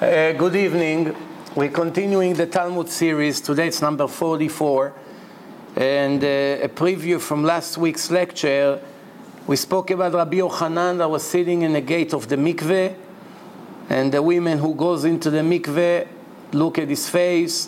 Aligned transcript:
Uh, 0.00 0.32
good 0.32 0.56
evening. 0.56 1.14
We're 1.54 1.68
continuing 1.68 2.32
the 2.32 2.46
Talmud 2.46 2.88
series. 2.88 3.38
Today 3.38 3.66
it's 3.66 3.82
number 3.82 4.08
44. 4.08 4.94
And 5.76 6.24
uh, 6.24 6.64
a 6.64 6.68
preview 6.70 7.20
from 7.20 7.44
last 7.44 7.76
week's 7.76 8.10
lecture. 8.10 8.80
We 9.46 9.56
spoke 9.56 9.90
about 9.90 10.14
Rabbi 10.14 10.38
Yochanan 10.38 10.96
that 10.96 11.10
was 11.10 11.22
sitting 11.22 11.60
in 11.60 11.74
the 11.74 11.82
gate 11.82 12.14
of 12.14 12.28
the 12.28 12.36
mikveh. 12.36 12.94
And 13.90 14.10
the 14.10 14.22
women 14.22 14.56
who 14.56 14.74
goes 14.74 15.04
into 15.04 15.28
the 15.28 15.42
mikveh 15.42 16.08
look 16.52 16.78
at 16.78 16.88
his 16.88 17.06
face, 17.06 17.66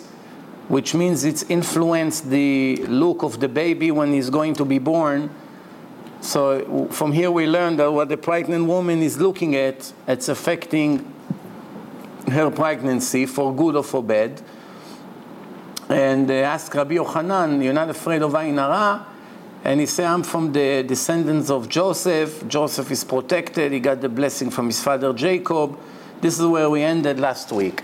which 0.69 0.95
means 0.95 1.25
it's 1.25 1.43
influenced 1.43 2.31
the 2.31 2.77
look 2.87 3.21
of 3.21 3.41
the 3.41 3.47
baby 3.47 3.91
when 3.91 4.11
he's 4.11 4.31
going 4.31 4.55
to 4.55 4.65
be 4.65 4.79
born. 4.79 5.29
So 6.21 6.87
from 6.87 7.11
here 7.11 7.29
we 7.29 7.45
learn 7.45 7.75
that 7.75 7.93
what 7.93 8.09
the 8.09 8.17
pregnant 8.17 8.65
woman 8.65 9.03
is 9.03 9.19
looking 9.19 9.55
at, 9.55 9.93
it's 10.07 10.29
affecting 10.29 11.12
her 12.31 12.49
pregnancy 12.51 13.25
for 13.25 13.53
good 13.53 13.75
or 13.75 13.83
for 13.83 14.03
bad. 14.03 14.41
And 15.89 16.27
they 16.27 16.43
asked 16.43 16.73
Rabbi 16.73 16.95
Yochanan, 16.95 17.63
You're 17.63 17.73
not 17.73 17.89
afraid 17.89 18.21
of 18.21 18.35
Ain? 18.35 18.57
And 19.65 19.79
he 19.79 19.85
said, 19.85 20.05
I'm 20.05 20.23
from 20.23 20.51
the 20.51 20.83
descendants 20.83 21.49
of 21.49 21.69
Joseph. 21.69 22.45
Joseph 22.47 22.91
is 22.91 23.03
protected. 23.03 23.71
He 23.71 23.79
got 23.79 24.01
the 24.01 24.09
blessing 24.09 24.49
from 24.49 24.67
his 24.67 24.81
father 24.81 25.13
Jacob. 25.13 25.77
This 26.19 26.39
is 26.39 26.45
where 26.45 26.69
we 26.69 26.81
ended 26.81 27.19
last 27.19 27.51
week. 27.51 27.81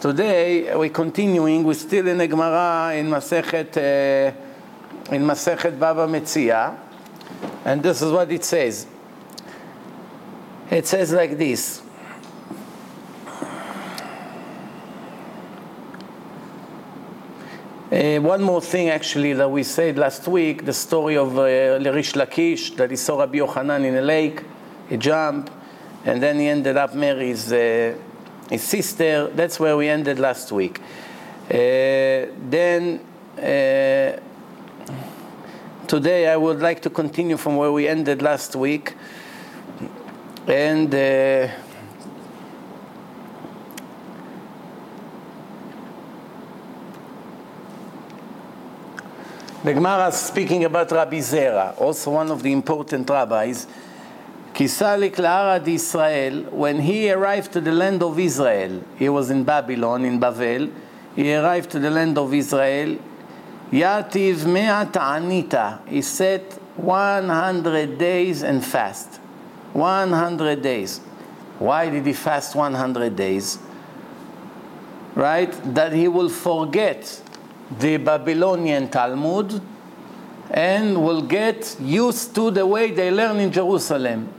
Today 0.00 0.74
we're 0.76 0.90
continuing. 0.90 1.64
We're 1.64 1.74
still 1.74 2.06
in 2.08 2.18
the 2.18 2.26
Gemara 2.26 2.94
in 2.96 3.06
Masechet, 3.06 3.76
uh, 3.76 5.14
in 5.14 5.22
Masechet 5.22 5.78
Baba 5.78 6.06
Metzia. 6.06 6.76
And 7.64 7.82
this 7.82 8.02
is 8.02 8.10
what 8.12 8.30
it 8.30 8.44
says. 8.44 8.86
It 10.70 10.86
says 10.86 11.12
like 11.12 11.38
this. 11.38 11.82
Uh, 17.92 18.18
one 18.22 18.42
more 18.42 18.62
thing, 18.62 18.88
actually, 18.88 19.34
that 19.34 19.50
we 19.50 19.62
said 19.62 19.98
last 19.98 20.26
week 20.26 20.64
the 20.64 20.72
story 20.72 21.14
of 21.14 21.36
uh, 21.36 21.42
Lerish 21.78 22.14
Lakish, 22.14 22.74
that 22.74 22.90
he 22.90 22.96
saw 22.96 23.18
Rabbi 23.18 23.36
Yochanan 23.36 23.84
in 23.84 23.94
a 23.96 24.00
lake, 24.00 24.42
he 24.88 24.96
jumped, 24.96 25.52
and 26.06 26.22
then 26.22 26.38
he 26.38 26.48
ended 26.48 26.78
up 26.78 26.94
marrying 26.94 27.28
his, 27.28 27.52
uh, 27.52 27.94
his 28.48 28.62
sister. 28.62 29.28
That's 29.34 29.60
where 29.60 29.76
we 29.76 29.88
ended 29.90 30.18
last 30.18 30.52
week. 30.52 30.80
Uh, 31.50 32.32
then, 32.48 33.00
uh, 33.36 34.18
today, 35.86 36.28
I 36.28 36.36
would 36.38 36.60
like 36.60 36.80
to 36.80 36.88
continue 36.88 37.36
from 37.36 37.56
where 37.56 37.72
we 37.72 37.88
ended 37.88 38.22
last 38.22 38.56
week. 38.56 38.94
And 40.46 40.94
The 49.64 49.74
Gemara 49.74 50.10
speaking 50.10 50.64
about 50.64 50.90
Rabbi 50.90 51.18
Zera, 51.18 51.80
also 51.80 52.10
one 52.10 52.32
of 52.32 52.42
the 52.42 52.50
important 52.50 53.08
rabbis. 53.08 53.68
Kisalik 54.52 55.14
La'ara 55.14 55.64
Israel, 55.64 56.50
when 56.50 56.80
he 56.80 57.08
arrived 57.12 57.52
to 57.52 57.60
the 57.60 57.70
land 57.70 58.02
of 58.02 58.18
Israel, 58.18 58.82
he 58.98 59.08
was 59.08 59.30
in 59.30 59.44
Babylon, 59.44 60.04
in 60.04 60.18
Bavel, 60.18 60.68
he 61.14 61.32
arrived 61.32 61.70
to 61.70 61.78
the 61.78 61.90
land 61.90 62.18
of 62.18 62.34
Israel, 62.34 62.98
Yativ 63.70 64.46
Me'at 64.46 64.96
Anita, 64.96 65.78
he 65.86 66.02
set 66.02 66.42
100 66.76 67.98
days 67.98 68.42
and 68.42 68.64
fast. 68.64 69.20
100 69.74 70.60
days. 70.60 70.98
Why 71.60 71.88
did 71.88 72.04
he 72.04 72.14
fast 72.14 72.56
100 72.56 73.14
days? 73.14 73.60
Right? 75.14 75.52
That 75.72 75.92
he 75.92 76.08
will 76.08 76.30
forget 76.30 77.21
the 77.78 77.96
Babylonian 77.96 78.88
Talmud 78.88 79.60
and 80.50 81.02
will 81.02 81.22
get 81.22 81.76
used 81.80 82.34
to 82.34 82.50
the 82.50 82.66
way 82.66 82.90
they 82.90 83.10
learn 83.10 83.38
in 83.38 83.50
Jerusalem. 83.50 84.32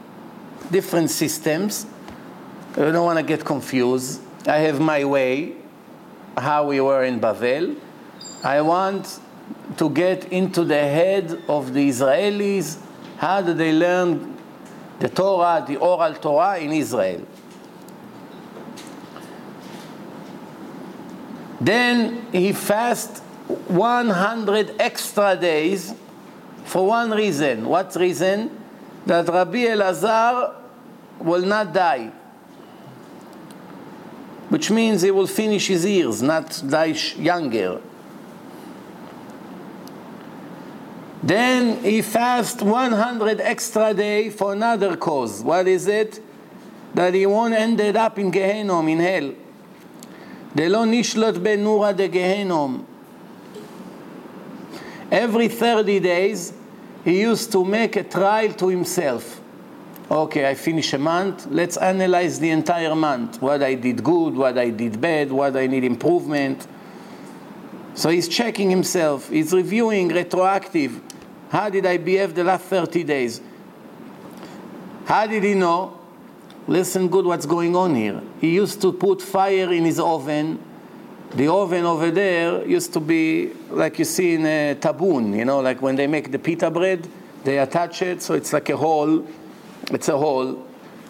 Different 0.71 1.09
systems. 1.09 1.85
I 2.73 2.91
don't 2.91 3.05
want 3.05 3.19
to 3.19 3.23
get 3.23 3.43
confused. 3.43 4.21
I 4.47 4.57
have 4.57 4.79
my 4.79 5.05
way, 5.05 5.55
how 6.37 6.67
we 6.67 6.81
were 6.81 7.03
in 7.03 7.19
Bavel. 7.19 7.75
I 8.43 8.61
want 8.61 9.19
to 9.77 9.89
get 9.89 10.31
into 10.31 10.63
the 10.63 10.79
head 10.79 11.43
of 11.47 11.73
the 11.73 11.89
Israelis. 11.89 12.77
How 13.17 13.41
do 13.41 13.53
they 13.53 13.71
learn 13.71 14.37
the 14.99 15.09
Torah, 15.09 15.63
the 15.67 15.77
oral 15.77 16.13
Torah 16.15 16.59
in 16.59 16.71
Israel? 16.71 17.25
Then 21.59 22.27
he 22.31 22.51
fasted 22.51 23.22
100 23.68 24.76
extra 24.78 25.36
days 25.36 25.94
for 26.64 26.86
one 26.86 27.10
reason. 27.10 27.66
What 27.66 27.94
reason? 27.96 28.50
That 29.06 29.28
Rabbi 29.28 29.64
Elazar 29.66 30.54
will 31.18 31.44
not 31.44 31.72
die. 31.72 32.12
Which 34.50 34.70
means 34.70 35.02
he 35.02 35.10
will 35.10 35.26
finish 35.26 35.66
his 35.68 35.84
years, 35.84 36.22
not 36.22 36.62
die 36.68 36.96
younger. 37.16 37.80
Then 41.22 41.82
he 41.82 42.00
fast 42.02 42.62
100 42.62 43.40
extra 43.40 43.92
day 43.92 44.30
for 44.30 44.52
another 44.52 44.96
cause. 44.96 45.42
What 45.42 45.66
is 45.66 45.86
it? 45.86 46.20
That 46.94 47.12
he 47.14 47.26
won't 47.26 47.54
end 47.54 47.80
up 47.80 48.18
in 48.18 48.30
Gehenom, 48.30 48.90
in 48.90 49.00
hell. 49.00 49.34
דלא 50.56 50.84
נשלוט 50.86 51.36
בנורא 51.36 51.92
דגהנום. 51.92 52.84
Every 55.13 55.47
30 55.47 55.99
days, 55.99 56.53
he 57.05 57.21
used 57.21 57.51
to 57.51 57.63
make 57.63 57.95
a 57.97 58.03
trial 58.03 58.51
to 58.53 58.67
himself. 58.67 59.39
Okay, 60.09 60.49
I 60.49 60.55
finish 60.55 60.91
a 60.93 60.97
month. 60.97 61.45
Let's 61.51 61.77
analyze 61.77 62.39
the 62.39 62.49
entire 62.49 62.95
month. 62.95 63.39
What 63.39 63.61
I 63.61 63.75
did 63.75 64.03
good, 64.03 64.33
what 64.33 64.57
I 64.57 64.71
did 64.71 64.99
bad, 64.99 65.31
what 65.31 65.55
I 65.55 65.67
need 65.67 65.83
improvement. 65.83 66.65
So 67.93 68.09
he's 68.09 68.27
checking 68.27 68.71
himself. 68.71 69.29
He's 69.29 69.53
reviewing 69.53 70.07
retroactive. 70.07 70.99
How 71.49 71.69
did 71.69 71.85
I 71.85 71.97
behave 71.97 72.33
the 72.33 72.43
last 72.43 72.65
30 72.65 73.03
days? 73.03 73.39
How 75.05 75.27
did 75.27 75.43
he 75.43 75.53
know? 75.53 75.99
Listen 76.67 77.07
good 77.07 77.25
what's 77.25 77.45
going 77.45 77.75
on 77.75 77.93
here. 77.93 78.19
He 78.41 78.55
used 78.55 78.81
to 78.81 78.91
put 78.91 79.21
fire 79.21 79.71
in 79.71 79.85
his 79.85 79.99
oven. 79.99 80.57
The 81.35 81.47
oven 81.51 81.83
over 81.85 82.11
there 82.11 82.63
used 82.67 82.93
to 82.93 82.99
be 82.99 83.53
like 83.69 83.97
you 83.97 84.05
see 84.05 84.35
in 84.35 84.45
a 84.45 84.75
taboon, 84.79 85.35
you 85.35 85.45
know, 85.45 85.61
like 85.61 85.81
when 85.81 85.95
they 85.95 86.05
make 86.05 86.31
the 86.31 86.37
pita 86.37 86.69
bread, 86.69 87.07
they 87.43 87.57
attach 87.57 88.03
it, 88.03 88.21
so 88.21 88.35
it's 88.35 88.53
like 88.53 88.69
a 88.69 88.77
hole. 88.77 89.27
It's 89.91 90.09
a 90.09 90.17
hole 90.17 90.65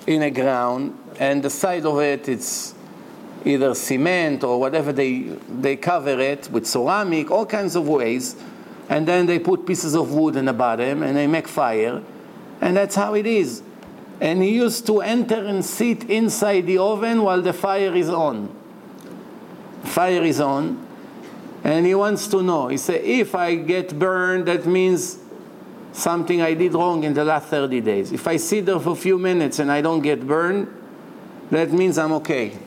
in 0.08 0.24
a 0.24 0.32
ground, 0.32 0.98
and 1.20 1.44
the 1.44 1.50
side 1.50 1.86
of 1.86 2.00
it 2.00 2.28
it's 2.28 2.74
either 3.46 3.76
cement 3.76 4.44
or 4.44 4.60
whatever 4.60 4.94
they 4.94 5.38
they 5.62 5.76
cover 5.76 6.20
it 6.20 6.50
with 6.50 6.66
ceramic, 6.66 7.30
all 7.30 7.46
kinds 7.46 7.76
of 7.76 7.88
ways, 7.88 8.38
and 8.90 9.06
then 9.08 9.26
they 9.26 9.40
put 9.40 9.66
pieces 9.66 9.94
of 9.94 10.14
wood 10.14 10.38
in 10.38 10.46
the 10.46 10.54
bottom 10.54 11.04
and 11.04 11.18
they 11.18 11.28
make 11.28 11.48
fire, 11.50 12.02
and 12.62 12.78
that's 12.78 12.96
how 12.96 13.14
it 13.14 13.26
is 13.26 13.62
and 14.22 14.42
he 14.42 14.56
used 14.56 14.86
to 14.86 15.02
enter 15.02 15.36
and 15.36 15.66
sit 15.66 16.10
inside 16.10 16.62
the 16.62 16.78
oven 16.78 17.24
while 17.24 17.42
the 17.42 17.52
fire 17.52 17.94
is 17.94 18.10
on. 18.10 18.50
Fire 19.84 20.24
is 20.24 20.40
on, 20.40 20.86
and 21.64 21.86
he 21.86 21.94
wants 21.96 22.28
to 22.28 22.42
know. 22.42 22.68
He 22.68 22.78
said, 22.78 23.02
if 23.04 23.36
I 23.36 23.56
get 23.56 23.98
burned, 23.98 24.48
that 24.48 24.66
means 24.66 25.20
something 25.92 26.42
I 26.42 26.56
did 26.56 26.74
wrong 26.74 27.04
in 27.04 27.14
the 27.14 27.24
last 27.24 27.48
30 27.48 27.82
days. 27.82 28.12
If 28.12 28.28
I 28.28 28.38
sit 28.38 28.66
there 28.66 28.80
for 28.80 28.92
a 28.92 28.96
few 28.96 29.18
minutes 29.18 29.60
and 29.60 29.72
I 29.72 29.82
don't 29.82 30.02
get 30.02 30.26
burned, 30.26 30.68
that 31.52 31.72
means 31.72 31.98
I'm 31.98 32.14
okay. 32.14 32.58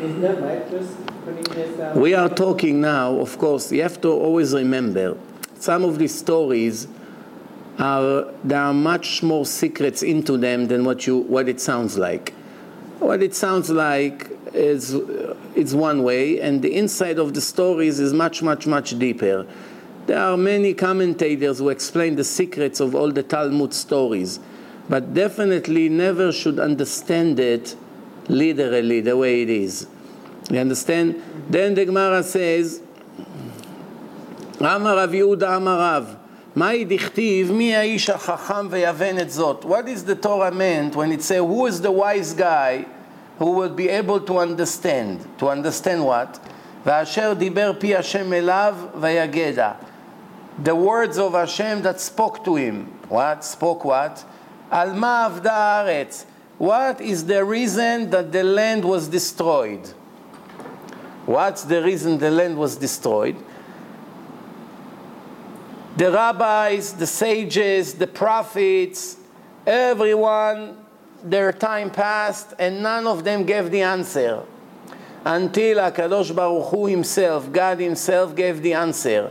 Isn't 0.00 0.20
that 0.20 0.70
this 0.70 0.96
out? 0.96 1.03
We 1.94 2.14
are 2.14 2.28
talking 2.28 2.80
now, 2.80 3.16
of 3.16 3.38
course, 3.38 3.70
you 3.70 3.82
have 3.82 4.00
to 4.00 4.08
always 4.08 4.52
remember 4.54 5.16
some 5.64 5.82
of 5.84 5.98
these 5.98 6.14
stories 6.14 6.86
are 7.78 8.30
there 8.44 8.60
are 8.60 8.74
much 8.74 9.22
more 9.22 9.46
secrets 9.46 10.02
into 10.02 10.36
them 10.36 10.68
than 10.68 10.84
what 10.84 11.06
you 11.06 11.18
what 11.18 11.48
it 11.48 11.60
sounds 11.60 11.96
like. 11.96 12.34
What 12.98 13.22
it 13.22 13.34
sounds 13.34 13.70
like 13.70 14.30
is 14.52 14.94
it's 15.54 15.72
one 15.72 16.02
way, 16.02 16.40
and 16.40 16.62
the 16.62 16.74
inside 16.74 17.18
of 17.18 17.34
the 17.34 17.40
stories 17.40 17.98
is 17.98 18.12
much, 18.12 18.42
much, 18.42 18.66
much 18.66 18.98
deeper. 18.98 19.46
There 20.06 20.18
are 20.18 20.36
many 20.36 20.74
commentators 20.74 21.58
who 21.58 21.70
explain 21.70 22.16
the 22.16 22.24
secrets 22.24 22.78
of 22.78 22.94
all 22.94 23.10
the 23.10 23.22
Talmud 23.22 23.72
stories, 23.72 24.38
but 24.88 25.14
definitely 25.14 25.88
never 25.88 26.30
should 26.30 26.58
understand 26.58 27.40
it 27.40 27.74
literally 28.28 29.00
the 29.00 29.16
way 29.16 29.42
it 29.42 29.50
is. 29.50 29.86
You 30.49 30.59
understand? 30.59 31.21
Then 31.49 31.75
the 31.75 31.85
Gemara 31.85 32.23
says, 32.23 32.81
אמר 34.61 34.97
רב 34.97 35.13
יהודה 35.13 35.55
אמר 35.55 35.79
רב, 35.79 36.15
מהי 36.55 36.85
דכתיב 36.85 37.51
מי 37.51 37.75
האיש 37.75 38.09
החכם 38.09 38.67
ויבן 38.69 39.19
את 39.21 39.31
זאת? 39.31 39.65
What 39.65 39.87
is 39.87 40.03
the 40.03 40.15
Torah 40.15 40.51
meant 40.51 40.95
when 40.95 41.11
it 41.11 41.21
say 41.21 41.37
who 41.37 41.65
is 41.65 41.81
the 41.81 41.91
wise 41.91 42.33
guy 42.33 42.85
who 43.37 43.51
will 43.51 43.69
be 43.69 43.87
able 43.89 44.19
to 44.19 44.37
understand? 44.37 45.19
To 45.37 45.49
understand 45.49 46.03
what? 46.03 46.39
ואשר 46.85 47.33
דיבר 47.33 47.71
פי 47.79 47.95
השם 47.95 48.33
אליו 48.33 48.75
ויגדה. 48.99 49.71
The 50.63 50.75
words 50.75 51.17
of 51.17 51.33
Hashem 51.33 51.83
that 51.83 52.01
spoke 52.01 52.43
to 52.43 52.55
him. 52.55 52.87
What? 53.09 53.43
Spoke 53.43 53.85
what? 53.85 54.23
על 54.71 54.93
מה 54.93 55.25
אבדה 55.25 55.53
הארץ? 55.53 56.25
What 56.59 56.99
is 56.99 57.25
the 57.25 57.45
reason 57.45 58.09
that 58.09 58.31
the 58.33 58.43
land 58.43 58.83
was 58.83 59.07
destroyed? 59.07 59.93
What's 61.26 61.62
the 61.62 61.82
reason 61.82 62.18
the 62.18 62.30
land 62.30 62.56
was 62.56 62.76
destroyed? 62.76 63.36
The 65.96 66.10
rabbis, 66.10 66.92
the 66.92 67.06
sages, 67.06 67.94
the 67.94 68.06
prophets, 68.06 69.16
everyone, 69.66 70.84
their 71.22 71.52
time 71.52 71.90
passed 71.90 72.52
and 72.58 72.82
none 72.82 73.06
of 73.06 73.24
them 73.24 73.44
gave 73.44 73.70
the 73.70 73.82
answer. 73.82 74.42
Until 75.24 75.78
HaKadosh 75.78 76.34
Baruch 76.34 76.68
Hu 76.68 76.86
himself, 76.86 77.50
God 77.50 77.78
himself 77.78 78.36
gave 78.36 78.60
the 78.60 78.74
answer. 78.74 79.30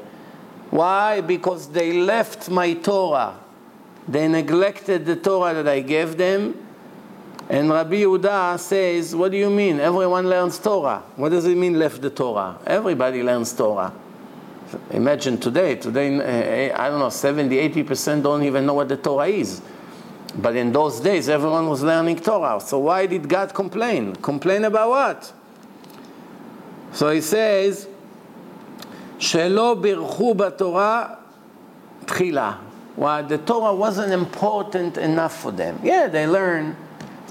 Why? 0.71 1.21
Because 1.21 1.69
they 1.69 1.93
left 1.93 2.49
my 2.49 2.73
Torah. 2.73 3.37
They 4.07 4.27
neglected 4.27 5.05
the 5.05 5.15
Torah 5.15 5.53
that 5.53 5.67
I 5.67 5.81
gave 5.81 6.17
them. 6.17 6.62
And 7.48 7.70
Rabbi 7.70 8.02
Yehuda 8.02 8.58
says, 8.58 9.16
What 9.16 9.30
do 9.30 9.38
you 9.38 9.48
mean? 9.48 9.80
Everyone 9.80 10.28
learns 10.28 10.58
Torah. 10.58 11.02
What 11.16 11.30
does 11.30 11.46
it 11.46 11.56
mean, 11.56 11.78
left 11.78 12.02
the 12.02 12.10
Torah? 12.10 12.58
Everybody 12.66 13.22
learns 13.22 13.52
Torah. 13.54 13.92
Imagine 14.90 15.38
today, 15.38 15.76
today, 15.76 16.70
uh, 16.70 16.82
I 16.82 16.90
don't 16.90 16.98
know, 16.98 17.08
70, 17.08 17.56
80% 17.84 18.22
don't 18.22 18.42
even 18.42 18.66
know 18.66 18.74
what 18.74 18.88
the 18.88 18.98
Torah 18.98 19.26
is. 19.26 19.62
But 20.36 20.56
in 20.56 20.72
those 20.72 21.00
days, 21.00 21.30
everyone 21.30 21.68
was 21.68 21.82
learning 21.82 22.16
Torah. 22.20 22.60
So 22.60 22.80
why 22.80 23.06
did 23.06 23.26
God 23.26 23.54
complain? 23.54 24.14
Complain 24.16 24.64
about 24.64 24.90
what? 24.90 25.32
So 26.92 27.10
he 27.10 27.22
says, 27.22 27.86
שלא 29.18 29.74
בירכו 29.80 30.34
בתורה 30.34 31.06
תחילה. 32.04 32.52
Why 32.96 33.22
the 33.22 33.38
Torah 33.38 33.74
wasn't 33.74 34.12
important 34.12 34.98
enough 34.98 35.40
for 35.40 35.52
them. 35.52 35.78
Yeah, 35.84 36.08
they 36.08 36.26
learn. 36.26 36.76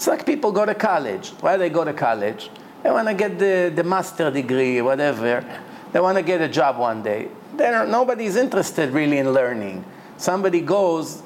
it's 0.02 0.08
like 0.08 0.26
people 0.26 0.50
go 0.50 0.66
to 0.66 0.74
college. 0.74 1.28
Why 1.42 1.56
they 1.56 1.70
go 1.70 1.84
to 1.84 1.92
college? 1.92 2.50
They 2.82 2.90
want 2.90 3.06
to 3.06 3.14
get 3.14 3.38
the, 3.38 3.72
the 3.72 3.84
master 3.84 4.32
degree, 4.32 4.82
whatever. 4.82 5.44
They 5.92 6.00
want 6.00 6.18
to 6.18 6.24
get 6.24 6.40
a 6.40 6.48
job 6.48 6.76
one 6.76 7.04
day. 7.04 7.28
They're, 7.54 7.86
nobody's 7.86 8.34
interested 8.34 8.90
really 8.90 9.18
in 9.18 9.32
learning. 9.32 9.84
Somebody 10.16 10.60
goes, 10.60 11.22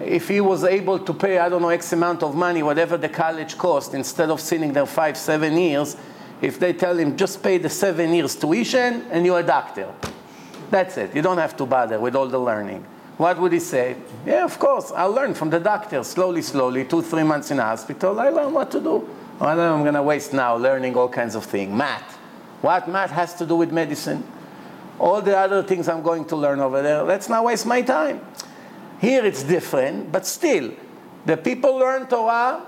if 0.00 0.26
he 0.26 0.40
was 0.40 0.64
able 0.64 0.98
to 0.98 1.14
pay, 1.14 1.38
I 1.38 1.48
don't 1.48 1.62
know, 1.62 1.68
X 1.68 1.92
amount 1.92 2.24
of 2.24 2.34
money, 2.34 2.64
whatever 2.64 2.96
the 2.96 3.08
college 3.08 3.56
cost, 3.56 3.94
instead 3.94 4.28
of 4.28 4.40
sitting 4.40 4.72
there 4.72 4.86
five, 4.86 5.16
seven 5.16 5.56
years, 5.56 5.96
if 6.42 6.58
they 6.58 6.72
tell 6.72 6.98
him 6.98 7.16
just 7.16 7.44
pay 7.44 7.58
the 7.58 7.70
seven 7.70 8.12
years 8.12 8.34
tuition 8.34 9.06
and 9.12 9.24
you're 9.24 9.38
a 9.38 9.44
doctor. 9.44 9.94
That's 10.72 10.96
it. 10.96 11.14
You 11.14 11.22
don't 11.22 11.38
have 11.38 11.56
to 11.58 11.64
bother 11.64 12.00
with 12.00 12.16
all 12.16 12.26
the 12.26 12.40
learning. 12.40 12.84
What 13.16 13.40
would 13.40 13.52
he 13.52 13.60
say? 13.60 13.96
Yeah, 14.26 14.44
of 14.44 14.58
course. 14.58 14.92
I'll 14.92 15.10
learn 15.10 15.34
from 15.34 15.50
the 15.50 15.60
doctor 15.60 16.02
slowly, 16.04 16.42
slowly, 16.42 16.84
two, 16.84 17.02
three 17.02 17.22
months 17.22 17.50
in 17.50 17.58
hospital. 17.58 18.20
I 18.20 18.28
learn 18.28 18.52
what 18.52 18.70
to 18.72 18.80
do. 18.80 19.08
I 19.40 19.52
I'm 19.52 19.82
going 19.82 19.94
to 19.94 20.02
waste 20.02 20.32
now 20.32 20.56
learning 20.56 20.96
all 20.96 21.08
kinds 21.08 21.34
of 21.34 21.44
things. 21.44 21.72
Math. 21.72 22.16
What 22.62 22.88
math 22.88 23.10
has 23.10 23.34
to 23.34 23.46
do 23.46 23.56
with 23.56 23.72
medicine? 23.72 24.26
All 24.98 25.20
the 25.20 25.36
other 25.36 25.62
things 25.62 25.88
I'm 25.88 26.02
going 26.02 26.24
to 26.26 26.36
learn 26.36 26.60
over 26.60 26.82
there, 26.82 27.02
let's 27.02 27.28
not 27.28 27.44
waste 27.44 27.66
my 27.66 27.82
time. 27.82 28.20
Here 29.00 29.24
it's 29.24 29.42
different, 29.42 30.10
but 30.10 30.26
still, 30.26 30.72
the 31.26 31.36
people 31.36 31.76
learn 31.76 32.06
Torah 32.06 32.66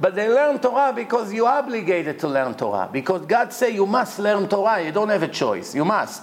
but 0.00 0.14
they 0.14 0.28
learn 0.28 0.58
Torah 0.58 0.92
because 0.94 1.32
you're 1.32 1.48
obligated 1.48 2.18
to 2.20 2.28
learn 2.28 2.54
Torah. 2.54 2.88
Because 2.92 3.24
God 3.26 3.52
say 3.52 3.70
you 3.70 3.86
must 3.86 4.18
learn 4.18 4.48
Torah. 4.48 4.84
You 4.84 4.92
don't 4.92 5.08
have 5.08 5.22
a 5.22 5.28
choice. 5.28 5.74
You 5.74 5.84
must. 5.84 6.22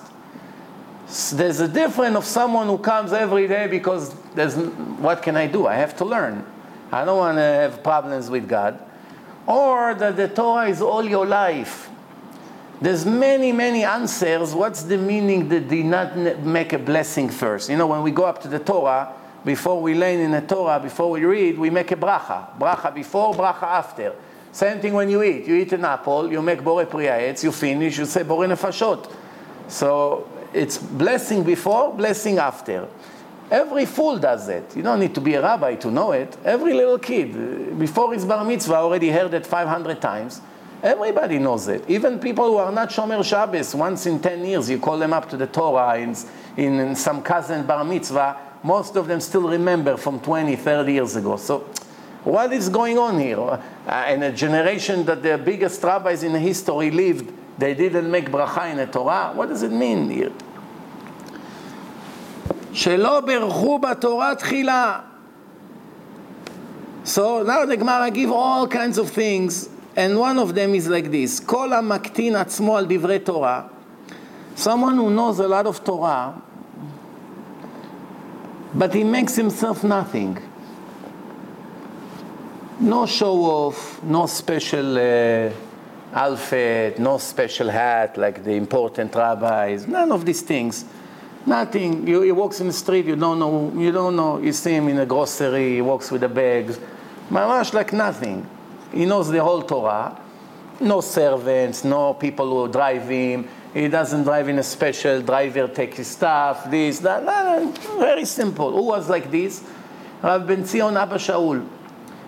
There's 1.34 1.60
a 1.60 1.68
difference 1.68 2.16
of 2.16 2.26
someone 2.26 2.68
who 2.68 2.78
comes 2.78 3.12
every 3.12 3.48
day 3.48 3.68
because 3.68 4.14
there's 4.34 4.56
what 4.56 5.22
can 5.22 5.36
I 5.36 5.48
do? 5.48 5.68
I 5.68 5.76
have 5.76 5.98
to 5.98 6.06
learn. 6.06 6.46
I 6.90 7.04
don't 7.04 7.18
want 7.18 7.38
to 7.38 7.42
have 7.42 7.84
problems 7.84 8.30
with 8.30 8.48
God. 8.48 8.80
Or 9.46 9.94
that 9.94 10.16
the 10.16 10.30
Torah 10.30 10.70
is 10.70 10.82
all 10.82 11.04
your 11.04 11.26
life. 11.26 11.90
There's 12.80 13.06
many, 13.06 13.52
many 13.52 13.84
answers. 13.84 14.56
What's 14.56 14.84
the 14.84 14.98
meaning 14.98 15.50
that 15.50 15.68
did 15.68 15.86
not 15.86 16.18
make 16.18 16.72
a 16.72 16.80
blessing 16.80 17.30
first? 17.30 17.70
You 17.70 17.76
know, 17.76 17.88
when 17.88 18.04
we 18.04 18.12
go 18.12 18.24
up 18.24 18.42
to 18.44 18.48
the 18.48 18.60
Torah, 18.60 19.14
before 19.44 19.82
we 19.82 19.96
learn 19.96 20.20
in 20.20 20.32
the 20.32 20.42
Torah, 20.42 20.80
before 20.80 21.12
we 21.12 21.26
read, 21.26 21.60
we 21.60 21.70
make 21.70 21.92
a 21.92 21.96
bracha. 21.96 22.58
Bracha 22.58 22.94
before, 22.94 23.34
bracha 23.34 23.64
after. 23.64 24.14
Same 24.52 24.80
thing 24.80 24.94
when 24.94 25.10
you 25.10 25.24
eat. 25.24 25.46
You 25.46 25.56
eat 25.56 25.74
an 25.74 25.86
apple, 25.86 26.32
you 26.32 26.42
make 26.42 26.64
bore 26.64 26.86
pri 26.86 27.36
you 27.42 27.52
finish, 27.52 27.98
you 27.98 28.06
say 28.06 28.24
bore 28.24 28.46
nefashot. 28.46 29.12
So 29.68 30.28
it's 30.54 30.78
blessing 30.78 31.44
before, 31.44 31.94
blessing 31.94 32.38
after. 32.38 32.88
Every 33.50 33.86
fool 33.86 34.18
does 34.18 34.48
it. 34.48 34.76
You 34.76 34.82
don't 34.82 35.00
need 35.00 35.14
to 35.16 35.22
be 35.22 35.34
a 35.34 35.42
rabbi 35.42 35.76
to 35.76 35.92
know 35.92 36.14
it. 36.14 36.38
Every 36.46 36.74
little 36.74 36.98
kid, 36.98 37.78
before 37.78 38.14
his 38.14 38.24
bar 38.24 38.46
mitzvah, 38.46 38.76
already 38.76 39.10
heard 39.10 39.34
it 39.34 39.46
500 39.46 40.00
times. 40.00 40.42
Everybody 40.82 41.38
knows 41.38 41.68
it. 41.68 41.84
Even 41.90 42.18
people 42.18 42.46
who 42.46 42.58
are 42.58 42.72
not 42.72 42.90
Shomer 42.90 43.24
Shabbos, 43.24 43.76
once 43.76 44.06
in 44.06 44.20
10 44.20 44.46
years, 44.46 44.70
you 44.70 44.80
call 44.80 44.98
them 44.98 45.14
up 45.14 45.30
to 45.30 45.38
the 45.38 45.48
Torah 45.48 46.00
in, 46.00 46.16
in, 46.58 46.80
in 46.80 46.96
some 46.96 47.22
cousin 47.22 47.66
bar 47.66 47.84
mitzvah, 47.84 48.38
most 48.64 48.96
of 48.96 49.08
them 49.08 49.20
still 49.20 49.48
remember 49.48 49.98
from 49.98 50.20
20, 50.20 50.56
30 50.56 50.94
years 50.94 51.16
ago. 51.16 51.36
So, 51.36 51.68
what 52.24 52.54
is 52.54 52.70
going 52.70 52.98
on 52.98 53.20
here? 53.20 53.40
Uh, 53.40 53.60
in 54.10 54.24
a 54.24 54.32
generation 54.32 55.04
that 55.06 55.24
the 55.24 55.38
biggest 55.38 55.84
rabbis 55.84 56.24
in 56.24 56.34
history 56.36 56.92
lived, 56.92 57.32
they 57.61 57.75
didn't 57.75 58.11
make 58.11 58.31
bracha 58.31 58.71
in 58.71 58.77
the 58.79 58.87
Torah? 58.87 59.33
What 59.35 59.49
does 59.49 59.63
it 59.63 59.73
mean 59.73 60.11
here? 60.11 60.33
שלא 62.77 63.21
ברכו 63.21 63.79
בתורה 63.79 64.35
תחילה. 64.35 65.01
So 67.05 67.43
now 67.43 67.65
the 67.65 67.77
Gemara 67.77 68.11
give 68.11 68.31
all 68.31 68.67
kinds 68.67 68.99
of 68.99 69.11
things, 69.11 69.71
and 69.97 70.19
one 70.19 70.39
of 70.39 70.55
them 70.55 70.75
is 70.75 70.89
like 70.89 71.11
this: 71.11 71.41
כל 71.41 71.73
המקטין 71.73 72.37
עצמו 72.37 72.77
על 72.77 72.87
דברי 72.89 73.19
תורה. 73.19 73.63
Someone 74.57 74.97
who 74.97 75.11
knows 75.11 75.39
a 75.39 75.49
lot 75.49 75.67
of 75.67 75.85
Torah, 75.85 76.35
but 78.75 78.93
he 78.93 79.05
makes 79.05 79.37
himself 79.37 79.85
nothing. 79.85 80.37
No 82.81 83.07
show 83.07 83.37
off, 83.37 84.03
no 84.03 84.27
special 84.27 84.99
uh, 84.99 85.51
outfit, 86.14 87.00
no 87.00 87.18
special 87.18 87.70
hat 87.70 88.18
like 88.18 88.44
the 88.44 88.52
important 88.52 89.14
rabbis, 89.16 89.88
none 89.88 90.12
of 90.12 90.26
these 90.26 90.42
things. 90.42 90.86
Nothing. 91.46 92.08
You, 92.08 92.22
he 92.22 92.32
walks 92.32 92.62
in 92.62 92.68
the 92.68 92.74
street, 92.74 93.06
you 93.06 93.16
don't 93.16 93.40
know, 93.40 93.74
you 93.76 93.92
don't 93.92 94.16
know, 94.16 94.38
you 94.38 94.54
see 94.54 94.74
him 94.74 94.88
in 94.90 95.00
a 95.00 95.06
grocery, 95.06 95.76
he 95.76 95.82
walks 95.82 96.12
with 96.12 96.22
the 96.22 96.30
bags. 96.30 96.80
Mamash 97.30 97.74
like 97.74 97.94
nothing. 97.94 98.48
He 98.94 99.06
knows 99.06 99.30
the 99.30 99.42
whole 99.42 99.64
Torah. 99.64 100.20
No 100.80 101.02
servants, 101.02 101.84
no 101.84 102.14
people 102.14 102.66
who 102.66 102.72
drive 102.72 103.08
him, 103.08 103.48
he 103.74 103.88
doesn't 103.88 104.24
drive 104.24 104.50
in 104.50 104.60
a 104.60 104.64
special 104.64 105.22
driver, 105.22 105.68
take 105.68 105.94
his 105.94 106.08
stuff, 106.08 106.70
this, 106.70 107.00
that. 107.00 107.24
Very 107.98 108.26
simple. 108.26 108.72
Who 108.72 108.84
was 108.84 109.10
like 109.10 109.32
this? 109.32 109.64
Rav 110.22 110.46
Ben 110.46 110.66
Zion 110.66 110.98
Abba 110.98 111.16
Shaul. 111.16 111.66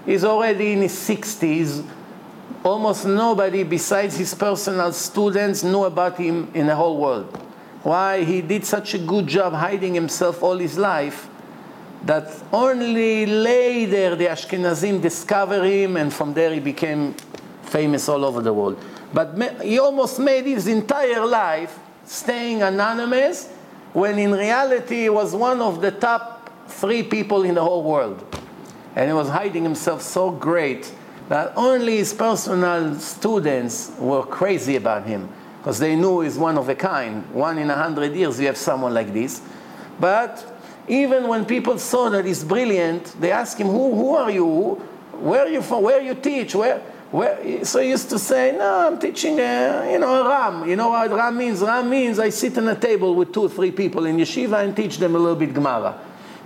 He's 0.05 0.23
already 0.23 0.73
in 0.73 0.81
his 0.81 0.93
60s. 0.93 1.85
Almost 2.63 3.05
nobody 3.05 3.63
besides 3.63 4.15
his 4.15 4.33
personal 4.33 4.93
students 4.93 5.63
knew 5.63 5.83
about 5.83 6.17
him 6.17 6.49
in 6.53 6.67
the 6.67 6.75
whole 6.75 6.97
world. 6.97 7.37
Why? 7.83 8.23
He 8.23 8.41
did 8.41 8.63
such 8.63 8.93
a 8.93 8.99
good 8.99 9.27
job 9.27 9.51
hiding 9.51 9.93
himself 9.93 10.41
all 10.41 10.57
his 10.57 10.77
life 10.77 11.27
that 12.05 12.31
only 12.53 13.25
later 13.25 14.15
the 14.15 14.27
Ashkenazim 14.27 15.01
discovered 15.01 15.63
him, 15.63 15.97
and 15.97 16.13
from 16.13 16.33
there 16.33 16.53
he 16.53 16.61
became 16.61 17.13
famous 17.63 18.07
all 18.07 18.23
over 18.23 18.41
the 18.41 18.53
world. 18.53 18.81
But 19.13 19.61
he 19.61 19.79
almost 19.79 20.19
made 20.19 20.45
his 20.45 20.67
entire 20.67 21.25
life 21.25 21.77
staying 22.05 22.61
anonymous 22.61 23.47
when 23.91 24.17
in 24.17 24.31
reality 24.31 25.03
he 25.03 25.09
was 25.09 25.35
one 25.35 25.61
of 25.61 25.81
the 25.81 25.91
top 25.91 26.49
three 26.67 27.03
people 27.03 27.43
in 27.43 27.55
the 27.55 27.63
whole 27.63 27.83
world. 27.83 28.23
And 28.95 29.09
he 29.09 29.13
was 29.13 29.27
hiding 29.27 29.63
himself 29.63 30.01
so 30.01 30.31
great 30.31 30.91
that 31.33 31.51
only 31.55 31.97
his 31.97 32.13
personal 32.13 32.93
students 32.99 33.91
were 33.97 34.21
crazy 34.21 34.75
about 34.75 35.03
him 35.03 35.27
because 35.57 35.79
they 35.79 35.95
knew 35.95 36.21
he's 36.21 36.37
one 36.37 36.59
of 36.59 36.69
a 36.69 36.75
kind. 36.75 37.25
One 37.33 37.57
in 37.57 37.71
a 37.71 37.75
hundred 37.75 38.13
years 38.13 38.39
you 38.39 38.45
have 38.45 38.55
someone 38.55 38.93
like 38.93 39.11
this. 39.11 39.41
But 39.99 40.45
even 40.87 41.27
when 41.27 41.43
people 41.45 41.79
saw 41.79 42.09
that 42.11 42.25
he's 42.25 42.43
brilliant, 42.43 43.19
they 43.19 43.31
asked 43.31 43.57
him, 43.59 43.65
Who, 43.65 43.95
who 43.95 44.13
are 44.13 44.29
you? 44.29 44.75
Where 45.13 45.47
are 45.47 45.49
you 45.49 45.63
from? 45.63 45.81
Where 45.81 46.01
you 46.01 46.13
teach? 46.13 46.53
Where? 46.53 46.77
Where, 47.09 47.65
so 47.65 47.79
he 47.79 47.89
used 47.89 48.11
to 48.11 48.19
say, 48.19 48.55
no, 48.55 48.87
I'm 48.87 48.99
teaching, 48.99 49.39
a, 49.39 49.89
you 49.91 49.97
know, 49.97 50.23
a 50.23 50.29
ram. 50.29 50.69
You 50.69 50.75
know 50.75 50.89
what 50.89 51.11
ram 51.11 51.35
means? 51.35 51.61
Ram 51.61 51.89
means 51.89 52.19
I 52.19 52.29
sit 52.29 52.59
on 52.59 52.67
a 52.67 52.75
table 52.75 53.15
with 53.15 53.33
two 53.33 53.45
or 53.45 53.49
three 53.49 53.71
people 53.71 54.05
in 54.05 54.17
yeshiva 54.17 54.63
and 54.63 54.75
teach 54.75 54.97
them 54.97 55.15
a 55.15 55.19
little 55.19 55.35
bit 55.35 55.53
Gemara. 55.53 55.99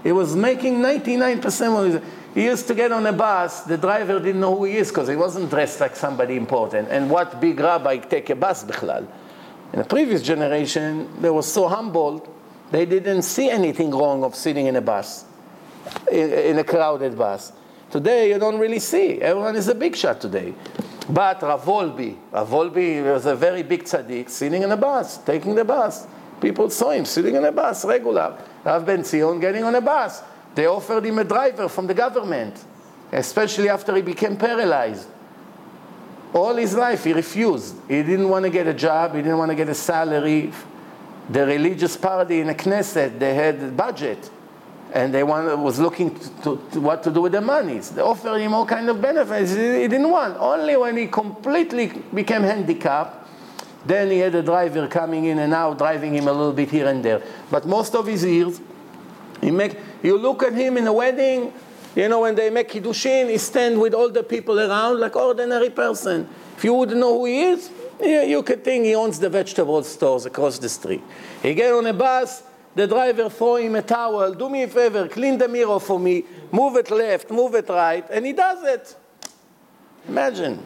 He 0.03 0.13
was 0.13 0.34
making 0.34 0.75
99% 0.75 1.77
of 1.77 1.94
his... 1.94 2.01
He 2.38 2.44
used 2.44 2.67
to 2.67 2.75
get 2.75 2.91
on 2.91 3.03
a 3.08 3.13
bus, 3.13 3.62
the 3.62 3.79
driver 3.79 4.20
didn't 4.20 4.41
know 4.41 4.56
who 4.56 4.65
he 4.65 4.77
is 4.77 4.89
because 4.89 5.08
he 5.08 5.15
wasn't 5.15 5.50
dressed 5.50 5.79
like 5.79 5.96
somebody 5.96 6.36
important. 6.36 6.88
And 6.91 7.10
what 7.10 7.41
big 7.41 7.60
rabbi 7.60 7.98
take 7.98 8.29
a 8.29 8.36
bus 8.36 8.63
bichlal? 8.63 9.08
In 9.74 9.79
the 9.79 9.86
previous 9.86 10.22
generation, 10.22 11.20
they 11.20 11.32
were 11.32 11.41
so 11.41 11.67
humbled, 11.67 12.29
they 12.70 12.86
didn't 12.86 13.24
see 13.24 13.50
anything 13.50 13.89
wrong 13.89 14.24
of 14.24 14.36
sitting 14.36 14.67
in 14.67 14.75
a 14.75 14.82
bus, 14.82 15.25
in, 16.12 16.60
a 16.60 16.63
crowded 16.63 17.17
bus. 17.17 17.53
Today, 17.89 18.29
you 18.29 18.38
don't 18.38 18.60
really 18.60 18.77
see. 18.77 19.20
Everyone 19.20 19.56
is 19.56 19.67
a 19.67 19.74
big 19.74 19.96
shot 19.96 20.22
today. 20.22 20.53
But 21.10 21.41
Rav 21.41 21.65
Wolbe, 21.65 22.17
Rav 22.32 22.50
Wolbe 22.51 23.13
was 23.13 23.25
a 23.25 23.36
very 23.36 23.63
big 23.63 23.86
tzaddik, 23.86 24.29
sitting 24.29 24.62
in 24.62 24.72
a 24.72 24.77
bus, 24.77 25.17
taking 25.17 25.56
the 25.56 25.65
bus. 25.65 26.06
People 26.39 26.70
saw 26.70 26.91
him 26.91 27.06
sitting 27.06 27.34
in 27.34 27.46
a 27.46 27.51
bus, 27.51 27.84
regular. 27.84 28.38
Rav 28.63 28.86
Ben 28.86 29.03
Zion 29.03 29.39
getting 29.39 29.63
on 29.63 29.74
a 29.74 29.82
bus. 29.82 30.22
They 30.58 30.66
offered 30.66 31.06
him 31.06 31.20
a 31.20 31.24
driver 31.24 31.70
from 31.70 31.86
the 31.86 31.94
government, 31.94 32.66
especially 33.12 33.70
after 33.70 33.96
he 33.96 34.02
became 34.02 34.36
paralyzed. 34.36 35.08
All 36.34 36.56
his 36.56 36.74
life 36.74 37.04
he 37.04 37.14
refused. 37.14 37.76
He 37.88 38.02
didn't 38.02 38.28
want 38.28 38.44
to 38.46 38.50
get 38.50 38.66
a 38.66 38.74
job, 38.74 39.14
he 39.14 39.22
didn't 39.22 39.38
want 39.38 39.52
to 39.52 39.56
get 39.56 39.70
a 39.70 39.76
salary. 39.76 40.52
The 41.30 41.46
religious 41.46 41.96
party 41.96 42.40
in 42.40 42.48
the 42.48 42.56
Knesset, 42.56 43.20
they 43.20 43.36
had 43.36 43.62
a 43.62 43.68
budget 43.68 44.32
and 44.96 45.14
they 45.14 45.22
wanted, 45.22 45.58
was 45.58 45.80
looking 45.80 46.18
to, 46.42 46.60
to, 46.72 46.82
what 46.82 47.04
to 47.04 47.12
do 47.12 47.22
with 47.22 47.34
the 47.34 47.42
monies. 47.42 47.92
They 47.92 48.02
offered 48.02 48.40
him 48.40 48.56
all 48.56 48.66
kind 48.66 48.90
of 48.90 49.00
benefits. 49.00 49.52
He 49.52 49.88
didn't 49.88 50.10
want. 50.10 50.38
Only 50.38 50.76
when 50.76 50.98
he 50.98 51.06
completely 51.06 51.90
became 52.12 52.42
handicapped, 52.42 53.28
then 53.86 54.10
he 54.10 54.18
had 54.18 54.34
a 54.34 54.42
driver 54.42 54.88
coming 54.88 55.26
in 55.26 55.38
and 55.38 55.54
out, 55.54 55.78
driving 55.78 56.16
him 56.16 56.28
a 56.28 56.34
little 56.34 56.52
bit 56.52 56.72
here 56.72 56.88
and 56.88 57.06
there. 57.06 57.22
But 57.52 57.68
most 57.68 57.94
of 57.94 58.08
his 58.08 58.26
years, 58.26 58.60
he 59.41 59.51
make, 59.51 59.77
you 60.03 60.17
look 60.17 60.44
at 60.44 60.53
him 60.53 60.77
in 60.77 60.88
a 60.88 60.94
wedding, 60.94 61.53
you 61.96 62.08
know, 62.08 62.22
when 62.22 62.36
they 62.36 62.50
make 62.50 62.70
kiddushin, 62.70 63.29
he 63.29 63.38
stand 63.38 63.79
with 63.79 63.94
all 63.94 64.10
the 64.10 64.24
people 64.24 64.60
around 64.60 65.00
like 65.00 65.15
ordinary 65.15 65.70
person. 65.70 66.27
If 66.56 66.63
you 66.63 66.74
wouldn't 66.74 67.00
know 67.00 67.20
who 67.20 67.25
he 67.25 67.41
is, 67.41 67.70
you, 68.01 68.22
you 68.22 68.44
could 68.44 68.63
think 68.63 68.86
he 68.86 68.94
owns 68.96 69.20
the 69.20 69.29
vegetable 69.29 69.82
stores 69.84 70.25
across 70.25 70.60
the 70.60 70.70
street. 70.70 71.03
He 71.41 71.53
get 71.53 71.74
on 71.74 71.88
a 71.88 71.94
bus, 71.94 72.44
the 72.75 72.86
driver 72.86 73.29
throw 73.29 73.56
him 73.56 73.75
a 73.75 73.82
towel, 73.82 74.34
do 74.34 74.50
me 74.50 74.63
a 74.63 74.67
favor, 74.67 75.08
clean 75.08 75.39
the 75.39 75.48
mirror 75.48 75.79
for 75.79 76.00
me, 76.00 76.24
move 76.51 76.75
it 76.75 76.91
left, 76.91 77.32
move 77.32 77.56
it 77.56 77.67
right, 77.70 78.06
and 78.12 78.25
he 78.25 78.34
does 78.34 78.63
it. 78.63 78.96
Imagine. 80.08 80.63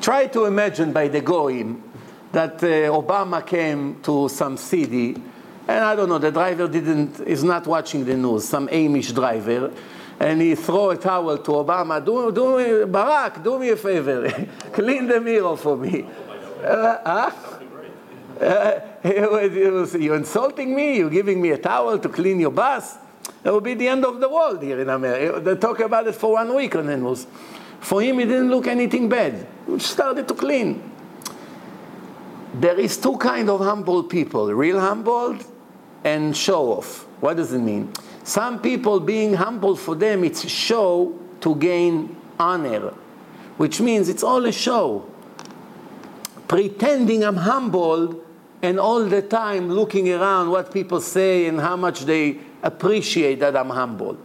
Try 0.00 0.26
to 0.28 0.44
imagine 0.44 0.92
by 0.92 1.08
the 1.08 1.20
goyim 1.20 1.82
that 2.30 2.62
uh, 2.62 2.92
Obama 2.92 3.44
came 3.44 4.00
to 4.02 4.28
some 4.28 4.56
city, 4.56 5.16
and 5.66 5.84
I 5.84 5.96
don't 5.96 6.08
know, 6.08 6.18
the 6.18 6.30
driver 6.30 6.68
didn't, 6.68 7.20
is 7.20 7.42
not 7.42 7.66
watching 7.66 8.04
the 8.04 8.16
news, 8.16 8.44
some 8.44 8.68
Amish 8.68 9.14
driver, 9.14 9.72
and 10.20 10.40
he 10.40 10.54
throw 10.54 10.90
a 10.90 10.96
towel 10.96 11.38
to 11.38 11.50
Obama, 11.52 12.04
do, 12.04 12.30
do 12.30 12.58
me, 12.58 12.64
Barack, 12.92 13.42
do 13.42 13.58
me 13.58 13.70
a 13.70 13.76
favor, 13.76 14.30
clean 14.72 15.06
the 15.06 15.20
mirror 15.20 15.56
for 15.56 15.76
me. 15.76 16.06
Uh, 16.62 16.98
huh? 17.04 17.30
Uh, 18.40 18.80
it 19.04 19.72
was, 19.72 19.94
you're 19.94 20.16
insulting 20.16 20.74
me, 20.74 20.98
you're 20.98 21.10
giving 21.10 21.40
me 21.40 21.50
a 21.50 21.58
towel 21.58 21.98
to 21.98 22.08
clean 22.08 22.40
your 22.40 22.50
bus. 22.50 22.98
That 23.42 23.52
would 23.52 23.64
be 23.64 23.74
the 23.74 23.88
end 23.88 24.04
of 24.04 24.20
the 24.20 24.28
world 24.28 24.62
here 24.62 24.80
in 24.80 24.88
America. 24.88 25.40
They 25.40 25.56
talk 25.56 25.80
about 25.80 26.06
it 26.06 26.14
for 26.14 26.32
one 26.32 26.54
week 26.54 26.76
on 26.76 26.86
the 26.86 26.96
news. 26.96 27.26
For 27.80 28.00
him, 28.00 28.20
it 28.20 28.26
didn't 28.26 28.50
look 28.50 28.66
anything 28.66 29.08
bad. 29.08 29.46
He 29.66 29.78
started 29.78 30.26
to 30.28 30.34
clean. 30.34 30.90
There 32.54 32.78
is 32.78 32.96
two 32.96 33.16
kind 33.18 33.50
of 33.50 33.60
humble 33.60 34.04
people, 34.04 34.52
real 34.52 34.80
humble 34.80 35.38
and 36.04 36.36
show 36.36 36.72
off. 36.74 37.06
What 37.20 37.38
does 37.38 37.52
it 37.52 37.58
mean? 37.58 37.92
Some 38.22 38.60
people 38.60 39.00
being 39.00 39.34
humble 39.34 39.76
for 39.76 39.94
them, 39.94 40.24
it's 40.24 40.44
a 40.44 40.48
show 40.48 41.18
to 41.40 41.56
gain 41.56 42.16
honor, 42.38 42.92
which 43.56 43.80
means 43.80 44.08
it's 44.08 44.22
all 44.22 44.44
a 44.44 44.52
show. 44.52 45.06
Pretending 46.48 47.24
I'm 47.24 47.36
humble 47.36 48.22
and 48.62 48.78
all 48.78 49.04
the 49.04 49.22
time 49.22 49.70
looking 49.70 50.10
around 50.12 50.50
what 50.50 50.72
people 50.72 51.00
say 51.00 51.46
and 51.46 51.60
how 51.60 51.76
much 51.76 52.00
they 52.02 52.38
appreciate 52.62 53.40
that 53.40 53.56
I'm 53.56 53.70
humble. 53.70 54.16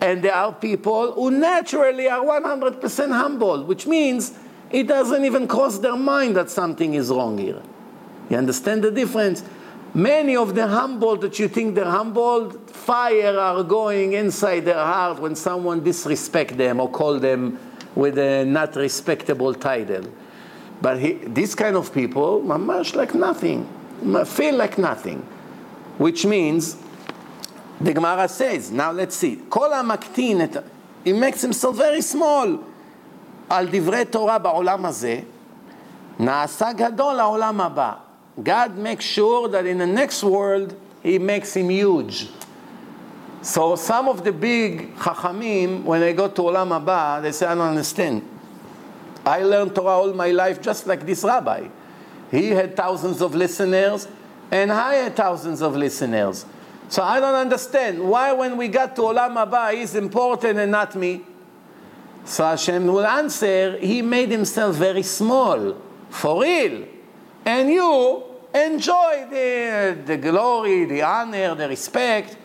And 0.00 0.22
there 0.22 0.34
are 0.34 0.52
people 0.52 1.12
who 1.12 1.30
naturally 1.30 2.08
are 2.08 2.20
100% 2.20 3.12
humble, 3.12 3.64
which 3.64 3.86
means 3.86 4.32
it 4.70 4.88
doesn't 4.88 5.24
even 5.24 5.46
cross 5.46 5.78
their 5.78 5.96
mind 5.96 6.36
that 6.36 6.50
something 6.50 6.94
is 6.94 7.10
wrong 7.10 7.38
here. 7.38 7.62
You 8.30 8.36
understand 8.36 8.82
the 8.82 8.90
difference? 8.90 9.44
Many 9.93 10.35
of 10.35 10.53
the 10.53 10.67
humble 10.67 11.15
that 11.17 11.39
you 11.39 11.47
think 11.47 11.75
they're 11.75 11.85
humble, 11.85 12.51
fire 12.51 13.37
are 13.39 13.63
going 13.63 14.13
inside 14.13 14.61
their 14.61 14.75
heart 14.75 15.19
when 15.19 15.35
someone 15.35 15.83
disrespect 15.83 16.57
them 16.57 16.79
or 16.79 16.89
call 16.89 17.19
them 17.19 17.59
with 17.95 18.17
a 18.19 18.45
not 18.45 18.75
respectable 18.75 19.53
title. 19.53 20.03
But 20.81 20.99
he, 20.99 21.13
this 21.13 21.55
kind 21.55 21.75
of 21.75 21.91
people, 21.93 22.41
mamash 22.41 22.95
like 22.95 23.15
nothing, 23.15 23.67
feel 24.25 24.55
like 24.55 24.77
nothing, 24.77 25.19
which 25.97 26.25
means 26.25 26.77
the 27.81 27.93
Gemara 27.93 28.27
says, 28.27 28.71
now 28.71 28.91
let's 28.91 29.15
see, 29.15 29.37
כל 29.49 29.73
המקטין, 29.73 30.63
he 31.03 31.13
makes 31.13 31.41
himself 31.41 31.75
very 31.75 32.01
small 32.01 32.59
על 33.49 33.67
דברי 33.71 34.05
תורה 34.05 34.37
בעולם 34.37 34.85
הזה, 34.85 35.19
נעשה 36.19 36.73
גדול 36.73 37.13
לעולם 37.13 37.61
הבא. 37.61 37.93
God 38.40 38.78
makes 38.78 39.04
sure 39.04 39.48
that 39.48 39.66
in 39.66 39.78
the 39.78 39.86
next 39.86 40.22
world, 40.22 40.74
he 41.02 41.18
makes 41.18 41.54
him 41.54 41.68
huge. 41.68 42.28
So 43.42 43.74
some 43.74 44.08
of 44.08 44.22
the 44.22 44.32
big 44.32 44.94
chachamim, 44.96 45.82
when 45.82 46.00
they 46.00 46.12
go 46.12 46.28
to 46.28 46.42
Olam 46.42 46.68
Haba, 46.68 47.20
they 47.20 47.32
say, 47.32 47.46
I 47.46 47.54
don't 47.54 47.68
understand. 47.68 48.22
I 49.26 49.42
learned 49.42 49.74
Torah 49.74 49.98
all 49.98 50.12
my 50.12 50.30
life 50.30 50.62
just 50.62 50.86
like 50.86 51.04
this 51.04 51.24
rabbi. 51.24 51.68
He 52.30 52.48
had 52.48 52.76
thousands 52.76 53.20
of 53.20 53.34
listeners, 53.34 54.08
and 54.50 54.72
I 54.72 54.94
had 54.94 55.16
thousands 55.16 55.60
of 55.60 55.76
listeners. 55.76 56.46
So 56.88 57.02
I 57.02 57.20
don't 57.20 57.34
understand 57.34 58.02
why, 58.02 58.32
when 58.32 58.56
we 58.56 58.68
got 58.68 58.94
to 58.96 59.02
Olam 59.02 59.34
Haba, 59.34 59.74
he's 59.74 59.94
important 59.94 60.58
and 60.58 60.70
not 60.70 60.94
me. 60.94 61.22
So 62.24 62.44
Hashem 62.44 62.86
will 62.86 63.04
answer, 63.04 63.76
he 63.78 64.02
made 64.02 64.30
himself 64.30 64.76
very 64.76 65.02
small, 65.02 65.76
for 66.08 66.42
real. 66.42 66.86
And 67.44 67.70
you 67.70 68.22
enjoy 68.54 69.26
the, 69.30 69.98
the 70.04 70.16
glory, 70.16 70.84
the 70.84 71.02
honor, 71.02 71.54
the 71.54 71.68
respect. 71.68 72.36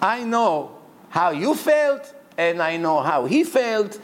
I 0.00 0.24
know 0.24 0.78
how 1.08 1.30
you 1.30 1.54
felt, 1.54 2.14
and 2.38 2.62
I 2.62 2.76
know 2.76 3.00
how 3.00 3.26
he 3.26 3.44
felt, 3.44 3.98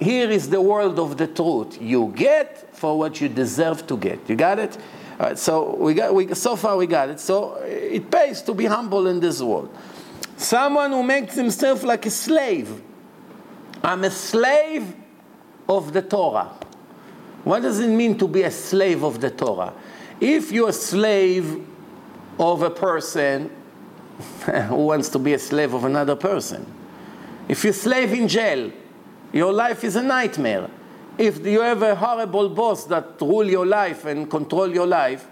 here 0.00 0.30
is 0.30 0.48
the 0.48 0.60
world 0.60 0.98
of 0.98 1.16
the 1.16 1.26
truth. 1.26 1.80
You 1.80 2.12
get 2.16 2.74
for 2.74 2.98
what 2.98 3.20
you 3.20 3.28
deserve 3.28 3.86
to 3.88 3.96
get. 3.96 4.28
You 4.28 4.36
got 4.36 4.58
it? 4.58 4.76
All 5.18 5.26
right, 5.26 5.38
so 5.38 5.74
we 5.74 5.94
got 5.94 6.14
we, 6.14 6.32
so 6.34 6.54
far 6.54 6.76
we 6.76 6.86
got 6.86 7.08
it. 7.08 7.18
So 7.18 7.54
uh, 7.54 7.64
it 7.64 8.08
pays 8.10 8.40
to 8.42 8.54
be 8.54 8.66
humble 8.66 9.08
in 9.08 9.18
this 9.18 9.42
world. 9.42 9.76
Someone 10.36 10.92
who 10.92 11.02
makes 11.02 11.34
himself 11.34 11.82
like 11.82 12.06
a 12.06 12.10
slave. 12.10 12.80
I'm 13.82 14.04
a 14.04 14.10
slave 14.10 14.94
of 15.68 15.92
the 15.92 16.02
Torah. 16.02 16.50
What 17.44 17.62
does 17.62 17.78
it 17.80 17.88
mean 17.88 18.18
to 18.18 18.28
be 18.28 18.42
a 18.42 18.50
slave 18.50 19.02
of 19.02 19.20
the 19.20 19.30
Torah? 19.30 19.72
If 20.20 20.52
you're 20.52 20.70
a 20.70 20.72
slave 20.72 21.64
of 22.38 22.62
a 22.62 22.70
person, 22.70 23.50
who 24.68 24.76
wants 24.76 25.08
to 25.10 25.18
be 25.18 25.34
a 25.34 25.38
slave 25.38 25.74
of 25.74 25.84
another 25.84 26.16
person? 26.16 26.66
If 27.48 27.64
you're 27.64 27.70
a 27.70 27.74
slave 27.74 28.12
in 28.12 28.28
jail, 28.28 28.72
your 29.32 29.52
life 29.52 29.84
is 29.84 29.96
a 29.96 30.02
nightmare. 30.02 30.68
If 31.16 31.44
you 31.44 31.60
have 31.60 31.82
a 31.82 31.94
horrible 31.94 32.48
boss 32.48 32.84
that 32.84 33.20
rule 33.20 33.48
your 33.48 33.66
life 33.66 34.04
and 34.04 34.30
control 34.30 34.72
your 34.72 34.86
life, 34.86 35.26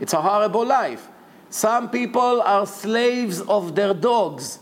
it's 0.00 0.12
a 0.12 0.20
horrible 0.20 0.64
life. 0.64 1.08
Some 1.50 1.90
people 1.90 2.42
are 2.42 2.66
slaves 2.66 3.40
of 3.42 3.74
their 3.74 3.94
dogs. 3.94 4.58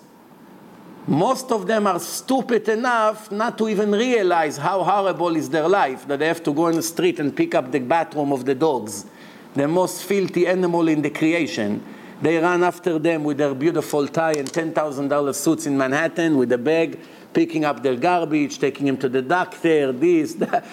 Most 1.08 1.52
of 1.52 1.68
them 1.68 1.86
are 1.86 2.00
stupid 2.00 2.68
enough 2.68 3.30
not 3.30 3.56
to 3.58 3.68
even 3.68 3.92
realize 3.92 4.56
how 4.56 4.82
horrible 4.82 5.36
is 5.36 5.48
their 5.48 5.68
life, 5.68 6.06
that 6.08 6.18
they 6.18 6.26
have 6.26 6.42
to 6.42 6.52
go 6.52 6.66
in 6.66 6.76
the 6.76 6.82
street 6.82 7.20
and 7.20 7.34
pick 7.34 7.54
up 7.54 7.70
the 7.70 7.78
bathroom 7.78 8.32
of 8.32 8.44
the 8.44 8.56
dogs, 8.56 9.06
the 9.54 9.68
most 9.68 10.02
filthy 10.02 10.48
animal 10.48 10.88
in 10.88 11.02
the 11.02 11.10
creation. 11.10 11.80
They 12.20 12.38
run 12.38 12.64
after 12.64 12.98
them 12.98 13.22
with 13.22 13.38
their 13.38 13.54
beautiful 13.54 14.08
tie 14.08 14.32
and 14.32 14.50
$10,000 14.50 15.34
suits 15.34 15.66
in 15.66 15.78
Manhattan 15.78 16.38
with 16.38 16.50
a 16.50 16.58
bag 16.58 16.98
picking 17.32 17.64
up 17.64 17.84
their 17.84 17.96
garbage, 17.96 18.58
taking 18.58 18.88
him 18.88 18.96
to 18.96 19.08
the 19.08 19.22
doctor, 19.22 19.92
this, 19.92 20.34
that. 20.42 20.66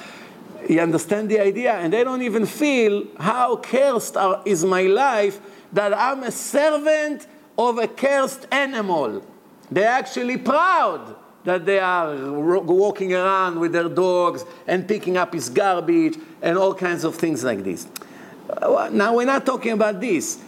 You 0.68 0.80
understand 0.80 1.30
the 1.30 1.42
idea? 1.42 1.74
And 1.74 1.92
they 1.92 2.06
don't 2.06 2.22
even 2.22 2.46
feel 2.46 3.06
how 3.20 3.58
cursed 3.58 4.16
are, 4.16 4.42
is 4.46 4.64
my 4.64 4.84
life 4.84 5.42
that 5.74 5.94
I'm 5.94 6.24
a 6.24 6.32
servant 6.32 7.28
of 7.58 7.78
a 7.78 7.88
cursed 7.88 8.48
animal. 8.50 9.22
They're 9.74 9.90
actually 9.90 10.38
proud 10.38 11.16
that 11.46 11.66
they 11.66 11.80
are 11.80 12.32
walking 12.32 13.14
around 13.14 13.60
with 13.60 13.74
their 13.74 13.90
dogs 13.90 14.46
and 14.68 14.88
picking 14.88 15.18
up 15.18 15.34
his 15.34 15.50
garbage 15.50 16.18
and 16.42 16.58
all 16.58 16.76
kinds 16.76 17.04
of 17.04 17.16
things 17.16 17.44
like 17.44 17.64
this. 17.64 17.88
Uh, 18.50 18.90
Now, 18.92 19.16
we're 19.16 19.26
not 19.26 19.46
talking 19.46 19.72
about 19.72 20.00
this. 20.00 20.40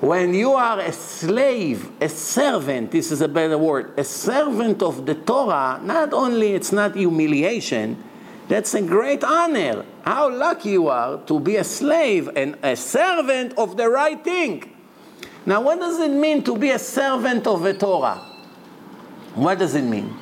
When 0.00 0.34
you 0.34 0.52
are 0.52 0.80
a 0.80 0.92
slave, 0.92 1.90
a 2.00 2.08
servant, 2.08 2.90
this 2.90 3.10
is 3.10 3.22
a 3.22 3.28
better 3.28 3.56
word, 3.56 3.98
a 3.98 4.04
servant 4.04 4.82
of 4.82 5.06
the 5.06 5.14
Torah, 5.14 5.80
not 5.82 6.12
only 6.12 6.52
it's 6.52 6.72
not 6.72 6.94
humiliation, 6.94 8.02
that's 8.48 8.74
a 8.74 8.82
great 8.82 9.24
honor. 9.24 9.84
How 10.04 10.28
lucky 10.28 10.70
you 10.70 10.88
are 10.88 11.18
to 11.24 11.40
be 11.40 11.56
a 11.56 11.64
slave 11.64 12.28
and 12.36 12.58
a 12.62 12.76
servant 12.76 13.54
of 13.56 13.76
the 13.76 13.88
right 13.88 14.22
thing. 14.22 14.74
Now, 15.46 15.62
what 15.62 15.78
does 15.78 15.98
it 16.00 16.10
mean 16.10 16.42
to 16.44 16.56
be 16.58 16.70
a 16.70 16.78
servant 16.78 17.46
of 17.46 17.62
the 17.62 17.72
Torah? 17.72 18.31
What 19.34 19.58
does 19.58 19.74
it 19.74 19.84
mean? 19.84 20.16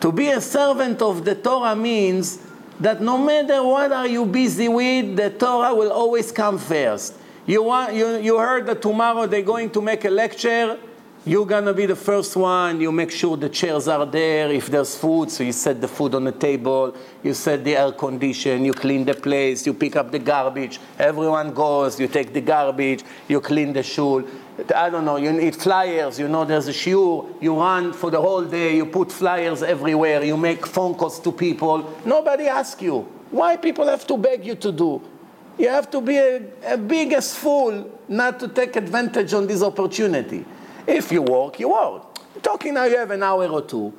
To 0.00 0.10
be 0.10 0.28
a 0.28 0.40
servant 0.40 1.00
of 1.00 1.24
the 1.24 1.34
Torah 1.34 1.76
means 1.76 2.40
that 2.80 3.00
no 3.00 3.18
matter 3.18 3.62
what 3.62 3.92
are 3.92 4.08
you 4.08 4.26
busy 4.26 4.68
with, 4.68 5.16
the 5.16 5.30
Torah 5.30 5.74
will 5.74 5.92
always 5.92 6.32
come 6.32 6.58
first. 6.58 7.14
You, 7.46 7.62
want, 7.62 7.94
you, 7.94 8.16
you 8.18 8.38
heard 8.38 8.66
that 8.66 8.82
tomorrow 8.82 9.26
they're 9.26 9.42
going 9.42 9.70
to 9.70 9.80
make 9.80 10.04
a 10.04 10.10
lecture. 10.10 10.78
You're 11.24 11.46
going 11.46 11.66
to 11.66 11.74
be 11.74 11.86
the 11.86 11.94
first 11.94 12.34
one. 12.34 12.80
You 12.80 12.90
make 12.90 13.12
sure 13.12 13.36
the 13.36 13.48
chairs 13.48 13.86
are 13.86 14.04
there. 14.04 14.50
If 14.50 14.66
there's 14.66 14.96
food, 14.96 15.30
so 15.30 15.44
you 15.44 15.52
set 15.52 15.80
the 15.80 15.86
food 15.86 16.16
on 16.16 16.24
the 16.24 16.32
table. 16.32 16.96
You 17.22 17.32
set 17.34 17.62
the 17.62 17.76
air 17.76 17.92
condition. 17.92 18.64
You 18.64 18.72
clean 18.72 19.04
the 19.04 19.14
place. 19.14 19.64
You 19.64 19.72
pick 19.72 19.94
up 19.94 20.10
the 20.10 20.18
garbage. 20.18 20.80
Everyone 20.98 21.54
goes. 21.54 22.00
You 22.00 22.08
take 22.08 22.32
the 22.32 22.40
garbage. 22.40 23.04
You 23.28 23.40
clean 23.40 23.72
the 23.72 23.84
shul. 23.84 24.24
I 24.74 24.90
don't 24.90 25.04
know. 25.04 25.16
You 25.16 25.32
need 25.32 25.56
flyers. 25.56 26.18
You 26.18 26.28
know 26.28 26.44
there's 26.44 26.68
a 26.68 26.72
shiur. 26.72 27.26
You 27.40 27.58
run 27.58 27.92
for 27.92 28.10
the 28.10 28.20
whole 28.20 28.44
day. 28.44 28.76
You 28.76 28.86
put 28.86 29.10
flyers 29.10 29.62
everywhere. 29.62 30.22
You 30.22 30.36
make 30.36 30.66
phone 30.66 30.94
calls 30.94 31.18
to 31.20 31.32
people. 31.32 31.90
Nobody 32.04 32.46
asks 32.46 32.82
you. 32.82 33.00
Why 33.30 33.56
people 33.56 33.86
have 33.86 34.06
to 34.06 34.16
beg 34.18 34.44
you 34.44 34.54
to 34.56 34.70
do? 34.70 35.02
You 35.58 35.68
have 35.68 35.90
to 35.90 36.00
be 36.00 36.16
a, 36.16 36.42
a 36.66 36.76
biggest 36.76 37.38
fool 37.38 37.98
not 38.08 38.40
to 38.40 38.48
take 38.48 38.76
advantage 38.76 39.32
on 39.32 39.46
this 39.46 39.62
opportunity. 39.62 40.44
If 40.86 41.12
you 41.12 41.22
work, 41.22 41.58
you 41.58 41.70
work. 41.70 42.02
Talking 42.42 42.74
now, 42.74 42.84
you 42.84 42.96
have 42.96 43.10
an 43.10 43.22
hour 43.22 43.46
or 43.46 43.62
two. 43.62 43.92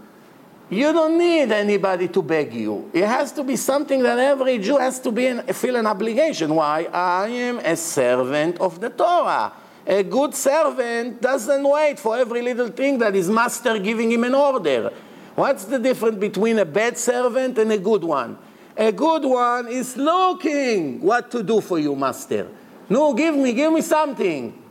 You 0.69 0.91
don't 0.91 1.17
need 1.17 1.51
anybody 1.51 2.07
to 2.07 2.21
beg 2.21 2.53
you. 2.53 2.89
It 2.93 3.05
has 3.05 3.31
to 3.33 3.43
be 3.43 3.55
something 3.55 4.01
that 4.03 4.17
every 4.17 4.57
Jew 4.57 4.77
has 4.77 4.99
to 5.01 5.11
be 5.11 5.27
in, 5.27 5.41
feel 5.53 5.75
an 5.75 5.85
obligation. 5.85 6.55
Why? 6.55 6.87
I 6.91 7.27
am 7.27 7.59
a 7.59 7.75
servant 7.75 8.59
of 8.59 8.79
the 8.79 8.89
Torah. 8.89 9.53
A 9.85 10.03
good 10.03 10.33
servant 10.33 11.21
doesn't 11.21 11.63
wait 11.63 11.99
for 11.99 12.17
every 12.17 12.41
little 12.41 12.69
thing 12.69 12.97
that 12.99 13.13
his 13.13 13.29
master 13.29 13.77
giving 13.79 14.11
him 14.11 14.23
an 14.23 14.33
order. 14.33 14.93
What's 15.35 15.65
the 15.65 15.79
difference 15.79 16.17
between 16.17 16.59
a 16.59 16.65
bad 16.65 16.97
servant 16.97 17.57
and 17.57 17.71
a 17.71 17.77
good 17.77 18.03
one? 18.03 18.37
A 18.77 18.91
good 18.91 19.23
one 19.23 19.67
is 19.67 19.97
looking 19.97 21.01
what 21.01 21.29
to 21.31 21.43
do 21.43 21.59
for 21.59 21.79
you, 21.79 21.95
master. 21.95 22.47
No, 22.89 23.13
give 23.13 23.35
me, 23.35 23.53
give 23.53 23.73
me 23.73 23.81
something. 23.81 24.61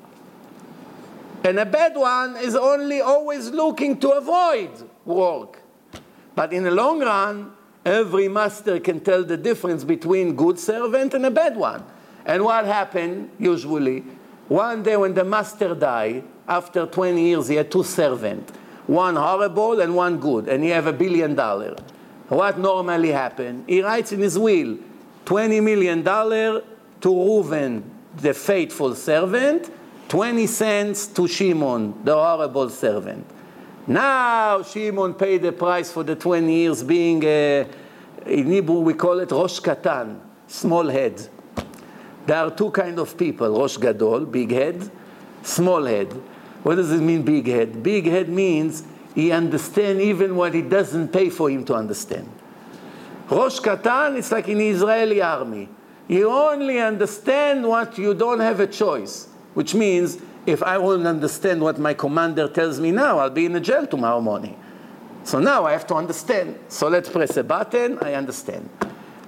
And 1.45 1.59
a 1.59 1.67
bad 1.67 1.97
one 1.97 2.37
is 2.37 2.55
only 2.55 3.01
always 3.01 3.51
looking 3.51 3.99
to 4.01 4.11
avoid 4.11 4.71
work. 5.05 5.61
But 6.35 6.53
in 6.53 6.63
the 6.63 6.71
long 6.71 7.01
run, 7.01 7.53
every 7.85 8.29
master 8.29 8.81
can 8.81 9.01
tell 9.01 9.25
the 9.25 9.37
difference 9.37 9.85
between 9.85 10.37
good 10.37 10.59
servant 10.59 11.15
and 11.15 11.27
a 11.27 11.31
bad 11.31 11.57
one. 11.57 11.85
And 12.25 12.45
what 12.45 12.65
happened 12.65 13.31
usually? 13.39 14.05
One 14.53 14.83
day 14.83 14.99
when 14.99 15.15
the 15.15 15.25
master 15.25 15.75
died, 15.75 16.25
after 16.47 16.85
20 16.85 17.23
years, 17.23 17.49
he 17.49 17.55
had 17.55 17.71
two 17.71 17.83
servants, 17.83 18.53
one 18.87 19.17
horrible 19.17 19.81
and 19.81 19.97
one 19.97 20.19
good, 20.21 20.47
and 20.47 20.63
he 20.63 20.69
have 20.69 20.87
a 20.87 20.93
billion 20.93 21.35
dollar. 21.35 21.75
What 22.29 22.59
normally 22.59 23.13
happen? 23.13 23.65
He 23.67 23.81
writes 23.81 24.13
in 24.13 24.21
his 24.21 24.39
will, 24.39 24.77
20 25.25 25.59
million 25.63 26.03
dollar 26.03 26.63
to 27.01 27.09
Reuven, 27.09 27.83
the 28.19 28.35
faithful 28.35 28.95
servant, 28.95 29.71
20 30.09 30.47
cents 30.47 31.07
to 31.07 31.27
Shimon, 31.27 32.05
the 32.05 32.15
horrible 32.15 32.69
servant. 32.69 33.25
Now 33.87 34.63
Shimon 34.63 35.15
paid 35.15 35.41
the 35.41 35.53
price 35.53 35.91
for 35.91 36.05
the 36.05 36.15
20 36.15 36.53
years 36.53 36.83
being, 36.83 37.25
a, 37.25 37.67
in 38.27 38.53
Hebrew 38.53 38.81
we 38.81 38.93
call 38.93 39.19
it 39.21 39.31
Rosh 39.31 39.61
Katan, 39.61 40.21
small 40.47 40.89
head. 40.89 41.27
There 42.27 42.37
are 42.37 42.51
two 42.51 42.71
kind 42.71 42.99
of 42.99 43.17
people, 43.17 43.59
Rosh 43.59 43.77
Gadol, 43.77 44.27
big 44.27 44.53
head, 44.53 44.91
small 45.43 45.85
head. 45.85 46.13
What 46.63 46.77
does 46.77 46.93
it 46.93 47.01
mean, 47.01 47.23
big 47.23 47.47
head? 47.47 47.83
Big 47.83 48.07
head 48.07 48.29
means 48.29 48.85
he 49.15 49.33
understands 49.33 50.01
even 50.01 50.37
what 50.37 50.55
he 50.55 50.63
doesn't 50.63 51.09
pay 51.09 51.31
for 51.31 51.51
him 51.51 51.65
to 51.65 51.75
understand. 51.75 52.31
Rosh 53.29 53.59
Katan, 53.59 54.17
it's 54.17 54.31
like 54.31 54.49
in 54.49 54.59
the 54.59 54.69
Israeli 54.69 55.21
army. 55.21 55.69
You 56.09 56.31
only 56.31 56.79
understand 56.79 57.67
what 57.67 57.99
you 57.99 58.15
don't 58.15 58.41
have 58.41 58.61
a 58.61 58.67
choice, 58.67 59.29
which 59.55 59.75
means 59.75 60.19
if 60.47 60.63
I 60.63 60.79
won't 60.79 61.07
understand 61.07 61.61
what 61.61 61.79
my 61.79 61.95
commander 61.95 62.49
tells 62.49 62.81
me 62.81 62.91
now, 62.91 63.19
I'll 63.19 63.31
be 63.31 63.47
in 63.47 63.57
a 63.57 63.61
jail 63.61 63.87
tomorrow 63.87 64.21
morning. 64.21 64.59
So 65.25 65.39
now 65.39 65.65
I 65.65 65.73
have 65.73 65.87
to 65.89 65.95
understand. 65.95 66.59
So 66.69 66.89
let's 66.89 67.09
press 67.09 67.37
a 67.37 67.45
button, 67.45 67.99
I 68.01 68.15
understand. 68.15 68.69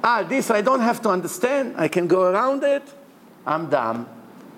Ah, 0.06 0.22
this 0.22 0.50
I 0.50 0.60
don't 0.60 0.82
have 0.82 1.00
to 1.02 1.08
understand, 1.08 1.76
I 1.78 1.88
can 1.88 2.06
go 2.06 2.30
around 2.30 2.62
it, 2.62 2.82
I'm 3.46 3.70
dumb. 3.70 4.06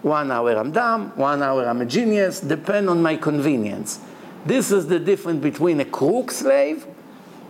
One 0.03 0.33
hour 0.33 0.57
I'm 0.57 0.73
dumb, 0.73 1.13
one 1.15 1.41
hour 1.41 1.65
I'm 1.69 1.81
a 1.81 1.87
genius, 1.87 2.41
depend 2.41 2.91
on 2.91 3.01
my 3.01 3.15
convenience. 3.15 4.01
This 4.45 4.73
is 4.73 4.89
the 4.89 4.99
difference 4.99 5.41
between 5.41 5.79
a 5.79 5.85
crook 5.85 6.33
slave 6.33 6.85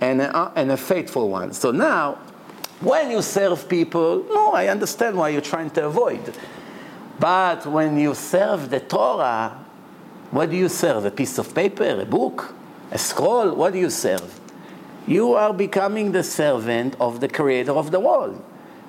and 0.03 0.21
a, 0.21 0.53
and 0.55 0.73
a 0.73 0.77
faithful 0.77 1.31
one. 1.31 1.55
So 1.55 1.71
now, 1.71 2.19
when 2.81 3.11
you 3.11 3.23
serve 3.23 3.67
people, 3.67 4.27
no, 4.29 4.53
I 4.53 4.69
understand 4.69 5.17
why 5.17 5.31
you're 5.31 5.41
trying 5.41 5.71
to 5.71 5.87
avoid. 5.87 6.35
But 7.19 7.65
when 7.65 7.99
you 7.99 8.15
serve 8.15 8.69
the 8.69 8.81
Torah, 8.81 9.65
what 10.33 10.51
do 10.51 10.57
you 10.57 10.69
serve? 10.69 11.07
A 11.07 11.11
piece 11.11 11.39
of 11.39 11.55
paper, 11.55 11.99
a 11.99 12.05
book, 12.05 12.55
a 12.91 12.99
scroll? 12.99 13.55
What 13.55 13.73
do 13.73 13.79
you 13.79 13.89
serve? 13.89 14.39
You 15.07 15.35
are 15.35 15.53
becoming 15.53 16.13
the 16.13 16.23
servant 16.23 16.97
of 16.99 17.21
the 17.21 17.29
creator 17.29 17.73
of 17.73 17.91
the 17.91 18.01
world. 18.01 18.43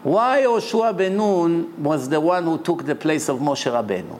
Why 0.04 0.42
Yoshua 0.42 0.98
ben 0.98 1.18
Nun 1.18 1.84
was 1.84 2.10
the 2.10 2.20
one 2.20 2.46
who 2.46 2.58
took 2.58 2.86
the 2.86 2.96
place 2.96 3.30
of 3.30 3.40
Moshe 3.40 3.72
Rabbeinu? 3.72 4.20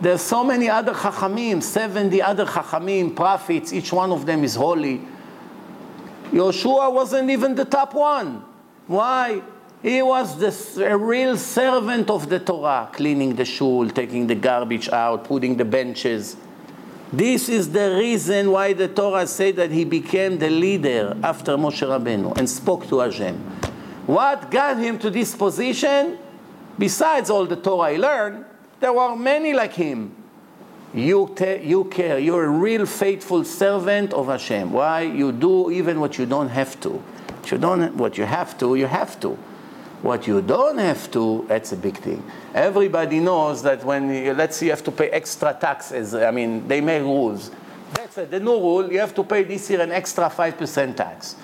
There's 0.00 0.20
so 0.20 0.44
many 0.44 0.68
other 0.68 0.92
Chachamim, 0.92 1.62
70 1.62 2.20
other 2.20 2.44
Chachamim, 2.44 3.14
prophets, 3.14 3.72
each 3.72 3.92
one 3.92 4.12
of 4.12 4.26
them 4.26 4.44
is 4.44 4.54
holy. 4.54 5.00
Yoshua 6.30 6.92
wasn't 6.92 7.30
even 7.30 7.54
the 7.54 7.64
top 7.64 7.94
one. 7.94 8.44
Why? 8.86 9.42
He 9.82 10.02
was 10.02 10.38
the, 10.38 10.86
a 10.86 10.96
real 10.96 11.36
servant 11.36 12.10
of 12.10 12.28
the 12.28 12.40
Torah, 12.40 12.88
cleaning 12.92 13.34
the 13.34 13.44
shul, 13.44 13.88
taking 13.90 14.26
the 14.26 14.34
garbage 14.34 14.88
out, 14.88 15.24
putting 15.24 15.56
the 15.56 15.64
benches. 15.64 16.36
This 17.16 17.48
is 17.48 17.70
the 17.70 17.94
reason 17.96 18.50
why 18.50 18.72
the 18.72 18.88
Torah 18.88 19.28
said 19.28 19.54
that 19.56 19.70
he 19.70 19.84
became 19.84 20.36
the 20.36 20.50
leader 20.50 21.16
after 21.22 21.52
Moshe 21.56 21.86
Rabbeinu 21.86 22.36
and 22.36 22.50
spoke 22.50 22.88
to 22.88 22.98
Hashem. 22.98 23.36
What 24.06 24.50
got 24.50 24.78
him 24.78 24.98
to 24.98 25.10
this 25.10 25.32
position? 25.32 26.18
Besides 26.76 27.30
all 27.30 27.46
the 27.46 27.54
Torah 27.54 27.92
he 27.92 27.98
learned, 27.98 28.44
there 28.80 28.92
were 28.92 29.14
many 29.14 29.52
like 29.52 29.74
him. 29.74 30.12
You, 30.92 31.32
te- 31.36 31.62
you 31.62 31.84
care. 31.84 32.18
You're 32.18 32.46
a 32.46 32.50
real 32.50 32.84
faithful 32.84 33.44
servant 33.44 34.12
of 34.12 34.26
Hashem. 34.26 34.72
Why? 34.72 35.02
You 35.02 35.30
do 35.30 35.70
even 35.70 36.00
what 36.00 36.18
you 36.18 36.26
don't 36.26 36.48
have 36.48 36.80
to. 36.80 36.90
What 36.90 37.50
you, 37.52 37.58
don't, 37.58 37.94
what 37.94 38.18
you 38.18 38.24
have 38.24 38.58
to, 38.58 38.74
you 38.74 38.86
have 38.86 39.20
to. 39.20 39.38
What 40.04 40.26
you 40.26 40.42
don't 40.42 40.76
have 40.76 41.10
to, 41.12 41.46
that's 41.48 41.72
a 41.72 41.78
big 41.78 41.96
thing. 41.96 42.22
Everybody 42.52 43.20
knows 43.20 43.62
that 43.62 43.82
when, 43.82 44.36
let's 44.36 44.58
say, 44.58 44.66
you 44.66 44.72
have 44.72 44.84
to 44.84 44.92
pay 44.92 45.08
extra 45.08 45.56
taxes, 45.58 46.14
I 46.14 46.30
mean, 46.30 46.68
they 46.68 46.82
make 46.82 47.00
rules. 47.00 47.50
That's 47.94 48.18
it. 48.18 48.30
The 48.30 48.38
new 48.38 48.58
rule, 48.58 48.92
you 48.92 48.98
have 48.98 49.14
to 49.14 49.24
pay 49.24 49.44
this 49.44 49.70
year 49.70 49.80
an 49.80 49.92
extra 49.92 50.24
5% 50.24 50.94
tax. 50.94 51.36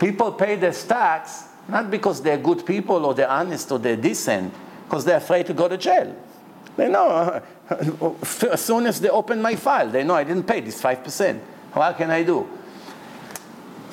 People 0.00 0.32
pay 0.32 0.56
this 0.56 0.84
tax 0.84 1.44
not 1.68 1.92
because 1.92 2.20
they're 2.20 2.38
good 2.38 2.66
people 2.66 3.06
or 3.06 3.14
they're 3.14 3.30
honest 3.30 3.70
or 3.70 3.78
they're 3.78 3.94
decent, 3.94 4.52
because 4.86 5.04
they're 5.04 5.18
afraid 5.18 5.46
to 5.46 5.54
go 5.54 5.68
to 5.68 5.76
jail. 5.76 6.12
They 6.76 6.88
know, 6.88 7.40
as 8.50 8.64
soon 8.64 8.86
as 8.86 9.00
they 9.00 9.10
open 9.10 9.40
my 9.40 9.54
file, 9.54 9.88
they 9.88 10.02
know 10.02 10.16
I 10.16 10.24
didn't 10.24 10.48
pay 10.48 10.58
this 10.58 10.82
5%. 10.82 11.38
What 11.72 11.96
can 11.98 12.10
I 12.10 12.24
do? 12.24 12.48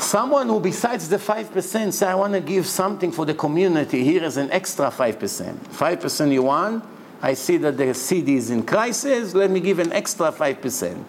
Someone 0.02 0.48
who, 0.48 0.60
besides 0.60 1.08
the 1.08 1.18
5%, 1.18 1.94
say, 1.94 2.08
I 2.08 2.16
want 2.16 2.34
to 2.34 2.42
give 2.42 2.66
something 2.66 3.12
for 3.12 3.24
the 3.24 3.36
community, 3.36 4.04
here 4.04 4.24
is 4.24 4.36
an 4.36 4.50
extra 4.52 4.88
5%. 4.88 5.56
5% 5.56 6.34
you 6.34 6.42
want, 6.42 6.84
I 7.22 7.36
see 7.36 7.58
that 7.58 7.78
the 7.78 7.94
city 7.94 8.36
is 8.36 8.50
in 8.50 8.64
crisis, 8.64 9.36
let 9.36 9.52
me 9.52 9.60
give 9.60 9.78
an 9.78 9.94
extra 9.94 10.32
5%. 10.32 11.04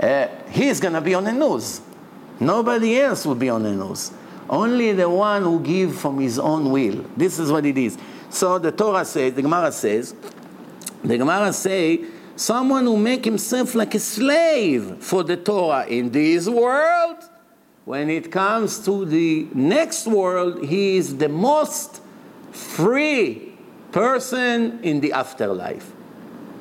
Uh, 0.00 0.28
he's 0.50 0.78
going 0.78 0.94
to 0.94 1.00
be 1.00 1.14
on 1.14 1.24
the 1.24 1.32
news. 1.32 1.80
Nobody 2.38 3.00
else 3.00 3.26
will 3.26 3.34
be 3.34 3.48
on 3.48 3.64
the 3.64 3.72
news. 3.72 4.12
Only 4.48 4.92
the 4.92 5.10
one 5.10 5.42
who 5.42 5.58
gives 5.58 6.00
from 6.00 6.20
his 6.20 6.38
own 6.38 6.70
will. 6.70 7.04
This 7.16 7.40
is 7.40 7.50
what 7.50 7.66
it 7.66 7.76
is. 7.76 7.98
So 8.30 8.60
the 8.60 8.70
Torah 8.70 9.04
says, 9.04 9.34
the 9.34 9.42
Gemara 9.42 9.72
says, 9.72 10.14
the 11.02 11.18
Gemara 11.18 11.52
say 11.52 12.04
someone 12.36 12.84
who 12.84 12.96
make 12.96 13.24
himself 13.24 13.74
like 13.74 13.96
a 13.96 14.00
slave 14.00 14.98
for 15.00 15.24
the 15.24 15.36
Torah 15.36 15.86
in 15.86 16.10
this 16.10 16.48
world. 16.48 17.16
When 17.88 18.10
it 18.10 18.30
comes 18.30 18.80
to 18.80 19.06
the 19.06 19.48
next 19.54 20.06
world, 20.06 20.62
he 20.62 20.98
is 20.98 21.16
the 21.16 21.30
most 21.30 22.02
free 22.52 23.56
person 23.92 24.80
in 24.82 25.00
the 25.00 25.14
afterlife. 25.14 25.90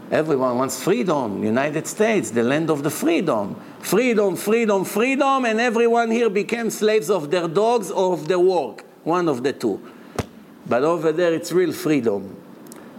Everyone 0.10 0.58
wants 0.58 0.82
freedom. 0.82 1.44
United 1.44 1.86
States, 1.86 2.32
the 2.32 2.44
land 2.44 2.70
of 2.70 2.82
the 2.82 2.90
freedom. 2.90 3.62
Freedom, 3.82 4.38
freedom, 4.38 4.86
freedom, 4.86 5.44
and 5.44 5.60
everyone 5.60 6.12
here 6.12 6.30
became 6.30 6.70
slaves 6.70 7.10
of 7.10 7.30
their 7.30 7.50
dogs 7.50 7.92
or 7.92 8.14
of 8.14 8.30
their 8.30 8.40
work. 8.40 8.86
One 9.04 9.28
of 9.28 9.44
the 9.44 9.52
two. 9.52 9.82
But 10.66 10.86
over 10.86 11.12
there, 11.12 11.34
it's 11.34 11.52
real 11.52 11.74
freedom. 11.74 12.38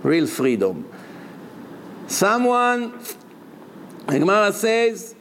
Real 0.03 0.27
freedom. 0.27 0.87
Someone, 2.09 2.93
Gemara 4.07 4.53
says, 4.53 5.14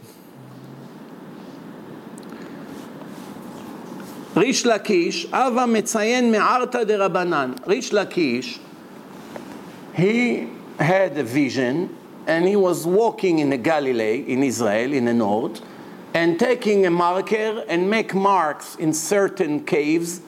ריש 4.37 4.67
לקיש, 4.67 5.27
אבא 5.33 5.67
מציין 5.67 6.33
מערתא 6.33 6.85
דרבנן. 6.85 7.53
ריש 7.67 7.93
לקיש, 7.95 8.59
he 9.95 10.49
had 10.79 11.19
a 11.19 11.23
vision 11.23 11.89
and 12.27 12.47
he 12.47 12.57
was 12.57 12.87
walking 12.87 13.41
in 13.41 13.51
the 13.51 13.59
Galilee, 13.59 14.25
in 14.27 14.43
Israel, 14.43 14.93
in 14.93 15.05
the 15.05 15.13
north, 15.13 15.61
and 16.15 16.39
taking 16.39 16.87
a 16.87 16.91
marker 16.91 17.65
and 17.69 17.91
make 17.91 18.15
marks 18.15 18.77
in 18.77 18.93
certain 18.93 19.65
caves 19.65 20.21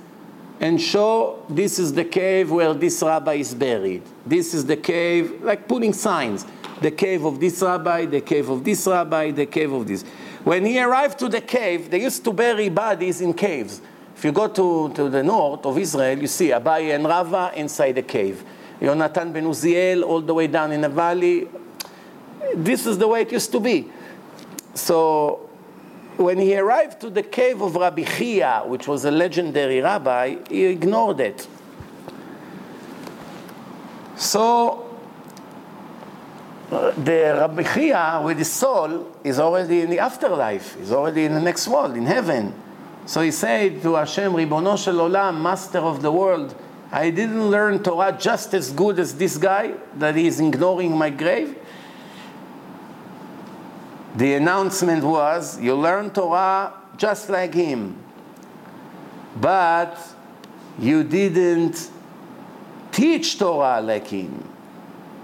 and 0.61 0.81
show 0.81 1.45
this 1.49 1.79
is 1.79 1.93
the 1.93 2.05
cave 2.05 2.51
where 2.51 2.75
this 2.75 3.03
rabbi 3.03 3.35
is 3.35 3.55
buried. 3.55 4.03
This 4.25 4.55
is 4.55 4.65
the 4.65 4.77
cave, 4.77 5.43
like 5.43 5.69
putting 5.69 5.93
signs. 5.93 6.47
The 6.81 6.91
cave 6.91 7.25
of 7.25 7.41
this 7.41 7.61
rabbi, 7.61 8.07
the 8.07 8.21
cave 8.21 8.49
of 8.49 8.65
this 8.65 8.87
rabbi, 8.87 9.31
the 9.31 9.47
cave 9.47 9.73
of 9.73 9.87
this. 9.87 10.03
When 10.45 10.65
he 10.65 10.81
arrived 10.81 11.19
to 11.21 11.29
the 11.29 11.41
cave, 11.41 11.91
they 11.91 12.03
used 12.03 12.25
to 12.25 12.33
bury 12.33 12.69
bodies 12.69 13.21
in 13.21 13.35
caves. 13.35 13.81
If 14.20 14.26
you 14.26 14.34
go 14.34 14.50
to, 14.50 14.92
to 14.96 15.10
the 15.10 15.24
north 15.24 15.66
of 15.66 15.78
Israel, 15.78 16.20
you 16.20 16.28
see 16.28 16.50
Abaye 16.50 16.94
and 16.94 17.06
Rava 17.06 17.54
inside 17.56 17.94
the 17.94 18.02
cave. 18.02 18.44
Yonatan 18.82 19.32
ben 19.32 19.46
Uziel 19.46 20.04
all 20.04 20.20
the 20.20 20.34
way 20.34 20.48
down 20.48 20.74
in 20.74 20.82
the 20.82 20.90
valley. 20.90 21.48
This 22.54 22.86
is 22.86 22.98
the 22.98 23.08
way 23.08 23.22
it 23.22 23.32
used 23.32 23.50
to 23.54 23.62
be. 23.62 23.90
So 24.74 25.50
when 26.18 26.38
he 26.38 26.58
arrived 26.58 27.00
to 27.00 27.10
the 27.10 27.24
cave 27.24 27.62
of 27.62 27.78
Rabbi 27.78 28.04
Chia, 28.04 28.64
which 28.66 28.90
was 28.90 29.06
a 29.06 29.12
legendary 29.12 29.80
rabbi, 29.80 30.36
he 30.50 30.66
ignored 30.66 31.22
it. 31.22 31.48
So 34.18 35.00
the 36.70 37.38
Rabbi 37.40 37.64
Chia 37.64 38.22
with 38.22 38.40
his 38.40 38.52
soul 38.52 39.16
is 39.24 39.40
already 39.40 39.80
in 39.80 39.90
the 39.90 40.00
afterlife, 40.00 40.76
is 40.76 40.92
already 40.92 41.24
in 41.24 41.34
the 41.34 41.42
next 41.42 41.70
world, 41.70 41.96
in 41.96 42.06
heaven. 42.06 42.54
So 43.10 43.22
he 43.22 43.32
said 43.32 43.82
to 43.82 43.96
Hashem, 43.96 44.34
Ribono 44.34 44.78
shel 44.78 44.98
Olam, 44.98 45.42
Master 45.42 45.80
of 45.80 46.04
the 46.04 46.12
world, 46.12 46.54
I 46.92 47.10
didn't 47.10 47.50
learn 47.50 47.82
Torah 47.82 48.16
just 48.16 48.54
as 48.54 48.72
good 48.72 49.00
as 49.00 49.16
this 49.16 49.36
guy 49.36 49.74
that 49.96 50.16
is 50.16 50.40
ignoring 50.40 50.96
my 50.96 51.10
grave. 51.10 51.58
The 54.16 54.36
announcement 54.36 55.04
was, 55.04 55.60
you 55.60 55.74
learn 55.74 56.12
Torah 56.12 56.72
just 56.98 57.32
like 57.32 57.56
him, 57.56 57.98
but 59.42 59.98
you 60.78 61.04
didn't 61.04 61.90
teach 62.92 63.40
Torah 63.40 63.82
like 63.82 64.06
him. 64.06 64.48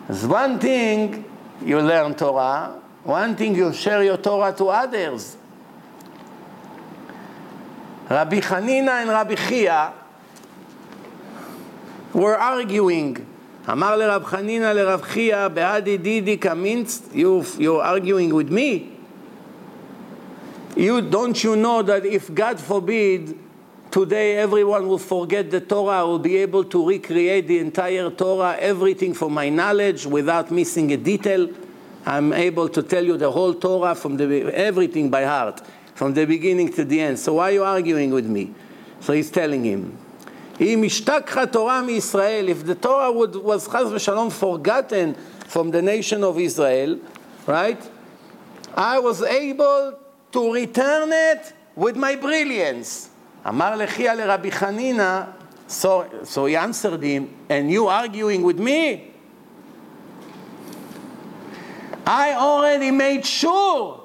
There's 0.08 0.26
one 0.26 0.58
thing 0.58 1.24
you 1.64 1.80
learn 1.82 2.16
Torah, 2.16 2.82
one 3.04 3.36
thing 3.36 3.54
you 3.54 3.72
share 3.74 4.04
your 4.04 4.18
Torah 4.18 4.54
to 4.54 4.70
others. 4.70 5.38
Rabbi 8.09 8.41
Hanina 8.41 9.03
and 9.03 9.11
Rabbi 9.11 9.35
Chia 9.35 9.93
were 12.13 12.37
arguing. 12.37 13.27
אמר 13.69 13.97
לרב 13.97 14.25
חנינא 14.25 14.73
לרב 14.73 15.03
חייא, 15.03 15.49
בהדי 15.49 15.97
דידי 15.99 16.37
קמינסט, 16.37 17.13
you, 17.15 17.43
you're 17.59 17.83
arguing 17.83 18.33
with 18.33 18.51
me? 18.51 18.91
You, 20.77 21.03
don't 21.03 21.45
you 21.45 21.57
know 21.57 21.83
that 21.83 22.07
if 22.07 22.33
God 22.33 22.59
forbid, 22.59 23.37
today 23.91 24.39
everyone 24.39 24.87
will 24.89 24.99
forget 24.99 25.51
the 25.51 25.61
Torah, 25.61 26.01
I 26.01 26.03
will 26.05 26.19
be 26.19 26.37
able 26.39 26.65
to 26.65 26.89
recreate 26.89 27.49
the 27.49 27.59
entire 27.59 28.09
Torah, 28.11 28.57
everything 28.59 29.13
from 29.13 29.35
my 29.35 29.49
knowledge 29.49 30.07
without 30.07 30.51
missing 30.51 30.93
a 30.93 30.97
detail. 30.97 31.49
I'm 32.07 32.33
able 32.33 32.69
to 32.71 32.83
tell 32.83 33.05
you 33.05 33.17
the 33.19 33.31
whole 33.31 33.55
Torah 33.55 33.95
from 33.95 34.17
the, 34.17 34.51
everything 34.55 35.11
by 35.11 35.25
heart, 35.25 35.61
from 35.95 36.15
the 36.15 36.25
beginning 36.25 36.73
to 36.73 36.85
the 36.85 37.01
end. 37.01 37.19
So 37.19 37.35
why 37.35 37.51
are 37.51 37.53
you 37.53 37.65
arguing 37.65 38.11
with 38.11 38.27
me? 38.27 38.55
So 39.01 39.13
he's 39.13 39.31
telling 39.31 39.65
him, 39.65 39.97
אם 40.61 40.83
השתכחה 40.87 41.47
תורה 41.47 41.83
מישראל, 41.83 42.49
if 42.49 42.67
the 42.67 42.75
Torah 42.75 43.13
would, 43.13 43.37
was 43.37 43.69
חס 43.69 43.87
ושלום 43.93 44.31
forgotten 44.31 45.15
from 45.49 45.71
the 45.71 45.83
nation 45.83 46.23
of 46.23 46.39
Israel, 46.39 46.99
right? 47.47 47.83
I 48.77 48.99
was 48.99 49.23
able 49.23 49.99
to 50.33 50.53
return 50.53 51.13
it 51.13 51.53
with 51.77 51.97
my 51.97 52.15
brilliance. 52.17 53.09
אמר 53.49 53.77
לחייא 53.77 54.13
לרבי 54.13 54.51
חנינא, 54.51 55.25
so, 55.67 56.05
so 56.25 56.47
he 56.47 56.57
answered 56.57 57.03
him, 57.03 57.31
and 57.49 57.71
you 57.71 57.87
arguing 57.87 58.43
with 58.43 58.59
me? 58.59 59.13
I 62.07 62.33
already 62.33 62.91
made 62.91 63.25
sure 63.25 64.01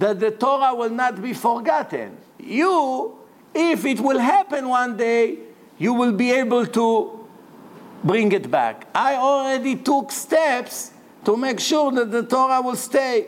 that 0.00 0.18
the 0.18 0.30
Torah 0.30 0.74
will 0.74 0.90
not 0.90 1.20
be 1.22 1.34
forgotten. 1.34 2.16
You, 2.38 3.18
if 3.54 3.84
it 3.84 4.00
will 4.00 4.18
happen 4.18 4.66
one 4.68 4.96
day, 4.96 5.38
you 5.78 5.92
will 5.92 6.12
be 6.12 6.32
able 6.32 6.66
to 6.66 7.28
bring 8.02 8.32
it 8.32 8.50
back. 8.50 8.88
I 8.94 9.16
already 9.16 9.76
took 9.76 10.10
steps 10.10 10.92
to 11.26 11.36
make 11.36 11.60
sure 11.60 11.92
that 11.92 12.10
the 12.10 12.22
Torah 12.22 12.62
will 12.62 12.76
stay. 12.76 13.26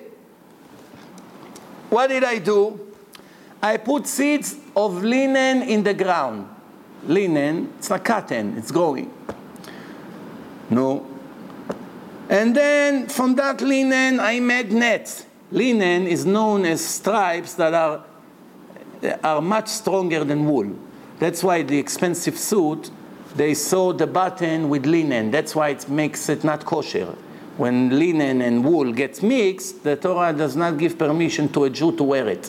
What 1.90 2.06
did 2.06 2.24
I 2.24 2.38
do? 2.38 2.80
I 3.62 3.76
put 3.76 4.06
seeds 4.06 4.56
of 4.74 5.04
linen 5.04 5.62
in 5.62 5.82
the 5.82 5.92
ground. 5.92 6.48
Linen, 7.06 7.70
it's 7.78 7.90
like 7.90 8.04
cotton, 8.04 8.56
it's 8.56 8.70
growing. 8.70 9.12
No. 10.70 11.06
And 12.30 12.56
then 12.56 13.08
from 13.08 13.34
that 13.34 13.60
linen, 13.60 14.20
I 14.20 14.40
made 14.40 14.72
nets. 14.72 15.26
Linen 15.52 16.06
is 16.06 16.24
known 16.24 16.64
as 16.64 16.82
stripes 16.82 17.54
that 17.54 17.74
are, 17.74 18.04
are 19.22 19.42
much 19.42 19.68
stronger 19.68 20.24
than 20.24 20.46
wool. 20.46 20.74
That's 21.18 21.44
why 21.44 21.62
the 21.62 21.78
expensive 21.78 22.38
suit, 22.38 22.90
they 23.36 23.52
sew 23.52 23.92
the 23.92 24.06
button 24.06 24.70
with 24.70 24.86
linen. 24.86 25.30
That's 25.30 25.54
why 25.54 25.68
it 25.68 25.88
makes 25.88 26.28
it 26.30 26.42
not 26.42 26.64
kosher. 26.64 27.14
When 27.58 27.98
linen 27.98 28.40
and 28.40 28.64
wool 28.64 28.92
gets 28.92 29.22
mixed, 29.22 29.84
the 29.84 29.96
Torah 29.96 30.32
does 30.32 30.56
not 30.56 30.78
give 30.78 30.96
permission 30.96 31.50
to 31.50 31.64
a 31.64 31.70
Jew 31.70 31.94
to 31.96 32.02
wear 32.02 32.28
it. 32.28 32.46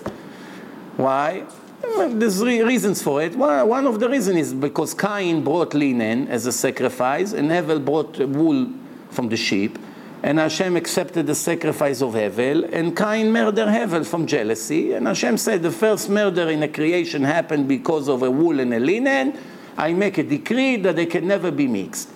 Why? 0.95 1.43
There's 1.81 2.41
reasons 2.41 3.01
for 3.01 3.21
it. 3.21 3.35
One 3.35 3.85
of 3.85 3.99
the 3.99 4.07
reasons 4.09 4.37
is 4.37 4.53
because 4.53 4.93
Cain 4.93 5.43
brought 5.43 5.73
linen 5.73 6.29
as 6.29 6.45
a 6.45 6.53
sacrifice, 6.53 7.33
and 7.33 7.51
Hevel 7.51 7.83
brought 7.83 8.17
wool 8.17 8.69
from 9.09 9.27
the 9.27 9.35
sheep, 9.35 9.77
and 10.23 10.39
Hashem 10.39 10.77
accepted 10.77 11.27
the 11.27 11.35
sacrifice 11.35 12.01
of 12.01 12.13
Hevel, 12.13 12.71
and 12.71 12.95
Cain 12.95 13.29
murdered 13.33 13.67
Hevel 13.67 14.05
from 14.05 14.25
jealousy, 14.25 14.93
and 14.93 15.05
Hashem 15.05 15.37
said 15.37 15.61
the 15.61 15.71
first 15.71 16.09
murder 16.09 16.49
in 16.49 16.61
the 16.61 16.69
creation 16.69 17.23
happened 17.23 17.67
because 17.67 18.07
of 18.07 18.23
a 18.23 18.31
wool 18.31 18.61
and 18.61 18.73
a 18.73 18.79
linen. 18.79 19.37
I 19.77 19.91
make 19.91 20.17
a 20.17 20.23
decree 20.23 20.77
that 20.77 20.95
they 20.95 21.07
can 21.07 21.27
never 21.27 21.51
be 21.51 21.67
mixed. 21.67 22.09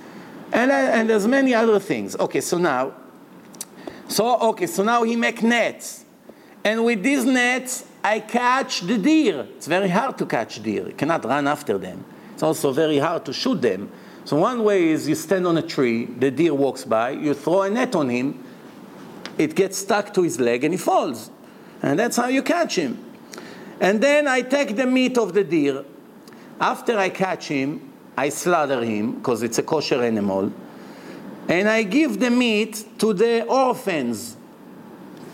And, 0.54 0.72
uh, 0.72 0.76
and 0.76 1.10
there's 1.10 1.28
many 1.28 1.54
other 1.54 1.80
things. 1.80 2.16
Okay, 2.16 2.40
so 2.40 2.58
now, 2.58 2.94
so 4.08 4.40
okay, 4.52 4.68
so 4.68 4.84
now 4.84 5.04
he 5.04 5.18
make 5.18 5.44
nets, 5.44 6.06
and 6.64 6.86
with 6.86 7.04
these 7.04 7.26
nets 7.26 7.84
I 8.02 8.22
catch 8.22 8.82
the 8.82 8.98
deer. 8.98 9.46
It's 9.58 9.68
very 9.68 9.90
hard 9.90 10.18
to 10.20 10.26
catch 10.26 10.64
deer. 10.64 10.88
You 10.88 10.94
cannot 10.94 11.26
run 11.26 11.46
after 11.46 11.78
them. 11.78 12.06
It's 12.34 12.44
also 12.44 12.72
very 12.72 13.00
hard 13.00 13.26
to 13.26 13.34
shoot 13.34 13.62
them. 13.62 13.92
So 14.28 14.36
one 14.36 14.66
way 14.66 14.90
is 14.90 15.08
you 15.08 15.16
stand 15.16 15.48
on 15.48 15.58
a 15.58 15.62
tree, 15.62 16.04
the 16.04 16.30
deer 16.30 16.54
walks 16.54 16.84
by, 16.84 17.12
you 17.12 17.34
throw 17.34 17.62
a 17.62 17.70
net 17.70 17.96
on 17.96 18.10
him, 18.10 18.44
it 19.38 19.56
gets 19.56 19.78
stuck 19.78 20.14
to 20.16 20.22
his 20.22 20.38
leg 20.38 20.66
and 20.66 20.74
he 20.74 20.78
falls. 20.78 21.32
And 21.82 21.98
that's 21.98 22.18
how 22.18 22.28
you 22.28 22.44
catch 22.44 22.76
him. 22.76 23.02
And 23.80 24.04
then 24.04 24.28
I 24.28 24.42
take 24.42 24.76
the 24.76 24.86
meat 24.86 25.18
of 25.18 25.34
the 25.34 25.46
deer. 25.46 25.86
After 26.60 26.98
I 26.98 27.08
catch 27.08 27.48
him, 27.48 27.94
I 28.18 28.28
slaughter 28.28 28.84
him 28.84 29.14
because 29.14 29.44
it's 29.44 29.60
a 29.60 29.64
kosher 29.64 30.04
animal. 30.04 30.52
And 31.48 31.70
I 31.70 31.84
give 31.84 32.20
the 32.20 32.30
meat 32.30 33.00
to 33.00 33.14
the 33.14 33.46
orphans, 33.46 34.36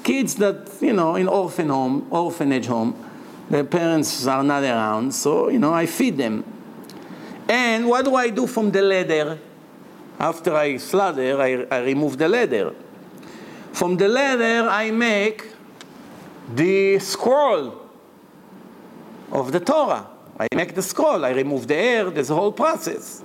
kids 0.04 0.36
that, 0.36 0.70
you 0.82 0.94
know, 0.94 1.16
in 1.16 1.28
orphan 1.28 1.70
home, 1.70 2.06
orphanage 2.12 2.68
home, 2.68 2.94
their 3.50 3.64
parents 3.64 4.28
are 4.28 4.44
not 4.44 4.62
around, 4.62 5.16
so, 5.16 5.50
you 5.50 5.58
know, 5.58 5.74
I 5.74 5.88
feed 5.88 6.18
them. 6.18 6.46
And 7.48 7.88
what 7.88 8.06
do 8.06 8.16
I 8.16 8.30
do 8.30 8.48
from 8.48 8.72
the 8.72 8.82
leather? 8.82 9.38
After 10.20 10.56
I 10.56 10.78
slather, 10.78 11.42
I, 11.42 11.66
I 11.70 11.80
remove 11.80 12.18
the 12.18 12.28
leather. 12.28 12.74
From 13.74 13.98
the 13.98 14.08
leather, 14.08 14.70
I 14.70 14.92
make 14.92 15.48
the 16.54 17.00
scroll 17.00 17.90
of 19.32 19.52
the 19.52 19.60
Torah. 19.60 20.08
I 20.40 20.48
make 20.56 20.74
the 20.74 20.82
scroll, 20.82 21.24
I 21.26 21.32
remove 21.32 21.68
the 21.68 21.76
air, 21.76 22.10
there's 22.10 22.30
a 22.30 22.36
whole 22.36 22.52
process. 22.52 23.24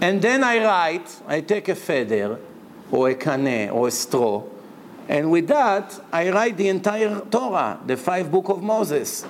And 0.00 0.20
then 0.20 0.42
I 0.42 0.64
write, 0.64 1.20
I 1.26 1.40
take 1.40 1.68
a 1.68 1.74
feather, 1.74 2.38
or 2.90 3.10
a 3.10 3.14
cane, 3.14 3.70
or 3.70 3.88
a 3.88 3.90
straw, 3.90 4.42
and 5.08 5.30
with 5.30 5.48
that, 5.48 6.00
I 6.12 6.30
write 6.30 6.56
the 6.56 6.68
entire 6.68 7.20
Torah, 7.20 7.78
the 7.84 7.96
five 7.96 8.30
book 8.30 8.48
of 8.48 8.62
Moses. 8.62 9.24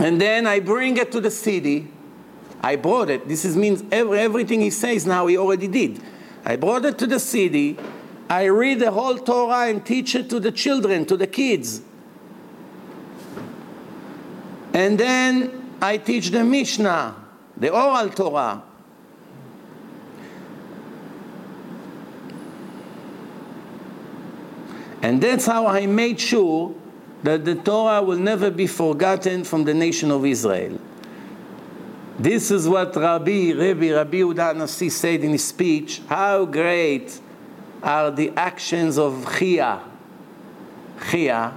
And 0.00 0.18
then 0.18 0.46
I 0.46 0.60
bring 0.60 0.96
it 0.96 1.12
to 1.12 1.20
the 1.20 1.30
city. 1.30 1.88
I 2.62 2.76
brought 2.76 3.10
it. 3.10 3.28
This 3.28 3.44
is, 3.44 3.54
means 3.54 3.84
every, 3.92 4.18
everything 4.18 4.62
he 4.62 4.70
says 4.70 5.04
now 5.04 5.26
he 5.26 5.36
already 5.36 5.68
did. 5.68 6.00
I 6.42 6.56
brought 6.56 6.86
it 6.86 6.98
to 6.98 7.06
the 7.06 7.20
city. 7.20 7.78
I 8.30 8.44
read 8.44 8.80
the 8.80 8.92
whole 8.92 9.18
Torah 9.18 9.68
and 9.68 9.84
teach 9.84 10.14
it 10.14 10.30
to 10.30 10.40
the 10.40 10.50
children, 10.52 11.04
to 11.04 11.18
the 11.18 11.26
kids. 11.26 11.82
And 14.72 14.98
then 14.98 15.74
I 15.82 15.98
teach 15.98 16.30
the 16.30 16.44
Mishnah, 16.44 17.16
the 17.58 17.68
oral 17.68 18.08
Torah. 18.08 18.62
And 25.02 25.20
that's 25.22 25.44
how 25.44 25.66
I 25.66 25.84
made 25.84 26.18
sure 26.18 26.74
that 27.22 27.44
the 27.44 27.54
Torah 27.54 28.02
will 28.02 28.18
never 28.18 28.50
be 28.50 28.66
forgotten 28.66 29.44
from 29.44 29.64
the 29.64 29.74
nation 29.74 30.10
of 30.10 30.24
Israel. 30.24 30.78
This 32.18 32.50
is 32.50 32.68
what 32.68 32.94
Rabbi, 32.96 33.52
Rabbi, 33.52 33.92
Rabbi 33.92 34.18
Yehuda 34.18 34.56
Nasi 34.56 34.90
said 34.90 35.24
in 35.24 35.32
his 35.32 35.44
speech. 35.44 36.02
How 36.06 36.44
great 36.44 37.18
are 37.82 38.10
the 38.10 38.30
actions 38.36 38.98
of 38.98 39.26
Chia. 39.38 39.80
Chia, 41.10 41.56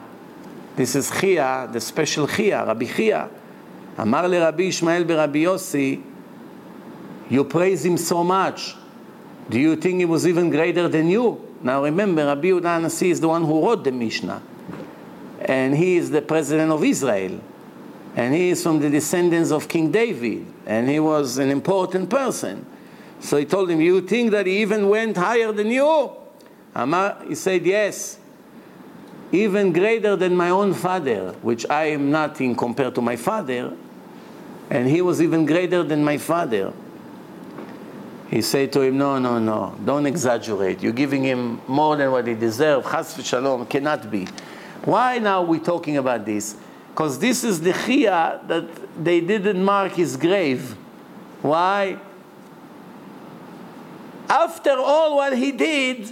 this 0.76 0.96
is 0.96 1.12
Chia, 1.12 1.70
the 1.72 1.82
special 1.82 2.28
Chia, 2.28 2.66
Rabbi 2.66 2.86
Chia. 2.86 3.30
rabi 3.98 4.70
ishmael 4.70 5.04
ישמעאל 5.04 5.18
Rabbi 5.18 5.40
Yossi, 5.40 6.02
you 7.30 7.44
praise 7.44 7.86
him 7.86 7.98
so 7.98 8.24
much. 8.24 8.76
Do 9.50 9.60
you 9.60 9.76
think 9.76 10.00
he 10.00 10.06
was 10.06 10.26
even 10.26 10.50
greater 10.50 10.88
than 10.88 11.10
you? 11.10 11.42
Now 11.62 11.84
remember, 11.84 12.26
Rabbi 12.26 12.48
Yehuda 12.48 12.82
Nasi 12.82 13.12
is 13.12 13.20
the 13.20 13.28
one 13.28 13.44
who 13.44 13.66
wrote 13.66 13.84
the 13.84 13.92
Mishnah. 13.92 14.42
And 15.46 15.76
he 15.76 15.98
is 15.98 16.10
the 16.10 16.22
president 16.22 16.72
of 16.72 16.84
Israel. 16.84 17.42
And 18.16 18.34
he 18.34 18.50
is 18.50 18.62
from 18.62 18.80
the 18.80 18.90
descendants 18.90 19.52
of 19.52 19.68
King 19.68 19.92
David. 19.92 20.46
And 20.66 20.90
he 20.90 21.00
was 21.00 21.38
an 21.38 21.50
important 21.50 22.10
person. 22.10 22.66
So 23.20 23.38
he 23.38 23.46
told 23.46 23.70
him, 23.70 23.82
You 23.82 24.02
think 24.02 24.32
that 24.32 24.46
he 24.46 24.62
even 24.62 24.90
went 24.90 25.18
higher 25.18 25.52
than 25.52 25.68
you? 25.68 26.12
Amar, 26.76 27.18
he 27.28 27.36
said, 27.36 27.66
Yes. 27.66 28.20
Even 29.32 29.74
greater 29.74 30.16
than 30.16 30.36
my 30.36 30.50
own 30.52 30.74
father, 30.74 31.32
which 31.42 31.68
I 31.70 31.86
am 31.86 32.12
nothing 32.12 32.56
compared 32.56 32.94
to 32.96 33.02
my 33.02 33.16
father. 33.16 33.74
And 34.70 34.88
he 34.88 35.02
was 35.02 35.22
even 35.22 35.46
greater 35.46 35.84
than 35.84 36.04
my 36.04 36.18
father. 36.18 36.72
He 38.30 38.42
said 38.42 38.74
to 38.74 38.82
him, 38.82 38.98
No, 38.98 39.20
no, 39.20 39.40
no, 39.40 39.76
don't 39.86 40.06
exaggerate. 40.06 40.82
You're 40.82 40.92
giving 40.92 41.24
him 41.24 41.62
more 41.68 41.96
than 41.96 42.12
what 42.12 42.28
he 42.28 42.34
deserves. 42.34 42.90
Chas 42.90 43.16
v'shalom, 43.16 43.70
cannot 43.70 44.10
be. 44.10 44.28
Why 44.86 45.18
now 45.20 45.44
we 45.44 45.60
talking 45.60 45.98
about 45.98 46.26
this? 46.26 46.56
Because 46.90 47.18
this 47.18 47.44
is 47.44 47.62
the 47.62 47.74
chia 47.74 48.42
that 48.48 49.04
they 49.04 49.22
didn't 49.22 49.64
mark 49.64 49.94
his 49.94 50.18
grave. 50.18 50.76
Why? 51.42 51.98
After 54.30 54.72
all 54.72 55.18
what 55.18 55.38
he 55.38 55.52
did, 55.52 56.12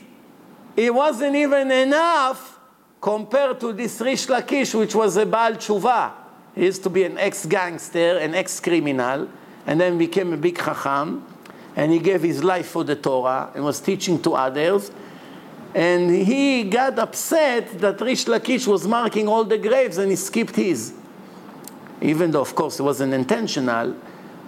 it 0.76 0.94
wasn't 0.94 1.36
even 1.36 1.70
enough 1.72 2.60
compared 3.02 3.60
to 3.60 3.74
this 3.74 4.00
Rish 4.00 4.28
Lakish, 4.28 4.78
which 4.78 4.96
was 4.96 5.18
a 5.18 5.26
Baal 5.26 5.54
Tshuva. 5.54 6.12
He 6.56 6.66
used 6.66 6.84
to 6.84 6.90
be 6.90 7.04
an 7.04 7.18
ex-gangster, 7.18 8.18
an 8.18 8.36
ex-criminal, 8.36 9.28
and 9.66 9.82
then 9.82 9.98
became 9.98 10.34
a 10.34 10.38
big 10.38 10.58
chacham, 10.58 11.26
and 11.76 11.92
he 11.92 12.00
gave 12.00 12.22
his 12.22 12.44
life 12.44 12.68
for 12.68 12.84
the 12.84 12.96
Torah 12.96 13.52
and 13.56 13.64
was 13.64 13.80
teaching 13.80 14.22
to 14.22 14.34
others. 14.34 14.92
And 15.74 16.12
he 16.12 16.64
got 16.64 17.00
upset 17.00 17.80
that 17.80 18.02
Rish 18.02 18.26
Lakish 18.26 18.68
was 18.68 18.88
marking 18.88 19.28
all 19.28 19.46
the 19.46 19.58
graves 19.58 19.98
and 19.98 20.10
he 20.10 20.18
skipped 20.18 20.56
his. 20.56 20.94
Even 22.02 22.32
though, 22.32 22.42
of 22.42 22.54
course, 22.56 22.80
it 22.80 22.84
wasn't 22.84 23.14
intentional, 23.14 23.96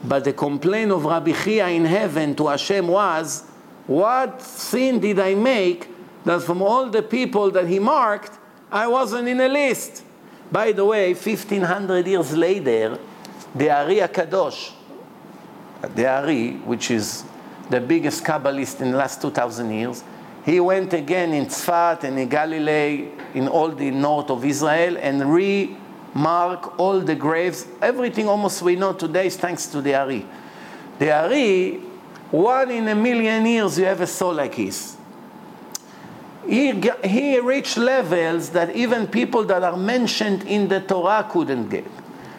but 0.04 0.26
the 0.26 0.34
complaint 0.34 0.92
of 0.92 1.06
Rabbi 1.06 1.32
Chia 1.32 1.68
in 1.70 1.86
heaven 1.86 2.36
to 2.36 2.48
Hashem 2.48 2.88
was, 2.88 3.44
What 3.88 4.42
sin 4.42 5.00
did 5.00 5.20
I 5.20 5.36
make 5.36 5.88
that 6.26 6.42
from 6.42 6.62
all 6.62 6.90
the 6.90 7.04
people 7.04 7.52
that 7.52 7.68
he 7.68 7.80
marked, 7.80 8.38
I 8.72 8.88
wasn't 8.88 9.30
in 9.30 9.40
a 9.40 9.48
list? 9.48 10.04
By 10.52 10.72
the 10.74 10.84
way, 10.84 11.14
1500 11.14 12.06
years 12.06 12.36
later, 12.36 13.00
the 13.56 13.70
Ari 13.70 13.96
Kadosh, 13.96 14.72
the 15.96 16.08
Ari, 16.08 16.54
which 16.58 16.92
is 16.92 17.24
the 17.70 17.80
biggest 17.80 18.24
Kabbalist 18.24 18.82
in 18.82 18.92
the 18.92 18.98
last 18.98 19.22
2,000 19.22 19.72
years, 19.72 20.04
he 20.46 20.60
went 20.60 20.94
again 20.94 21.34
in 21.34 21.46
Tzfat 21.46 22.04
and 22.04 22.20
in 22.20 22.28
Galilee, 22.28 23.10
in 23.34 23.48
all 23.48 23.70
the 23.70 23.92
north 23.92 24.30
of 24.30 24.44
Israel, 24.44 24.98
and 24.98 25.34
remark 25.34 26.78
all 26.80 27.00
the 27.00 27.16
graves. 27.16 27.66
Everything 27.82 28.28
almost 28.28 28.62
we 28.62 28.76
know 28.76 28.94
today 28.94 29.28
is 29.28 29.38
thanks 29.38 29.68
to 29.68 29.82
the 29.82 29.96
Ari. 29.96 30.26
The 31.00 31.12
Ari, 31.12 31.76
one 32.32 32.72
in 32.72 32.88
a 32.90 32.96
million 32.96 33.46
years 33.46 33.78
you 33.78 33.86
have 33.86 34.02
a 34.02 34.08
soul 34.08 34.34
like 34.34 34.56
his. 34.56 34.98
He, 36.48 36.74
he 37.06 37.40
reached 37.40 37.78
levels 37.78 38.50
that 38.50 38.76
even 38.76 39.08
people 39.08 39.46
that 39.46 39.64
are 39.64 39.78
mentioned 39.78 40.44
in 40.44 40.68
the 40.68 40.82
Torah 40.82 41.26
couldn't 41.30 41.70
get. 41.70 41.88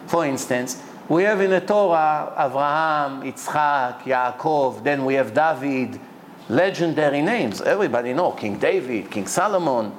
For 0.05 0.25
instance, 0.27 0.79
we 1.09 1.23
have 1.23 1.41
in 1.41 1.49
the 1.49 1.61
Torah 1.61 2.31
Abraham, 2.37 3.23
Yitzchak, 3.23 4.01
Yaakov, 4.01 4.83
then 4.83 5.05
we 5.05 5.15
have 5.15 5.33
David, 5.33 5.99
legendary 6.49 7.21
names. 7.21 7.61
Everybody 7.61 8.13
know 8.13 8.31
King 8.31 8.57
David, 8.59 9.09
King 9.09 9.27
Solomon. 9.27 9.91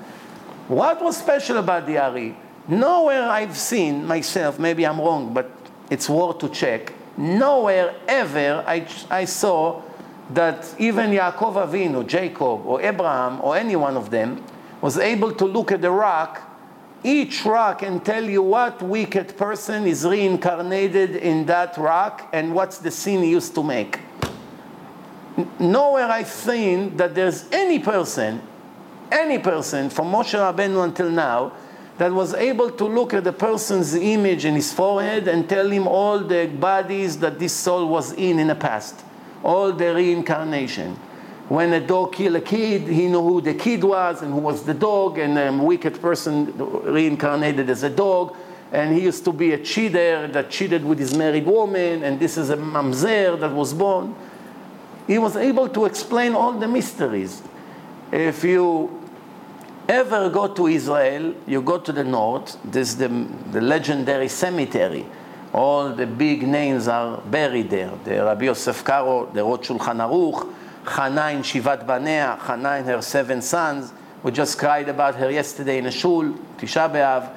What 0.68 1.02
was 1.02 1.16
special 1.16 1.58
about 1.58 1.86
the 1.86 1.98
Ari? 1.98 2.36
Nowhere 2.68 3.28
I've 3.28 3.56
seen 3.56 4.04
myself, 4.06 4.58
maybe 4.58 4.86
I'm 4.86 5.00
wrong, 5.00 5.32
but 5.32 5.50
it's 5.90 6.08
worth 6.08 6.38
to 6.38 6.48
check. 6.48 6.92
Nowhere 7.16 7.94
ever 8.08 8.64
I, 8.66 8.86
I 9.10 9.24
saw 9.24 9.82
that 10.30 10.74
even 10.78 11.10
Yaakov 11.10 11.68
Avinu, 11.68 12.06
Jacob, 12.06 12.66
or 12.66 12.82
Abraham, 12.82 13.40
or 13.40 13.56
any 13.56 13.76
one 13.76 13.96
of 13.96 14.10
them 14.10 14.42
was 14.80 14.98
able 14.98 15.32
to 15.32 15.44
look 15.44 15.70
at 15.70 15.80
the 15.80 15.90
rock, 15.90 16.42
each 17.04 17.44
rock, 17.44 17.82
and 17.82 18.04
tell 18.04 18.24
you 18.24 18.42
what 18.42 18.82
wicked 18.82 19.36
person 19.36 19.86
is 19.86 20.04
reincarnated 20.04 21.14
in 21.16 21.46
that 21.46 21.76
rock 21.78 22.28
and 22.32 22.52
what's 22.52 22.78
the 22.78 22.90
sin 22.90 23.22
he 23.22 23.30
used 23.30 23.54
to 23.54 23.62
make 23.62 24.00
nowhere 25.58 26.06
I've 26.06 26.28
seen 26.28 26.96
that 26.96 27.14
there's 27.14 27.44
any 27.52 27.78
person, 27.78 28.40
any 29.10 29.38
person 29.38 29.90
from 29.90 30.12
Moshe 30.12 30.34
Rabbeinu 30.34 30.84
until 30.84 31.10
now, 31.10 31.52
that 31.98 32.12
was 32.12 32.34
able 32.34 32.70
to 32.70 32.84
look 32.84 33.14
at 33.14 33.24
the 33.24 33.32
person's 33.32 33.94
image 33.94 34.44
in 34.44 34.54
his 34.54 34.72
forehead 34.72 35.28
and 35.28 35.48
tell 35.48 35.70
him 35.70 35.86
all 35.86 36.18
the 36.18 36.46
bodies 36.46 37.18
that 37.18 37.38
this 37.38 37.54
soul 37.54 37.88
was 37.88 38.12
in 38.12 38.38
in 38.38 38.48
the 38.48 38.54
past, 38.54 39.02
all 39.42 39.72
the 39.72 39.94
reincarnation. 39.94 40.94
When 41.48 41.72
a 41.72 41.80
dog 41.80 42.12
killed 42.12 42.36
a 42.36 42.40
kid, 42.40 42.82
he 42.82 43.06
knew 43.06 43.22
who 43.22 43.40
the 43.40 43.54
kid 43.54 43.82
was 43.82 44.20
and 44.20 44.32
who 44.32 44.40
was 44.40 44.64
the 44.64 44.74
dog, 44.74 45.18
and 45.18 45.38
a 45.38 45.52
wicked 45.52 46.00
person 46.02 46.52
reincarnated 46.84 47.70
as 47.70 47.82
a 47.82 47.90
dog. 47.90 48.36
And 48.72 48.94
he 48.94 49.02
used 49.02 49.24
to 49.24 49.32
be 49.32 49.52
a 49.52 49.58
cheater 49.58 50.26
that 50.26 50.50
cheated 50.50 50.84
with 50.84 50.98
his 50.98 51.14
married 51.14 51.46
woman, 51.46 52.02
and 52.02 52.18
this 52.18 52.36
is 52.36 52.50
a 52.50 52.56
mamzer 52.56 53.38
that 53.38 53.52
was 53.52 53.72
born 53.72 54.14
he 55.06 55.18
was 55.18 55.36
able 55.36 55.68
to 55.68 55.84
explain 55.84 56.34
all 56.34 56.52
the 56.52 56.68
mysteries. 56.68 57.42
If 58.12 58.44
you 58.44 59.02
ever 59.88 60.28
go 60.30 60.48
to 60.48 60.66
Israel, 60.66 61.34
you 61.46 61.62
go 61.62 61.78
to 61.78 61.92
the 61.92 62.04
north, 62.04 62.56
there's 62.64 62.96
the, 62.96 63.08
the 63.52 63.60
legendary 63.60 64.28
cemetery. 64.28 65.06
All 65.52 65.90
the 65.90 66.06
big 66.06 66.46
names 66.46 66.88
are 66.88 67.18
buried 67.18 67.70
there. 67.70 67.92
The 68.04 68.24
Rabbi 68.24 68.46
Yosef 68.46 68.84
Karo, 68.84 69.26
the 69.32 69.42
Rosh 69.42 69.68
Shulchan 69.68 69.98
Aruch, 69.98 70.42
in 70.86 71.42
Shivat 71.42 71.86
Banea, 71.86 72.38
Hannah 72.38 72.70
and 72.70 72.86
her 72.86 73.02
seven 73.02 73.40
sons. 73.42 73.92
We 74.22 74.32
just 74.32 74.58
cried 74.58 74.88
about 74.88 75.14
her 75.16 75.30
yesterday 75.30 75.78
in 75.78 75.86
a 75.86 75.90
shul, 75.90 76.32
Tisha 76.58 76.90
B'Av. 76.92 77.32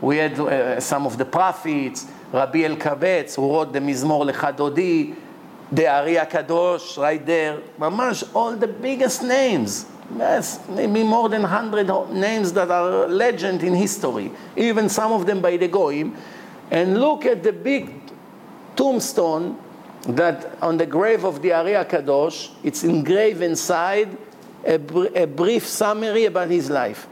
We 0.00 0.16
had 0.16 0.38
uh, 0.38 0.80
some 0.80 1.06
of 1.06 1.18
the 1.18 1.24
prophets, 1.24 2.06
Rabbi 2.32 2.60
Elkabetz, 2.60 3.36
who 3.36 3.52
wrote 3.52 3.72
the 3.72 3.78
Mizmor 3.78 4.30
Lechadodi, 4.30 5.14
the 5.72 5.88
Ari 5.88 6.14
Kadosh 6.16 6.98
right 6.98 7.24
there, 7.24 7.58
mamash, 7.78 8.28
all 8.34 8.54
the 8.54 8.68
biggest 8.68 9.22
names. 9.22 9.86
Yes, 10.16 10.60
maybe 10.68 11.02
more 11.02 11.30
than 11.30 11.40
100 11.42 12.12
names 12.12 12.52
that 12.52 12.70
are 12.70 13.08
legend 13.08 13.62
in 13.62 13.74
history, 13.74 14.30
even 14.54 14.90
some 14.90 15.12
of 15.12 15.24
them 15.24 15.40
by 15.40 15.56
the 15.56 15.68
Goyim. 15.68 16.14
And 16.70 17.00
look 17.00 17.24
at 17.24 17.42
the 17.42 17.52
big 17.52 17.90
tombstone 18.76 19.58
that 20.08 20.58
on 20.60 20.76
the 20.76 20.84
grave 20.84 21.24
of 21.24 21.40
the 21.40 21.52
Ari 21.54 21.72
Kadosh, 21.86 22.50
it's 22.62 22.84
engraved 22.84 23.40
inside 23.40 24.16
a, 24.66 24.78
br- 24.78 25.06
a 25.14 25.26
brief 25.26 25.66
summary 25.66 26.26
about 26.26 26.50
his 26.50 26.68
life. 26.68 27.06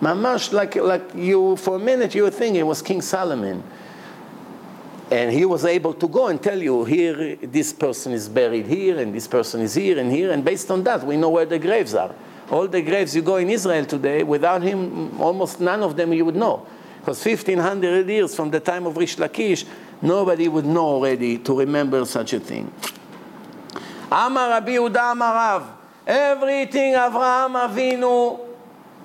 Mamash, 0.00 0.52
like, 0.52 0.76
like 0.76 1.14
you, 1.14 1.56
for 1.56 1.76
a 1.76 1.78
minute 1.78 2.14
you 2.14 2.22
were 2.22 2.30
thinking 2.30 2.60
it 2.60 2.66
was 2.66 2.82
King 2.82 3.00
Solomon. 3.02 3.64
And 5.10 5.30
he 5.30 5.44
was 5.44 5.64
able 5.64 5.94
to 5.94 6.08
go 6.08 6.26
and 6.26 6.42
tell 6.42 6.60
you, 6.60 6.84
here, 6.84 7.36
this 7.36 7.72
person 7.72 8.12
is 8.12 8.28
buried 8.28 8.66
here, 8.66 8.98
and 8.98 9.14
this 9.14 9.28
person 9.28 9.60
is 9.60 9.74
here 9.74 9.98
and 9.98 10.10
here, 10.10 10.32
and 10.32 10.44
based 10.44 10.70
on 10.70 10.82
that, 10.84 11.06
we 11.06 11.16
know 11.16 11.30
where 11.30 11.46
the 11.46 11.60
graves 11.60 11.94
are. 11.94 12.12
All 12.50 12.66
the 12.66 12.82
graves 12.82 13.14
you 13.14 13.22
go 13.22 13.36
in 13.36 13.48
Israel 13.48 13.84
today, 13.84 14.24
without 14.24 14.62
him, 14.62 15.20
almost 15.20 15.60
none 15.60 15.82
of 15.82 15.96
them 15.96 16.12
you 16.12 16.24
would 16.24 16.34
know. 16.34 16.66
Because 16.98 17.24
1500 17.24 18.08
years 18.08 18.34
from 18.34 18.50
the 18.50 18.58
time 18.58 18.84
of 18.84 18.96
Rish 18.96 19.16
Lakish, 19.16 19.64
nobody 20.02 20.48
would 20.48 20.66
know 20.66 20.86
already 20.86 21.38
to 21.38 21.56
remember 21.56 22.04
such 22.04 22.32
a 22.32 22.40
thing. 22.40 22.72
Amar 24.10 24.50
Rabbi 24.50 24.72
Yehuda 24.72 25.12
Amar 25.12 25.34
Rav, 25.34 25.68
everything 26.04 26.94
Avraham 26.94 27.68
Avinu 27.68 28.40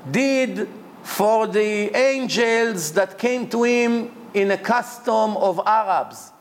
did 0.10 0.68
for 1.04 1.46
the 1.46 1.96
angels 1.96 2.92
that 2.94 3.20
came 3.20 3.48
to 3.50 3.64
him 3.64 4.12
in 4.34 4.52
a 4.52 4.58
custom 4.58 5.38
of 5.38 5.60
Arabs. 5.66 6.32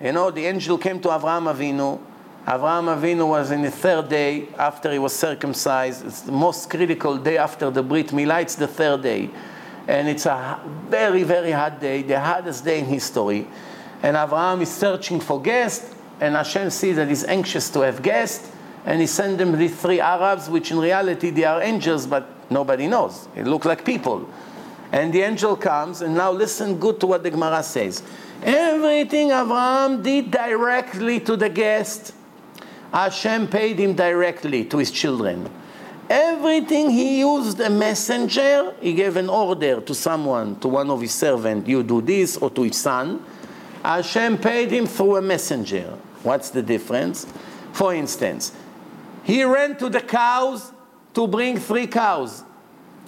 You 0.00 0.12
know, 0.12 0.30
the 0.30 0.44
angel 0.44 0.78
came 0.78 1.00
to 1.00 1.08
Avraham 1.08 1.52
Avinu. 1.52 2.00
Avraham 2.46 2.94
Avinu 2.94 3.28
was 3.28 3.50
in 3.50 3.62
the 3.62 3.70
third 3.70 4.08
day 4.08 4.48
after 4.58 4.92
he 4.92 4.98
was 4.98 5.14
circumcised. 5.14 6.06
It's 6.06 6.20
the 6.22 6.32
most 6.32 6.70
critical 6.70 7.16
day 7.16 7.38
after 7.38 7.70
the 7.70 7.82
Brit 7.82 8.08
Milah. 8.08 8.42
It's 8.42 8.54
the 8.54 8.68
third 8.68 9.02
day. 9.02 9.30
And 9.88 10.08
it's 10.08 10.26
a 10.26 10.60
very, 10.88 11.22
very 11.22 11.52
hot 11.52 11.80
day, 11.80 12.02
the 12.02 12.20
hottest 12.20 12.64
day 12.64 12.80
in 12.80 12.86
history. 12.86 13.46
And 14.02 14.16
Avraham 14.16 14.60
is 14.60 14.70
searching 14.70 15.20
for 15.20 15.40
guests, 15.40 15.94
and 16.20 16.34
Hashem 16.34 16.70
sees 16.70 16.96
that 16.96 17.08
he's 17.08 17.24
anxious 17.24 17.70
to 17.70 17.80
have 17.80 18.02
guests, 18.02 18.50
and 18.84 19.00
he 19.00 19.06
sends 19.06 19.38
them 19.38 19.56
these 19.56 19.74
three 19.74 20.00
Arabs, 20.00 20.48
which 20.48 20.70
in 20.70 20.78
reality 20.78 21.30
they 21.30 21.44
are 21.44 21.62
angels, 21.62 22.06
but 22.06 22.28
nobody 22.50 22.86
knows. 22.86 23.28
It 23.34 23.46
look 23.46 23.64
like 23.64 23.84
people. 23.84 24.28
And 24.96 25.12
the 25.12 25.20
angel 25.20 25.56
comes, 25.56 26.00
and 26.00 26.14
now 26.14 26.32
listen 26.32 26.78
good 26.78 26.98
to 27.00 27.06
what 27.06 27.22
the 27.22 27.30
Gemara 27.30 27.62
says. 27.62 28.02
Everything 28.42 29.28
Avraham 29.28 30.02
did 30.02 30.30
directly 30.30 31.20
to 31.20 31.36
the 31.36 31.50
guest, 31.50 32.14
Hashem 32.94 33.48
paid 33.48 33.78
him 33.78 33.92
directly 33.92 34.64
to 34.64 34.78
his 34.78 34.90
children. 34.90 35.50
Everything 36.08 36.88
he 36.88 37.18
used 37.18 37.60
a 37.60 37.68
messenger, 37.68 38.74
he 38.80 38.94
gave 38.94 39.18
an 39.18 39.28
order 39.28 39.82
to 39.82 39.94
someone, 39.94 40.58
to 40.60 40.68
one 40.68 40.88
of 40.88 41.02
his 41.02 41.12
servants, 41.12 41.68
you 41.68 41.82
do 41.82 42.00
this, 42.00 42.38
or 42.38 42.48
to 42.48 42.62
his 42.62 42.78
son. 42.78 43.22
Hashem 43.84 44.38
paid 44.38 44.70
him 44.70 44.86
through 44.86 45.16
a 45.16 45.22
messenger. 45.22 45.98
What's 46.22 46.48
the 46.48 46.62
difference? 46.62 47.26
For 47.74 47.92
instance, 47.92 48.52
he 49.24 49.44
ran 49.44 49.76
to 49.76 49.90
the 49.90 50.00
cows 50.00 50.72
to 51.12 51.26
bring 51.26 51.58
three 51.58 51.86
cows. 51.86 52.44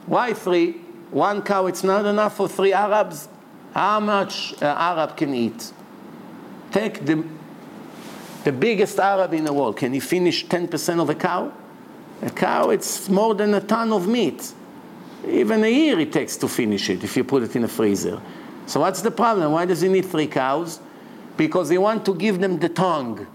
Why 0.04 0.34
three? 0.34 0.82
One 1.10 1.42
cow, 1.42 1.66
it's 1.66 1.82
not 1.82 2.04
enough 2.04 2.36
for 2.36 2.48
three 2.48 2.72
Arabs. 2.72 3.28
How 3.72 4.00
much 4.00 4.52
an 4.54 4.76
Arab 4.76 5.16
can 5.16 5.34
eat? 5.34 5.72
Take 6.70 7.04
the, 7.04 7.24
the 8.44 8.52
biggest 8.52 8.98
Arab 8.98 9.32
in 9.32 9.44
the 9.44 9.52
world. 9.52 9.76
Can 9.76 9.92
he 9.92 10.00
finish 10.00 10.46
10% 10.46 11.00
of 11.00 11.08
a 11.08 11.14
cow? 11.14 11.52
A 12.22 12.30
cow, 12.30 12.70
it's 12.70 13.08
more 13.08 13.34
than 13.34 13.54
a 13.54 13.60
ton 13.60 13.92
of 13.92 14.06
meat. 14.08 14.52
Even 15.26 15.64
a 15.64 15.68
year 15.68 15.98
it 15.98 16.12
takes 16.12 16.36
to 16.38 16.48
finish 16.48 16.90
it 16.90 17.02
if 17.04 17.16
you 17.16 17.24
put 17.24 17.42
it 17.42 17.56
in 17.56 17.64
a 17.64 17.68
freezer. 17.68 18.20
So 18.66 18.80
what's 18.80 19.00
the 19.00 19.10
problem? 19.10 19.52
Why 19.52 19.64
does 19.64 19.80
he 19.80 19.88
need 19.88 20.04
three 20.04 20.26
cows? 20.26 20.80
Because 21.36 21.68
he 21.68 21.78
want 21.78 22.04
to 22.06 22.14
give 22.14 22.40
them 22.40 22.58
the 22.58 22.68
tongue. 22.68 23.26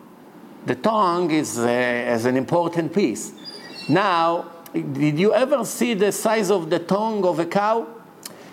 The 0.66 0.76
tongue 0.76 1.32
is, 1.32 1.58
uh, 1.58 1.68
is 1.68 2.26
an 2.26 2.38
important 2.38 2.94
piece. 2.94 3.34
Now, 3.90 4.53
did 4.74 5.20
you 5.20 5.34
ever 5.34 5.64
see 5.66 5.94
the 5.94 6.12
size 6.12 6.50
of 6.50 6.70
the 6.70 6.80
tongue 6.80 7.24
of 7.26 7.40
a 7.40 7.46
cow? 7.46 7.88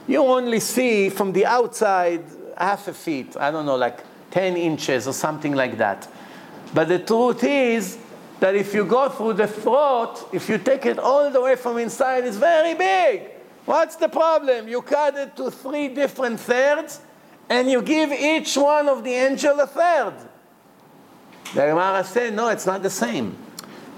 You 0.07 0.19
only 0.19 0.61
see 0.61 1.09
from 1.09 1.33
the 1.33 1.47
outside 1.47 2.25
half 2.57 2.89
a 2.89 2.93
feet, 2.93 3.37
I 3.39 3.51
don't 3.51 3.65
know, 3.65 3.77
like 3.77 4.01
10 4.31 4.57
inches 4.57 5.09
or 5.09 5.13
something 5.13 5.55
like 5.55 5.79
that. 5.79 6.09
But 6.75 6.89
the 6.89 6.99
truth 6.99 7.43
is 7.43 7.99
that 8.39 8.55
if 8.55 8.75
you 8.75 8.85
go 8.85 9.09
through 9.09 9.35
the 9.35 9.47
throat, 9.47 10.29
if 10.33 10.49
you 10.49 10.59
take 10.59 10.87
it 10.87 10.99
all 10.99 11.31
the 11.31 11.41
way 11.41 11.57
from 11.57 11.79
inside, 11.79 12.25
it's 12.25 12.37
very 12.37 12.75
big. 12.75 13.31
What's 13.65 13.97
the 13.97 14.09
problem? 14.09 14.69
You 14.69 14.83
cut 14.83 15.17
it 15.17 15.37
to 15.37 15.51
three 15.51 15.89
different 15.89 16.41
thirds 16.41 17.01
and 17.49 17.71
you 17.71 17.83
give 17.83 18.13
each 18.13 18.57
one 18.57 18.89
of 18.89 19.05
the 19.05 19.13
angel 19.13 19.59
a 19.59 19.67
third. 19.67 20.15
The 21.55 21.67
Gemara 21.67 22.05
said, 22.05 22.35
no, 22.35 22.49
it's 22.49 22.67
not 22.67 22.83
the 22.83 22.91
same. 22.91 23.37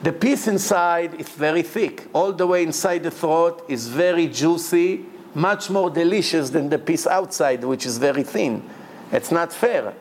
The 0.02 0.12
piece 0.12 0.48
inside 0.48 1.14
is 1.20 1.28
very 1.28 1.62
thick. 1.62 2.08
All 2.12 2.32
the 2.32 2.46
way 2.46 2.64
inside 2.64 3.04
the 3.04 3.10
throat 3.10 3.64
is 3.68 3.86
very 3.86 4.26
juicy, 4.26 5.06
much 5.32 5.70
more 5.70 5.90
delicious 5.90 6.50
than 6.50 6.68
the 6.68 6.78
piece 6.78 7.06
outside, 7.06 7.62
which 7.62 7.86
is 7.86 7.98
very 7.98 8.24
thin. 8.24 8.68
It's 9.12 9.30
not 9.30 9.52
fair. 9.52 9.94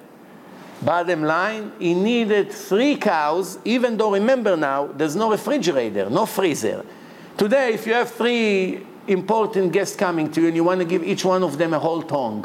Bottom 0.81 1.21
line, 1.21 1.71
he 1.77 1.93
needed 1.93 2.51
three 2.51 2.95
cows, 2.95 3.59
even 3.63 3.95
though 3.95 4.11
remember 4.13 4.57
now, 4.57 4.87
there's 4.87 5.15
no 5.15 5.29
refrigerator, 5.29 6.09
no 6.09 6.25
freezer. 6.25 6.83
Today, 7.37 7.75
if 7.75 7.85
you 7.85 7.93
have 7.93 8.09
three 8.09 8.83
important 9.05 9.71
guests 9.71 9.95
coming 9.95 10.31
to 10.31 10.41
you 10.41 10.47
and 10.47 10.55
you 10.55 10.63
want 10.63 10.79
to 10.79 10.85
give 10.85 11.03
each 11.03 11.23
one 11.23 11.43
of 11.43 11.59
them 11.59 11.75
a 11.75 11.79
whole 11.79 12.01
tongue, 12.01 12.43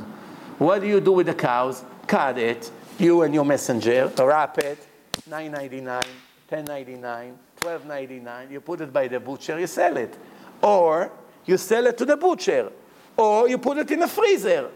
what 0.58 0.82
do 0.82 0.86
you 0.86 1.00
do 1.00 1.12
with 1.12 1.26
the 1.26 1.34
cows? 1.34 1.82
Cut 2.06 2.36
it, 2.36 2.70
you 2.98 3.22
and 3.22 3.32
your 3.32 3.46
messenger, 3.46 4.12
wrap 4.18 4.58
it, 4.58 4.86
9.99, 5.30 6.04
10.99, 6.50 7.34
12.99. 7.66 8.50
You 8.52 8.60
put 8.60 8.80
it 8.80 8.92
by 8.92 9.08
the 9.08 9.18
butcher, 9.18 9.58
you 9.58 9.66
sell 9.66 9.96
it, 9.96 10.16
or 10.62 11.10
you 11.44 11.56
sell 11.56 11.86
it 11.86 11.98
to 11.98 12.04
the 12.04 12.16
butcher, 12.16 12.70
or 13.16 13.48
you 13.48 13.58
put 13.58 13.78
it 13.78 13.90
in 13.90 14.02
a 14.02 14.08
freezer, 14.08 14.70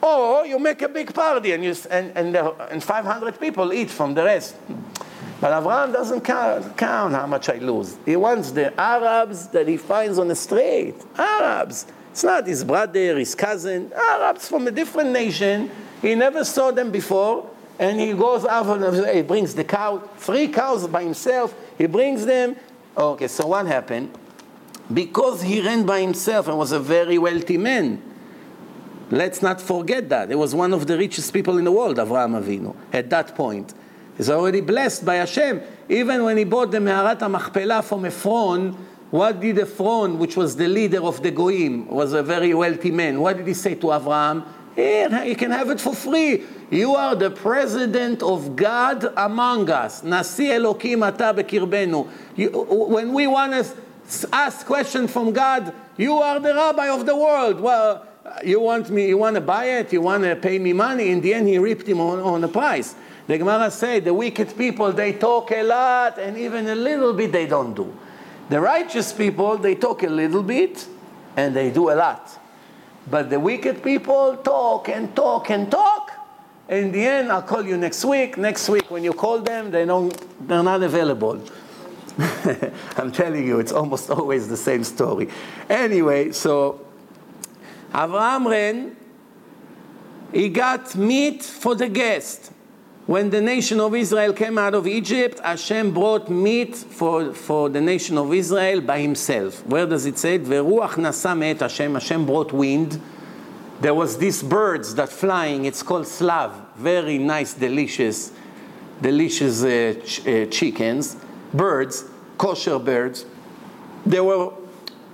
or 0.00 0.46
you 0.46 0.58
make 0.58 0.80
a 0.80 0.88
big 0.88 1.12
party 1.12 1.52
and, 1.52 1.62
you, 1.62 1.74
and, 1.90 2.16
and, 2.16 2.34
the, 2.34 2.68
and 2.70 2.82
500 2.82 3.38
people 3.38 3.72
eat 3.72 3.90
from 3.90 4.14
the 4.14 4.24
rest. 4.24 4.56
But 5.40 5.62
Avram 5.62 5.92
doesn't 5.92 6.22
count, 6.22 6.76
count 6.78 7.12
how 7.12 7.26
much 7.26 7.50
I 7.50 7.56
lose. 7.56 7.98
He 8.06 8.16
wants 8.16 8.50
the 8.52 8.78
Arabs 8.80 9.48
that 9.48 9.68
he 9.68 9.76
finds 9.76 10.18
on 10.18 10.28
the 10.28 10.34
street. 10.34 10.94
Arabs. 11.18 11.86
It's 12.12 12.24
not 12.24 12.46
his 12.46 12.64
brother, 12.64 13.18
his 13.18 13.34
cousin. 13.34 13.92
Arabs 13.94 14.48
from 14.48 14.66
a 14.66 14.70
different 14.70 15.10
nation. 15.10 15.70
He 16.00 16.14
never 16.14 16.42
saw 16.44 16.70
them 16.70 16.90
before. 16.90 17.50
And 17.78 18.00
he 18.00 18.14
goes 18.14 18.46
out 18.46 18.66
and 18.82 19.14
he 19.14 19.20
brings 19.20 19.54
the 19.54 19.64
cow, 19.64 19.98
three 20.16 20.48
cows 20.48 20.86
by 20.88 21.02
himself. 21.02 21.54
He 21.78 21.86
brings 21.86 22.24
them. 22.24 22.56
Okay, 22.96 23.28
so 23.28 23.46
what 23.48 23.66
happened? 23.66 24.10
Because 24.92 25.42
he 25.42 25.60
ran 25.60 25.84
by 25.84 26.00
himself 26.00 26.48
and 26.48 26.56
was 26.56 26.72
a 26.72 26.80
very 26.80 27.18
wealthy 27.18 27.58
man. 27.58 28.02
Let's 29.10 29.42
not 29.42 29.60
forget 29.60 30.08
that. 30.08 30.30
He 30.30 30.34
was 30.34 30.54
one 30.54 30.72
of 30.72 30.86
the 30.86 30.96
richest 30.96 31.32
people 31.32 31.58
in 31.58 31.64
the 31.64 31.72
world, 31.72 31.96
Avraham 31.96 32.42
Avinu, 32.42 32.74
at 32.92 33.10
that 33.10 33.34
point. 33.34 33.74
He's 34.16 34.30
already 34.30 34.60
blessed 34.60 35.04
by 35.04 35.16
Hashem. 35.16 35.60
Even 35.88 36.24
when 36.24 36.36
he 36.36 36.44
bought 36.44 36.70
the 36.70 36.80
Me'arat 36.80 37.20
HaMachpelah 37.20 37.84
from 37.84 38.04
Ephron, 38.06 38.72
what 39.10 39.40
did 39.40 39.58
Ephron, 39.58 40.18
which 40.18 40.36
was 40.36 40.56
the 40.56 40.66
leader 40.66 41.02
of 41.02 41.22
the 41.22 41.30
Goyim, 41.30 41.86
was 41.86 42.12
a 42.12 42.22
very 42.22 42.54
wealthy 42.54 42.90
man, 42.90 43.20
what 43.20 43.36
did 43.36 43.46
he 43.46 43.54
say 43.54 43.74
to 43.76 43.86
Avraham? 43.88 44.44
Here, 44.74 45.24
you 45.24 45.36
can 45.36 45.50
have 45.52 45.70
it 45.70 45.80
for 45.80 45.94
free. 45.94 46.42
You 46.70 46.96
are 46.96 47.14
the 47.14 47.30
president 47.30 48.22
of 48.22 48.56
God 48.56 49.12
among 49.16 49.70
us. 49.70 50.02
Nasi 50.02 50.46
Elokim 50.48 51.00
bekirbenu. 51.12 52.08
When 52.88 53.12
we 53.12 53.26
want 53.26 53.52
to 53.52 54.28
ask 54.32 54.66
questions 54.66 55.12
from 55.12 55.32
God, 55.32 55.72
you 55.96 56.14
are 56.14 56.40
the 56.40 56.54
rabbi 56.54 56.88
of 56.88 57.06
the 57.06 57.16
world. 57.16 57.60
Well, 57.60 58.06
you 58.44 58.60
want 58.60 58.90
me, 58.90 59.06
you 59.08 59.16
want 59.16 59.36
to 59.36 59.40
buy 59.40 59.66
it, 59.66 59.92
you 59.92 60.00
want 60.00 60.24
to 60.24 60.34
pay 60.34 60.58
me 60.58 60.72
money. 60.72 61.10
In 61.10 61.20
the 61.20 61.34
end, 61.34 61.46
he 61.46 61.58
ripped 61.58 61.86
him 61.86 62.00
on, 62.00 62.18
on 62.18 62.40
the 62.40 62.48
price. 62.48 62.96
The 63.28 63.38
Gemara 63.38 63.70
said 63.70 64.04
the 64.04 64.14
wicked 64.14 64.56
people, 64.56 64.92
they 64.92 65.12
talk 65.12 65.50
a 65.52 65.62
lot, 65.62 66.18
and 66.18 66.36
even 66.36 66.68
a 66.68 66.74
little 66.74 67.12
bit 67.12 67.32
they 67.32 67.46
don't 67.46 67.74
do. 67.74 67.96
The 68.48 68.60
righteous 68.60 69.12
people, 69.12 69.56
they 69.56 69.74
talk 69.74 70.02
a 70.02 70.08
little 70.08 70.42
bit, 70.42 70.86
and 71.36 71.54
they 71.54 71.70
do 71.70 71.90
a 71.90 71.94
lot. 71.94 72.30
But 73.08 73.30
the 73.30 73.38
wicked 73.38 73.82
people 73.82 74.36
talk 74.38 74.88
and 74.88 75.14
talk 75.14 75.50
and 75.50 75.70
talk. 75.70 76.12
In 76.68 76.90
the 76.90 77.06
end, 77.06 77.30
I'll 77.30 77.42
call 77.42 77.64
you 77.64 77.76
next 77.76 78.04
week. 78.04 78.36
Next 78.36 78.68
week, 78.68 78.90
when 78.90 79.04
you 79.04 79.12
call 79.12 79.40
them, 79.40 79.70
they 79.70 79.84
don't, 79.84 80.12
they're 80.48 80.64
not 80.64 80.82
available. 80.82 81.40
I'm 82.96 83.12
telling 83.12 83.46
you, 83.46 83.60
it's 83.60 83.72
almost 83.72 84.10
always 84.10 84.48
the 84.48 84.56
same 84.56 84.82
story. 84.82 85.28
Anyway, 85.68 86.32
so 86.32 86.80
Avraham 87.92 88.50
ran, 88.50 88.96
he 90.32 90.48
got 90.48 90.96
meat 90.96 91.44
for 91.44 91.74
the 91.76 91.88
guest. 91.88 92.52
When 93.06 93.30
the 93.30 93.40
nation 93.40 93.78
of 93.78 93.94
Israel 93.94 94.32
came 94.32 94.58
out 94.58 94.74
of 94.74 94.88
Egypt, 94.88 95.38
Hashem 95.38 95.94
brought 95.94 96.28
meat 96.28 96.74
for, 96.74 97.32
for 97.32 97.68
the 97.68 97.80
nation 97.80 98.18
of 98.18 98.34
Israel 98.34 98.80
by 98.80 99.00
himself. 99.00 99.64
Where 99.64 99.86
does 99.86 100.06
it 100.06 100.18
say? 100.18 100.40
Veruach 100.40 100.94
nasa 100.94 101.38
me'et 101.38 101.60
Hashem. 101.60 101.94
Hashem 101.94 102.26
brought 102.26 102.52
wind. 102.52 103.00
There 103.80 103.94
was 103.94 104.16
these 104.16 104.42
birds 104.42 104.94
that 104.94 105.10
flying. 105.10 105.66
It's 105.66 105.82
called 105.82 106.06
slav. 106.06 106.52
Very 106.76 107.18
nice, 107.18 107.52
delicious, 107.54 108.32
delicious 109.02 109.62
uh, 109.62 109.94
ch- 110.04 110.26
uh, 110.26 110.46
chickens, 110.46 111.16
birds, 111.52 112.04
kosher 112.38 112.78
birds. 112.78 113.26
They 114.06 114.20
were 114.20 114.52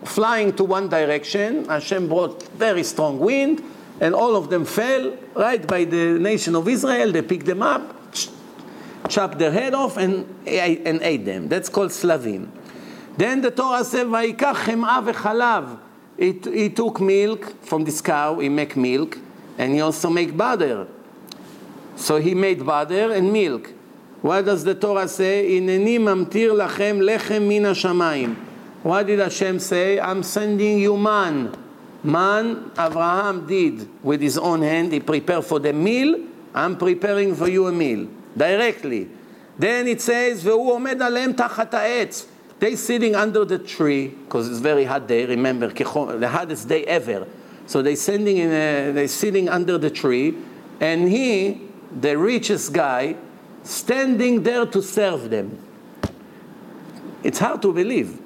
flying 0.05 0.53
to 0.55 0.65
one 0.65 0.89
direction. 0.89 1.65
Hashem 1.65 2.09
brought 2.09 2.43
very 2.51 2.85
strong 2.85 3.19
wind, 3.19 3.63
and 4.01 4.15
all 4.15 4.37
of 4.37 4.49
them 4.49 4.65
fell 4.65 5.17
right 5.35 5.67
by 5.67 5.85
the 5.85 6.19
nation 6.19 6.55
of 6.55 6.69
Israel. 6.69 7.11
They 7.11 7.23
picked 7.23 7.47
them 7.47 7.63
up, 7.63 7.97
chopped 9.09 9.39
their 9.39 9.51
head 9.53 9.75
off, 9.75 9.97
and, 9.97 10.27
and 10.47 11.03
ate 11.03 11.25
them. 11.25 11.49
That's 11.49 11.69
called 11.69 11.91
slavim. 11.91 12.49
Then 13.17 13.41
the 13.43 13.51
Torah 13.51 13.85
says, 13.85 14.07
"Vayikach 14.07 14.55
chem'a 14.55 15.13
v'chalav." 15.13 15.79
He, 16.18 16.32
he 16.44 16.70
took 16.70 17.00
milk 17.00 17.64
from 17.64 17.84
this 17.84 18.02
cow. 18.02 18.40
He 18.40 18.50
make 18.50 18.76
milk, 18.76 19.18
and 19.58 19.74
he 19.74 19.82
also 19.82 20.10
make 20.10 20.36
butter. 20.36 20.88
So 21.96 22.18
he 22.18 22.34
made 22.34 22.66
butter 22.66 23.12
and 23.12 23.32
milk. 23.32 23.72
What 24.22 24.46
does 24.46 24.64
the 24.64 24.76
Torah 24.76 25.08
say? 25.08 25.60
Ineni 25.60 26.00
mamtir 26.00 26.52
lachem 26.52 27.00
lechem 27.00 27.48
min 27.48 27.64
hashamayim. 27.64 28.36
What 28.84 29.08
did 29.08 29.20
Hashem 29.20 29.60
say? 29.60 30.00
I'm 30.00 30.24
sending 30.24 30.80
you 30.80 30.98
man. 30.98 31.56
Man, 32.04 32.72
Abraham 32.78 33.46
did 33.48 33.90
with 34.04 34.22
his 34.22 34.38
own 34.38 34.62
hand. 34.62 34.94
He 34.94 35.00
prepared 35.00 35.46
for 35.46 35.60
the 35.60 35.74
meal. 35.74 36.20
I'm 36.54 36.78
preparing 36.78 37.36
for 37.36 37.48
you 37.48 37.68
a 37.68 37.72
meal. 37.72 38.08
Directly. 38.36 39.10
Then 39.58 39.88
it 39.88 40.02
says, 40.02 40.44
והוא 40.44 40.72
עומד 40.72 41.02
עליהם 41.02 41.34
תחת 41.34 41.74
העץ. 41.74 42.28
they 42.63 42.77
sitting 42.77 43.17
under 43.17 43.45
the 43.45 43.59
tree, 43.59 44.07
because 44.07 44.49
it's 44.49 44.61
very 44.61 44.85
hot 44.85 45.09
day, 45.09 45.27
remember, 45.27 45.67
the 45.67 46.29
hottest 46.29 46.69
day 46.69 46.85
ever. 46.85 47.27
So 47.67 47.83
they 47.83 47.97
sending 47.97 48.37
in 48.37 48.95
they 48.95 49.09
sitting 49.09 49.49
under 49.49 49.79
the 49.79 49.91
tree, 49.91 50.37
and 50.79 51.09
he, 51.09 51.63
the 52.01 52.17
richest 52.17 52.73
guy, 52.73 53.17
standing 53.65 54.45
there 54.45 54.65
to 54.67 54.81
serve 54.81 55.29
them. 55.29 55.59
It's 57.25 57.41
hard 57.41 57.63
to 57.63 57.73
believe. 57.73 58.21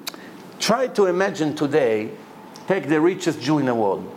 Try 0.59 0.85
to 0.89 1.07
imagine 1.07 1.55
today, 1.55 2.11
take 2.67 2.87
the 2.89 3.01
richest 3.01 3.41
Jew 3.41 3.57
in 3.57 3.65
the 3.65 3.73
world, 3.73 4.07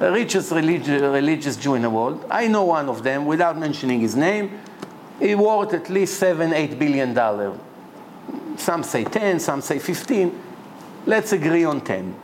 the 0.00 0.10
richest 0.10 0.50
religi- 0.50 1.00
religious 1.00 1.54
Jew 1.54 1.74
in 1.74 1.82
the 1.82 1.90
world. 1.90 2.26
I 2.28 2.48
know 2.48 2.64
one 2.64 2.88
of 2.88 3.04
them 3.04 3.26
without 3.26 3.56
mentioning 3.56 4.00
his 4.00 4.16
name. 4.16 4.58
He 5.20 5.36
worth 5.36 5.72
at 5.72 5.88
least 5.88 6.18
seven, 6.18 6.52
eight 6.52 6.80
billion 6.80 7.14
dollars. 7.14 7.56
Some 8.56 8.82
say 8.82 9.04
10, 9.04 9.40
some 9.40 9.60
say 9.60 9.78
15. 9.78 10.40
Let's 11.06 11.32
agree 11.32 11.64
on 11.64 11.80
10. 11.80 12.14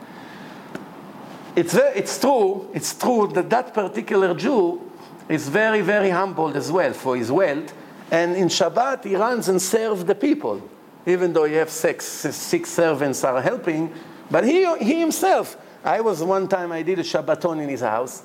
It's, 1.55 1.73
very, 1.73 1.97
it's 1.97 2.19
true, 2.19 2.69
it's 2.73 2.93
true 2.93 3.27
that 3.33 3.49
that 3.49 3.73
particular 3.73 4.33
Jew 4.33 4.81
is 5.27 5.49
very, 5.49 5.81
very 5.81 6.09
humbled 6.09 6.55
as 6.55 6.71
well 6.71 6.93
for 6.93 7.15
his 7.15 7.31
wealth. 7.31 7.73
And 8.11 8.35
in 8.35 8.47
Shabbat, 8.47 9.03
he 9.03 9.15
runs 9.15 9.49
and 9.49 9.61
serves 9.61 10.05
the 10.05 10.15
people, 10.15 10.61
even 11.05 11.33
though 11.33 11.43
he 11.43 11.55
has 11.55 11.71
six, 11.71 12.05
six 12.05 12.69
servants 12.69 13.23
are 13.23 13.41
helping. 13.41 13.93
But 14.31 14.45
he, 14.45 14.65
he 14.77 14.99
himself, 14.99 15.57
I 15.83 16.01
was 16.01 16.23
one 16.23 16.47
time, 16.47 16.71
I 16.71 16.81
did 16.81 16.99
a 16.99 17.03
Shabbaton 17.03 17.61
in 17.61 17.69
his 17.69 17.81
house. 17.81 18.23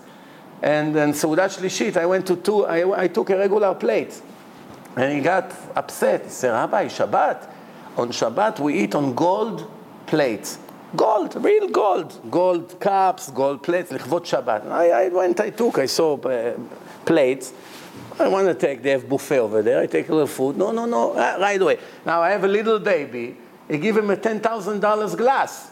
And 0.63 0.95
then 0.95 1.13
Seudat 1.13 1.59
Shlishit, 1.59 1.97
I 1.97 2.07
went 2.07 2.27
to 2.29 2.37
two, 2.37 2.65
I, 2.65 3.05
I 3.05 3.09
took 3.09 3.31
a 3.31 3.37
regular 3.37 3.75
plate. 3.75 4.21
And 4.97 5.13
he 5.13 5.21
got 5.21 5.53
upset. 5.75 6.25
He 6.25 6.31
said, 6.31 6.53
Rabbi, 6.53 6.87
Shabbat, 6.87 7.51
on 7.98 8.10
Shabbat 8.10 8.60
we 8.60 8.80
eat 8.80 8.96
on 8.96 9.14
gold 9.14 9.70
plates. 10.06 10.60
Gold, 10.96 11.36
real 11.44 11.68
gold. 11.68 12.20
Gold 12.32 12.80
cups, 12.80 13.30
gold 13.32 13.62
plates, 13.62 13.92
לכבוד 13.92 14.26
Shabbat. 14.26 14.72
I, 14.72 15.06
I 15.06 15.10
went, 15.10 15.40
I 15.40 15.52
took, 15.52 15.78
I 15.78 15.86
saw 15.86 16.18
uh, 16.18 16.54
plates. 17.06 17.54
I 18.20 18.28
want 18.28 18.48
to 18.48 18.54
take, 18.54 18.82
they 18.82 18.92
have 18.92 19.08
buffet 19.08 19.40
over 19.40 19.62
there. 19.62 19.80
I 19.80 19.86
take 19.86 20.10
a 20.10 20.12
little 20.12 20.28
food. 20.28 20.58
No, 20.58 20.72
no, 20.72 20.86
no, 20.86 21.14
uh, 21.14 21.38
right 21.40 21.62
away. 21.62 21.78
Now 22.06 22.22
I 22.22 22.32
have 22.32 22.44
a 22.44 22.48
little 22.48 22.80
baby. 22.80 23.38
I 23.70 23.78
give 23.78 23.96
him 23.96 24.10
a 24.10 24.18
$10,000 24.18 25.18
glass. 25.18 25.72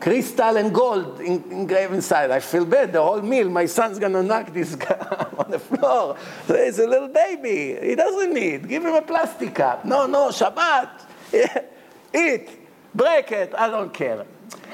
Crystal 0.00 0.56
and 0.56 0.74
gold 0.74 1.20
in, 1.20 1.44
engraved 1.52 1.94
inside. 1.94 2.30
I 2.30 2.40
feel 2.40 2.64
bad. 2.64 2.92
The 2.92 3.02
whole 3.02 3.20
meal, 3.20 3.48
my 3.48 3.66
son's 3.66 3.98
going 3.98 4.12
to 4.12 4.22
knock 4.22 4.52
this 4.52 4.74
guy 4.74 4.96
on 5.38 5.50
the 5.50 5.58
floor. 5.58 6.16
There's 6.46 6.78
a 6.78 6.86
little 6.86 7.08
baby. 7.08 7.78
He 7.80 7.94
doesn't 7.94 8.32
need. 8.32 8.68
Give 8.68 8.84
him 8.84 8.94
a 8.94 9.02
plastic 9.02 9.54
cup. 9.54 9.84
No, 9.84 10.06
no, 10.06 10.30
Shabbat. 10.30 10.88
Eat. 11.33 12.49
Break 12.93 13.31
it. 13.31 13.53
I 13.57 13.69
don't 13.69 13.93
care. 13.93 14.25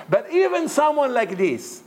But 0.09 0.31
even 0.31 0.69
someone 0.69 1.13
like 1.13 1.37
this, 1.37 1.81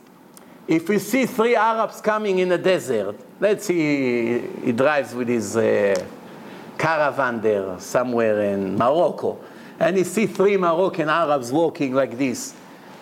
if 0.66 0.88
we 0.88 0.98
see 0.98 1.24
three 1.24 1.56
Arabs 1.56 2.00
coming 2.00 2.38
in 2.40 2.50
the 2.50 2.58
desert, 2.58 3.16
let's 3.40 3.64
see 3.64 4.40
he 4.64 4.72
drives 4.72 5.14
with 5.14 5.28
his 5.28 5.56
uh, 5.56 5.94
caravan 6.76 7.40
there 7.40 7.80
somewhere 7.80 8.42
in 8.52 8.76
Morocco, 8.76 9.38
and 9.80 9.96
he 9.96 10.04
see 10.04 10.26
three 10.26 10.56
Moroccan 10.56 11.08
Arabs 11.08 11.50
walking 11.50 11.94
like 11.94 12.18
this 12.18 12.54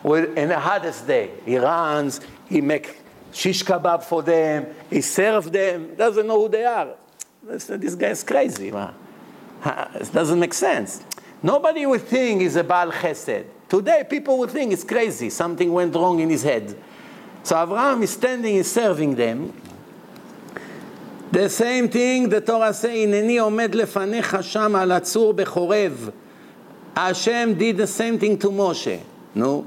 in 0.05 0.49
the 0.49 0.59
hottest 0.59 1.07
day. 1.07 1.31
He 1.45 1.57
runs, 1.57 2.21
he 2.49 2.61
make 2.61 3.01
shish 3.33 3.65
kebab 3.65 4.05
for 4.05 4.23
them, 4.23 4.69
he 4.89 5.01
serve 5.01 5.51
them, 5.51 5.97
doesn't 5.97 6.27
know 6.27 6.43
who 6.43 6.49
they 6.49 6.65
are. 6.65 6.95
This, 7.43 7.95
guy 7.95 8.09
is 8.09 8.23
crazy. 8.23 8.69
It 8.69 10.13
doesn't 10.13 10.39
make 10.39 10.55
sense. 10.55 11.03
Nobody 11.44 11.86
would 11.86 12.02
think 12.02 12.42
he's 12.42 12.56
a 12.56 12.64
Baal 12.64 12.92
Chesed. 12.92 13.46
Today, 13.68 14.04
people 14.10 14.38
would 14.40 14.52
think 14.52 14.74
it's 14.74 14.84
crazy. 14.84 15.30
Something 15.30 15.72
went 15.72 15.96
wrong 15.96 16.20
in 16.20 16.30
his 16.30 16.44
head. 16.44 16.76
So 17.44 17.62
Abraham 17.62 18.04
is 18.04 18.12
standing, 18.12 18.56
is 18.56 18.72
serving 18.72 19.16
them. 19.16 19.54
The 21.32 21.50
same 21.50 21.88
thing 21.90 22.30
the 22.30 22.42
Torah 22.42 22.74
says, 22.74 22.92
הנני 22.92 23.38
עומד 23.40 23.76
לפניך 23.76 24.38
שם 24.42 24.76
על 24.76 24.92
הצור 24.92 25.34
בחורב. 25.34 26.10
Hashem 26.96 27.56
did 27.58 27.78
the 27.78 27.88
same 27.88 28.20
thing 28.20 28.38
to 28.38 28.52
Moshe. 28.52 29.00
No. 29.34 29.64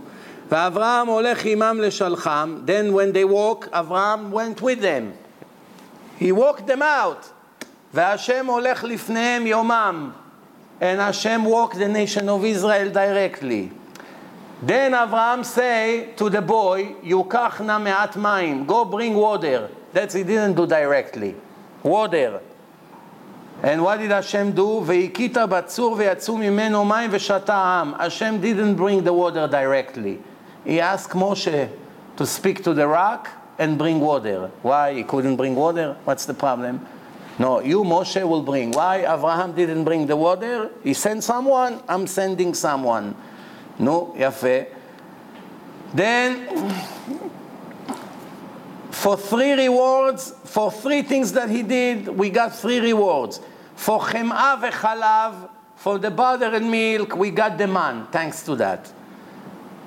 ואברהם 0.50 1.06
הולך 1.06 1.44
עמם 1.44 1.80
לשלחם. 1.80 2.60
Then 2.66 2.92
when 2.92 3.12
they 3.12 3.24
walk, 3.24 3.68
Abraham 3.72 4.30
went 4.30 4.60
with 4.60 4.80
them. 4.82 5.14
He 6.20 6.30
walked 6.32 6.66
them 6.66 6.82
out. 6.82 7.30
והשם 7.94 8.46
הולך 8.46 8.84
לפניהם 8.84 9.46
יומם. 9.46 10.10
and 10.81 10.99
Hashem 10.99 11.45
walked 11.45 11.77
the 11.77 11.87
nation 11.87 12.29
of 12.29 12.43
Israel 12.45 12.89
directly. 12.91 13.71
Then 14.61 14.93
Abraham 14.93 15.43
say 15.43 16.09
to 16.17 16.29
the 16.29 16.41
boy, 16.41 16.95
Yukach 17.03 17.65
na 17.65 17.79
me'at 17.79 18.15
maim, 18.17 18.65
go 18.65 18.85
bring 18.85 19.13
water. 19.15 19.69
That 19.93 20.13
he 20.13 20.23
didn't 20.23 20.55
do 20.55 20.67
directly. 20.67 21.35
Water. 21.81 22.41
And 23.63 23.83
what 23.83 23.99
did 23.99 24.11
Hashem 24.11 24.51
do? 24.51 24.81
Ve'ikita 24.81 25.47
batzur 25.47 25.97
ve'yatzu 25.97 26.37
mimeno 26.37 26.85
maim 26.85 27.09
ve'shata 27.09 27.81
am. 27.81 27.93
Hashem 27.93 28.39
didn't 28.39 28.75
bring 28.75 29.03
the 29.03 29.13
water 29.13 29.47
directly. 29.47 30.19
He 30.65 30.79
asked 30.79 31.11
Moshe 31.11 31.69
to 32.17 32.25
speak 32.25 32.63
to 32.63 32.73
the 32.73 32.87
rock 32.87 33.29
and 33.57 33.77
bring 33.77 33.99
water. 33.99 34.51
Why 34.61 34.93
he 34.93 35.03
couldn't 35.03 35.37
bring 35.37 35.55
water? 35.55 35.97
What's 36.03 36.25
the 36.25 36.33
problem? 36.33 36.85
No, 37.38 37.60
you, 37.60 37.82
Moshe, 37.82 38.26
will 38.26 38.42
bring. 38.42 38.70
Why 38.70 38.98
Abraham 38.98 39.52
didn't 39.52 39.84
bring 39.84 40.06
the 40.06 40.16
water? 40.16 40.70
He 40.84 40.94
sent 40.94 41.24
someone, 41.24 41.82
I'm 41.88 42.06
sending 42.06 42.54
someone. 42.54 43.16
No, 43.78 44.14
יפה. 44.16 44.66
Then, 45.92 46.46
for 48.90 49.16
three 49.16 49.52
rewards, 49.52 50.32
for 50.44 50.70
three 50.70 51.02
things 51.02 51.32
that 51.32 51.50
he 51.50 51.62
did, 51.62 52.08
we 52.08 52.30
got 52.30 52.54
three 52.54 52.80
rewards. 52.80 53.40
For 53.74 54.00
chem'a 54.00 54.60
v'chalav, 54.60 55.50
for 55.76 55.98
the 55.98 56.10
butter 56.10 56.46
and 56.46 56.70
milk, 56.70 57.16
we 57.16 57.30
got 57.30 57.58
the 57.58 57.66
man, 57.66 58.06
thanks 58.12 58.42
to 58.44 58.54
that. 58.56 58.92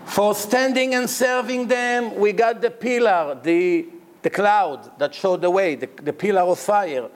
For 0.06 0.36
standing 0.36 0.96
and 0.96 1.10
serving 1.10 1.68
them, 1.68 2.16
we 2.16 2.34
got 2.34 2.62
the 2.62 2.72
pillar, 2.72 3.40
the, 3.42 3.88
the 4.22 4.30
cloud 4.30 4.98
that 5.00 5.16
showed 5.16 5.42
the 5.42 5.50
way, 5.50 5.76
the, 5.76 5.90
the 6.04 6.14
pillar 6.14 6.42
of 6.42 6.60
fire 6.60 7.10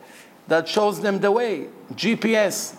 that 0.48 0.68
shows 0.68 1.00
them 1.00 1.18
the 1.18 1.30
way. 1.30 1.68
GPS. 1.94 2.76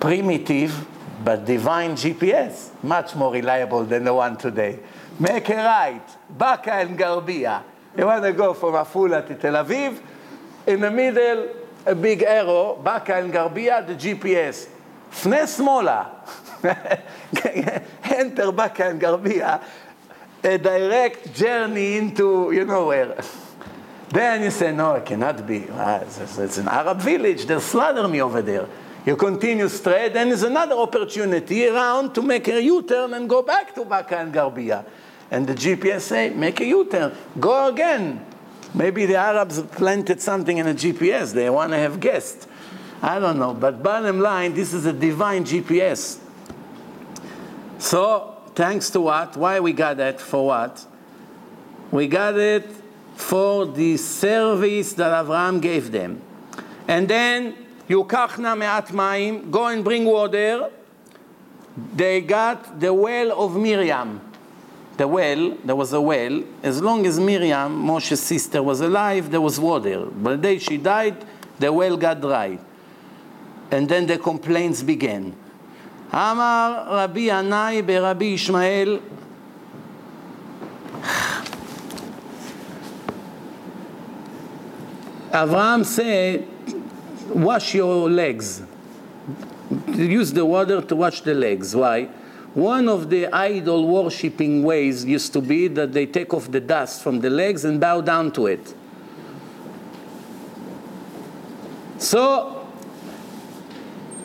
Primitive, 0.00 0.86
but 1.24 1.44
divine 1.44 1.92
GPS. 1.92 2.70
Much 2.82 3.14
more 3.14 3.32
reliable 3.32 3.84
than 3.84 4.04
the 4.04 4.14
one 4.14 4.36
today. 4.36 4.80
Make 5.18 5.48
a 5.50 5.56
right, 5.56 6.02
Baqa 6.36 6.68
al-Gharbiyye. 6.68 7.62
You 7.96 8.06
want 8.06 8.24
to 8.24 8.32
go 8.32 8.54
from 8.54 8.74
Afula 8.74 9.26
to 9.26 9.34
Tel 9.34 9.52
Aviv. 9.52 10.00
In 10.66 10.80
the 10.80 10.90
middle, 10.90 11.48
a 11.84 11.94
big 11.94 12.22
arrow, 12.22 12.80
Baqa 12.82 13.10
al-Gharbiyye, 13.10 13.86
the 13.86 13.94
GPS. 13.94 14.68
פנה 15.12 15.46
שמאלה, 15.46 16.04
enter 18.04 18.50
Baqa 18.50 18.80
al-Gharbiyye, 18.80 19.60
a 20.44 20.58
direct 20.58 21.34
journey 21.34 21.98
into, 21.98 22.50
you 22.52 22.64
know 22.64 22.86
where. 22.86 23.14
Then 24.12 24.42
you 24.42 24.50
say, 24.50 24.72
no, 24.72 24.92
it 24.94 25.06
cannot 25.06 25.46
be. 25.46 25.66
Ah, 25.72 26.00
it's, 26.00 26.38
it's 26.38 26.58
an 26.58 26.68
Arab 26.68 27.00
village. 27.00 27.46
They'll 27.46 27.62
slaughter 27.62 28.06
me 28.06 28.20
over 28.20 28.42
there. 28.42 28.68
You 29.06 29.16
continue 29.16 29.68
straight, 29.68 30.12
then 30.12 30.28
there's 30.28 30.42
another 30.42 30.76
opportunity 30.76 31.66
around 31.66 32.14
to 32.14 32.22
make 32.22 32.46
a 32.46 32.62
U-turn 32.62 33.14
and 33.14 33.28
go 33.28 33.42
back 33.42 33.74
to 33.74 33.84
Baqa 33.84 34.12
al-Gharbiyye. 34.12 34.84
And 35.30 35.46
the 35.46 35.54
GPS 35.54 36.02
say, 36.02 36.28
make 36.30 36.60
a 36.60 36.66
U-turn. 36.66 37.12
Go 37.40 37.68
again. 37.68 38.24
Maybe 38.74 39.06
the 39.06 39.16
Arabs 39.16 39.60
planted 39.62 40.20
something 40.20 40.58
in 40.58 40.66
the 40.66 40.74
GPS. 40.74 41.32
They 41.32 41.48
want 41.48 41.72
to 41.72 41.78
have 41.78 41.98
guests. 41.98 42.46
I 43.00 43.18
don't 43.18 43.38
know. 43.38 43.54
But 43.54 43.82
bottom 43.82 44.20
line, 44.20 44.52
this 44.52 44.74
is 44.74 44.84
a 44.84 44.92
divine 44.92 45.44
GPS. 45.44 46.18
So 47.78 48.36
thanks 48.54 48.90
to 48.90 49.00
what? 49.00 49.36
Why 49.38 49.58
we 49.58 49.72
got 49.72 49.96
that? 49.96 50.20
For 50.20 50.46
what? 50.46 50.86
We 51.90 52.06
got 52.06 52.38
it 52.38 52.81
for 53.14 53.66
the 53.66 53.96
service 53.96 54.92
that 54.94 55.24
Avram 55.24 55.60
gave 55.60 55.92
them. 55.92 56.20
And 56.88 57.08
then, 57.08 57.54
Yukachna 57.88 58.56
me'at 58.56 58.92
maim, 58.92 59.50
go 59.50 59.66
and 59.66 59.84
bring 59.84 60.04
water. 60.04 60.70
They 61.94 62.20
got 62.20 62.78
the 62.78 62.92
well 62.92 63.32
of 63.40 63.56
Miriam. 63.56 64.20
The 64.96 65.08
well, 65.08 65.56
there 65.64 65.76
was 65.76 65.92
a 65.92 66.00
well. 66.00 66.42
As 66.62 66.82
long 66.82 67.06
as 67.06 67.18
Miriam, 67.18 67.74
Moshe's 67.74 68.20
sister, 68.20 68.62
was 68.62 68.80
alive, 68.80 69.30
there 69.30 69.40
was 69.40 69.58
water. 69.58 70.06
But 70.06 70.30
the 70.30 70.42
day 70.48 70.58
she 70.58 70.76
died, 70.76 71.24
the 71.58 71.72
well 71.72 71.96
got 71.96 72.20
dry. 72.20 72.58
And 73.70 73.88
then 73.88 74.06
the 74.06 74.18
complaints 74.18 74.82
began. 74.82 75.34
Amar 76.12 76.94
Rabbi 76.94 77.20
Yannai 77.20 78.02
Rabbi 78.02 78.24
Ishmael, 78.34 79.00
Abraham 85.34 85.84
said, 85.84 86.46
wash 87.28 87.74
your 87.74 88.10
legs. 88.10 88.62
Use 89.88 90.32
the 90.32 90.44
water 90.44 90.82
to 90.82 90.96
wash 90.96 91.22
the 91.22 91.32
legs. 91.32 91.74
Why? 91.74 92.04
One 92.52 92.86
of 92.86 93.08
the 93.08 93.28
idol 93.28 93.88
worshipping 93.88 94.62
ways 94.62 95.06
used 95.06 95.32
to 95.32 95.40
be 95.40 95.68
that 95.68 95.94
they 95.94 96.04
take 96.04 96.34
off 96.34 96.50
the 96.50 96.60
dust 96.60 97.02
from 97.02 97.20
the 97.20 97.30
legs 97.30 97.64
and 97.64 97.80
bow 97.80 98.02
down 98.02 98.30
to 98.32 98.46
it. 98.46 98.74
So, 101.96 102.68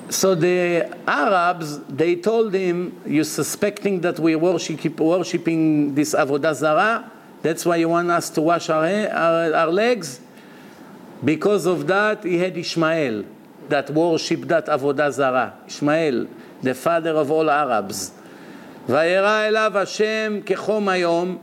so 0.09 0.35
the 0.35 0.93
Arabs, 1.07 1.79
they 1.83 2.17
told 2.17 2.53
him, 2.53 2.99
you're 3.05 3.23
suspecting 3.23 4.01
that 4.01 4.19
we're 4.19 4.37
worship, 4.37 4.99
worshiping 4.99 5.95
this 5.95 6.13
Avodah 6.13 6.53
Zarah? 6.53 7.09
That's 7.41 7.65
why 7.65 7.77
you 7.77 7.87
want 7.87 8.11
us 8.11 8.29
to 8.31 8.41
wash 8.41 8.69
our, 8.69 8.85
our, 8.85 9.53
our 9.53 9.67
legs? 9.67 10.19
Because 11.23 11.65
of 11.65 11.87
that, 11.87 12.23
he 12.23 12.37
had 12.37 12.57
Ishmael 12.57 13.25
that 13.69 13.89
worshipped 13.89 14.47
that 14.47 14.67
Avodah 14.67 15.11
Zarah. 15.11 15.53
Ishmael, 15.67 16.27
the 16.61 16.75
father 16.75 17.11
of 17.11 17.31
all 17.31 17.49
Arabs. 17.49 18.11
וירא 18.89 19.47
אליו 19.47 19.71
השם 19.77 20.39
כחום 20.45 20.89
היום. 20.89 21.37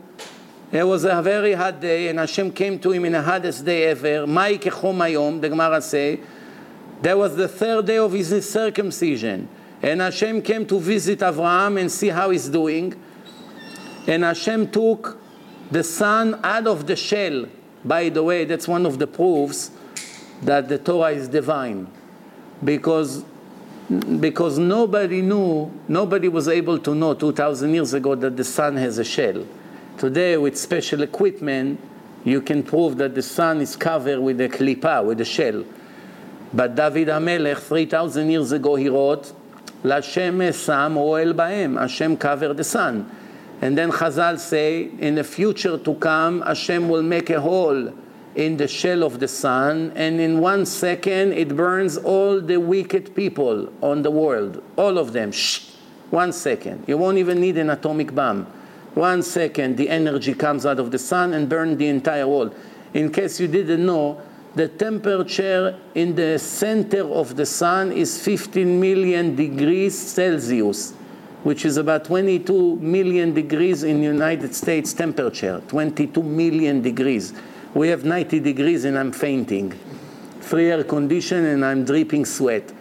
It 0.72 0.83
was 0.83 1.05
a 1.05 1.22
very 1.22 1.53
hot 1.53 1.81
day, 1.81 2.09
and 2.09 2.18
Hashem 2.18 2.51
came 2.51 2.79
to 2.81 2.91
him 2.91 3.05
in 3.05 3.12
the 3.12 3.22
hottest 3.22 3.64
day 3.64 3.85
ever. 3.85 4.27
Mai 4.27 4.57
kechom 4.57 4.97
hayom, 4.97 5.41
the 5.41 5.49
Gemara 5.49 5.81
say. 5.81 6.18
That 7.03 7.16
was 7.16 7.37
the 7.37 7.47
third 7.47 7.87
day 7.87 7.99
of 7.99 8.12
his 8.12 8.51
circumcision. 8.51 9.49
And 9.83 10.01
Hashem 10.01 10.43
came 10.43 10.66
to 10.66 10.81
visit 10.81 11.18
Avraham 11.18 11.79
and 11.79 11.93
see 11.93 12.09
how 12.09 12.31
he's 12.31 12.49
doing. 12.49 12.95
And 14.07 14.25
Hashem 14.25 14.70
took 14.70 15.18
the 15.70 15.85
sun 15.85 16.41
out 16.43 16.66
of 16.66 16.87
the 16.87 16.97
shell 16.97 17.47
by 17.85 18.09
the 18.09 18.22
way, 18.22 18.45
that's 18.45 18.66
one 18.66 18.87
of 18.87 18.99
the 18.99 19.07
proofs 19.07 19.70
that 20.43 20.68
the 20.68 20.78
Torah 20.78 21.11
is 21.11 21.28
divine. 21.28 21.89
Because 22.62 23.24
because 24.20 24.59
nobody 24.59 25.20
knew, 25.20 25.70
nobody 25.89 26.28
was 26.28 26.49
able 26.49 26.78
to 26.78 26.95
know 26.95 27.12
2,000 27.12 27.74
years 27.74 27.93
ago 27.93 28.14
that 28.14 28.35
the 28.35 28.45
sun 28.45 28.76
has 28.76 28.97
a 28.99 29.05
shell. 29.05 29.47
Today, 29.99 30.39
with 30.39 30.57
special 30.57 31.03
equipment, 31.03 31.78
you 32.24 32.41
can 32.41 32.62
prove 32.62 32.97
that 32.97 33.14
the 33.14 33.22
sun 33.22 33.61
is 33.61 33.76
covered 33.76 34.20
with 34.20 34.41
a 34.41 34.49
klipa, 34.49 35.05
with 35.05 35.20
a 35.20 35.24
shell. 35.24 35.64
But 36.55 36.74
David 36.74 37.09
HaMelech, 37.09 37.59
3,000 37.59 38.30
years 38.30 38.53
ago, 38.53 38.76
he 38.76 38.89
wrote, 38.89 39.32
Lashem 39.82 40.55
Sam 40.55 40.95
Oel 40.95 41.35
Baem, 41.35 41.78
Hashem 41.78 42.16
covered 42.16 42.57
the 42.57 42.64
sun. 42.64 43.11
And 43.65 43.79
then 43.79 43.91
Chazal 43.91 44.39
say, 44.39 44.91
in 44.99 45.15
the 45.15 45.25
future 45.25 45.79
to 45.79 45.95
come, 45.95 46.43
Hashem 46.43 46.87
will 46.87 47.03
make 47.03 47.31
a 47.31 47.41
hole 47.41 47.95
in 48.35 48.59
the 48.59 48.69
shell 48.69 49.03
of 49.03 49.21
the 49.21 49.27
sun, 49.27 49.91
and 49.97 50.21
in 50.21 50.39
one 50.39 50.67
second 50.67 51.33
it 51.33 51.57
burns 51.57 51.97
all 51.97 52.43
the 52.43 52.59
wicked 52.59 53.17
people 53.17 53.73
on 53.81 54.03
the 54.03 54.11
world, 54.11 54.62
all 54.77 54.99
of 54.99 55.15
them. 55.15 55.33
Shh, 55.33 55.71
one 56.11 56.31
second. 56.35 56.85
You 56.87 56.99
won't 56.99 57.17
even 57.17 57.41
need 57.41 57.57
an 57.57 57.71
atomic 57.71 58.15
bomb. 58.15 58.45
One 58.93 59.23
second, 59.23 59.79
the 59.79 59.89
energy 59.89 60.35
comes 60.35 60.67
out 60.67 60.79
of 60.79 60.91
the 60.91 60.99
sun 60.99 61.33
and 61.33 61.49
burns 61.49 61.79
the 61.79 61.89
entire 61.89 62.29
world. 62.29 62.55
In 62.93 63.11
case 63.11 63.41
you 63.41 63.49
didn't 63.49 63.87
know, 63.87 64.21
the 64.55 64.69
temperature 64.69 65.81
in 65.95 66.15
the 66.15 66.39
center 66.39 67.09
of 67.11 67.35
the 67.35 67.47
sun 67.47 67.93
is 67.93 68.21
15 68.21 68.79
million 68.79 69.35
degrees 69.35 69.99
Celsius, 69.99 70.93
which 71.45 71.66
is 71.66 71.76
about 71.76 72.07
22 72.07 72.76
million 72.76 73.34
degrees 73.34 73.82
in 73.82 74.03
United 74.03 74.55
States 74.55 74.95
temperature. 74.95 75.62
22 75.68 76.22
million 76.22 76.80
degrees. 76.80 77.34
We 77.74 77.88
have 77.88 78.05
90 78.05 78.40
degrees 78.40 78.84
and 78.84 78.99
I'm 78.99 79.12
fainting. 79.12 79.72
Free 80.40 80.70
air 80.70 80.82
condition 80.82 81.45
and 81.45 81.64
I'm 81.64 81.84
dripping 81.84 82.24
sweat. 82.24 82.72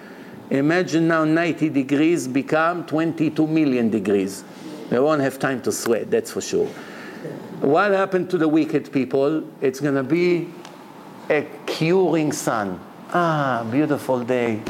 Imagine 0.50 1.10
now 1.10 1.26
90 1.26 1.70
degrees 1.70 2.28
become 2.28 2.86
22 2.86 3.46
million 3.48 3.90
degrees. 3.90 4.46
They 4.90 5.00
won't 5.00 5.22
have 5.22 5.40
time 5.40 5.62
to 5.64 5.72
sweat, 5.72 6.10
that's 6.10 6.32
for 6.32 6.42
sure. 6.42 6.68
What 7.60 7.92
happened 7.92 8.30
to 8.30 8.38
the 8.38 8.48
wicked 8.48 8.92
people? 8.94 9.44
It's 9.60 9.80
going 9.82 9.96
to 9.96 10.04
be 10.04 10.50
a 11.30 11.42
curing 11.66 12.32
sun. 12.32 12.80
Ah, 13.14 13.68
beautiful 13.70 14.24
day. 14.24 14.62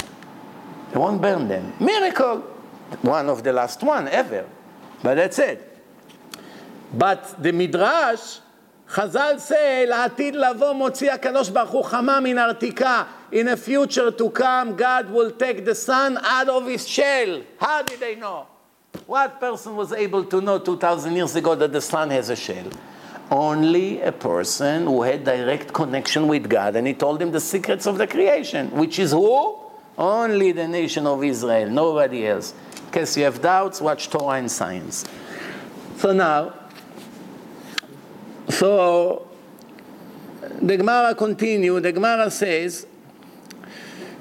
It 0.92 0.96
won't 0.98 1.22
burn 1.22 1.46
them. 1.46 1.72
Miracle 1.78 2.53
One 3.01 3.29
of 3.29 3.43
the 3.43 3.53
last 3.53 3.83
one 3.83 4.07
ever. 4.07 4.45
But 5.03 5.15
that's 5.15 5.39
it. 5.39 5.65
But 6.93 7.41
the 7.41 7.51
Midrash 7.51 8.39
חז"ל 8.87 9.39
say, 9.39 9.85
לעתיד 9.87 10.35
לבוא 10.35 10.73
מוציא 10.73 11.11
הקדוש 11.11 11.49
ברוך 11.49 11.69
הוא 11.69 11.83
חמה 11.83 12.19
מן 12.19 12.37
הרתיקה. 12.37 13.03
In 13.31 13.47
a 13.47 13.55
future 13.55 14.11
to 14.11 14.29
come, 14.31 14.75
God 14.75 15.11
will 15.11 15.31
take 15.31 15.63
the 15.63 15.75
sun 15.75 16.17
out 16.23 16.49
of 16.49 16.65
his 16.65 16.87
shell. 16.87 17.41
How 17.59 17.83
did 17.83 17.99
they 17.99 18.15
know? 18.15 18.47
What 19.05 19.39
person 19.39 19.75
was 19.75 19.93
able 19.93 20.23
to 20.25 20.41
know 20.41 20.57
2,000 20.57 21.15
years 21.15 21.35
ago 21.35 21.53
that 21.53 21.71
the 21.71 21.81
sun 21.81 22.09
has 22.09 22.29
a 22.29 22.35
shell? 22.35 22.65
Only 23.29 24.01
a 24.01 24.11
person 24.11 24.87
who 24.87 25.03
had 25.03 25.23
direct 25.23 25.71
connection 25.71 26.27
with 26.27 26.49
God, 26.49 26.75
and 26.75 26.87
he 26.87 26.95
told 26.95 27.21
him 27.21 27.31
the 27.31 27.39
secrets 27.39 27.85
of 27.85 27.99
the 27.99 28.07
creation, 28.07 28.71
which 28.71 28.97
is 28.97 29.11
who? 29.11 29.55
Only 29.95 30.51
the 30.51 30.67
nation 30.67 31.05
of 31.05 31.23
Israel, 31.23 31.69
nobody 31.69 32.25
else. 32.25 32.55
Case 32.94 33.16
you 33.16 33.24
have 33.24 33.42
doubts, 33.42 33.80
watch 33.80 34.08
Torah 34.08 34.38
and 34.38 34.48
Science. 34.48 35.04
So 35.96 36.12
now, 36.12 36.54
so 38.48 39.26
the 40.62 40.76
Gemara 40.76 41.12
continue. 41.16 41.80
The 41.80 41.90
Gemara 41.90 42.30
says, 42.30 42.86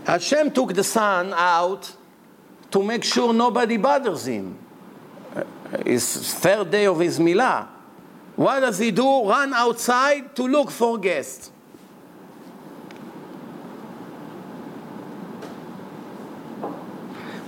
Hashem 0.07 0.49
took 0.49 0.74
the 0.74 0.84
sun 0.84 1.36
out 1.36 1.95
to 2.71 2.82
make 2.82 3.03
sure 3.03 3.32
nobody 3.32 3.78
bothers 3.78 4.26
him. 4.26 4.57
Uh, 5.36 5.43
his 5.86 6.34
third 6.34 6.71
day 6.71 6.88
of 6.88 6.97
his 6.97 7.19
milah. 7.19 7.67
What 8.36 8.61
does 8.61 8.80
he 8.80 8.89
do? 8.89 9.30
Run 9.30 9.53
outside 9.53 10.36
to 10.36 10.47
look 10.47 10.71
for 10.71 10.97
guests. 10.97 11.51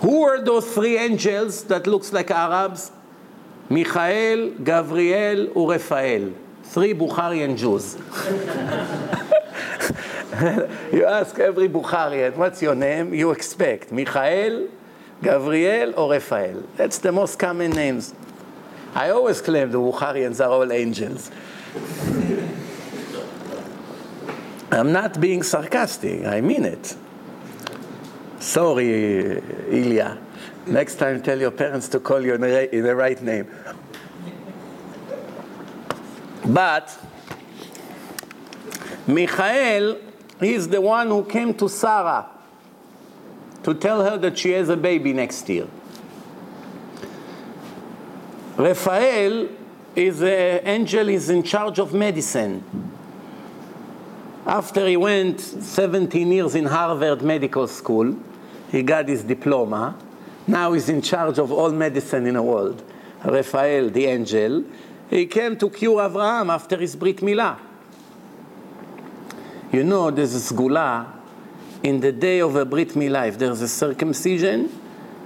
Who 0.05 0.15
were 0.21 0.39
those 0.41 0.67
three 0.75 0.97
angels 0.97 1.63
that 1.71 1.87
looks 1.87 2.13
like 2.13 2.29
Arabs? 2.29 2.91
Michael, 3.69 4.41
Gabriel, 4.63 5.49
or 5.55 5.71
Raphael 5.71 6.25
three 6.65 6.93
Bukharian 6.93 7.55
Jews. 7.57 7.95
you 10.93 11.05
ask 11.05 11.39
every 11.39 11.69
Bukharian, 11.69 12.35
what's 12.35 12.61
your 12.61 12.75
name? 12.75 13.13
You 13.13 13.31
expect 13.31 13.91
Michael, 13.91 14.67
Gabriel, 15.21 15.93
or 15.95 16.11
Raphael. 16.11 16.63
That's 16.75 16.97
the 16.97 17.11
most 17.11 17.39
common 17.39 17.71
names. 17.71 18.13
I 18.93 19.09
always 19.09 19.41
claim 19.41 19.71
the 19.71 19.77
Bukharians 19.77 20.43
are 20.43 20.49
all 20.49 20.71
angels. 20.71 21.31
I'm 24.71 24.91
not 24.91 25.21
being 25.21 25.43
sarcastic, 25.43 26.25
I 26.25 26.41
mean 26.41 26.65
it. 26.65 26.95
Sorry, 28.45 29.41
Ilya. 29.71 30.19
Next 30.67 30.95
time, 30.95 31.23
tell 31.23 31.39
your 31.39 31.49
parents 31.49 31.87
to 31.89 31.99
call 31.99 32.21
you 32.23 32.35
in 32.35 32.41
the, 32.41 32.75
in 32.75 32.83
the 32.83 32.95
right 32.95 33.19
name. 33.19 33.49
But 36.45 36.95
Michael 39.07 39.97
is 40.39 40.67
the 40.67 40.79
one 40.79 41.07
who 41.07 41.23
came 41.25 41.55
to 41.55 41.67
Sarah 41.67 42.27
to 43.63 43.73
tell 43.73 44.03
her 44.03 44.15
that 44.19 44.37
she 44.37 44.51
has 44.51 44.69
a 44.69 44.77
baby 44.77 45.11
next 45.11 45.49
year. 45.49 45.67
Raphael 48.57 49.49
is 49.95 50.21
an 50.21 50.61
angel 50.67 51.09
is 51.09 51.31
in 51.31 51.41
charge 51.41 51.79
of 51.79 51.95
medicine. 51.95 52.63
After 54.45 54.87
he 54.87 54.97
went 54.97 55.41
17 55.41 56.31
years 56.31 56.53
in 56.53 56.65
Harvard 56.65 57.23
Medical 57.23 57.67
School, 57.67 58.15
he 58.75 58.83
got 58.83 59.07
his 59.07 59.23
diploma. 59.23 59.97
Now 60.47 60.73
he's 60.73 60.89
in 60.89 61.01
charge 61.01 61.39
of 61.39 61.49
all 61.49 61.71
medicine 61.71 62.27
in 62.27 62.33
the 62.33 62.43
world. 62.43 62.83
Raphael, 63.23 63.89
the 63.89 64.03
angel, 64.05 64.65
he 65.09 65.27
came 65.27 65.55
to 65.59 65.69
cure 65.69 66.05
Abraham 66.05 66.49
after 66.49 66.75
his 66.75 66.93
Brit 66.93 67.17
Milah. 67.21 67.57
You 69.71 69.85
know, 69.85 70.11
there's 70.11 70.35
a 70.35 70.53
sgula 70.53 71.07
in 71.83 72.01
the 72.01 72.11
day 72.11 72.39
of 72.39 72.57
a 72.57 72.65
Brit 72.65 72.89
Milah. 72.89 73.29
If 73.29 73.39
there's 73.39 73.61
a 73.61 73.67
circumcision, 73.69 74.69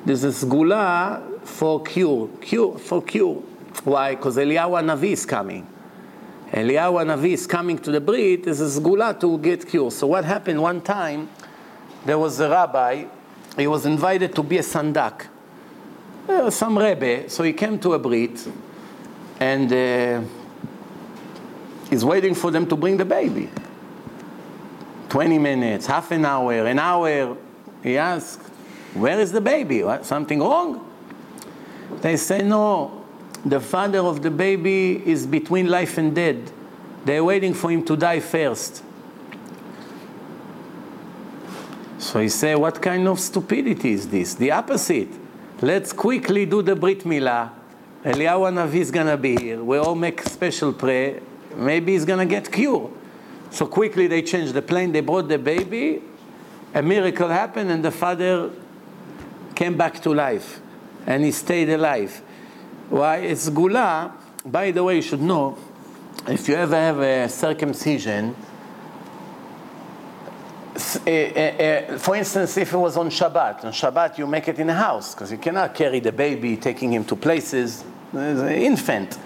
there's 0.05 0.23
a 0.23 0.27
sgula 0.27 1.41
for 1.43 1.81
cure, 1.81 2.29
cure 2.41 2.77
for 2.77 3.01
cure. 3.01 3.41
Why? 3.83 4.13
Because 4.13 4.37
Eliyahu 4.37 4.79
Navi 4.83 5.13
is 5.13 5.25
coming. 5.25 5.67
Eliyahu 6.51 7.03
Navi 7.03 7.33
is 7.33 7.47
coming 7.47 7.79
to 7.79 7.89
the 7.89 7.99
Brit. 7.99 8.43
There's 8.43 8.61
a 8.61 9.13
to 9.19 9.37
get 9.39 9.67
cure. 9.67 9.89
So 9.89 10.05
what 10.05 10.23
happened 10.23 10.61
one 10.61 10.81
time? 10.81 11.29
There 12.05 12.19
was 12.19 12.39
a 12.39 12.47
rabbi. 12.47 13.05
He 13.57 13.67
was 13.67 13.85
invited 13.85 14.35
to 14.35 14.43
be 14.43 14.57
a 14.57 14.61
sandak. 14.61 15.27
Uh, 16.27 16.49
some 16.49 16.77
rebbe. 16.77 17.29
So 17.29 17.43
he 17.43 17.53
came 17.53 17.79
to 17.79 17.93
a 17.93 17.99
Brit, 17.99 18.47
and 19.39 19.73
uh, 19.73 20.21
he's 21.89 22.05
waiting 22.05 22.35
for 22.35 22.51
them 22.51 22.67
to 22.67 22.75
bring 22.75 22.97
the 22.97 23.05
baby. 23.05 23.49
20 25.09 25.39
minutes, 25.39 25.87
half 25.87 26.11
an 26.11 26.25
hour, 26.25 26.53
an 26.67 26.77
hour. 26.77 27.35
He 27.81 27.97
asked, 27.97 28.41
Where 28.93 29.19
is 29.19 29.31
the 29.31 29.41
baby? 29.41 29.83
What, 29.83 30.05
something 30.05 30.39
wrong? 30.39 30.85
They 32.01 32.15
say, 32.17 32.43
No, 32.43 33.05
the 33.43 33.59
father 33.59 33.99
of 33.99 34.21
the 34.21 34.31
baby 34.31 35.01
is 35.05 35.25
between 35.25 35.67
life 35.67 35.97
and 35.97 36.15
death. 36.15 36.51
They're 37.05 37.23
waiting 37.23 37.53
for 37.53 37.71
him 37.71 37.83
to 37.85 37.97
die 37.97 38.19
first. 38.19 38.83
So 41.99 42.19
he 42.21 42.29
said, 42.29 42.57
What 42.57 42.81
kind 42.81 43.07
of 43.07 43.19
stupidity 43.19 43.91
is 43.91 44.07
this? 44.07 44.33
The 44.33 44.51
opposite. 44.51 45.09
Let's 45.61 45.93
quickly 45.93 46.45
do 46.45 46.61
the 46.61 46.75
Brit 46.75 47.03
Milah. 47.03 47.51
Eliyahu 48.03 48.53
Navi 48.53 48.75
is 48.75 48.91
going 48.91 49.07
to 49.07 49.17
be 49.17 49.35
here. 49.35 49.61
We 49.61 49.77
all 49.77 49.95
make 49.95 50.21
special 50.21 50.71
prayer. 50.71 51.19
Maybe 51.55 51.91
he's 51.91 52.05
going 52.05 52.19
to 52.19 52.25
get 52.25 52.49
cured. 52.49 52.91
So 53.51 53.65
quickly 53.67 54.07
they 54.07 54.21
changed 54.21 54.53
the 54.53 54.61
plane, 54.61 54.91
they 54.91 55.01
brought 55.01 55.27
the 55.27 55.37
baby, 55.37 56.01
a 56.73 56.81
miracle 56.81 57.27
happened, 57.27 57.71
and 57.71 57.83
the 57.83 57.91
father 57.91 58.51
came 59.55 59.75
back 59.75 60.01
to 60.03 60.13
life 60.13 60.61
and 61.05 61.25
he 61.25 61.31
stayed 61.31 61.69
alive. 61.69 62.21
Why? 62.89 63.17
It's 63.17 63.49
gula. 63.49 64.13
By 64.45 64.71
the 64.71 64.83
way, 64.83 64.97
you 64.97 65.01
should 65.01 65.21
know 65.21 65.57
if 66.27 66.47
you 66.47 66.55
ever 66.55 66.75
have 66.75 66.99
a 66.99 67.27
circumcision, 67.27 68.35
Eh, 71.05 71.09
eh, 71.09 71.55
eh, 71.59 71.97
for 71.97 72.15
instance, 72.15 72.57
if 72.57 72.73
it 72.73 72.77
was 72.77 72.95
on 72.95 73.09
Shabbat, 73.09 73.65
on 73.65 73.71
Shabbat 73.71 74.17
you 74.17 74.25
make 74.25 74.47
it 74.47 74.59
in 74.59 74.69
a 74.69 74.73
house 74.73 75.13
because 75.13 75.31
you 75.31 75.37
cannot 75.37 75.73
carry 75.75 75.99
the 75.99 76.11
baby, 76.11 76.55
taking 76.57 76.93
him 76.93 77.03
to 77.05 77.15
places. 77.15 77.83
There's 78.13 78.39
an 78.39 78.49
infant. 78.49 79.17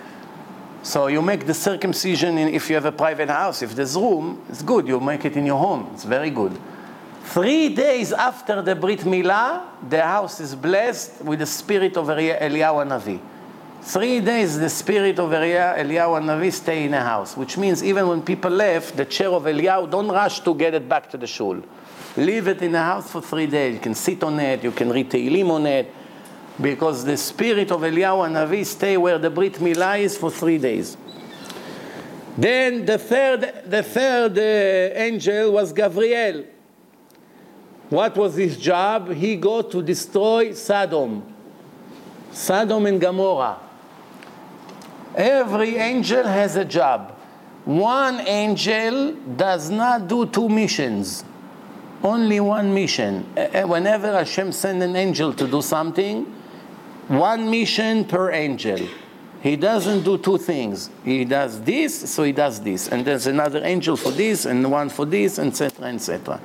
So 0.82 1.08
you 1.08 1.22
make 1.22 1.46
the 1.46 1.54
circumcision 1.54 2.38
in, 2.38 2.54
if 2.54 2.70
you 2.70 2.76
have 2.76 2.86
a 2.86 2.92
private 2.92 3.30
house. 3.30 3.62
If 3.62 3.76
there's 3.76 3.96
room, 3.96 4.42
it's 4.50 4.62
good. 4.62 4.88
You 4.88 5.00
make 5.00 5.26
it 5.26 5.38
in 5.38 5.46
your 5.46 5.60
home. 5.60 5.90
It's 5.94 6.04
very 6.04 6.30
good. 6.30 6.60
Three 7.24 7.70
days 7.70 8.12
after 8.12 8.62
the 8.62 8.76
Brit 8.76 9.00
Milah, 9.00 9.64
the 9.90 10.02
house 10.02 10.42
is 10.42 10.56
blessed 10.56 11.24
with 11.24 11.40
the 11.40 11.46
spirit 11.46 11.96
of 11.96 12.08
Eliyahu 12.08 12.86
Navi. 12.88 13.20
Three 13.86 14.22
days, 14.22 14.58
the 14.58 14.70
spirit 14.70 15.20
of 15.20 15.30
Eliyahu 15.32 16.24
Navi 16.24 16.54
stay 16.54 16.86
in 16.86 16.92
the 16.92 17.02
house, 17.02 17.36
which 17.36 17.58
means 17.58 17.84
even 17.84 18.08
when 18.08 18.22
people 18.22 18.50
left, 18.50 18.96
the 18.96 19.04
chair 19.04 19.28
of 19.28 19.44
Eliyahu, 19.44 19.92
don't 19.92 20.08
rush 20.08 20.40
to 20.40 20.56
get 20.56 20.74
it 20.74 20.88
back 20.88 21.10
to 21.10 21.18
the 21.18 21.28
shul. 21.28 21.62
Leave 22.16 22.48
it 22.48 22.62
in 22.62 22.72
the 22.72 22.82
house 22.82 23.12
for 23.12 23.22
three 23.22 23.46
days. 23.46 23.74
You 23.74 23.82
can 23.82 23.94
sit 23.94 24.24
on 24.24 24.40
it, 24.40 24.64
you 24.64 24.72
can 24.72 24.90
read 24.90 25.12
Tehillim 25.12 25.50
on 25.50 25.66
it, 25.66 25.94
because 26.62 27.04
the 27.04 27.18
spirit 27.18 27.72
of 27.72 27.82
Eliyahu 27.82 28.32
Navi 28.32 28.66
stay 28.66 28.96
where 28.96 29.18
the 29.18 29.30
Brit 29.30 29.56
Milah 29.56 30.00
is 30.00 30.18
for 30.18 30.32
three 30.32 30.58
days. 30.58 30.96
Then 32.38 32.86
the 32.86 32.98
third, 32.98 33.64
the 33.66 33.84
third 33.84 34.38
uh, 34.38 34.98
angel 34.98 35.52
was 35.52 35.74
Gabriel. 35.74 36.46
What 37.90 38.16
was 38.16 38.36
his 38.36 38.58
job? 38.58 39.12
He 39.12 39.36
go 39.36 39.62
to 39.62 39.84
destroy 39.84 40.54
Sodom, 40.54 41.22
Sodom 42.32 42.86
and 42.86 43.00
Gomorrah. 43.00 43.60
Every 45.16 45.78
angel 45.78 46.24
has 46.24 46.56
a 46.56 46.66
job. 46.66 47.12
One 47.66 48.20
angel 48.22 49.14
does 49.14 49.70
not 49.70 50.08
do 50.08 50.26
two 50.26 50.50
missions, 50.50 51.24
only 52.04 52.40
one 52.40 52.74
mission. 52.74 53.26
Eh, 53.38 53.50
eh, 53.54 53.64
whenever 53.64 54.12
Hashem 54.12 54.52
sends 54.52 54.84
an 54.84 54.96
angel 54.96 55.34
to 55.34 55.48
do 55.48 55.62
something, 55.62 56.26
one 57.08 57.50
mission 57.50 58.06
per 58.06 58.32
angel. 58.32 58.80
He 59.42 59.56
doesn't 59.56 60.04
do 60.04 60.18
two 60.18 60.38
things. 60.38 60.90
He 61.04 61.26
does 61.26 61.62
this, 61.62 62.10
so 62.10 62.24
he 62.24 62.32
does 62.32 62.62
this. 62.62 62.88
And 62.88 63.06
there's 63.06 63.28
another 63.28 63.62
angel 63.64 63.96
for 63.96 64.12
this, 64.12 64.46
and 64.46 64.70
one 64.70 64.90
for 64.90 65.06
this, 65.06 65.38
etc., 65.38 65.88
etc. 65.88 66.40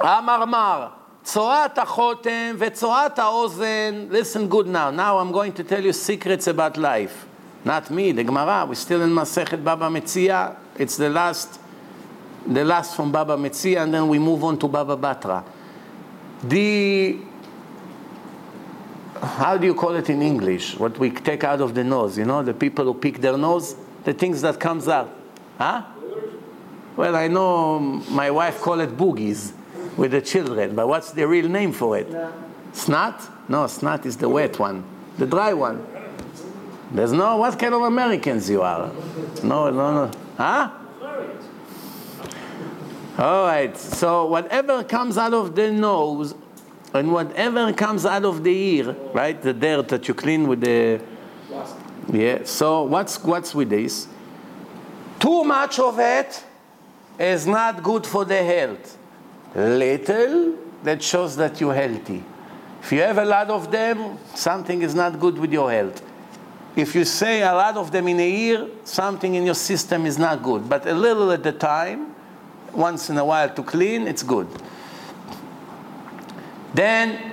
Amar 0.00 0.46
Mar. 0.46 0.95
צורת 1.25 1.77
החותם 1.77 2.55
וצורת 2.57 3.19
האוזן, 3.19 4.07
listen 4.09 4.49
good 4.49 4.67
now, 4.67 4.89
now 4.89 5.19
I'm 5.19 5.31
going 5.31 5.53
to 5.53 5.63
tell 5.63 5.81
you 5.81 5.93
secrets 5.93 6.47
about 6.47 6.77
life. 6.77 7.25
Not 7.63 7.91
me, 7.91 8.11
the 8.11 8.23
Gemara, 8.23 8.65
we're 8.67 8.75
still 8.75 9.01
in 9.03 9.11
Masechet 9.11 9.63
Baba 9.63 9.85
Metzia, 9.85 10.55
it's 10.77 10.97
the 10.97 11.09
last, 11.09 11.59
the 12.47 12.65
last 12.65 12.95
from 12.95 13.11
Baba 13.11 13.37
Metzia, 13.37 13.83
and 13.83 13.93
then 13.93 14.07
we 14.07 14.17
move 14.17 14.43
on 14.43 14.57
to 14.57 14.67
Baba 14.67 14.97
Batra. 14.97 15.43
The, 16.43 17.17
how 19.21 19.57
do 19.57 19.67
you 19.67 19.75
call 19.75 19.95
it 19.95 20.09
in 20.09 20.23
English? 20.23 20.79
What 20.79 20.97
we 20.97 21.11
take 21.11 21.43
out 21.43 21.61
of 21.61 21.75
the 21.75 21.83
nose, 21.83 22.17
you 22.17 22.25
know, 22.25 22.41
the 22.41 22.55
people 22.55 22.85
who 22.85 22.95
pick 22.95 23.21
their 23.21 23.37
nose, 23.37 23.75
the 24.05 24.13
things 24.13 24.41
that 24.41 24.59
comes 24.59 24.87
out. 24.87 25.15
Huh? 25.59 25.83
Well, 26.97 27.15
I 27.15 27.27
know 27.27 27.79
my 27.79 28.31
wife 28.31 28.59
call 28.59 28.79
it 28.79 28.97
boogies 28.97 29.53
with 29.96 30.12
the 30.12 30.20
children, 30.20 30.74
but 30.74 30.88
what's 30.88 31.12
the 31.12 31.26
real 31.26 31.48
name 31.48 31.72
for 31.72 31.96
it? 31.96 32.10
No. 32.10 32.32
Snot? 32.72 33.48
No, 33.48 33.66
snot 33.66 34.04
is 34.04 34.16
the 34.16 34.28
wet 34.28 34.58
one, 34.58 34.84
the 35.18 35.26
dry 35.26 35.52
one. 35.52 35.86
There's 36.92 37.12
no, 37.12 37.36
what 37.38 37.58
kind 37.58 37.74
of 37.74 37.82
Americans 37.82 38.48
you 38.48 38.62
are? 38.62 38.92
No, 39.42 39.70
no, 39.70 40.06
no. 40.06 40.10
Huh? 40.36 40.70
All 43.18 43.46
right, 43.46 43.74
so 43.76 44.26
whatever 44.26 44.84
comes 44.84 45.16
out 45.16 45.32
of 45.32 45.54
the 45.54 45.72
nose 45.72 46.34
and 46.92 47.10
whatever 47.10 47.72
comes 47.72 48.04
out 48.04 48.26
of 48.26 48.44
the 48.44 48.50
ear, 48.50 48.92
right? 49.14 49.40
The 49.40 49.54
dirt 49.54 49.88
that 49.88 50.06
you 50.06 50.12
clean 50.12 50.46
with 50.46 50.60
the. 50.60 51.00
Yeah, 52.12 52.44
so 52.44 52.82
what's, 52.82 53.22
what's 53.24 53.54
with 53.54 53.70
this? 53.70 54.06
Too 55.18 55.44
much 55.44 55.78
of 55.78 55.98
it 55.98 56.44
is 57.18 57.46
not 57.46 57.82
good 57.82 58.06
for 58.06 58.24
the 58.24 58.42
health. 58.42 58.98
Little, 59.56 60.54
that 60.82 61.02
shows 61.02 61.34
that 61.36 61.60
you're 61.60 61.74
healthy. 61.74 62.22
If 62.82 62.92
you 62.92 63.00
have 63.00 63.16
a 63.16 63.24
lot 63.24 63.48
of 63.48 63.70
them, 63.70 64.18
something 64.34 64.82
is 64.82 64.94
not 64.94 65.18
good 65.18 65.38
with 65.38 65.50
your 65.50 65.70
health. 65.72 66.02
If 66.76 66.94
you 66.94 67.06
say 67.06 67.40
a 67.40 67.54
lot 67.54 67.78
of 67.78 67.90
them 67.90 68.06
in 68.06 68.20
a 68.20 68.30
year, 68.30 68.68
something 68.84 69.34
in 69.34 69.46
your 69.46 69.54
system 69.54 70.04
is 70.04 70.18
not 70.18 70.42
good. 70.42 70.68
But 70.68 70.86
a 70.86 70.92
little 70.92 71.32
at 71.32 71.44
a 71.46 71.52
time, 71.52 72.14
once 72.74 73.08
in 73.08 73.16
a 73.16 73.24
while 73.24 73.48
to 73.54 73.62
clean, 73.62 74.06
it's 74.06 74.22
good. 74.22 74.46
Then, 76.74 77.32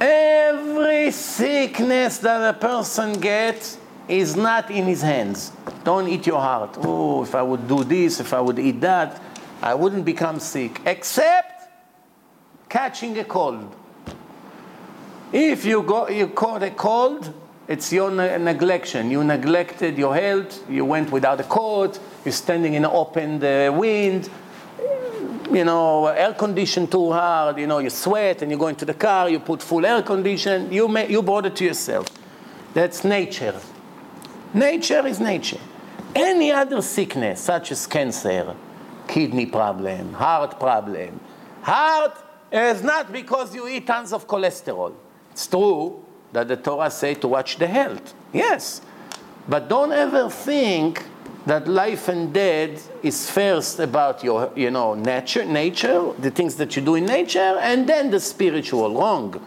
every 0.00 1.12
sickness 1.12 2.18
that 2.18 2.56
a 2.56 2.58
person 2.58 3.20
gets 3.20 3.78
is 4.08 4.34
not 4.34 4.68
in 4.72 4.86
his 4.86 5.02
hands. 5.02 5.52
Don't 5.84 6.08
eat 6.08 6.26
your 6.26 6.40
heart. 6.40 6.76
Oh, 6.78 7.22
if 7.22 7.36
I 7.36 7.42
would 7.42 7.68
do 7.68 7.84
this, 7.84 8.18
if 8.18 8.32
I 8.34 8.40
would 8.40 8.58
eat 8.58 8.80
that, 8.80 9.22
I 9.62 9.74
wouldn't 9.74 10.04
become 10.04 10.40
sick. 10.40 10.80
Except 10.86 11.70
catching 12.68 13.18
a 13.18 13.24
cold. 13.24 13.74
If 15.32 15.64
you, 15.64 15.82
go, 15.82 16.08
you 16.08 16.28
caught 16.28 16.62
a 16.62 16.70
cold, 16.70 17.34
it's 17.66 17.92
your 17.92 18.10
ne- 18.10 18.38
neglection. 18.38 19.10
You 19.10 19.22
neglected 19.24 19.98
your 19.98 20.14
health. 20.14 20.68
You 20.70 20.84
went 20.84 21.12
without 21.12 21.40
a 21.40 21.44
coat. 21.44 21.98
You're 22.24 22.32
standing 22.32 22.74
in 22.74 22.84
open 22.86 23.38
the 23.38 23.74
wind. 23.76 24.30
You 25.50 25.64
know, 25.64 26.06
air 26.06 26.32
condition 26.34 26.86
too 26.86 27.12
hard. 27.12 27.58
You 27.58 27.66
know, 27.66 27.78
you 27.78 27.90
sweat 27.90 28.42
and 28.42 28.50
you 28.50 28.56
go 28.56 28.68
into 28.68 28.84
the 28.84 28.94
car. 28.94 29.28
You 29.28 29.40
put 29.40 29.62
full 29.62 29.84
air 29.84 30.02
condition. 30.02 30.72
You 30.72 30.88
may, 30.88 31.10
you 31.10 31.22
brought 31.22 31.46
it 31.46 31.56
to 31.56 31.64
yourself. 31.64 32.06
That's 32.72 33.04
nature. 33.04 33.60
Nature 34.54 35.06
is 35.06 35.20
nature. 35.20 35.60
Any 36.14 36.52
other 36.52 36.80
sickness, 36.80 37.40
such 37.40 37.70
as 37.72 37.86
cancer, 37.86 38.54
kidney 39.08 39.46
problem, 39.46 40.12
heart 40.12 40.60
problem, 40.60 41.18
heart 41.62 42.16
is 42.52 42.82
not 42.82 43.12
because 43.12 43.54
you 43.54 43.66
eat 43.66 43.86
tons 43.86 44.12
of 44.12 44.26
cholesterol. 44.26 44.94
It's 45.32 45.46
true 45.46 46.04
that 46.32 46.48
the 46.48 46.56
Torah 46.56 46.90
say 46.90 47.14
to 47.14 47.28
watch 47.28 47.56
the 47.56 47.66
health. 47.66 48.14
Yes. 48.32 48.82
But 49.48 49.68
don't 49.68 49.92
ever 49.92 50.28
think 50.28 51.02
that 51.46 51.66
life 51.66 52.08
and 52.08 52.32
death 52.32 52.90
is 53.02 53.30
first 53.30 53.78
about 53.80 54.22
your, 54.22 54.52
you 54.54 54.70
know, 54.70 54.94
nature, 54.94 55.44
nature, 55.44 56.12
the 56.18 56.30
things 56.30 56.56
that 56.56 56.76
you 56.76 56.82
do 56.82 56.94
in 56.96 57.06
nature, 57.06 57.58
and 57.62 57.88
then 57.88 58.10
the 58.10 58.20
spiritual. 58.20 58.94
Wrong. 58.94 59.40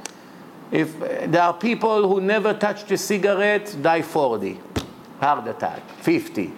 If 0.72 0.99
uh, 1.01 1.28
there 1.28 1.43
are 1.43 1.53
people 1.53 2.07
who 2.07 2.22
never 2.22 2.53
touched 2.53 2.89
a 2.91 2.97
cigarette, 2.97 3.76
die 3.82 4.01
40, 4.01 4.59
heart 5.20 5.47
attack, 5.47 5.88
50. 5.99 6.51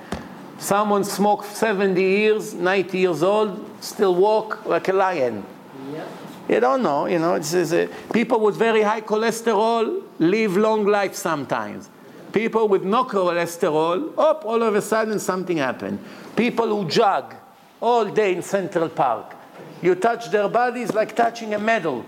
Someone 0.64 1.04
smoked 1.04 1.46
70 1.46 2.02
years, 2.02 2.54
90 2.54 2.98
years 2.98 3.22
old, 3.22 3.70
still 3.82 4.16
walk 4.16 4.66
like 4.66 4.88
a 4.88 4.94
lion. 4.94 5.44
Yep. 5.92 6.08
You 6.48 6.60
don't 6.62 6.82
know, 6.82 7.06
you 7.06 7.20
know. 7.20 7.34
It's, 7.34 7.54
it's, 7.54 7.74
uh, 7.74 7.88
people 8.14 8.40
with 8.40 8.56
very 8.56 8.82
high 8.82 9.02
cholesterol 9.02 10.02
live 10.20 10.56
long 10.56 10.86
life 10.86 11.16
sometimes. 11.16 11.90
People 12.32 12.70
with 12.70 12.86
no 12.86 13.04
cholesterol, 13.04 14.18
up, 14.18 14.46
all 14.46 14.64
of 14.64 14.74
a 14.74 14.82
sudden 14.82 15.20
something 15.20 15.58
happened. 15.58 16.00
People 16.38 16.68
who 16.68 16.90
jog 16.90 17.36
all 17.82 18.06
day 18.06 18.34
in 18.34 18.42
Central 18.42 18.88
Park. 18.88 19.36
You 19.82 19.96
touch 19.96 20.32
their 20.32 20.48
bodies 20.48 20.94
like 20.94 21.14
touching 21.14 21.54
a 21.56 21.60
metal. 21.60 22.06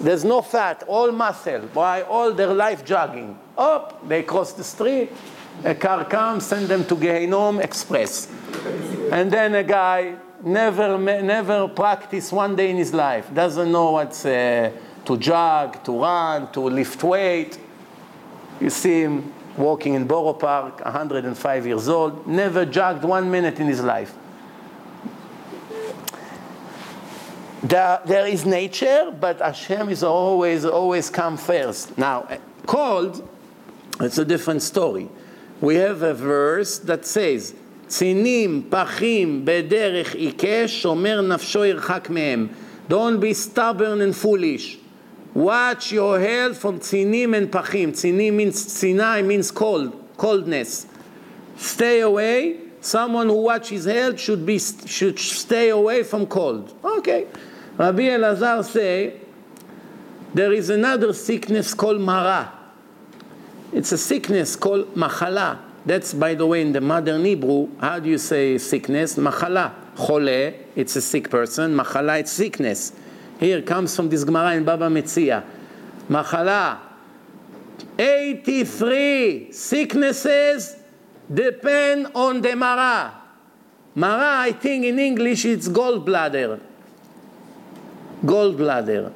There's 0.00 0.24
no 0.24 0.40
fat, 0.40 0.82
all 0.86 1.12
muscle. 1.12 1.60
Why? 1.74 2.00
All 2.00 2.32
their 2.32 2.54
life 2.54 2.86
jogging. 2.86 3.38
Up, 3.58 4.08
they 4.08 4.22
cross 4.22 4.54
the 4.54 4.64
street. 4.64 5.10
A 5.64 5.74
car 5.74 6.04
comes, 6.04 6.46
send 6.46 6.68
them 6.68 6.84
to 6.86 6.96
Gehenom 6.96 7.62
Express. 7.62 8.28
And 9.12 9.30
then 9.30 9.54
a 9.54 9.62
guy 9.62 10.16
never, 10.42 10.98
never 10.98 11.68
practiced 11.68 12.32
one 12.32 12.56
day 12.56 12.70
in 12.70 12.76
his 12.76 12.92
life, 12.92 13.32
doesn't 13.32 13.70
know 13.70 13.92
what's 13.92 14.24
uh, 14.24 14.72
to 15.04 15.16
jog, 15.16 15.82
to 15.84 16.00
run, 16.00 16.50
to 16.52 16.60
lift 16.60 17.02
weight. 17.02 17.58
You 18.60 18.70
see 18.70 19.02
him 19.02 19.32
walking 19.56 19.94
in 19.94 20.06
Borough 20.06 20.32
Park, 20.32 20.84
105 20.84 21.66
years 21.66 21.88
old, 21.88 22.26
never 22.26 22.64
jogged 22.64 23.04
one 23.04 23.30
minute 23.30 23.58
in 23.60 23.66
his 23.66 23.82
life. 23.82 24.14
There, 27.62 28.00
there 28.04 28.26
is 28.26 28.44
nature, 28.44 29.14
but 29.18 29.40
Hashem 29.40 29.88
is 29.88 30.02
always, 30.02 30.64
always 30.64 31.10
come 31.10 31.36
first. 31.36 31.96
Now, 31.96 32.26
cold, 32.66 33.28
it's 34.00 34.18
a 34.18 34.24
different 34.24 34.62
story 34.62 35.08
We 35.61 35.75
have 35.75 36.03
a 36.03 36.13
verse 36.13 36.79
that 36.79 37.05
says, 37.05 37.53
צינים, 37.87 38.63
פחים, 38.69 39.41
בדרך 39.45 40.15
עיקש, 40.15 40.81
שומר 40.81 41.21
נפשו 41.21 41.65
ירחק 41.65 42.09
מהם. 42.09 42.47
Don't 42.89 43.19
be 43.19 43.33
stubborn 43.33 44.01
and 44.01 44.15
foolish. 44.15 44.77
Watch 45.35 45.91
your 45.91 46.19
health 46.19 46.57
from 46.57 46.79
צינים 46.79 47.33
and 47.33 47.51
פחים. 47.51 47.91
צינים 47.91 48.37
means, 48.37 48.65
ציני 48.65 49.23
means 49.23 49.51
cold, 49.51 49.93
coldness. 50.17 50.85
Stay 51.57 52.01
away. 52.01 52.57
Someone 52.81 53.27
who 53.27 53.41
watches 53.41 53.85
health 53.85 54.19
should, 54.19 54.45
be, 54.45 54.59
should 54.59 55.19
stay 55.19 55.69
away 55.69 56.03
from 56.03 56.25
cold. 56.27 56.73
Okay. 56.83 57.25
Rabbi 57.77 58.03
Elazar 58.03 58.63
say, 58.63 59.13
there 60.33 60.53
is 60.53 60.69
another 60.69 61.13
sickness 61.13 61.73
called 61.73 61.99
mara. 61.99 62.51
It's 63.72 63.90
a 63.92 63.98
sickness 63.98 64.54
called 64.54 64.94
machala. 64.94 65.58
That's, 65.84 66.14
by 66.14 66.34
the 66.34 66.46
way, 66.46 66.60
in 66.60 66.72
the 66.72 66.80
modern 66.80 67.24
Hebrew, 67.24 67.68
how 67.80 67.98
do 67.98 68.08
you 68.08 68.18
say 68.18 68.58
sickness? 68.58 69.16
Machala. 69.16 69.72
Chole, 69.96 70.54
it's 70.76 70.94
a 70.96 71.00
sick 71.00 71.28
person. 71.28 71.74
Machala, 71.74 72.20
it's 72.20 72.32
sickness. 72.32 72.92
Here 73.40 73.62
comes 73.62 73.96
from 73.96 74.08
this 74.08 74.24
Gemara 74.24 74.54
in 74.54 74.64
Baba 74.64 74.88
Metzia. 74.88 75.42
Machala. 76.08 76.78
83 77.98 79.52
sicknesses 79.52 80.76
depend 81.32 82.08
on 82.14 82.40
the 82.40 82.54
Mara. 82.54 83.14
Mara, 83.94 84.40
I 84.40 84.52
think 84.52 84.84
in 84.84 84.98
English 84.98 85.44
it's 85.44 85.68
gallbladder. 85.68 86.60
Gallbladder. 88.24 89.12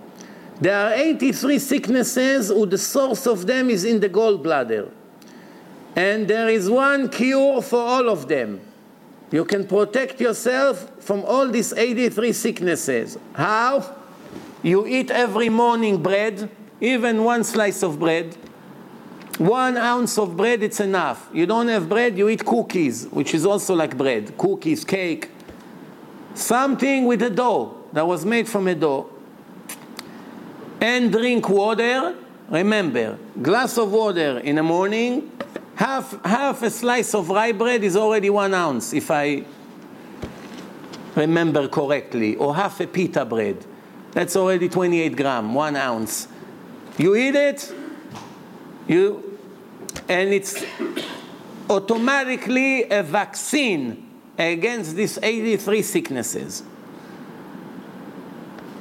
There 0.61 0.77
are 0.77 0.95
83 0.95 1.59
sicknesses, 1.59 2.49
who 2.49 2.67
the 2.67 2.79
source 2.79 3.27
of 3.27 3.47
them 3.47 3.69
is 3.69 3.85
in 3.85 4.01
the 4.01 4.09
gallbladder. 4.09 4.91
And 5.95 6.29
there 6.29 6.49
is 6.49 6.69
one 6.71 7.09
cure 7.09 7.61
for 7.63 7.81
all 7.81 8.09
of 8.09 8.29
them. 8.29 8.61
You 9.31 9.45
can 9.45 9.67
protect 9.67 10.21
yourself 10.21 10.91
from 11.03 11.25
all 11.25 11.49
these 11.49 11.73
83 11.73 12.33
sicknesses. 12.33 13.19
How? 13.35 13.97
You 14.63 14.87
eat 14.87 15.11
every 15.11 15.49
morning 15.49 16.03
bread, 16.03 16.51
even 16.81 17.25
one 17.25 17.45
slice 17.45 17.83
of 17.83 17.99
bread. 17.99 18.37
One 19.39 19.77
ounce 19.77 20.17
of 20.17 20.37
bread, 20.37 20.63
it's 20.63 20.81
enough. 20.81 21.29
You 21.33 21.45
don't 21.45 21.69
have 21.69 21.89
bread, 21.89 22.17
you 22.17 22.29
eat 22.29 22.45
cookies, 22.45 23.07
which 23.09 23.35
is 23.35 23.45
also 23.45 23.75
like 23.75 23.97
bread. 23.97 24.37
Cookies, 24.39 24.85
cake. 24.85 25.31
Something 26.35 27.05
with 27.05 27.23
a 27.23 27.31
dough 27.31 27.85
that 27.93 28.07
was 28.07 28.25
made 28.25 28.49
from 28.49 28.69
a 28.69 28.75
dough. 28.75 29.11
And 30.81 31.11
drink 31.11 31.49
water. 31.49 32.15
Remember, 32.49 33.19
glass 33.43 33.77
of 33.77 33.91
water 33.93 34.39
in 34.39 34.57
the 34.57 34.63
morning, 34.63 35.33
half, 35.75 36.23
half 36.25 36.63
a 36.63 36.71
slice 36.71 37.15
of 37.15 37.29
rye 37.29 37.53
bread 37.53 37.83
is 37.83 37.97
already 37.97 38.31
one 38.31 38.55
ounce, 38.55 38.93
if 38.93 39.11
I 39.11 39.45
remember 41.17 41.67
correctly, 41.67 42.37
or 42.37 42.55
half 42.55 42.79
a 42.81 42.87
pita 42.87 43.25
bread. 43.25 43.65
That's 44.13 44.37
already 44.37 44.69
28 44.69 45.17
gram, 45.17 45.55
one 45.55 45.77
ounce. 45.77 46.29
You 46.99 47.17
eat 47.17 47.35
it, 47.35 47.75
you, 48.87 49.39
and 50.09 50.33
it's 50.33 50.65
automatically 51.69 52.89
a 52.89 53.03
vaccine 53.03 54.09
against 54.39 54.95
these 54.97 55.19
83 55.23 55.83
sicknesses. 55.83 56.63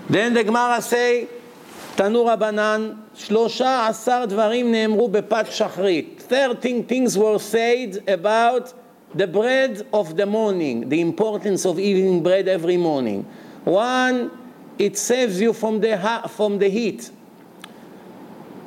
Then 0.09 0.33
the 0.33 0.43
Gemara 0.43 0.81
say, 0.81 1.27
תנו 1.94 2.26
רבנן, 2.26 2.90
שלושה 3.14 3.86
עשר 3.88 4.24
דברים 4.24 4.72
נאמרו 4.72 5.08
בפת 5.08 5.46
שחרית. 5.50 6.22
13 6.28 6.82
things 6.88 7.16
were 7.16 7.38
said 7.38 8.08
about 8.08 8.72
the 9.14 9.26
bread 9.26 9.82
of 9.92 10.16
the 10.16 10.26
morning, 10.26 10.88
the 10.88 11.00
importance 11.00 11.66
of 11.66 11.78
eating 11.78 12.22
bread 12.22 12.48
every 12.48 12.76
morning. 12.76 13.24
One, 13.64 14.30
it 14.78 14.96
saves 14.96 15.40
you 15.40 15.52
from 15.52 15.80
the, 15.80 15.98
from 16.28 16.58
the 16.58 16.68
heat. 16.68 17.10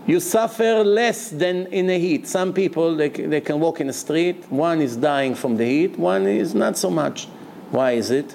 You 0.05 0.19
suffer 0.19 0.83
less 0.83 1.29
than 1.29 1.67
in 1.67 1.87
the 1.87 1.97
heat. 1.97 2.27
Some 2.27 2.53
people, 2.53 2.95
they, 2.95 3.09
they 3.09 3.41
can 3.41 3.59
walk 3.59 3.79
in 3.79 3.87
the 3.87 3.93
street. 3.93 4.43
One 4.51 4.81
is 4.81 4.97
dying 4.97 5.33
from 5.33 5.55
the 5.55 5.65
heat, 5.65 5.97
one 5.97 6.27
is 6.27 6.53
not 6.53 6.77
so 6.77 6.89
much. 6.89 7.27
Why 7.71 7.93
is 7.93 8.11
it? 8.11 8.33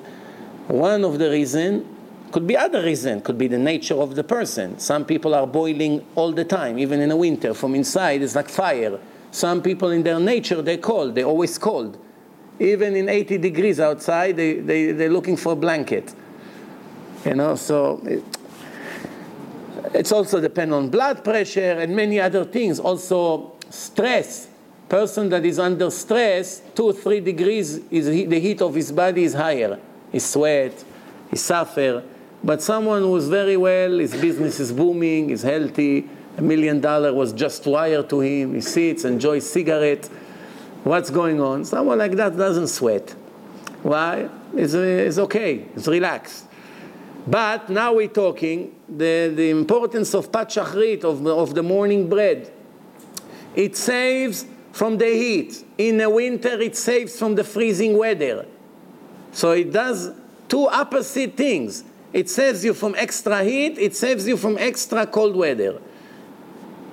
One 0.67 1.05
of 1.05 1.19
the 1.19 1.31
reason 1.31 1.87
could 2.34 2.48
be 2.48 2.58
other 2.58 2.82
reason, 2.82 3.22
could 3.22 3.38
be 3.38 3.48
the 3.48 3.60
nature 3.60 3.94
of 3.94 4.16
the 4.16 4.24
person. 4.24 4.80
Some 4.80 5.06
people 5.06 5.36
are 5.36 5.46
boiling 5.46 6.04
all 6.16 6.32
the 6.32 6.44
time, 6.44 6.80
even 6.80 7.00
in 7.00 7.10
the 7.10 7.16
winter. 7.16 7.54
From 7.54 7.76
inside, 7.76 8.24
it's 8.24 8.34
like 8.34 8.50
fire. 8.50 9.00
Some 9.30 9.62
people 9.62 9.92
in 9.92 10.02
their 10.02 10.20
nature, 10.20 10.64
they're 10.64 10.80
cold, 10.80 11.14
they're 11.14 11.26
always 11.26 11.60
cold. 11.60 11.96
Even 12.60 12.96
in 12.96 13.08
80 13.08 13.38
degrees 13.38 13.80
outside, 13.80 14.36
they, 14.36 14.56
they, 14.56 14.92
they're 14.94 15.12
looking 15.12 15.38
for 15.38 15.54
a 15.54 15.56
blanket. 15.56 16.12
You 17.24 17.36
know, 17.36 17.56
so 17.56 18.02
it, 18.04 18.24
it's 19.94 20.12
also 20.12 20.42
depend 20.42 20.74
on 20.74 20.90
blood 20.90 21.24
pressure 21.24 21.74
and 21.82 21.96
many 21.96 22.20
other 22.20 22.46
things. 22.46 22.80
Also, 22.80 23.54
stress. 23.70 24.48
Person 24.90 25.30
that 25.30 25.46
is 25.46 25.60
under 25.60 25.92
stress, 25.92 26.64
two, 26.74 26.94
three 26.94 27.20
degrees, 27.20 27.78
is 27.92 28.08
the 28.08 28.40
heat 28.40 28.60
of 28.60 28.74
his 28.74 28.92
body 28.92 29.24
is 29.24 29.36
higher. 29.36 29.80
He 30.12 30.18
sweat, 30.18 30.84
he 31.30 31.36
suffer. 31.36 32.04
But 32.44 32.62
someone 32.62 33.04
who's 33.04 33.28
very 33.28 33.56
well, 33.56 34.00
his 34.00 34.14
business 34.16 34.60
is 34.60 34.72
booming, 34.72 35.30
is 35.30 35.44
healthy, 35.44 36.10
a 36.38 36.42
million 36.42 36.82
dollar 36.82 37.14
was 37.14 37.32
just 37.32 37.66
wired 37.66 38.10
to 38.10 38.20
him, 38.20 38.56
he 38.56 38.62
sits, 38.62 39.06
enjoys 39.06 39.50
cigarette. 39.50 40.10
What's 40.84 41.10
going 41.10 41.40
on? 41.40 41.64
Someone 41.64 41.98
like 41.98 42.14
that 42.14 42.36
doesn't 42.36 42.68
sweat. 42.68 43.12
Why? 43.82 44.30
It's, 44.54 44.74
it's 44.74 45.18
okay, 45.18 45.66
it's 45.76 45.88
relaxed. 45.88 46.46
But 47.26 47.70
now 47.70 47.94
we're 47.94 48.10
talking 48.10 48.76
the, 48.90 49.32
the 49.34 49.50
importance 49.50 50.14
of 50.14 50.30
pat 50.32 50.50
shachrit, 50.50 51.06
of, 51.06 51.26
of 51.26 51.56
the 51.56 51.64
morning 51.64 52.10
bread. 52.10 52.52
It 53.56 53.78
saves 53.78 54.46
from 54.74 54.98
the 54.98 55.06
heat. 55.06 55.64
In 55.78 55.98
the 55.98 56.10
winter, 56.10 56.60
it 56.60 56.76
saves 56.76 57.18
from 57.18 57.36
the 57.36 57.44
freezing 57.44 57.98
weather. 57.98 58.46
So 59.32 59.52
it 59.52 59.72
does 59.72 60.12
two 60.50 60.68
opposite 60.68 61.38
things. 61.38 61.84
It 62.14 62.30
saves 62.30 62.64
you 62.64 62.76
from 62.76 62.94
extra 62.96 63.44
heat, 63.44 63.78
it 63.80 63.96
saves 63.96 64.28
you 64.28 64.38
from 64.38 64.58
extra 64.60 65.08
cold 65.08 65.36
weather. 65.36 65.82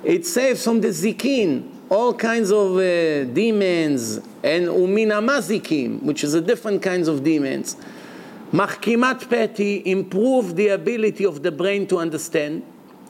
It 0.03 0.25
saves 0.25 0.63
from 0.63 0.81
the 0.81 0.87
zikin, 0.87 1.69
all 1.89 2.15
kinds 2.15 2.51
of 2.51 2.77
uh, 2.77 3.25
demons, 3.25 4.17
and 4.43 4.65
uminamazikim, 4.65 6.01
which 6.01 6.23
is 6.23 6.33
a 6.33 6.41
different 6.41 6.81
kinds 6.81 7.07
of 7.07 7.23
demons. 7.23 7.75
Machkimat 8.51 9.29
peti 9.29 9.83
improve 9.85 10.55
the 10.55 10.69
ability 10.69 11.23
of 11.23 11.43
the 11.43 11.51
brain 11.51 11.85
to 11.87 11.99
understand. 11.99 12.63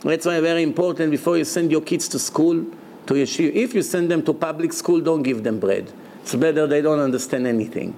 That's 0.03 0.25
why 0.25 0.41
very 0.41 0.63
important 0.63 1.11
before 1.11 1.37
you 1.37 1.45
send 1.45 1.71
your 1.71 1.81
kids 1.81 2.09
to 2.09 2.19
school, 2.19 2.65
to 3.05 3.13
yeshiva. 3.13 3.53
If 3.53 3.73
you 3.73 3.83
send 3.83 4.11
them 4.11 4.21
to 4.23 4.33
public 4.33 4.73
school, 4.73 4.99
don't 4.99 5.23
give 5.23 5.43
them 5.43 5.59
bread. 5.59 5.91
It's 6.23 6.35
better 6.35 6.67
they 6.67 6.81
don't 6.81 6.99
understand 6.99 7.47
anything. 7.47 7.95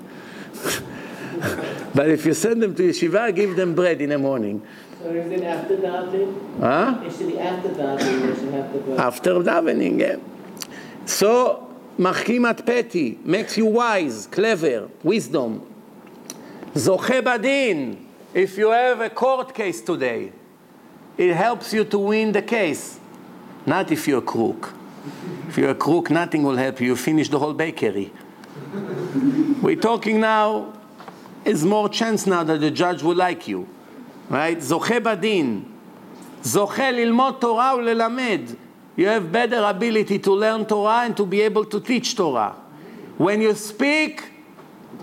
but 1.94 2.10
if 2.10 2.26
you 2.26 2.34
send 2.34 2.62
them 2.62 2.74
to 2.76 2.84
yeshiva, 2.84 3.36
give 3.36 3.56
them 3.56 3.76
bread 3.76 4.02
in 4.02 4.10
the 4.10 4.18
morning. 4.18 4.62
So 5.02 5.10
is 5.10 5.32
it 5.32 5.44
after 5.44 5.78
davening? 5.78 6.60
Huh? 6.60 7.02
After 7.40 7.70
davening. 7.70 9.00
After 9.00 9.32
davening, 9.34 10.00
yeah. 10.00 10.16
So, 11.06 11.68
machkimat 12.00 12.66
peti 12.66 13.20
makes 13.24 13.58
you 13.58 13.66
wise, 13.66 14.28
clever, 14.28 14.90
wisdom. 15.04 15.62
זוכה 16.74 18.10
if 18.34 18.58
you 18.58 18.72
have 18.72 19.02
a 19.02 19.10
court 19.10 19.54
case 19.54 19.82
today, 19.82 20.32
it 21.18 21.34
helps 21.36 21.74
you 21.74 21.84
to 21.84 22.00
win 22.00 22.32
the 22.32 22.42
case. 22.42 23.00
Not 23.66 23.92
if 23.92 24.08
you're 24.08 24.20
a 24.20 24.22
crook. 24.22 24.74
If 25.50 25.58
you're 25.58 25.70
a 25.72 25.76
crook, 25.76 26.10
nothing 26.10 26.42
will 26.44 26.56
help 26.56 26.80
you. 26.80 26.88
You 26.88 26.96
finish 26.96 27.30
the 27.30 27.38
whole 27.38 27.54
bakery. 27.54 28.12
We're 29.62 29.76
talking 29.76 30.20
now 30.20 30.74
is 31.45 31.65
more 31.65 31.89
chance 31.89 32.27
now 32.27 32.45
that 32.45 32.61
the 32.61 32.71
judge 32.71 33.03
will 33.03 33.17
like 33.17 33.49
you. 33.49 33.67
Right? 34.29 34.61
זוכה 34.61 35.01
בדין. 35.01 35.63
זוכה 36.43 36.91
ללמוד 36.91 37.35
תורה 37.39 37.75
וללמד. 37.79 38.41
You 38.97 39.07
have 39.07 39.31
better 39.31 39.63
ability 39.65 40.19
to 40.19 40.33
learn 40.33 40.67
Torah 40.67 41.05
and 41.05 41.17
to 41.17 41.25
be 41.25 41.41
able 41.41 41.65
to 41.65 41.81
teach 41.81 42.17
Torah. 42.17 42.57
When 43.17 43.41
you 43.41 43.55
speak, 43.55 44.23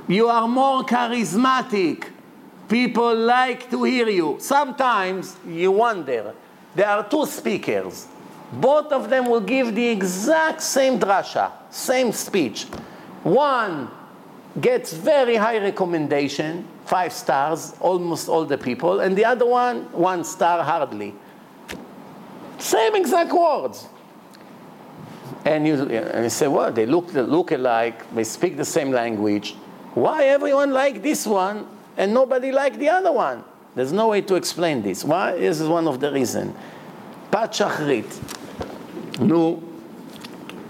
you 0.07 0.28
are 0.28 0.47
more 0.47 0.84
charismatic. 0.84 2.07
People 2.68 3.16
like 3.16 3.70
to 3.72 3.84
hear 3.84 4.09
you. 4.09 4.38
Sometimes 4.39 5.38
you 5.47 5.72
wonder, 5.72 6.34
there 6.76 6.89
are 6.89 7.07
two 7.07 7.26
speakers. 7.26 8.07
Both 8.51 8.91
of 8.91 9.09
them 9.09 9.28
will 9.30 9.41
give 9.41 9.74
the 9.74 9.88
exact 9.88 10.61
same 10.61 10.99
drasha, 10.99 11.51
same 11.70 12.11
speech. 12.11 12.63
One 13.24 13.89
gets 14.61 14.92
very 14.92 15.36
high 15.36 15.59
recommendation, 15.59 16.66
five 16.86 17.12
stars, 17.12 17.74
almost 17.80 18.28
all 18.28 18.44
the 18.44 18.59
people, 18.59 19.01
and 19.01 19.16
the 19.16 19.24
other 19.24 19.46
one, 19.46 19.82
one 19.92 20.24
star 20.24 20.62
hardly. 20.64 21.14
Same 22.59 22.96
exact 22.96 23.32
words. 23.32 23.86
And 25.44 25.66
you, 25.66 25.74
and 25.84 26.24
you 26.24 26.30
say, 26.30 26.48
well, 26.48 26.70
they 26.72 26.84
look, 26.84 27.12
look 27.14 27.53
alike, 27.53 28.12
they 28.14 28.24
speak 28.24 28.57
the 28.57 28.64
same 28.64 28.90
language. 28.90 29.55
Why 29.94 30.24
everyone 30.24 30.72
like 30.72 31.03
this 31.03 31.26
one 31.26 31.66
and 31.96 32.12
nobody 32.12 32.53
like 32.53 32.78
the 32.78 32.88
other 32.88 33.12
one? 33.12 33.44
There's 33.74 33.92
no 33.92 34.09
way 34.09 34.20
to 34.22 34.34
explain 34.34 34.82
this. 34.82 35.05
Why? 35.05 35.38
This 35.38 35.61
is 35.61 35.68
one 35.68 35.86
of 35.86 36.01
the 36.01 36.12
reasons. 36.12 36.55
Pat 37.30 37.53
Shachrit. 37.53 38.07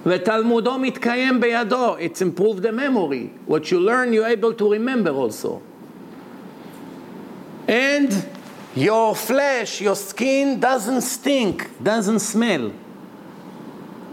ותלמודו 0.06 0.78
מתקיים 0.78 1.40
בידו. 1.40 1.96
It's 1.98 2.22
improved 2.22 2.62
the 2.62 2.72
memory. 2.72 3.32
What 3.48 3.72
you 3.72 3.80
learn, 3.80 4.14
you're 4.14 4.28
able 4.28 4.54
to 4.54 4.72
remember 4.72 5.12
also. 5.12 5.62
And 7.68 8.28
your 8.76 9.16
flesh, 9.16 9.82
your 9.82 9.96
skin 9.96 10.60
doesn't 10.60 11.02
stink, 11.02 11.72
doesn't 11.82 12.20
smell. 12.20 12.72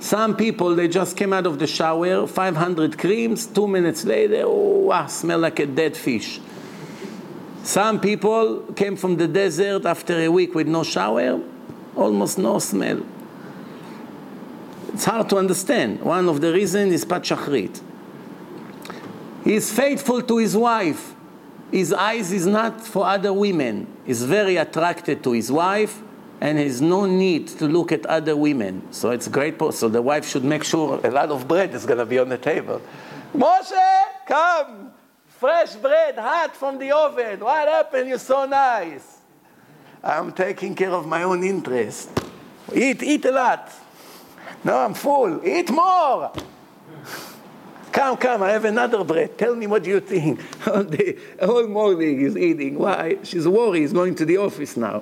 Some 0.00 0.34
people, 0.36 0.74
they 0.74 0.88
just 0.88 1.16
came 1.16 1.32
out 1.32 1.46
of 1.46 1.58
the 1.58 1.66
shower, 1.66 2.26
500 2.26 2.98
creams, 2.98 3.46
two 3.46 3.68
minutes 3.68 4.04
later, 4.04 4.42
oh, 4.44 4.90
ah, 4.90 5.06
smell 5.06 5.38
like 5.38 5.60
a 5.60 5.66
dead 5.66 5.96
fish. 5.96 6.40
Some 7.62 8.00
people 8.00 8.62
came 8.74 8.96
from 8.96 9.16
the 9.16 9.28
desert 9.28 9.86
after 9.86 10.18
a 10.18 10.28
week 10.28 10.54
with 10.54 10.66
no 10.66 10.82
shower, 10.82 11.40
almost 11.94 12.38
no 12.38 12.58
smell. 12.58 13.02
It's 14.97 15.05
hard 15.05 15.29
to 15.29 15.37
understand. 15.37 16.01
One 16.01 16.27
of 16.27 16.41
the 16.41 16.51
reasons 16.51 16.91
is 16.91 17.05
Pat 17.05 17.21
Shachrit. 17.21 17.79
He 19.43 19.53
is 19.53 19.71
faithful 19.71 20.23
to 20.23 20.37
his 20.39 20.57
wife. 20.57 21.13
His 21.71 21.93
eyes 21.93 22.31
is 22.31 22.47
not 22.47 22.81
for 22.81 23.05
other 23.05 23.31
women. 23.31 23.85
He's 24.07 24.23
very 24.23 24.57
attracted 24.57 25.23
to 25.23 25.33
his 25.33 25.51
wife 25.51 26.01
and 26.41 26.57
has 26.57 26.81
no 26.81 27.05
need 27.05 27.47
to 27.59 27.67
look 27.67 27.91
at 27.91 28.07
other 28.07 28.35
women. 28.35 28.91
So 28.91 29.11
it's 29.11 29.27
great. 29.27 29.61
So 29.71 29.87
the 29.87 30.01
wife 30.01 30.27
should 30.27 30.43
make 30.43 30.63
sure 30.63 30.99
a 31.03 31.11
lot 31.11 31.29
of 31.29 31.47
bread 31.47 31.75
is 31.75 31.85
going 31.85 31.99
to 31.99 32.05
be 32.07 32.17
on 32.17 32.29
the 32.29 32.39
table. 32.39 32.81
Moshe, 33.35 34.03
come! 34.25 34.93
Fresh 35.27 35.75
bread, 35.75 36.17
hot 36.17 36.55
from 36.55 36.79
the 36.79 36.89
oven. 36.89 37.41
What 37.41 37.67
happened? 37.67 38.09
You're 38.09 38.17
so 38.17 38.47
nice. 38.47 39.19
I'm 40.03 40.31
taking 40.31 40.73
care 40.73 40.89
of 40.89 41.05
my 41.05 41.21
own 41.21 41.43
interest. 41.43 42.09
Eat, 42.73 43.03
eat 43.03 43.25
a 43.25 43.31
lot. 43.31 43.71
No, 44.63 44.77
I'm 44.77 44.93
full. 44.93 45.45
Eat 45.45 45.69
more. 45.69 46.31
Come, 47.91 48.17
come, 48.17 48.43
I 48.43 48.51
have 48.51 48.65
another 48.65 49.03
bread. 49.03 49.37
Tell 49.39 49.55
me 49.55 49.65
what 49.65 49.83
you 49.85 49.99
think. 49.99 50.39
All 50.67 50.83
day, 50.83 51.17
all 51.41 51.67
morning 51.67 52.19
he's 52.19 52.37
eating. 52.37 52.77
Why? 52.77 53.17
She's 53.23 53.47
worried. 53.47 53.79
He's 53.79 53.93
going 53.93 54.13
to 54.15 54.25
the 54.25 54.37
office 54.37 54.77
now. 54.77 55.01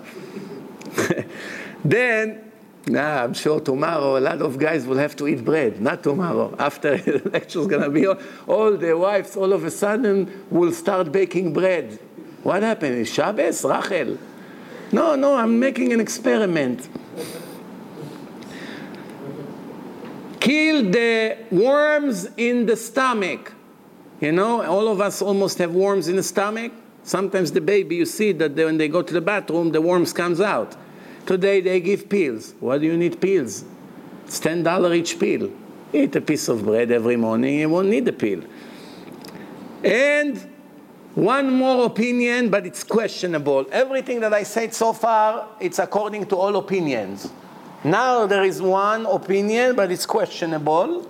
then, 1.83 2.51
nah, 2.87 3.23
I'm 3.23 3.33
sure 3.33 3.59
tomorrow 3.59 4.17
a 4.17 4.21
lot 4.21 4.41
of 4.41 4.57
guys 4.57 4.85
will 4.85 4.95
have 4.97 5.13
to 5.17 5.27
eat 5.27 5.43
bread. 5.43 5.81
Not 5.81 6.03
tomorrow. 6.03 6.55
After 6.59 6.95
the 6.97 7.29
lecture's 7.29 7.67
gonna 7.67 7.89
be 7.89 8.07
all, 8.07 8.17
all 8.47 8.77
the 8.77 8.97
wives 8.97 9.35
all 9.35 9.51
of 9.51 9.65
a 9.65 9.71
sudden 9.71 10.45
will 10.49 10.71
start 10.71 11.11
baking 11.11 11.51
bread. 11.51 11.99
What 12.43 12.63
happened? 12.63 13.05
Shabbos, 13.09 13.65
Rachel? 13.65 14.17
No, 14.93 15.15
no, 15.15 15.35
I'm 15.35 15.59
making 15.59 15.91
an 15.91 15.99
experiment. 15.99 16.87
Kill 20.45 20.91
the 20.91 21.37
worms 21.49 22.29
in 22.37 22.67
the 22.67 22.77
stomach. 22.77 23.51
You 24.21 24.31
know, 24.31 24.61
all 24.61 24.87
of 24.87 25.01
us 25.01 25.19
almost 25.19 25.57
have 25.57 25.73
worms 25.73 26.07
in 26.07 26.17
the 26.17 26.21
stomach. 26.21 26.71
Sometimes 27.01 27.51
the 27.51 27.61
baby, 27.61 27.95
you 27.95 28.05
see 28.05 28.31
that 28.33 28.55
they, 28.55 28.63
when 28.63 28.77
they 28.77 28.87
go 28.87 29.01
to 29.01 29.11
the 29.11 29.21
bathroom, 29.21 29.71
the 29.71 29.81
worms 29.81 30.13
comes 30.13 30.39
out. 30.39 30.75
Today 31.25 31.61
they 31.61 31.79
give 31.79 32.07
pills. 32.07 32.53
Why 32.59 32.77
do 32.77 32.85
you 32.85 32.95
need 32.95 33.19
pills? 33.19 33.65
It's 34.25 34.39
ten 34.39 34.61
dollar 34.61 34.93
each 34.93 35.17
pill. 35.19 35.49
Eat 35.91 36.15
a 36.15 36.21
piece 36.21 36.47
of 36.47 36.63
bread 36.63 36.91
every 36.91 37.15
morning. 37.15 37.61
You 37.61 37.69
won't 37.69 37.87
need 37.87 38.07
a 38.07 38.13
pill. 38.13 38.43
And 39.83 40.37
one 41.15 41.55
more 41.55 41.87
opinion, 41.87 42.51
but 42.51 42.67
it's 42.67 42.83
questionable. 42.83 43.65
Everything 43.71 44.19
that 44.19 44.31
I 44.31 44.43
said 44.43 44.75
so 44.75 44.93
far, 44.93 45.47
it's 45.59 45.79
according 45.79 46.27
to 46.27 46.35
all 46.35 46.55
opinions. 46.57 47.31
Now 47.85 48.25
there 48.25 48.43
is 48.43 48.63
one 48.63 49.05
opinion, 49.05 49.75
but 49.75 49.91
it's 49.91 50.07
questionable. 50.07 51.07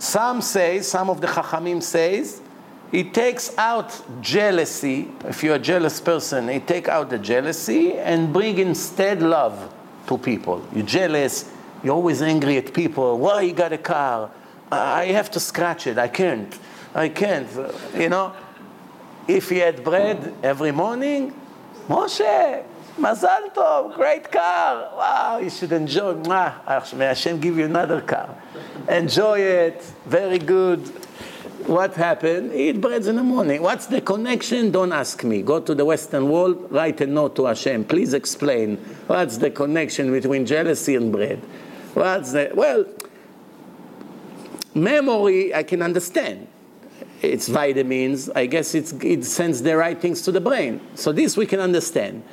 Some 0.00 0.42
say, 0.42 0.80
some 0.80 1.08
of 1.08 1.20
the 1.20 1.28
Chachamim 1.28 1.80
says, 1.80 2.42
it 2.90 3.14
takes 3.14 3.56
out 3.56 4.02
jealousy. 4.20 5.12
If 5.24 5.44
you're 5.44 5.54
a 5.54 5.60
jealous 5.60 6.00
person, 6.00 6.48
it 6.48 6.66
take 6.66 6.88
out 6.88 7.08
the 7.08 7.18
jealousy 7.18 7.92
and 7.94 8.32
bring 8.32 8.58
instead 8.58 9.22
love 9.22 9.72
to 10.08 10.18
people. 10.18 10.66
You're 10.74 10.84
jealous, 10.84 11.48
you're 11.84 11.94
always 11.94 12.20
angry 12.20 12.56
at 12.56 12.74
people. 12.74 13.16
Why 13.20 13.42
you 13.42 13.52
got 13.52 13.72
a 13.72 13.78
car? 13.78 14.28
I 14.72 15.04
have 15.04 15.30
to 15.30 15.40
scratch 15.40 15.86
it. 15.86 15.98
I 15.98 16.08
can't. 16.08 16.58
I 16.96 17.10
can't. 17.10 17.48
You 17.96 18.08
know, 18.08 18.32
if 19.28 19.50
he 19.50 19.58
had 19.58 19.84
bread 19.84 20.34
every 20.42 20.72
morning, 20.72 21.32
Moshe, 21.88 22.64
Mazal 22.98 23.54
Tov, 23.54 23.94
great 23.94 24.30
car. 24.30 24.90
Wow, 24.96 25.40
you 25.42 25.48
should 25.48 25.72
enjoy. 25.72 26.14
May 26.14 27.06
Hashem 27.06 27.40
give 27.40 27.56
you 27.56 27.64
another 27.64 28.00
car. 28.02 28.36
Enjoy 28.88 29.38
it. 29.38 29.82
Very 30.04 30.38
good. 30.38 30.80
What 31.66 31.94
happened? 31.94 32.52
Eat 32.52 32.80
bread 32.80 33.06
in 33.06 33.16
the 33.16 33.22
morning. 33.22 33.62
What's 33.62 33.86
the 33.86 34.00
connection? 34.00 34.70
Don't 34.72 34.92
ask 34.92 35.22
me. 35.24 35.42
Go 35.42 35.60
to 35.60 35.74
the 35.74 35.84
Western 35.84 36.28
Wall, 36.28 36.52
write 36.52 37.00
a 37.00 37.06
note 37.06 37.36
to 37.36 37.46
Hashem. 37.46 37.84
Please 37.84 38.14
explain. 38.14 38.76
What's 39.06 39.38
the 39.38 39.50
connection 39.50 40.10
between 40.10 40.44
jealousy 40.44 40.96
and 40.96 41.12
bread? 41.12 41.38
What's 41.94 42.32
the. 42.32 42.50
Well, 42.52 42.84
memory, 44.74 45.54
I 45.54 45.62
can 45.62 45.82
understand. 45.82 46.48
It's 47.22 47.48
vitamins. 47.48 48.28
I 48.30 48.46
guess 48.46 48.74
it's, 48.74 48.92
it 48.94 49.24
sends 49.24 49.62
the 49.62 49.76
right 49.76 49.98
things 49.98 50.22
to 50.22 50.32
the 50.32 50.40
brain. 50.40 50.80
So 50.96 51.12
this 51.12 51.36
we 51.36 51.46
can 51.46 51.60
understand. 51.60 52.24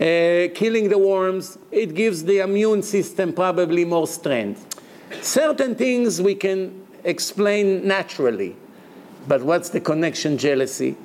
Uh, 0.00 0.48
killing 0.54 0.88
the 0.88 0.96
worms, 0.96 1.58
it 1.70 1.94
gives 1.94 2.24
the 2.24 2.38
immune 2.38 2.82
system 2.82 3.34
probably 3.34 3.84
more 3.84 4.06
strength. 4.06 4.80
Certain 5.20 5.74
things 5.74 6.22
we 6.22 6.34
can 6.34 6.86
explain 7.04 7.86
naturally. 7.86 8.56
But 9.28 9.42
what's 9.42 9.68
the 9.68 9.80
connection? 9.80 10.38
Jealousy. 10.38 10.96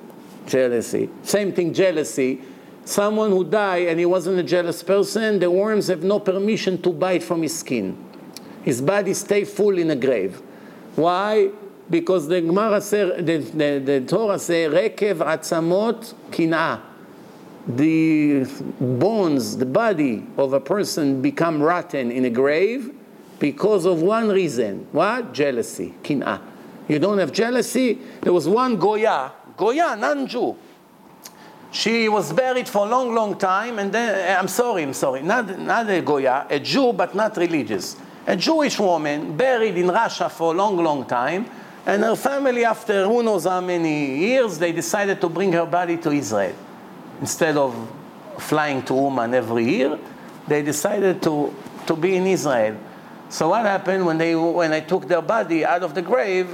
Jealousy. 0.46 1.10
Same 1.22 1.52
thing, 1.52 1.74
jealousy. 1.74 2.40
Someone 2.86 3.32
who 3.32 3.44
died 3.44 3.88
and 3.88 3.98
he 3.98 4.06
wasn't 4.06 4.38
a 4.38 4.42
jealous 4.42 4.82
person, 4.82 5.40
the 5.40 5.50
worms 5.50 5.88
have 5.88 6.02
no 6.02 6.18
permission 6.18 6.80
to 6.80 6.90
bite 6.90 7.22
from 7.22 7.42
his 7.42 7.58
skin. 7.58 8.02
His 8.62 8.80
body 8.80 9.12
stay 9.12 9.44
full 9.44 9.76
in 9.76 9.90
a 9.90 9.96
grave. 9.96 10.40
Why? 10.94 11.50
Because 11.90 12.28
the 12.28 12.40
Gemara 12.40 12.80
say, 12.80 13.20
the, 13.20 13.38
the, 13.38 13.82
the 13.84 14.00
Torah 14.06 14.38
say, 14.38 14.64
rekev 14.64 15.18
atzamot 15.18 16.14
kinah. 16.30 16.80
The 17.66 18.44
bones, 18.80 19.56
the 19.56 19.66
body 19.66 20.24
of 20.36 20.52
a 20.52 20.60
person 20.60 21.20
become 21.20 21.60
rotten 21.60 22.12
in 22.12 22.24
a 22.24 22.30
grave 22.30 22.94
because 23.38 23.84
of 23.84 24.02
one 24.02 24.28
reason. 24.28 24.86
What? 24.92 25.32
Jealousy, 25.32 25.94
kinah. 26.02 26.40
You 26.88 27.00
don't 27.00 27.18
have 27.18 27.32
jealousy. 27.32 27.98
There 28.20 28.32
was 28.32 28.48
one 28.48 28.76
Goya, 28.76 29.32
Goya, 29.56 29.96
non-Jew. 29.96 30.56
She 31.72 32.08
was 32.08 32.32
buried 32.32 32.68
for 32.68 32.86
a 32.86 32.88
long, 32.88 33.14
long 33.14 33.36
time, 33.36 33.78
and 33.80 33.92
then, 33.92 34.14
eh, 34.14 34.38
I'm 34.38 34.48
sorry, 34.48 34.84
I'm 34.84 34.94
sorry, 34.94 35.22
not, 35.22 35.58
not 35.58 35.90
a 35.90 36.00
Goya, 36.00 36.46
a 36.48 36.60
Jew, 36.60 36.92
but 36.92 37.14
not 37.14 37.36
religious. 37.36 37.96
A 38.26 38.36
Jewish 38.36 38.78
woman 38.78 39.36
buried 39.36 39.76
in 39.76 39.88
Russia 39.88 40.28
for 40.28 40.54
a 40.54 40.56
long, 40.56 40.76
long 40.76 41.04
time, 41.04 41.50
and 41.84 42.02
her 42.02 42.16
family, 42.16 42.64
after 42.64 43.04
who 43.04 43.22
knows 43.22 43.44
how 43.44 43.60
many 43.60 44.16
years, 44.16 44.58
they 44.58 44.72
decided 44.72 45.20
to 45.20 45.28
bring 45.28 45.52
her 45.52 45.66
body 45.66 45.96
to 45.98 46.10
Israel. 46.12 46.54
Instead 47.20 47.56
of 47.56 47.74
flying 48.38 48.82
to 48.82 48.94
Uman 48.94 49.34
every 49.34 49.64
year, 49.64 49.98
they 50.46 50.62
decided 50.62 51.22
to, 51.22 51.54
to 51.86 51.96
be 51.96 52.16
in 52.16 52.26
Israel. 52.26 52.76
So 53.28 53.48
what 53.48 53.62
happened 53.62 54.06
when 54.06 54.18
they 54.18 54.36
when 54.36 54.72
I 54.72 54.80
took 54.80 55.08
their 55.08 55.22
body 55.22 55.64
out 55.64 55.82
of 55.82 55.94
the 55.94 56.02
grave? 56.02 56.48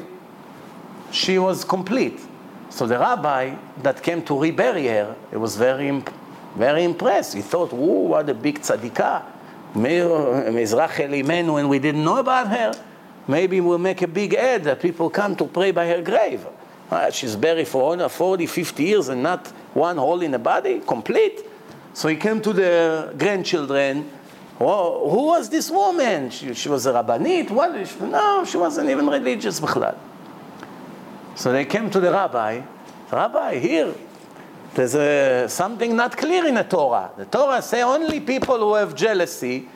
She 1.11 1.39
was 1.39 1.65
complete. 1.65 2.19
So 2.71 2.87
the 2.87 2.99
rabbi 2.99 3.55
that 3.83 4.03
came 4.03 4.23
to 4.23 4.41
rebury 4.41 4.87
her, 4.87 5.15
he 5.31 5.37
was 5.37 5.57
very 5.57 5.89
imp- 5.89 6.15
very 6.57 6.85
impressed. 6.85 7.35
He 7.35 7.43
thought, 7.43 7.73
"Whoa, 7.73 8.09
what 8.13 8.29
a 8.31 8.35
big 8.35 8.61
tzadikah, 8.61 9.23
Mizrach 9.75 10.97
Elimenu, 10.97 11.55
when 11.55 11.69
we 11.69 11.79
didn't 11.79 12.05
know 12.05 12.17
about 12.19 12.49
her. 12.49 12.73
Maybe 13.29 13.61
we'll 13.61 13.79
make 13.79 14.03
a 14.03 14.09
big 14.09 14.35
ad 14.35 14.65
that 14.65 14.81
people 14.81 15.11
come 15.11 15.37
to 15.37 15.45
pray 15.45 15.71
by 15.71 15.87
her 15.89 16.03
grave. 16.03 16.47
Uh, 16.93 17.11
she's 17.11 17.37
buried 17.37 17.67
for 17.67 18.07
40, 18.07 18.45
50 18.45 18.85
years 18.85 19.09
and 19.09 19.23
not 19.23 19.47
one 19.73 19.97
hole 19.97 20.21
in 20.21 20.31
the 20.31 20.39
body, 20.39 20.79
complete. 20.87 21.41
So 21.95 22.07
he 22.09 22.17
came 22.17 22.43
to 22.43 22.53
the 22.53 23.15
grandchildren. 23.17 24.11
Who 24.59 25.25
was 25.25 25.49
this 25.49 25.71
woman? 25.71 26.29
She, 26.29 26.53
she 26.53 26.69
was 26.69 26.85
a 26.85 26.93
rabbinite? 26.93 27.51
What? 27.51 27.89
She, 27.89 27.99
no, 28.01 28.45
she 28.45 28.59
wasn't 28.59 28.91
even 28.91 29.07
religious. 29.07 29.59
Bechlad. 29.59 29.97
So 31.35 31.51
they 31.51 31.65
came 31.65 31.89
to 31.89 31.99
the 31.99 32.13
rabbi. 32.13 32.61
Rabbi, 33.11 33.59
here, 33.59 33.95
there's 34.75 34.95
a, 34.95 35.49
something 35.49 35.97
not 35.97 36.15
clear 36.15 36.45
in 36.45 36.57
the 36.57 36.65
Torah. 36.65 37.11
The 37.17 37.25
Torah 37.25 37.63
say 37.63 37.83
only 37.83 38.21
people 38.21 38.59
who 38.59 38.75
have 38.75 38.95
jealousy, 38.95 39.67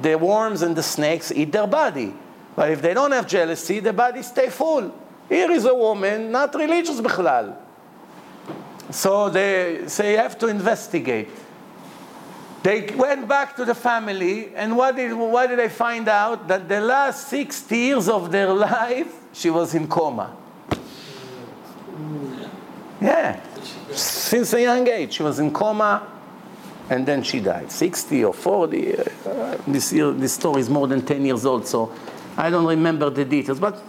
the 0.00 0.14
worms 0.14 0.62
and 0.62 0.76
the 0.76 0.82
snakes 0.84 1.32
eat 1.32 1.50
their 1.50 1.66
body. 1.66 2.14
But 2.54 2.70
if 2.70 2.82
they 2.82 2.94
don't 2.94 3.10
have 3.10 3.26
jealousy, 3.26 3.80
the 3.80 3.92
body 3.92 4.22
stay 4.22 4.48
full. 4.48 4.94
Here 5.29 5.51
is 5.51 5.65
a 5.65 5.73
woman 5.73 6.31
not 6.31 6.53
religious 6.55 6.99
בכלל. 6.99 7.55
So 8.91 9.29
they 9.29 9.87
say 9.87 10.13
you 10.13 10.17
have 10.17 10.37
to 10.39 10.47
investigate. 10.47 11.29
They 12.63 12.89
went 12.97 13.27
back 13.27 13.55
to 13.55 13.63
the 13.63 13.75
family, 13.75 14.53
and 14.55 14.75
what 14.75 14.95
did, 14.95 15.13
what 15.13 15.47
did 15.47 15.59
they 15.59 15.69
find 15.69 16.09
out? 16.09 16.47
That 16.47 16.67
the 16.67 16.81
last 16.81 17.29
60 17.29 17.77
years 17.77 18.09
of 18.09 18.31
their 18.31 18.51
life, 18.53 19.13
she 19.31 19.49
was 19.49 19.75
in 19.75 19.87
coma. 19.87 20.35
Yeah, 22.99 23.39
since 23.91 24.53
a 24.53 24.61
young 24.61 24.85
age, 24.87 25.13
she 25.13 25.23
was 25.23 25.39
in 25.39 25.53
coma, 25.53 26.05
and 26.89 27.05
then 27.05 27.23
she 27.23 27.39
died. 27.39 27.71
60 27.71 28.25
or 28.25 28.33
40. 28.33 28.97
Uh, 28.97 29.57
this, 29.65 29.93
year, 29.93 30.11
this 30.11 30.33
story 30.33 30.59
is 30.59 30.69
more 30.69 30.87
than 30.87 31.05
10 31.05 31.25
years 31.25 31.45
old, 31.45 31.65
so 31.65 31.93
I 32.35 32.49
don't 32.49 32.65
remember 32.65 33.09
the 33.09 33.23
details. 33.23 33.59
But 33.59 33.75
mo- 33.75 33.83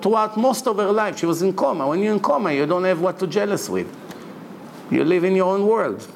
throughout 0.00 0.36
most 0.36 0.66
of 0.66 0.76
her 0.76 0.92
life, 0.92 1.18
she 1.18 1.26
was 1.26 1.42
in 1.42 1.52
coma. 1.52 1.86
When 1.86 2.00
you're 2.00 2.12
in 2.12 2.20
coma, 2.20 2.52
you 2.52 2.66
don't 2.66 2.84
have 2.84 3.00
what 3.00 3.18
to 3.20 3.26
jealous 3.26 3.68
with. 3.68 3.88
You 4.90 5.04
live 5.04 5.24
in 5.24 5.34
your 5.34 5.54
own 5.54 5.66
world. 5.66 6.06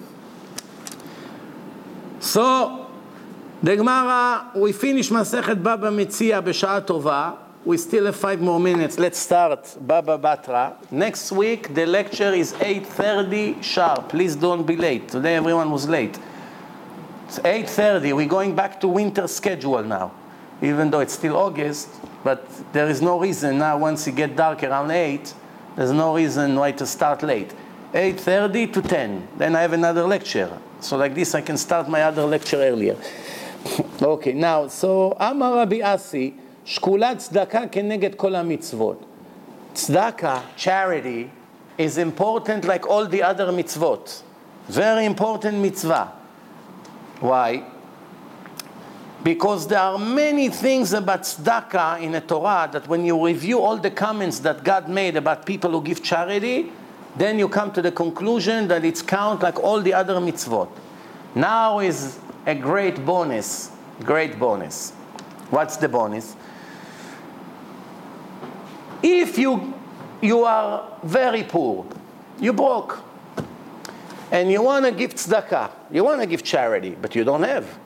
So, 2.20 2.86
the 3.62 3.76
Gemara, 3.76 4.50
we 4.54 4.72
finish 4.72 5.08
Masechet 5.10 5.62
Baba 5.62 5.90
Metzia 5.90 6.42
בשעה 6.42 6.80
טובה. 6.80 7.32
We 7.64 7.76
still 7.78 8.06
have 8.06 8.14
five 8.14 8.40
more 8.40 8.60
minutes. 8.60 8.98
Let's 8.98 9.18
start 9.18 9.76
Baba 9.80 10.18
Batra. 10.18 10.76
Next 10.92 11.32
week, 11.32 11.74
the 11.74 11.84
lecture 11.84 12.32
is 12.32 12.52
8.30 12.52 13.60
sharp. 13.60 14.08
Please 14.08 14.36
don't 14.36 14.64
be 14.64 14.76
late. 14.76 15.08
Today 15.08 15.34
everyone 15.34 15.72
was 15.72 15.88
late. 15.88 16.16
It's 17.26 17.40
8.30. 17.40 18.14
We're 18.14 18.28
going 18.28 18.54
back 18.54 18.80
to 18.82 18.88
winter 18.88 19.26
schedule 19.26 19.82
now. 19.82 20.12
Even 20.62 20.90
though 20.90 21.00
it's 21.00 21.12
still 21.12 21.36
August, 21.36 21.88
but 22.24 22.48
there 22.72 22.88
is 22.88 23.02
no 23.02 23.20
reason 23.20 23.58
now 23.58 23.76
once 23.78 24.06
it 24.06 24.16
get 24.16 24.36
dark 24.36 24.62
around 24.62 24.90
8, 24.90 25.34
there's 25.76 25.92
no 25.92 26.14
reason 26.14 26.56
why 26.56 26.72
to 26.72 26.86
start 26.86 27.22
late. 27.22 27.52
8.30 27.92 28.72
to 28.72 28.82
10. 28.82 29.28
Then 29.36 29.54
I 29.54 29.62
have 29.62 29.72
another 29.72 30.04
lecture. 30.04 30.58
So 30.80 30.96
like 30.96 31.14
this, 31.14 31.34
I 31.34 31.40
can 31.40 31.56
start 31.56 31.88
my 31.88 32.02
other 32.02 32.24
lecture 32.24 32.56
earlier. 32.56 32.96
okay, 34.02 34.32
now, 34.32 34.68
so 34.68 35.16
אמר 35.20 35.58
רבי 35.60 35.80
אסי, 35.82 36.32
שקולת 36.64 37.18
צדקה 37.18 37.68
כנגד 37.72 38.14
כל 38.14 38.34
המצוות. 38.34 39.04
Tzedakah, 39.74 40.40
charity, 40.56 41.30
is 41.78 41.98
important 41.98 42.64
like 42.64 42.86
all 42.86 43.06
the 43.06 43.22
other 43.22 43.46
mitzvot. 43.52 44.22
Very 44.68 45.04
important 45.04 45.58
mitzvah. 45.58 46.12
Why? 47.20 47.62
Because 49.23 49.67
there 49.67 49.79
are 49.79 49.99
many 49.99 50.49
things 50.49 50.93
about 50.93 51.23
tzedakah 51.23 52.01
in 52.01 52.13
the 52.13 52.21
Torah 52.21 52.67
that 52.71 52.87
when 52.87 53.05
you 53.05 53.23
review 53.23 53.59
all 53.59 53.77
the 53.77 53.91
comments 53.91 54.39
that 54.39 54.63
God 54.63 54.89
made 54.89 55.15
about 55.15 55.45
people 55.45 55.71
who 55.71 55.81
give 55.83 56.01
charity, 56.01 56.71
then 57.15 57.37
you 57.37 57.47
come 57.47 57.71
to 57.73 57.81
the 57.81 57.91
conclusion 57.91 58.67
that 58.69 58.83
it's 58.83 59.01
count 59.01 59.43
like 59.43 59.59
all 59.59 59.79
the 59.81 59.93
other 59.93 60.15
mitzvot. 60.15 60.69
Now 61.35 61.79
is 61.79 62.17
a 62.47 62.55
great 62.55 63.05
bonus, 63.05 63.69
great 63.99 64.39
bonus. 64.39 64.91
What's 65.51 65.77
the 65.77 65.87
bonus? 65.87 66.35
If 69.03 69.37
you, 69.37 69.73
you 70.21 70.43
are 70.45 70.97
very 71.03 71.43
poor, 71.43 71.85
you 72.39 72.53
broke, 72.53 73.03
and 74.31 74.51
you 74.51 74.63
want 74.63 74.85
to 74.85 74.91
give 74.91 75.13
tzedakah, 75.13 75.69
you 75.91 76.03
want 76.03 76.21
to 76.21 76.27
give 76.27 76.43
charity, 76.43 76.97
but 76.99 77.13
you 77.13 77.23
don't 77.23 77.43
have. 77.43 77.80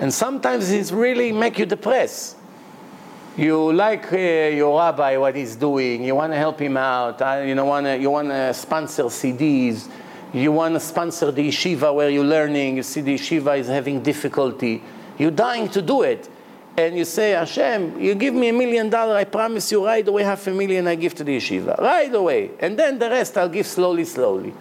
And 0.00 0.12
sometimes 0.12 0.70
it 0.70 0.90
really 0.90 1.30
make 1.30 1.58
you 1.58 1.66
depressed. 1.66 2.36
You 3.36 3.70
like 3.70 4.10
uh, 4.10 4.16
your 4.16 4.78
rabbi, 4.78 5.18
what 5.18 5.36
he's 5.36 5.54
doing. 5.54 6.02
You 6.04 6.14
want 6.14 6.32
to 6.32 6.38
help 6.38 6.58
him 6.58 6.78
out. 6.78 7.20
Uh, 7.20 7.44
you 7.46 7.54
know, 7.54 7.66
want 7.66 7.84
to 7.84 7.98
you 7.98 8.08
want 8.10 8.28
to 8.28 8.54
sponsor 8.54 9.04
CDs. 9.04 9.88
You 10.32 10.52
want 10.52 10.74
to 10.74 10.80
sponsor 10.80 11.30
the 11.30 11.46
yeshiva 11.46 11.94
where 11.94 12.08
you're 12.08 12.24
learning. 12.24 12.76
You 12.76 12.82
see 12.82 13.02
the 13.02 13.14
yeshiva 13.14 13.58
is 13.58 13.66
having 13.66 14.02
difficulty. 14.02 14.82
You're 15.18 15.32
dying 15.32 15.68
to 15.68 15.82
do 15.82 16.00
it, 16.00 16.30
and 16.78 16.96
you 16.96 17.04
say, 17.04 17.32
Hashem, 17.32 18.00
you 18.00 18.14
give 18.14 18.32
me 18.32 18.48
a 18.48 18.52
million 18.54 18.88
dollar. 18.88 19.16
I 19.16 19.24
promise 19.24 19.70
you 19.70 19.84
right 19.84 20.06
away 20.06 20.22
half 20.22 20.46
a 20.46 20.50
million 20.50 20.86
I 20.86 20.94
give 20.94 21.14
to 21.16 21.24
the 21.24 21.36
yeshiva 21.36 21.78
right 21.78 22.14
away, 22.14 22.52
and 22.58 22.78
then 22.78 22.98
the 22.98 23.10
rest 23.10 23.36
I'll 23.36 23.50
give 23.50 23.66
slowly, 23.66 24.06
slowly. 24.06 24.54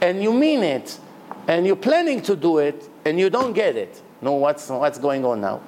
And 0.00 0.22
you 0.22 0.32
mean 0.32 0.62
it, 0.62 0.96
and 1.48 1.66
you're 1.66 1.74
planning 1.74 2.22
to 2.22 2.36
do 2.36 2.58
it, 2.58 2.88
and 3.04 3.18
you 3.18 3.30
don't 3.30 3.52
get 3.52 3.76
it. 3.76 4.00
No, 4.20 4.32
what's 4.32 4.68
what's 4.68 4.98
going 4.98 5.24
on 5.24 5.40
now? 5.40 5.60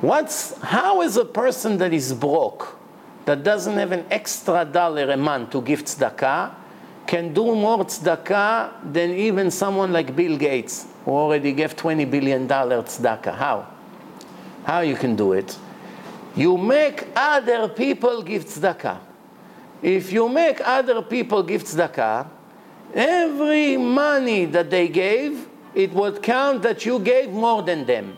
What's, 0.00 0.56
how 0.60 1.02
is 1.02 1.16
a 1.16 1.24
person 1.24 1.76
that 1.78 1.92
is 1.92 2.14
broke, 2.14 2.78
that 3.24 3.42
doesn't 3.42 3.76
have 3.76 3.90
an 3.90 4.06
extra 4.12 4.64
dollar 4.64 5.10
a 5.10 5.16
month 5.16 5.50
to 5.50 5.60
give 5.60 5.84
tzedakah, 5.84 6.54
can 7.04 7.34
do 7.34 7.56
more 7.56 7.78
tzedakah 7.78 8.92
than 8.92 9.10
even 9.10 9.50
someone 9.50 9.92
like 9.92 10.14
Bill 10.14 10.38
Gates, 10.38 10.86
who 11.04 11.10
already 11.10 11.52
gave 11.52 11.74
$20 11.74 12.08
billion 12.08 12.46
tzedakah? 12.46 13.34
How? 13.34 13.66
How 14.62 14.80
you 14.80 14.94
can 14.94 15.16
do 15.16 15.32
it? 15.32 15.58
You 16.36 16.56
make 16.56 17.08
other 17.16 17.68
people 17.68 18.22
give 18.22 18.44
tzedakah. 18.44 19.00
If 19.82 20.12
you 20.12 20.28
make 20.28 20.60
other 20.64 21.02
people 21.02 21.42
give 21.42 21.64
tzedakah, 21.64 22.28
every 22.94 23.76
money 23.76 24.44
that 24.44 24.70
they 24.70 24.86
gave, 24.86 25.48
it 25.78 25.92
would 25.92 26.20
count 26.24 26.62
that 26.62 26.84
you 26.84 26.98
gave 26.98 27.30
more 27.30 27.62
than 27.62 27.86
them. 27.86 28.16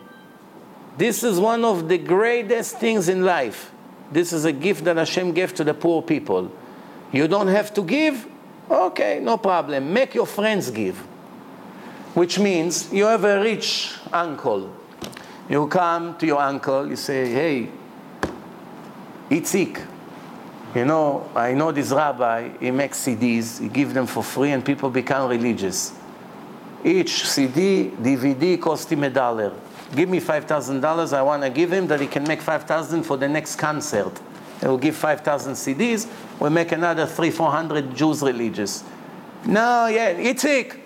This 0.97 1.23
is 1.23 1.39
one 1.39 1.63
of 1.63 1.87
the 1.87 1.99
greatest 1.99 2.79
things 2.79 3.07
in 3.07 3.23
life. 3.23 3.71
This 4.11 4.33
is 4.33 4.45
a 4.45 4.51
gift 4.51 4.83
that 4.85 4.97
Hashem 4.97 5.33
gave 5.33 5.53
to 5.53 5.63
the 5.63 5.75
poor 5.75 6.01
people. 6.01 6.51
You 7.11 7.27
don't 7.27 7.49
have 7.49 7.71
to 7.75 7.83
give? 7.83 8.27
Okay, 8.67 9.19
no 9.21 9.37
problem. 9.37 9.93
Make 9.93 10.15
your 10.15 10.25
friends 10.25 10.71
give. 10.71 10.97
Which 12.15 12.39
means 12.39 12.91
you 12.91 13.05
have 13.05 13.23
a 13.25 13.39
rich 13.39 13.93
uncle. 14.11 14.75
You 15.47 15.67
come 15.67 16.17
to 16.17 16.25
your 16.25 16.41
uncle, 16.41 16.89
you 16.89 16.95
say, 16.95 17.31
hey, 17.31 17.69
Itzik, 19.29 19.85
you 20.73 20.85
know, 20.85 21.29
I 21.35 21.53
know 21.53 21.71
this 21.71 21.91
rabbi, 21.91 22.57
he 22.59 22.71
makes 22.71 23.05
CDs, 23.05 23.59
he 23.61 23.67
gives 23.67 23.93
them 23.93 24.07
for 24.07 24.23
free, 24.23 24.51
and 24.51 24.65
people 24.65 24.89
become 24.89 25.29
religious. 25.29 26.00
Each 26.83 27.27
CD, 27.27 27.91
DVD 27.91 28.59
cost 28.59 28.91
him 28.91 29.03
a 29.03 29.09
dollar 29.09 29.53
give 29.95 30.09
me 30.09 30.19
$5,000, 30.19 31.13
I 31.13 31.21
want 31.21 31.43
to 31.43 31.49
give 31.49 31.71
him 31.71 31.87
that 31.87 31.99
he 31.99 32.07
can 32.07 32.23
make 32.23 32.41
5,000 32.41 33.03
for 33.03 33.17
the 33.17 33.27
next 33.27 33.57
concert. 33.57 34.19
He 34.59 34.67
will 34.67 34.77
give 34.77 34.95
5,000 34.95 35.53
CDs, 35.53 36.07
we'll 36.39 36.51
make 36.51 36.71
another 36.71 37.05
three, 37.05 37.31
400 37.31 37.95
Jews 37.95 38.21
religious. 38.21 38.83
No, 39.45 39.87
yeah, 39.87 40.13
Itzik, 40.13 40.79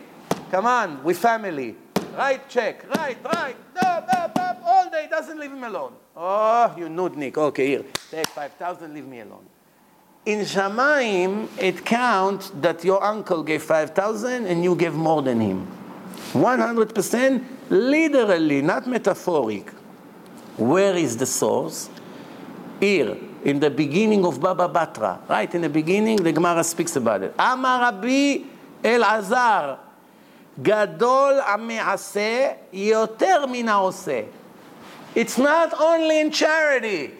come 0.49 0.65
on, 0.65 1.03
we 1.03 1.13
family. 1.13 1.75
Right 2.15 2.47
check, 2.49 2.87
right, 2.95 3.17
right, 3.25 3.55
no, 3.75 4.05
no, 4.13 4.31
no, 4.35 4.57
all 4.65 4.89
day, 4.89 5.07
doesn't 5.09 5.37
leave 5.37 5.51
him 5.51 5.63
alone. 5.63 5.93
Oh, 6.15 6.73
you 6.77 6.85
nudnik, 6.85 7.37
okay, 7.37 7.67
here, 7.67 7.85
take 8.09 8.27
5,000, 8.27 8.93
leave 8.93 9.05
me 9.05 9.19
alone. 9.19 9.45
in 10.25 10.39
Shamayim, 10.39 11.47
it 11.59 11.85
counts 11.85 12.49
that 12.61 12.83
your 12.83 13.03
uncle 13.03 13.43
gave 13.43 13.61
5,000 13.61 14.47
and 14.47 14.63
you 14.63 14.75
gave 14.75 14.93
more 14.93 15.21
than 15.21 15.39
him. 15.39 15.67
100% 16.35 17.43
literally, 17.69 18.61
not 18.61 18.87
metaphoric. 18.87 19.69
Where 20.57 20.95
is 20.95 21.15
the 21.17 21.25
source? 21.25 21.89
Here, 22.79 23.17
in 23.43 23.59
the 23.59 23.69
beginning 23.69 24.25
of 24.25 24.39
Baba 24.41 24.67
Batra. 24.67 25.27
Right, 25.29 25.53
in 25.55 25.61
the 25.61 25.69
beginning, 25.69 26.17
the 26.17 26.31
Gemara 26.31 26.63
speaks 26.63 26.95
about 26.95 27.23
it. 27.23 27.33
Amar 27.39 27.79
Rabbi 27.81 28.43
Elazar, 28.83 29.79
Gadol 30.61 31.41
Amease 31.41 32.57
Yoter 32.73 33.47
Minaose. 33.47 34.27
It's 35.15 35.37
not 35.37 35.73
only 35.79 36.19
in 36.19 36.31
charity. 36.31 37.11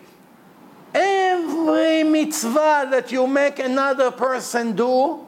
Every 0.94 2.04
mitzvah 2.04 2.88
that 2.92 3.12
you 3.12 3.28
make 3.28 3.60
another 3.60 4.12
person 4.12 4.76
do, 4.76 5.25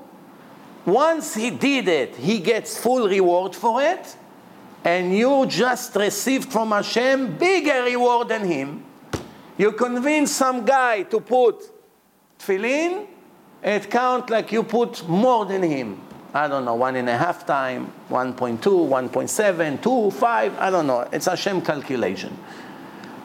once 0.88 1.36
he 1.36 1.52
did 1.52 1.88
it, 1.90 2.16
he 2.16 2.40
gets 2.40 2.78
full 2.82 3.08
reward 3.10 3.54
for 3.54 3.82
it, 3.82 4.16
and 4.86 5.16
you 5.16 5.46
just 5.46 5.94
received 5.96 6.50
from 6.52 6.72
Hashem 6.72 7.38
bigger 7.38 7.84
reward 7.84 8.30
than 8.30 8.46
him. 8.46 8.86
You 9.58 9.74
convince 9.74 10.32
some 10.32 10.64
guy 10.66 11.04
to 11.04 11.20
put 11.20 11.62
tefillin, 12.40 13.06
it 13.62 13.92
count 13.92 14.30
like 14.30 14.52
you 14.54 14.64
put 14.64 15.06
more 15.10 15.46
than 15.46 15.62
him. 15.62 16.02
I 16.34 16.48
don't 16.48 16.64
know, 16.64 16.76
one 16.76 16.96
and 16.96 17.10
a 17.10 17.18
half 17.18 17.46
time, 17.46 17.92
1.2, 18.10 18.60
1.7, 18.60 19.82
2, 19.82 20.12
5, 20.12 20.58
I 20.58 20.70
don't 20.70 20.88
know. 20.88 21.08
It's 21.12 21.26
Hashem 21.26 21.64
calculation. 21.64 22.38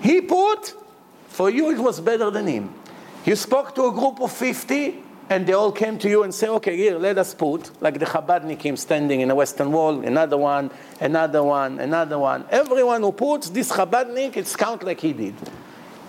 He 0.01 0.21
put 0.21 0.75
for 1.29 1.49
you, 1.49 1.71
it 1.71 1.79
was 1.79 2.01
better 2.01 2.31
than 2.31 2.47
him. 2.47 2.75
You 3.25 3.37
spoke 3.37 3.75
to 3.77 3.87
a 3.87 3.93
group 3.93 4.21
of 4.21 4.33
50, 4.33 5.03
and 5.33 5.47
they 5.47 5.55
all 5.55 5.73
came 5.73 5.97
to 5.99 6.11
you 6.11 6.25
and 6.25 6.35
say, 6.35 6.47
okay, 6.47 6.77
here, 6.77 6.99
let 6.99 7.17
us 7.17 7.33
put, 7.33 7.71
like 7.81 7.99
the 7.99 8.05
Chabadnikim 8.05 8.77
standing 8.77 9.23
in 9.23 9.29
the 9.29 9.35
Western 9.35 9.73
Wall, 9.73 10.01
another 10.01 10.37
one, 10.37 10.71
another 11.01 11.43
one, 11.43 11.79
another 11.81 12.19
one. 12.19 12.45
Everyone 12.51 13.01
who 13.01 13.13
puts 13.13 13.49
this 13.49 13.73
Chabadnik, 13.73 14.37
it's 14.37 14.55
count 14.55 14.83
like 14.83 15.01
he 15.01 15.15
did. 15.15 15.35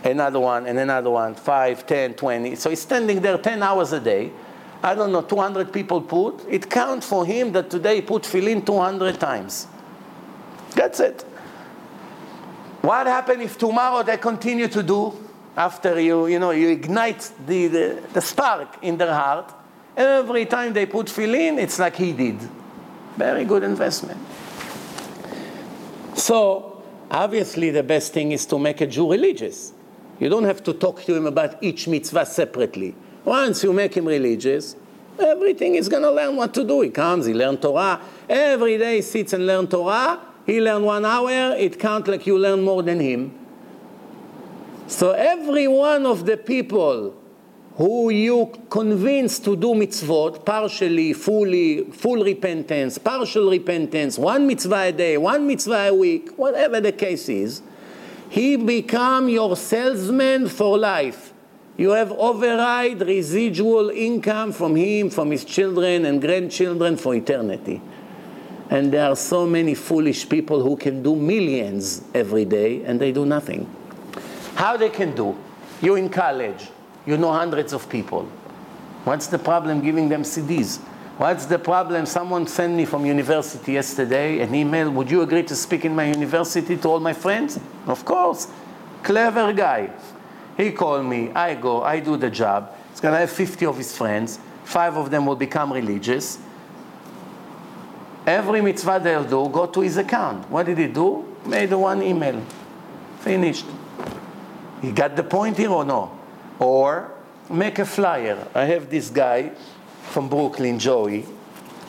Another 0.03 0.41
one, 0.41 0.65
and 0.65 0.77
another 0.77 1.09
one, 1.09 1.35
5, 1.35 1.87
10, 1.87 2.15
20. 2.15 2.55
So 2.55 2.69
he's 2.69 2.81
standing 2.81 3.21
there 3.21 3.37
10 3.37 3.63
hours 3.63 3.93
a 3.93 4.01
day. 4.01 4.29
I 4.83 4.93
don't 4.93 5.13
know, 5.13 5.21
200 5.21 5.71
people 5.71 6.01
put. 6.01 6.45
It 6.49 6.69
counts 6.69 7.07
for 7.07 7.25
him 7.25 7.53
that 7.53 7.69
today 7.69 7.95
he 7.95 8.01
put 8.01 8.23
tefillin 8.23 8.65
200 8.65 9.21
times. 9.21 9.67
That's 10.75 10.99
it. 10.99 11.21
What 12.81 13.07
happens 13.07 13.41
if 13.41 13.57
tomorrow 13.57 14.03
they 14.03 14.17
continue 14.17 14.67
to 14.67 14.83
do 14.83 15.22
after 15.55 15.99
you, 15.99 16.27
you 16.27 16.39
know, 16.39 16.51
you 16.51 16.69
ignite 16.69 17.31
the, 17.45 17.67
the, 17.67 18.03
the 18.13 18.21
spark 18.21 18.77
in 18.81 18.97
their 18.97 19.13
heart? 19.13 19.53
Every 19.95 20.45
time 20.45 20.73
they 20.73 20.85
put 20.85 21.07
tefillin, 21.07 21.59
it's 21.59 21.77
like 21.79 21.95
he 21.95 22.13
did. 22.13 22.39
Very 23.17 23.45
good 23.45 23.63
investment. 23.63 24.19
So, 26.15 26.83
obviously, 27.11 27.69
the 27.69 27.83
best 27.83 28.13
thing 28.13 28.31
is 28.31 28.45
to 28.47 28.57
make 28.57 28.81
a 28.81 28.87
Jew 28.87 29.11
religious. 29.11 29.73
You 30.19 30.29
don't 30.29 30.45
have 30.45 30.63
to 30.63 30.73
talk 30.73 31.03
to 31.03 31.15
him 31.15 31.27
about 31.27 31.61
each 31.61 31.87
mitzvah 31.87 32.25
separately. 32.25 32.95
Once 33.23 33.63
you 33.63 33.73
make 33.73 33.95
him 33.95 34.05
religious, 34.05 34.75
everything 35.19 35.75
is 35.75 35.89
going 35.89 36.03
to 36.03 36.11
learn 36.11 36.35
what 36.35 36.53
to 36.55 36.63
do. 36.63 36.81
He 36.81 36.89
comes, 36.89 37.25
he 37.25 37.33
learns 37.33 37.59
Torah. 37.59 38.01
Every 38.27 38.77
day 38.77 38.97
he 38.97 39.01
sits 39.01 39.33
and 39.33 39.45
learns 39.45 39.69
Torah 39.69 40.19
he 40.45 40.59
learned 40.59 40.85
one 40.85 41.05
hour, 41.05 41.55
it 41.57 41.79
counts 41.79 42.09
like 42.09 42.27
you 42.27 42.37
learn 42.37 42.61
more 42.61 42.83
than 42.83 42.99
him. 42.99 43.33
So 44.87 45.11
every 45.11 45.67
one 45.67 46.05
of 46.05 46.25
the 46.25 46.37
people 46.37 47.15
who 47.75 48.11
you 48.11 48.51
convince 48.69 49.39
to 49.39 49.55
do 49.55 49.73
mitzvot, 49.73 50.45
partially, 50.45 51.13
fully, 51.13 51.85
full 51.85 52.23
repentance, 52.23 52.97
partial 52.97 53.49
repentance, 53.49 54.19
one 54.19 54.45
mitzvah 54.45 54.89
a 54.89 54.91
day, 54.91 55.17
one 55.17 55.47
mitzvah 55.47 55.87
a 55.89 55.93
week, 55.93 56.29
whatever 56.37 56.79
the 56.79 56.91
case 56.91 57.29
is, 57.29 57.61
he 58.29 58.55
become 58.55 59.29
your 59.29 59.55
salesman 59.55 60.47
for 60.47 60.77
life. 60.77 61.33
You 61.77 61.91
have 61.91 62.11
override 62.11 63.01
residual 63.01 63.89
income 63.89 64.51
from 64.51 64.75
him, 64.75 65.09
from 65.09 65.31
his 65.31 65.43
children 65.43 66.05
and 66.05 66.21
grandchildren 66.21 66.97
for 66.97 67.15
eternity. 67.15 67.81
And 68.69 68.91
there 68.91 69.09
are 69.09 69.15
so 69.15 69.47
many 69.47 69.73
foolish 69.73 70.29
people 70.29 70.61
who 70.61 70.75
can 70.75 71.01
do 71.01 71.15
millions 71.15 72.03
every 72.13 72.45
day 72.45 72.83
and 72.83 72.99
they 72.99 73.11
do 73.11 73.25
nothing. 73.25 73.67
How 74.55 74.77
they 74.77 74.89
can 74.89 75.15
do? 75.15 75.37
You're 75.81 75.97
in 75.97 76.09
college, 76.09 76.69
you 77.05 77.17
know 77.17 77.31
hundreds 77.31 77.73
of 77.73 77.89
people. 77.89 78.23
What's 79.03 79.27
the 79.27 79.39
problem 79.39 79.81
giving 79.81 80.07
them 80.07 80.23
CDs? 80.23 80.79
What's 81.17 81.45
the 81.45 81.59
problem? 81.59 82.05
Someone 82.05 82.47
sent 82.47 82.73
me 82.73 82.85
from 82.85 83.05
university 83.05 83.73
yesterday 83.73 84.39
an 84.39 84.55
email. 84.55 84.89
Would 84.91 85.11
you 85.11 85.21
agree 85.21 85.43
to 85.43 85.55
speak 85.55 85.85
in 85.85 85.95
my 85.95 86.05
university 86.05 86.77
to 86.77 86.87
all 86.87 86.99
my 86.99 87.13
friends? 87.13 87.59
Of 87.85 88.03
course. 88.05 88.47
Clever 89.03 89.53
guy. 89.53 89.91
He 90.57 90.71
called 90.71 91.05
me. 91.05 91.31
I 91.31 91.55
go. 91.55 91.83
I 91.83 91.99
do 91.99 92.17
the 92.17 92.29
job. 92.29 92.75
He's 92.89 92.99
going 92.99 93.13
to 93.13 93.19
have 93.19 93.29
50 93.29 93.65
of 93.65 93.77
his 93.77 93.95
friends. 93.95 94.39
Five 94.63 94.97
of 94.97 95.11
them 95.11 95.25
will 95.25 95.35
become 95.35 95.73
religious. 95.73 96.39
Every 98.25 98.61
mitzvah 98.61 99.01
they'll 99.03 99.23
do, 99.23 99.49
go 99.49 99.65
to 99.65 99.81
his 99.81 99.97
account. 99.97 100.49
What 100.49 100.65
did 100.65 100.77
he 100.77 100.87
do? 100.87 101.25
Made 101.45 101.73
one 101.73 102.01
email. 102.01 102.41
Finished. 103.19 103.65
He 104.83 104.91
got 104.91 105.15
the 105.15 105.23
point 105.23 105.57
here 105.57 105.71
or 105.71 105.85
no? 105.85 106.11
Or 106.59 107.09
make 107.49 107.79
a 107.79 107.85
flyer. 107.85 108.37
I 108.53 108.65
have 108.65 108.89
this 108.89 109.09
guy 109.09 109.51
from 110.11 110.27
Brooklyn, 110.27 110.77
Joey. 110.77 111.25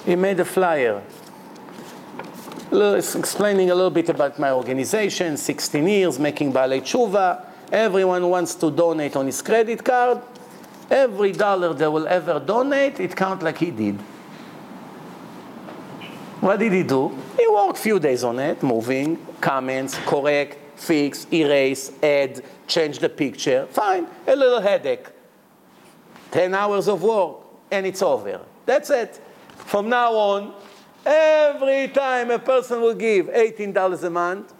He 0.06 0.14
made 0.14 0.38
a 0.38 0.44
flyer. 0.44 1.02
Explaining 2.70 3.70
a 3.70 3.74
little 3.74 3.90
bit 3.90 4.08
about 4.10 4.38
my 4.38 4.52
organization, 4.52 5.36
16 5.36 5.88
years, 5.88 6.18
making 6.20 6.52
Balei 6.52 6.80
Tshuva. 6.82 7.44
Everyone 7.72 8.30
wants 8.30 8.54
to 8.54 8.70
donate 8.70 9.16
on 9.16 9.26
his 9.26 9.42
credit 9.42 9.84
card. 9.84 10.22
Every 10.88 11.32
dollar 11.32 11.74
they 11.74 11.88
will 11.88 12.06
ever 12.06 12.38
donate, 12.38 13.00
it 13.00 13.16
counts 13.16 13.42
like 13.42 13.58
he 13.58 13.72
did. 13.72 13.96
What 16.40 16.60
did 16.60 16.72
he 16.72 16.84
do? 16.84 17.08
He 17.36 17.48
worked 17.48 17.78
a 17.78 17.82
few 17.82 17.98
days 17.98 18.22
on 18.22 18.38
it, 18.38 18.62
moving, 18.62 19.18
comments, 19.40 19.98
correct, 20.06 20.58
fix, 20.76 21.26
erase, 21.32 21.92
add, 22.02 22.42
change 22.66 22.98
the 22.98 23.08
picture. 23.08 23.66
Fine, 23.70 24.06
a 24.26 24.36
little 24.36 24.60
headache. 24.60 25.06
10 26.30 26.54
hours 26.54 26.88
of 26.88 27.02
work, 27.02 27.36
and 27.70 27.86
it's 27.86 28.02
over. 28.02 28.40
That's 28.66 28.90
it. 28.90 29.20
From 29.56 29.88
now 29.88 30.12
on, 30.12 30.54
every 31.06 31.88
time 31.88 32.30
a 32.30 32.38
person 32.38 32.80
will 32.80 32.94
give 32.94 33.26
$18 33.26 34.02
a 34.02 34.10
month, 34.10 34.52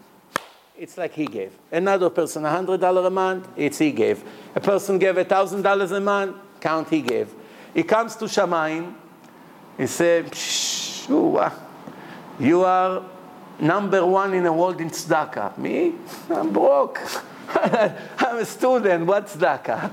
it's 0.77 0.97
like 0.97 1.13
he 1.13 1.25
gave. 1.25 1.51
Another 1.71 2.09
person, 2.09 2.43
$100 2.43 3.05
a 3.05 3.09
month, 3.09 3.47
it's 3.55 3.77
he 3.77 3.91
gave. 3.91 4.23
A 4.55 4.61
person 4.61 4.99
gave 4.99 5.15
$1,000 5.15 5.91
a 5.91 5.99
month, 5.99 6.37
count 6.59 6.89
he 6.89 7.01
gave. 7.01 7.33
He 7.73 7.83
comes 7.83 8.15
to 8.17 8.25
Shamayim, 8.25 8.93
he 9.77 9.85
Shh, 10.33 11.09
you 12.39 12.63
are 12.63 13.05
number 13.60 14.04
one 14.04 14.34
in 14.34 14.44
the 14.44 14.52
world 14.52 14.80
in 14.80 14.90
tzedakah. 14.90 15.58
Me? 15.58 15.94
I'm 16.30 16.52
broke. 16.52 17.00
I'm 17.48 18.38
a 18.38 18.44
student. 18.44 19.06
What's 19.06 19.36
tzedakah? 19.36 19.92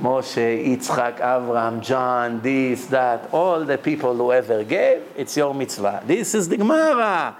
Moshe, 0.00 0.66
Yitzchak, 0.66 1.18
Avram, 1.20 1.82
John, 1.82 2.40
this, 2.40 2.86
that, 2.86 3.28
all 3.32 3.64
the 3.64 3.76
people 3.76 4.14
who 4.14 4.32
ever 4.32 4.64
gave, 4.64 5.02
it's 5.16 5.36
your 5.36 5.54
mitzvah. 5.54 6.02
This 6.06 6.34
is 6.34 6.48
the 6.48 6.56
Gemara. 6.56 7.36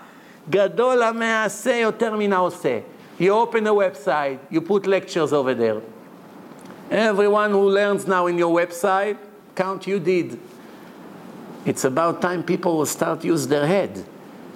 גדול 0.50 1.02
המעשה 1.02 1.76
יותר 1.76 2.16
מן 2.16 2.32
העושה. 2.32 2.80
You 3.18 3.32
open 3.32 3.66
a 3.66 3.72
website, 3.72 4.38
you 4.50 4.60
put 4.60 4.86
lectures 4.86 5.32
over 5.32 5.54
there. 5.54 5.80
Everyone 6.90 7.52
who 7.52 7.70
learns 7.70 8.06
now 8.06 8.26
in 8.26 8.36
your 8.36 8.52
website, 8.54 9.16
count 9.54 9.86
you 9.86 9.98
did. 9.98 10.38
It's 11.64 11.84
about 11.84 12.20
time 12.20 12.42
people 12.42 12.76
will 12.78 12.86
start 12.86 13.24
use 13.24 13.46
their 13.46 13.66
head. 13.66 14.04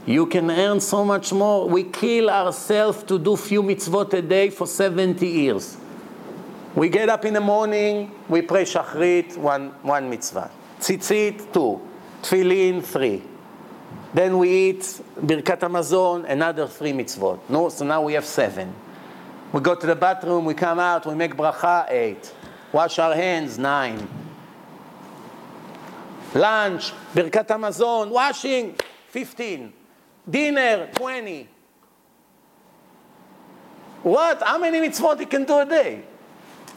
You 0.05 0.25
can 0.25 0.49
earn 0.49 0.79
so 0.79 1.05
much 1.05 1.31
more. 1.31 1.67
We 1.67 1.83
kill 1.83 2.29
ourselves 2.29 3.03
to 3.03 3.19
do 3.19 3.35
few 3.35 3.61
mitzvot 3.61 4.13
a 4.13 4.21
day 4.21 4.49
for 4.49 4.65
70 4.65 5.27
years. 5.27 5.77
We 6.75 6.89
get 6.89 7.09
up 7.09 7.25
in 7.25 7.33
the 7.33 7.41
morning, 7.41 8.11
we 8.29 8.41
pray 8.41 8.63
shachrit, 8.63 9.37
one, 9.37 9.69
one 9.81 10.09
mitzvah. 10.09 10.49
Tzitzit, 10.79 11.53
two. 11.53 11.81
Tefillin, 12.21 12.83
three. 12.83 13.21
Then 14.13 14.37
we 14.37 14.49
eat 14.49 14.81
Birkat 15.19 15.59
Hamazon, 15.59 16.29
another 16.29 16.67
three 16.67 16.93
mitzvot. 16.93 17.39
No, 17.49 17.69
so 17.69 17.85
now 17.85 18.01
we 18.01 18.13
have 18.13 18.25
seven. 18.25 18.73
We 19.51 19.59
go 19.59 19.75
to 19.75 19.85
the 19.85 19.95
bathroom, 19.95 20.45
we 20.45 20.53
come 20.53 20.79
out, 20.79 21.05
we 21.05 21.13
make 21.13 21.35
bracha, 21.35 21.91
eight. 21.91 22.33
Wash 22.71 22.99
our 22.99 23.13
hands, 23.13 23.57
nine 23.57 24.07
lunch, 26.33 26.93
Birkat 27.13 27.47
Hamazon, 27.47 28.09
washing, 28.09 28.75
15. 29.09 29.73
Dinner, 30.29 30.89
20. 30.93 31.47
What? 34.03 34.41
How 34.43 34.57
many 34.57 34.79
mitzvot 34.87 35.19
you 35.19 35.27
can 35.27 35.43
do 35.43 35.59
a 35.59 35.65
day? 35.65 36.03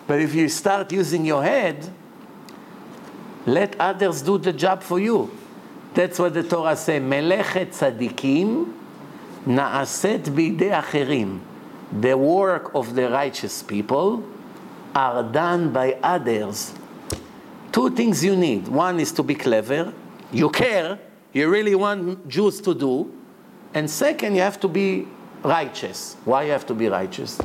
But 0.06 0.20
if 0.20 0.34
you 0.34 0.48
start 0.48 0.92
using 0.92 1.24
your 1.24 1.42
head, 1.42 1.88
let 3.46 3.78
others 3.80 4.22
do 4.22 4.38
the 4.38 4.52
job 4.52 4.82
for 4.82 4.98
you. 4.98 5.30
That's 5.94 6.18
what 6.18 6.34
the 6.34 6.42
Torah 6.42 6.76
says. 6.76 7.00
Melechet 7.00 7.68
tzadikim 7.68 8.72
na'aset 9.46 10.24
bidei 10.24 10.82
acherim. 10.82 11.40
The 12.00 12.16
work 12.16 12.74
of 12.74 12.94
the 12.94 13.08
righteous 13.10 13.62
people 13.62 14.24
are 14.94 15.22
done 15.22 15.72
by 15.72 15.98
others. 16.02 16.72
Two 17.72 17.90
things 17.90 18.24
you 18.24 18.36
need. 18.36 18.68
One 18.68 19.00
is 19.00 19.12
to 19.12 19.22
be 19.22 19.34
clever. 19.34 19.92
You 20.32 20.50
care. 20.50 20.98
You 21.32 21.50
really 21.50 21.74
want 21.74 22.28
Jews 22.28 22.60
to 22.62 22.74
do. 22.74 23.12
And 23.73 23.89
second, 23.89 24.35
you 24.35 24.41
have 24.41 24.59
to 24.61 24.67
be 24.67 25.07
righteous. 25.43 26.15
Why 26.25 26.43
you 26.43 26.51
have 26.51 26.65
to 26.67 26.73
be 26.73 26.87
righteous? 26.87 27.39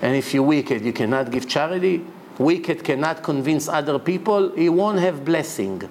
And 0.00 0.16
if 0.16 0.32
you're 0.32 0.42
wicked, 0.42 0.84
you 0.84 0.92
cannot 0.92 1.30
give 1.30 1.48
charity. 1.48 2.04
Wicked 2.38 2.84
cannot 2.84 3.22
convince 3.22 3.68
other 3.68 3.98
people. 3.98 4.50
He 4.54 4.68
won't 4.68 5.00
have 5.00 5.24
blessing. 5.24 5.88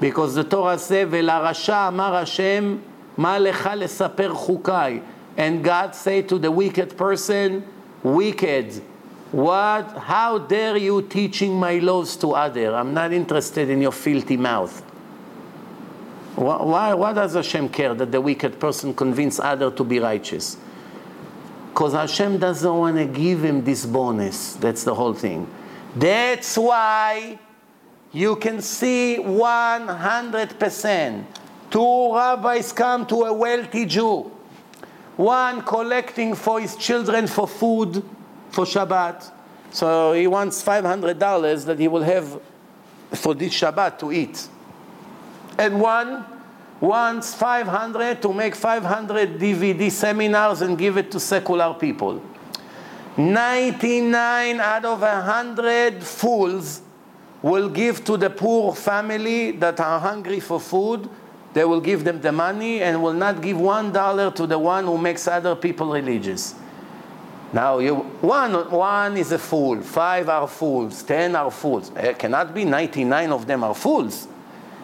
Because 0.00 0.34
the 0.34 0.44
Torah 0.44 0.78
says, 0.78 1.08
ולרשע 1.10 1.88
אמר 1.88 2.14
השם, 2.14 2.76
מה 3.18 3.38
לך 3.38 3.70
לספר 3.76 4.34
חוקיי? 4.34 5.00
And 5.36 5.62
God 5.62 5.94
say 5.94 6.22
to 6.22 6.38
the 6.38 6.50
wicked 6.50 6.96
person, 6.96 7.64
wicked, 8.02 8.82
what, 9.32 9.98
how 9.98 10.38
dare 10.38 10.76
you 10.76 11.02
teaching 11.02 11.54
my 11.54 11.78
laws 11.78 12.16
to 12.16 12.32
other? 12.32 12.74
I'm 12.74 12.94
not 12.94 13.12
interested 13.12 13.68
in 13.68 13.82
your 13.82 13.92
filthy 13.92 14.36
mouth. 14.36 14.82
Why, 16.35 16.93
why, 16.93 17.13
does 17.13 17.35
Hashem 17.35 17.69
care 17.69 17.93
that 17.93 18.11
the 18.11 18.19
wicked 18.19 18.59
person 18.59 18.93
convince 18.93 19.39
other 19.39 19.71
to 19.71 19.83
be 19.83 19.99
righteous? 19.99 20.57
Because 21.69 21.93
Hashem 21.93 22.39
doesn't 22.39 22.75
want 22.75 22.97
to 22.97 23.05
give 23.05 23.43
him 23.43 23.63
this 23.63 23.85
bonus. 23.85 24.53
That's 24.53 24.83
the 24.83 24.95
whole 24.95 25.13
thing. 25.13 25.47
That's 25.95 26.57
why 26.57 27.37
you 28.11 28.35
can 28.37 28.61
see 28.61 29.17
100%. 29.19 31.25
Two 31.69 32.15
rabbis 32.15 32.71
come 32.71 33.05
to 33.07 33.23
a 33.23 33.33
wealthy 33.33 33.85
Jew. 33.85 34.31
One 35.17 35.61
collecting 35.61 36.33
for 36.33 36.59
his 36.59 36.75
children 36.75 37.27
for 37.27 37.47
food 37.47 38.03
for 38.49 38.65
Shabbat. 38.65 39.31
So 39.71 40.13
he 40.13 40.27
wants 40.27 40.63
$500 40.63 41.65
that 41.65 41.79
he 41.79 41.87
will 41.87 42.03
have 42.03 42.39
for 43.11 43.35
this 43.35 43.53
Shabbat 43.53 43.99
to 43.99 44.11
eat. 44.11 44.47
And 45.57 45.79
one 45.79 46.25
wants 46.79 47.33
500 47.35 48.21
to 48.21 48.33
make 48.33 48.55
500 48.55 49.39
DVD 49.39 49.91
seminars 49.91 50.61
and 50.61 50.77
give 50.77 50.97
it 50.97 51.11
to 51.11 51.19
secular 51.19 51.73
people. 51.73 52.21
99 53.15 54.59
out 54.59 54.85
of 54.85 55.01
100 55.01 56.03
fools 56.03 56.81
will 57.41 57.69
give 57.69 58.03
to 58.05 58.17
the 58.17 58.29
poor 58.29 58.73
family 58.73 59.51
that 59.51 59.79
are 59.79 59.99
hungry 59.99 60.39
for 60.39 60.59
food. 60.59 61.09
They 61.53 61.63
will 61.65 61.81
give 61.81 62.03
them 62.03 62.19
the 62.19 62.31
money 62.31 62.81
and 62.81 63.03
will 63.03 63.13
not 63.13 63.41
give 63.41 63.59
one 63.59 63.91
dollar 63.91 64.31
to 64.31 64.47
the 64.47 64.57
one 64.57 64.85
who 64.85 64.97
makes 64.97 65.27
other 65.27 65.55
people 65.55 65.91
religious. 65.91 66.55
Now, 67.53 67.77
you, 67.77 67.95
one, 67.95 68.71
one 68.71 69.15
is 69.15 69.31
a 69.31 69.37
fool, 69.37 69.79
five 69.81 70.27
are 70.27 70.47
fools, 70.47 71.03
ten 71.03 71.35
are 71.35 71.51
fools. 71.51 71.91
It 71.95 72.17
cannot 72.17 72.55
be 72.55 72.65
99 72.65 73.31
of 73.31 73.45
them 73.45 73.63
are 73.63 73.75
fools. 73.75 74.27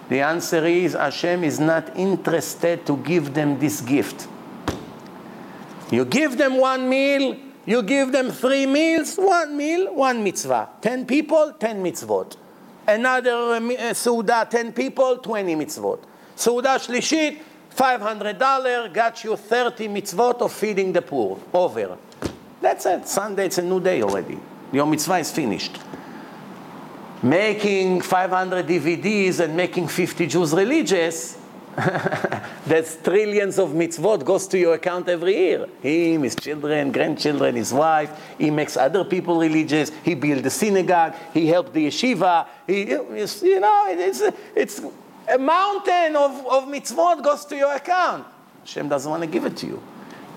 The 0.10 0.22
answer 0.22 0.66
is 0.66 0.94
Hashem 0.94 1.44
is 1.44 1.60
not 1.60 1.96
interested 1.96 2.86
to 2.88 2.98
give 2.98 3.34
them 3.34 3.60
this 3.60 3.80
gift. 3.80 4.28
You 5.92 6.04
give 6.06 6.38
them 6.38 6.58
one 6.58 6.90
meal, 6.90 7.38
you 7.66 7.84
give 7.84 8.12
them 8.12 8.32
three 8.32 8.66
meals, 8.66 9.16
one 9.18 9.56
meal, 9.56 9.94
one 9.94 10.24
mitzvah. 10.24 10.70
Ten 10.82 11.06
people, 11.06 11.54
ten 11.60 11.84
mitzvot. 11.84 12.38
Another 12.88 13.32
uh, 13.32 13.94
Suda, 13.94 14.48
ten 14.50 14.74
people, 14.74 15.18
20 15.18 15.56
mitzvot. 15.56 16.00
Suda 16.36 16.70
Shlishit, 16.70 17.40
$500, 17.76 18.92
got 18.92 19.24
you 19.24 19.36
30 19.36 19.88
mitzvot 19.90 20.42
of 20.42 20.52
feeding 20.52 20.92
the 20.92 21.02
poor. 21.04 21.40
Over. 21.54 21.98
That's 22.60 22.88
it. 22.88 23.08
Sunday, 23.08 23.46
it's 23.46 23.60
a 23.60 23.62
new 23.62 23.80
day 23.80 24.02
already. 24.02 24.40
Your 24.72 24.88
mitzvah 24.88 25.18
is 25.20 25.32
finished. 25.32 25.78
Making 27.22 28.02
500 28.02 28.66
DVDs 28.66 29.40
and 29.42 29.56
making 29.56 29.88
50 29.90 30.28
Jews 30.28 30.54
religious, 30.54 31.38
that's 32.66 32.98
trillions 32.98 33.60
of 33.60 33.70
mitzvot 33.70 34.24
goes 34.24 34.48
to 34.48 34.58
your 34.58 34.76
account 34.76 35.08
every 35.10 35.36
year. 35.36 35.68
Him, 35.82 36.24
his 36.24 36.36
children, 36.36 36.92
grandchildren, 36.92 37.56
his 37.56 37.74
wife. 37.74 38.10
He 38.38 38.50
makes 38.50 38.78
other 38.78 39.04
people 39.04 39.38
religious. 39.40 39.92
He 40.04 40.16
built 40.16 40.44
the 40.44 40.50
synagogue. 40.50 41.14
He 41.34 41.48
helped 41.48 41.74
the 41.74 41.88
yeshiva. 41.88 42.48
He, 42.66 42.90
you 42.90 43.60
know, 43.60 43.86
it's, 43.90 44.22
it's 44.56 44.82
a 45.28 45.38
mountain 45.38 46.16
of, 46.16 46.46
of 46.48 46.64
mitzvot 46.66 47.24
goes 47.24 47.46
to 47.46 47.56
your 47.56 47.74
account. 47.74 48.28
Hashem 48.62 48.90
doesn't 48.90 49.10
want 49.10 49.24
to 49.24 49.30
give 49.30 49.46
it 49.46 49.58
to 49.58 49.68
you. 49.68 49.84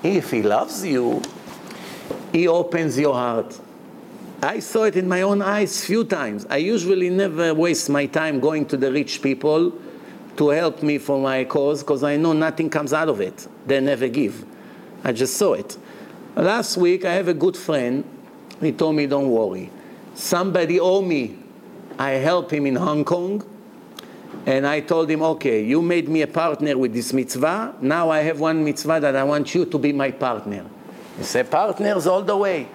If 0.03 0.31
he 0.31 0.43
loves 0.43 0.85
you, 0.85 1.23
he 2.33 2.49
opens 2.49 2.99
your 2.99 3.15
heart. 3.15 3.59
I 4.45 4.59
saw 4.59 4.83
it 4.85 4.97
in 4.97 5.09
my 5.09 5.23
own 5.23 5.41
eyes 5.41 5.85
few 5.85 6.03
times. 6.03 6.47
I 6.51 6.57
usually 6.57 7.09
never 7.11 7.55
waste 7.55 7.89
my 7.89 8.07
time 8.07 8.41
going 8.41 8.67
to 8.67 8.77
the 8.77 8.91
rich 8.91 9.23
people 9.23 9.73
to 10.37 10.49
help 10.49 10.83
me 10.83 10.99
for 10.99 11.21
my 11.21 11.45
cause 11.45 11.85
because 11.85 12.03
I 12.03 12.17
know 12.17 12.33
nothing 12.33 12.69
comes 12.69 12.93
out 12.93 13.09
of 13.09 13.21
it. 13.21 13.47
They 13.69 13.81
never 13.81 14.09
give. 14.09 14.45
I 15.05 15.13
just 15.13 15.37
saw 15.37 15.53
it. 15.53 15.79
Last 16.35 16.77
week, 16.77 17.05
I 17.05 17.13
have 17.13 17.29
a 17.29 17.35
good 17.35 17.57
friend. 17.57 18.03
He 18.61 18.73
told 18.73 18.97
me, 18.97 19.07
Don't 19.07 19.31
worry. 19.31 19.71
Somebody 20.15 20.81
owe 20.81 21.03
me. 21.03 21.39
I 21.97 22.13
help 22.13 22.53
him 22.53 22.67
in 22.67 22.75
Hong 22.75 23.05
Kong. 23.05 23.45
And 24.47 24.67
I 24.67 24.81
told 24.81 25.09
him, 25.09 25.23
Okay, 25.23 25.63
you 25.65 25.81
made 25.83 26.09
me 26.09 26.23
a 26.23 26.27
partner 26.27 26.77
with 26.77 26.93
this 26.93 27.13
mitzvah. 27.13 27.77
Now 27.81 28.11
I 28.11 28.23
have 28.23 28.41
one 28.41 28.65
mitzvah 28.65 28.99
that 28.99 29.15
I 29.15 29.23
want 29.23 29.55
you 29.55 29.67
to 29.67 29.79
be 29.79 29.93
my 29.93 30.11
partner. 30.11 30.65
He 31.17 31.23
said, 31.23 31.49
Partners 31.49 32.09
all 32.09 32.23
the 32.23 32.37
way. 32.37 32.67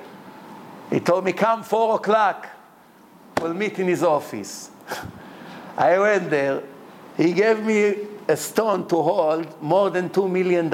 He 0.90 1.00
told 1.00 1.26
me, 1.26 1.34
Come 1.34 1.64
four 1.64 1.96
o'clock. 1.96 2.48
We'll 3.42 3.54
meet 3.54 3.78
in 3.80 3.88
his 3.88 4.04
office. 4.04 4.72
I 5.78 6.00
went 6.00 6.30
there. 6.30 6.64
He 7.16 7.34
gave 7.34 7.64
me 7.64 7.96
a 8.28 8.36
stone 8.36 8.88
to 8.88 9.02
hold 9.02 9.62
more 9.62 9.90
than 9.90 10.10
$2 10.10 10.30
million. 10.30 10.70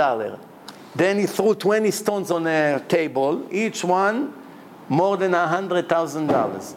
Then 0.95 1.19
he 1.19 1.25
threw 1.25 1.55
20 1.55 1.91
stones 1.91 2.31
on 2.31 2.47
a 2.47 2.83
table, 2.87 3.47
each 3.51 3.83
one 3.83 4.33
more 4.89 5.17
than 5.17 5.31
$100,000. 5.31 6.75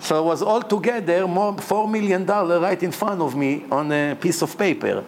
So 0.00 0.22
it 0.22 0.26
was 0.26 0.42
all 0.42 0.62
together 0.62 1.26
more 1.26 1.54
$4 1.54 1.90
million 1.90 2.26
right 2.26 2.82
in 2.82 2.92
front 2.92 3.22
of 3.22 3.34
me 3.34 3.64
on 3.70 3.90
a 3.90 4.16
piece 4.20 4.42
of 4.42 4.56
paper. 4.58 5.04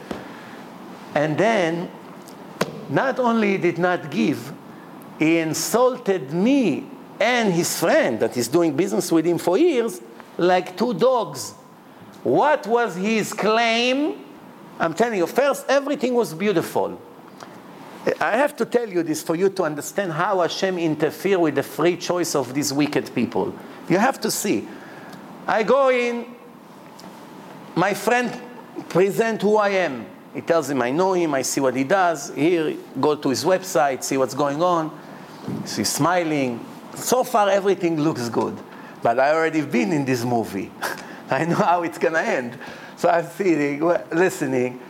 And 1.15 1.37
then, 1.37 1.91
not 2.89 3.19
only 3.19 3.59
did 3.59 3.79
not 3.79 4.11
give, 4.11 4.53
he 5.19 5.39
insulted 5.39 6.33
me 6.33 6.87
and 7.21 7.53
his 7.53 7.79
friend 7.79 8.21
that 8.21 8.37
is 8.37 8.49
doing 8.49 8.77
business 8.77 9.11
with 9.11 9.25
him 9.25 9.39
for 9.39 9.57
years 9.59 10.01
like 10.39 10.77
two 10.77 10.95
dogs. 10.95 11.53
What 12.23 12.67
was 12.67 12.97
his 12.97 13.33
claim? 13.33 14.25
I'm 14.79 14.95
telling 14.95 15.19
you, 15.19 15.27
first, 15.27 15.65
everything 15.69 16.15
was 16.15 16.35
beautiful. 16.35 17.01
I 18.21 18.37
have 18.37 18.55
to 18.57 18.65
tell 18.65 18.89
you 18.89 19.03
this 19.03 19.23
for 19.23 19.35
you 19.35 19.49
to 19.51 19.65
understand 19.65 20.13
how 20.13 20.41
Hashem 20.41 20.79
interfere 20.79 21.39
with 21.39 21.57
the 21.57 21.63
free 21.63 21.97
choice 21.97 22.35
of 22.35 22.55
these 22.55 22.73
wicked 22.73 23.13
people. 23.15 23.55
You 23.89 23.99
have 23.99 24.21
to 24.21 24.31
see. 24.31 24.69
I 25.47 25.63
go 25.63 25.91
in, 25.91 26.27
my 27.75 27.95
friend 27.95 28.41
present 28.89 29.43
who 29.43 29.57
I 29.57 29.71
am. 29.71 30.07
He 30.35 30.41
tells 30.41 30.69
him 30.69 30.83
I 30.83 30.91
know 30.91 31.15
him, 31.15 31.35
I 31.35 31.43
see 31.43 31.61
what 31.61 31.75
he 31.75 31.85
does. 31.85 32.33
Here, 32.35 32.77
go 33.01 33.17
to 33.17 33.29
his 33.31 33.45
website, 33.45 34.03
see 34.03 34.17
what's 34.19 34.35
going 34.35 34.63
on. 34.63 34.97
He's 35.63 35.89
smiling. 35.89 36.65
So 36.97 37.23
far, 37.25 37.49
everything 37.49 38.01
looks 38.01 38.29
good. 38.29 38.57
But 39.03 39.21
I 39.21 39.33
already 39.33 39.63
been 39.63 39.93
in 39.93 40.05
this 40.05 40.25
movie. 40.25 40.71
I 41.31 41.45
know 41.45 41.57
how 41.57 41.83
it's 41.83 41.99
to 41.99 42.19
end. 42.19 42.59
So 42.97 43.09
I'm 43.09 43.27
sitting, 43.27 43.81
listening. 44.13 44.81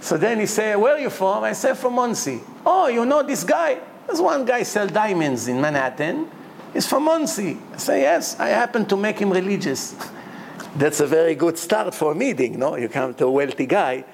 So 0.00 0.16
then 0.16 0.40
he 0.40 0.46
say, 0.46 0.74
where 0.76 0.94
are 0.94 0.98
you 0.98 1.10
from? 1.10 1.44
I 1.44 1.52
say, 1.52 1.74
from 1.74 1.94
Monsey. 1.94 2.40
Oh, 2.64 2.88
you 2.88 3.04
know 3.04 3.22
this 3.22 3.44
guy? 3.44 3.78
There's 4.06 4.20
one 4.20 4.44
guy 4.44 4.62
sell 4.62 4.86
diamonds 4.86 5.46
in 5.46 5.60
Manhattan. 5.60 6.28
He's 6.72 6.86
from 6.86 7.04
Monsey. 7.04 7.58
I 7.74 7.76
say, 7.76 8.00
yes, 8.02 8.38
I 8.40 8.48
happen 8.48 8.86
to 8.86 8.96
make 8.96 9.18
him 9.18 9.30
religious. 9.30 9.94
That's 10.76 11.00
a 11.00 11.06
very 11.06 11.34
good 11.34 11.58
start 11.58 11.94
for 11.94 12.12
a 12.12 12.14
meeting, 12.14 12.58
no? 12.58 12.76
You 12.76 12.88
come 12.88 13.12
to 13.14 13.26
a 13.26 13.30
wealthy 13.30 13.66
guy. 13.66 14.04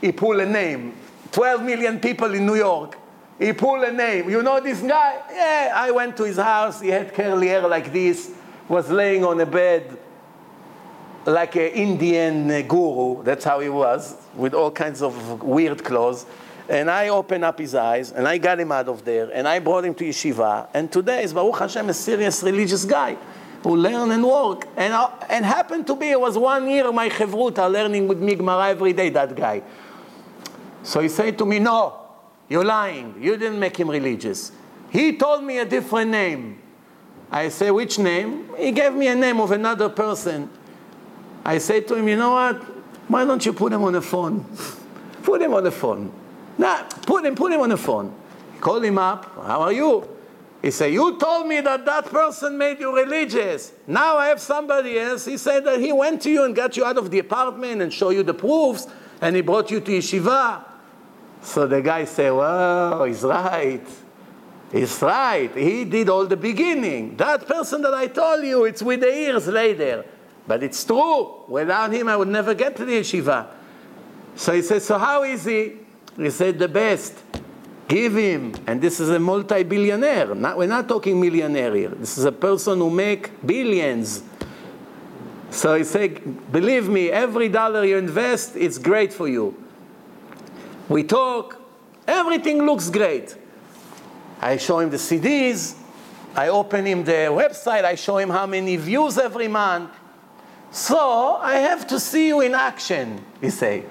He 0.00 0.10
pull 0.10 0.40
a 0.40 0.46
name. 0.46 0.94
12 1.30 1.62
million 1.62 2.00
people 2.00 2.34
in 2.34 2.44
New 2.44 2.56
York. 2.56 2.98
He 3.42 3.52
pulled 3.52 3.82
a 3.82 3.92
name. 3.92 4.30
You 4.30 4.42
know 4.42 4.60
this 4.60 4.80
guy? 4.80 5.20
Yeah, 5.32 5.72
I 5.74 5.90
went 5.90 6.16
to 6.18 6.24
his 6.24 6.36
house. 6.36 6.80
He 6.80 6.88
had 6.88 7.12
curly 7.12 7.48
hair 7.48 7.66
like 7.66 7.92
this, 7.92 8.30
was 8.68 8.88
laying 8.88 9.24
on 9.24 9.40
a 9.40 9.46
bed 9.46 9.98
like 11.26 11.56
an 11.56 11.70
Indian 11.72 12.66
guru, 12.66 13.22
that's 13.22 13.44
how 13.44 13.60
he 13.60 13.68
was, 13.68 14.16
with 14.34 14.54
all 14.54 14.70
kinds 14.70 15.02
of 15.02 15.42
weird 15.42 15.84
clothes. 15.84 16.26
And 16.68 16.90
I 16.90 17.08
opened 17.08 17.44
up 17.44 17.58
his 17.58 17.74
eyes, 17.74 18.12
and 18.12 18.26
I 18.26 18.38
got 18.38 18.58
him 18.58 18.72
out 18.72 18.88
of 18.88 19.04
there, 19.04 19.30
and 19.32 19.46
I 19.46 19.58
brought 19.58 19.84
him 19.84 19.94
to 19.96 20.04
yeshiva. 20.04 20.68
And 20.74 20.90
today 20.90 21.22
is 21.22 21.32
Baruch 21.32 21.58
Hashem 21.58 21.88
a 21.88 21.94
serious 21.94 22.42
religious 22.42 22.84
guy. 22.84 23.16
who 23.62 23.76
learn 23.76 24.10
and 24.10 24.24
work. 24.24 24.66
And, 24.76 24.92
and 25.28 25.44
happened 25.44 25.86
to 25.86 25.96
be, 25.96 26.10
it 26.10 26.20
was 26.20 26.36
one 26.36 26.68
year 26.68 26.90
my 26.92 27.08
chevruta 27.08 27.70
learning 27.70 28.08
with 28.08 28.18
me 28.18 28.34
Gemara 28.34 28.70
every 28.70 28.92
day, 28.92 29.08
that 29.10 29.34
guy. 29.34 29.62
So 30.82 31.00
he 31.00 31.08
said 31.08 31.38
to 31.38 31.46
me, 31.46 31.58
no, 31.60 32.01
you're 32.52 32.64
lying. 32.64 33.14
You 33.18 33.38
didn't 33.38 33.58
make 33.58 33.78
him 33.78 33.90
religious. 33.90 34.52
He 34.90 35.16
told 35.16 35.42
me 35.42 35.58
a 35.58 35.64
different 35.64 36.10
name. 36.10 36.60
I 37.30 37.48
say, 37.48 37.70
which 37.70 37.98
name? 37.98 38.50
He 38.58 38.72
gave 38.72 38.92
me 38.92 39.08
a 39.08 39.14
name 39.14 39.40
of 39.40 39.52
another 39.52 39.88
person. 39.88 40.50
I 41.46 41.56
said 41.56 41.88
to 41.88 41.94
him, 41.94 42.06
you 42.08 42.16
know 42.16 42.32
what? 42.32 42.62
Why 43.08 43.24
don't 43.24 43.44
you 43.46 43.54
put 43.54 43.72
him 43.72 43.82
on 43.84 43.94
the 43.94 44.02
phone? 44.02 44.44
put 45.22 45.40
him 45.40 45.54
on 45.54 45.64
the 45.64 45.70
phone. 45.70 46.12
Nah, 46.58 46.82
put 47.06 47.24
him, 47.24 47.34
put 47.34 47.52
him 47.52 47.60
on 47.62 47.70
the 47.70 47.78
phone. 47.78 48.14
Call 48.60 48.82
him 48.82 48.98
up. 48.98 49.34
How 49.46 49.62
are 49.62 49.72
you? 49.72 50.06
He 50.60 50.70
said, 50.70 50.92
You 50.92 51.18
told 51.18 51.46
me 51.46 51.62
that 51.62 51.86
that 51.86 52.04
person 52.04 52.58
made 52.58 52.78
you 52.78 52.94
religious. 52.94 53.72
Now 53.86 54.18
I 54.18 54.28
have 54.28 54.42
somebody 54.42 54.98
else. 54.98 55.24
He 55.24 55.38
said 55.38 55.64
that 55.64 55.80
he 55.80 55.90
went 55.90 56.20
to 56.22 56.30
you 56.30 56.44
and 56.44 56.54
got 56.54 56.76
you 56.76 56.84
out 56.84 56.98
of 56.98 57.10
the 57.10 57.18
apartment 57.18 57.80
and 57.80 57.90
showed 57.90 58.10
you 58.10 58.22
the 58.22 58.34
proofs 58.34 58.86
and 59.22 59.34
he 59.34 59.40
brought 59.40 59.70
you 59.70 59.80
to 59.80 59.90
yeshiva. 59.90 60.66
So 61.42 61.66
the 61.66 61.82
guy 61.82 62.04
said, 62.04 62.30
Well, 62.30 63.04
he's 63.04 63.22
right. 63.22 63.86
He's 64.70 65.02
right. 65.02 65.54
He 65.54 65.84
did 65.84 66.08
all 66.08 66.26
the 66.26 66.36
beginning. 66.36 67.16
That 67.16 67.46
person 67.46 67.82
that 67.82 67.92
I 67.92 68.06
told 68.06 68.44
you, 68.44 68.64
it's 68.64 68.82
with 68.82 69.00
the 69.00 69.14
ears 69.14 69.46
later. 69.46 70.04
But 70.46 70.62
it's 70.62 70.82
true. 70.84 71.44
Without 71.46 71.92
him, 71.92 72.08
I 72.08 72.16
would 72.16 72.28
never 72.28 72.54
get 72.54 72.76
to 72.76 72.84
the 72.84 73.00
yeshiva. 73.00 73.48
So 74.34 74.52
he 74.52 74.62
says, 74.62 74.84
So 74.84 74.98
how 74.98 75.24
is 75.24 75.44
he? 75.44 75.74
He 76.16 76.30
said, 76.30 76.58
The 76.58 76.68
best. 76.68 77.22
Give 77.88 78.16
him, 78.16 78.54
and 78.66 78.80
this 78.80 79.00
is 79.00 79.10
a 79.10 79.18
multi-billionaire. 79.18 80.34
Not, 80.34 80.56
we're 80.56 80.66
not 80.66 80.88
talking 80.88 81.20
millionaire 81.20 81.74
here. 81.74 81.90
This 81.90 82.16
is 82.16 82.24
a 82.24 82.32
person 82.32 82.78
who 82.78 82.88
make 82.88 83.46
billions. 83.46 84.22
So 85.50 85.74
he 85.74 85.84
said, 85.84 86.50
believe 86.50 86.88
me, 86.88 87.10
every 87.10 87.50
dollar 87.50 87.84
you 87.84 87.98
invest, 87.98 88.56
it's 88.56 88.78
great 88.78 89.12
for 89.12 89.28
you. 89.28 89.61
We 90.92 91.04
talk, 91.04 91.58
everything 92.06 92.66
looks 92.66 92.90
great. 92.90 93.34
I 94.42 94.58
show 94.58 94.78
him 94.78 94.90
the 94.90 94.98
CDs, 94.98 95.74
I 96.36 96.48
open 96.48 96.84
him 96.84 97.02
the 97.02 97.32
website, 97.32 97.86
I 97.86 97.94
show 97.94 98.18
him 98.18 98.28
how 98.28 98.44
many 98.44 98.76
views 98.76 99.16
every 99.16 99.48
month. 99.48 99.90
So 100.70 101.38
I 101.40 101.54
have 101.54 101.86
to 101.86 101.98
see 101.98 102.26
you 102.26 102.42
in 102.42 102.54
action, 102.54 103.24
he 103.40 103.48
say. 103.48 103.86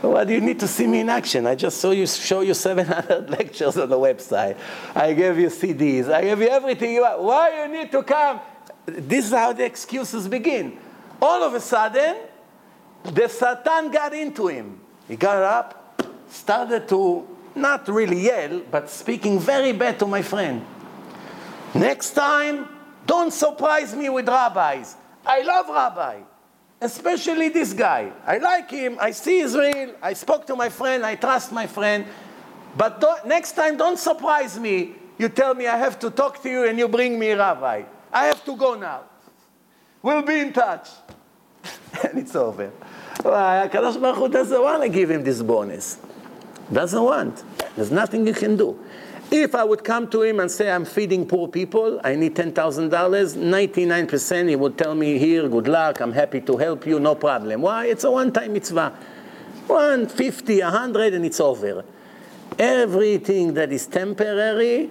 Why 0.00 0.22
do 0.22 0.32
you 0.32 0.40
need 0.40 0.60
to 0.60 0.68
see 0.68 0.86
me 0.86 1.00
in 1.00 1.08
action? 1.08 1.44
I 1.48 1.56
just 1.56 1.80
saw 1.80 1.90
you 1.90 2.06
show 2.06 2.42
you 2.42 2.54
700 2.54 3.28
lectures 3.38 3.76
on 3.76 3.88
the 3.88 3.98
website. 3.98 4.56
I 4.94 5.12
gave 5.12 5.40
you 5.40 5.48
CDs. 5.48 6.08
I 6.08 6.22
gave 6.22 6.38
you 6.38 6.50
everything 6.50 6.94
you 6.94 7.00
want. 7.00 7.20
Why 7.20 7.64
you 7.64 7.78
need 7.80 7.90
to 7.90 8.04
come? 8.04 8.38
This 8.86 9.26
is 9.26 9.32
how 9.32 9.52
the 9.52 9.64
excuses 9.64 10.28
begin. 10.28 10.78
All 11.20 11.42
of 11.42 11.54
a 11.54 11.60
sudden, 11.60 12.16
the 13.02 13.26
Satan 13.26 13.90
got 13.90 14.14
into 14.14 14.46
him. 14.46 14.81
He 15.08 15.16
got 15.16 15.42
up, 15.42 16.02
started 16.28 16.88
to 16.88 17.26
not 17.54 17.88
really 17.88 18.20
yell, 18.20 18.62
but 18.70 18.88
speaking 18.88 19.38
very 19.38 19.72
bad 19.72 19.98
to 19.98 20.06
my 20.06 20.22
friend. 20.22 20.64
Next 21.74 22.10
time, 22.10 22.68
don't 23.06 23.32
surprise 23.32 23.94
me 23.94 24.08
with 24.08 24.28
rabbis. 24.28 24.96
I 25.26 25.42
love 25.42 25.68
rabbi 25.68 26.20
especially 26.82 27.48
this 27.48 27.72
guy. 27.72 28.12
I 28.26 28.38
like 28.38 28.70
him, 28.70 28.98
I 29.00 29.12
see 29.12 29.38
Israel, 29.38 29.94
I 30.02 30.12
spoke 30.14 30.46
to 30.48 30.56
my 30.56 30.68
friend, 30.68 31.06
I 31.06 31.14
trust 31.14 31.52
my 31.52 31.66
friend. 31.66 32.04
But 32.76 33.24
next 33.24 33.52
time, 33.52 33.76
don't 33.76 33.98
surprise 33.98 34.58
me. 34.58 34.94
You 35.16 35.28
tell 35.28 35.54
me 35.54 35.66
I 35.66 35.76
have 35.76 35.98
to 36.00 36.10
talk 36.10 36.42
to 36.42 36.50
you 36.50 36.66
and 36.66 36.78
you 36.78 36.88
bring 36.88 37.18
me 37.18 37.32
rabbi. 37.32 37.84
I 38.12 38.26
have 38.26 38.44
to 38.44 38.56
go 38.56 38.74
now. 38.74 39.02
We'll 40.02 40.22
be 40.22 40.40
in 40.40 40.52
touch. 40.52 40.88
and 42.02 42.18
it's 42.18 42.34
over. 42.34 42.72
Kadosh 43.22 44.00
Baruch 44.00 44.16
Hu 44.16 44.28
doesn't 44.28 44.62
want 44.62 44.82
to 44.82 44.88
give 44.88 45.10
him 45.10 45.22
this 45.22 45.42
bonus. 45.42 45.98
Doesn't 46.72 47.02
want. 47.02 47.44
There's 47.76 47.90
nothing 47.90 48.26
you 48.26 48.34
can 48.34 48.56
do. 48.56 48.78
If 49.30 49.54
I 49.54 49.64
would 49.64 49.82
come 49.82 50.08
to 50.10 50.22
him 50.22 50.40
and 50.40 50.50
say, 50.50 50.70
I'm 50.70 50.84
feeding 50.84 51.26
poor 51.26 51.48
people, 51.48 52.00
I 52.04 52.14
need 52.14 52.34
$10,000, 52.34 52.90
99% 52.90 54.48
he 54.48 54.56
would 54.56 54.76
tell 54.76 54.94
me, 54.94 55.16
here, 55.18 55.48
good 55.48 55.68
luck, 55.68 56.00
I'm 56.00 56.12
happy 56.12 56.42
to 56.42 56.56
help 56.58 56.86
you, 56.86 57.00
no 57.00 57.14
problem. 57.14 57.62
Why? 57.62 57.86
It's 57.86 58.04
a 58.04 58.10
one-time 58.10 58.52
mitzvah. 58.52 58.92
150, 59.68 60.60
100, 60.60 61.14
and 61.14 61.24
it's 61.24 61.40
over. 61.40 61.82
Everything 62.58 63.54
that 63.54 63.72
is 63.72 63.86
temporary, 63.86 64.90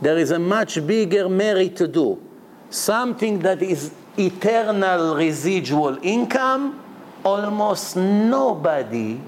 there 0.00 0.18
is 0.18 0.30
a 0.30 0.38
much 0.38 0.86
bigger 0.86 1.28
merit 1.28 1.74
to 1.76 1.88
do. 1.88 2.22
Something 2.70 3.40
that 3.40 3.60
is 3.60 3.92
eternal 4.16 5.16
residual 5.16 5.98
income, 6.02 6.80
almost 7.24 7.96
nobody, 7.96 9.20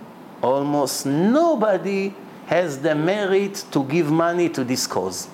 almost 0.43 1.07
nobody 1.07 2.15
has 2.47 2.79
the 2.79 2.95
merit 2.95 3.65
to 3.71 3.85
give 3.85 4.11
money 4.11 4.49
to 4.49 4.65
this 4.65 4.87
cause. 4.87 5.29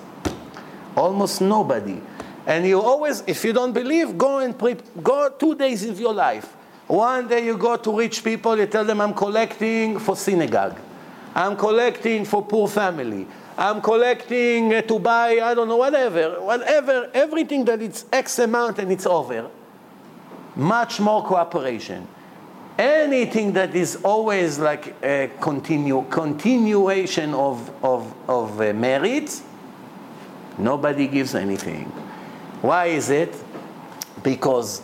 Almost 0.95 1.41
nobody. 1.41 2.01
And 2.45 2.65
you 2.65 2.81
always, 2.81 3.23
if 3.27 3.43
you 3.43 3.53
don't 3.53 3.73
believe, 3.73 4.17
go 4.17 4.39
and 4.39 4.57
pre- 4.57 4.77
go 5.03 5.29
two 5.29 5.55
days 5.55 5.85
of 5.85 5.99
your 5.99 6.13
life. 6.13 6.55
One 6.87 7.27
day 7.27 7.45
you 7.45 7.57
go 7.57 7.77
to 7.77 7.97
rich 7.97 8.23
people, 8.23 8.57
you 8.57 8.65
tell 8.65 8.83
them, 8.83 8.99
I'm 8.99 9.13
collecting 9.13 9.99
for 9.99 10.15
synagogue. 10.15 10.79
I'm 11.35 11.55
collecting 11.55 12.25
for 12.25 12.43
poor 12.43 12.67
family. 12.67 13.27
I'm 13.55 13.81
collecting 13.81 14.73
uh, 14.73 14.81
to 14.83 14.99
buy, 14.99 15.39
I 15.41 15.53
don't 15.53 15.67
know, 15.67 15.77
whatever, 15.77 16.41
whatever, 16.41 17.11
everything 17.13 17.65
that 17.65 17.81
it's 17.81 18.05
X 18.11 18.39
amount 18.39 18.79
and 18.79 18.91
it's 18.91 19.05
over. 19.05 19.49
Much 20.55 20.99
more 20.99 21.23
cooperation 21.23 22.07
anything 22.79 23.51
that 23.53 23.75
is 23.75 23.97
always 24.03 24.57
like 24.57 24.95
a 25.03 25.29
continue, 25.41 26.05
continuation 26.09 27.33
of, 27.33 27.69
of, 27.83 28.13
of 28.29 28.61
uh, 28.61 28.73
merit, 28.73 29.41
nobody 30.57 31.07
gives 31.07 31.35
anything. 31.35 31.83
Why 32.61 32.85
is 32.85 33.09
it? 33.09 33.35
Because 34.23 34.81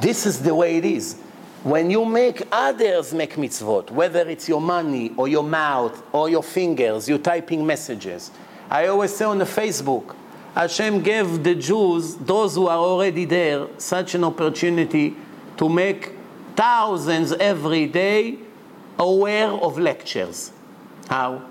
this 0.00 0.24
is 0.24 0.40
the 0.40 0.54
way 0.54 0.76
it 0.76 0.84
is. 0.84 1.16
When 1.64 1.90
you 1.90 2.04
make 2.04 2.42
others 2.50 3.12
make 3.12 3.34
mitzvot, 3.34 3.90
whether 3.90 4.20
it's 4.28 4.48
your 4.48 4.60
money 4.60 5.12
or 5.16 5.28
your 5.28 5.42
mouth 5.44 6.02
or 6.12 6.30
your 6.30 6.42
fingers, 6.42 7.08
you're 7.08 7.18
typing 7.18 7.66
messages. 7.66 8.30
I 8.70 8.86
always 8.86 9.14
say 9.14 9.24
on 9.24 9.38
the 9.38 9.44
Facebook, 9.44 10.14
Hashem 10.54 11.02
gave 11.02 11.42
the 11.42 11.56
Jews, 11.56 12.14
those 12.16 12.54
who 12.54 12.68
are 12.68 12.78
already 12.78 13.24
there, 13.24 13.66
such 13.78 14.14
an 14.14 14.24
opportunity 14.24 15.16
to 15.58 15.68
make 15.68 16.12
thousands 16.60 17.32
every 17.32 17.86
day 17.86 18.36
aware 18.98 19.48
of 19.48 19.78
lectures. 19.78 20.52
How? 21.08 21.42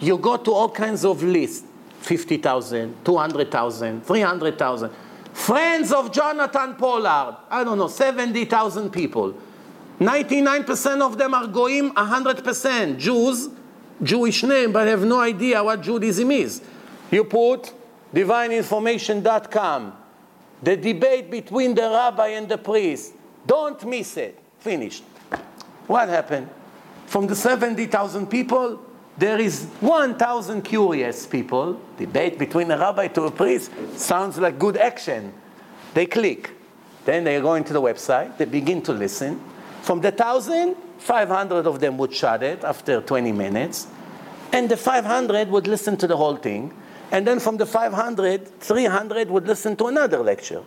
You 0.00 0.16
go 0.16 0.38
to 0.38 0.50
all 0.50 0.70
kinds 0.70 1.04
of 1.04 1.22
lists 1.22 1.66
50,000, 2.00 3.04
200,000, 3.04 4.06
300,000. 4.06 4.90
Friends 5.34 5.92
of 5.92 6.10
Jonathan 6.10 6.74
Pollard, 6.76 7.36
I 7.50 7.64
don't 7.64 7.76
know, 7.76 7.88
70,000 7.88 8.88
people. 8.88 9.34
99% 10.00 11.02
of 11.02 11.18
them 11.18 11.34
are 11.34 11.46
goyim, 11.48 11.90
100% 11.90 12.96
Jews, 12.96 13.50
Jewish 14.02 14.42
name, 14.42 14.72
but 14.72 14.88
have 14.88 15.04
no 15.04 15.20
idea 15.20 15.62
what 15.62 15.82
Judaism 15.82 16.30
is. 16.30 16.62
You 17.10 17.24
put 17.24 17.74
divineinformation.com, 18.14 19.92
the 20.62 20.76
debate 20.78 21.30
between 21.30 21.74
the 21.74 21.82
rabbi 21.82 22.28
and 22.28 22.48
the 22.48 22.56
priest. 22.56 23.12
Don't 23.46 23.84
miss 23.84 24.16
it. 24.16 24.44
Finished. 24.60 25.04
What 25.86 26.08
happened? 26.08 26.48
From 27.06 27.26
the 27.26 27.36
70,000 27.36 28.26
people, 28.26 28.80
there 29.18 29.38
is 29.38 29.66
1,000 29.80 30.62
curious 30.62 31.26
people. 31.26 31.80
Debate 31.96 32.38
between 32.38 32.70
a 32.70 32.78
rabbi 32.78 33.08
to 33.08 33.22
a 33.24 33.30
priest 33.30 33.70
sounds 33.96 34.38
like 34.38 34.58
good 34.58 34.76
action. 34.76 35.32
They 35.94 36.06
click. 36.06 36.50
Then 37.04 37.24
they 37.24 37.40
go 37.40 37.54
into 37.54 37.72
the 37.72 37.80
website, 37.80 38.36
they 38.36 38.44
begin 38.44 38.82
to 38.82 38.92
listen. 38.92 39.40
From 39.82 40.00
the 40.00 40.10
1,000, 40.10 40.74
500 40.98 41.66
of 41.66 41.78
them 41.78 41.96
would 41.98 42.12
shut 42.12 42.42
it 42.42 42.64
after 42.64 43.00
20 43.00 43.30
minutes. 43.30 43.86
And 44.52 44.68
the 44.68 44.76
500 44.76 45.48
would 45.48 45.68
listen 45.68 45.96
to 45.98 46.06
the 46.06 46.16
whole 46.16 46.36
thing. 46.36 46.74
And 47.12 47.26
then 47.26 47.38
from 47.38 47.56
the 47.56 47.66
500, 47.66 48.60
300 48.60 49.30
would 49.30 49.46
listen 49.46 49.76
to 49.76 49.86
another 49.86 50.18
lecture. 50.18 50.62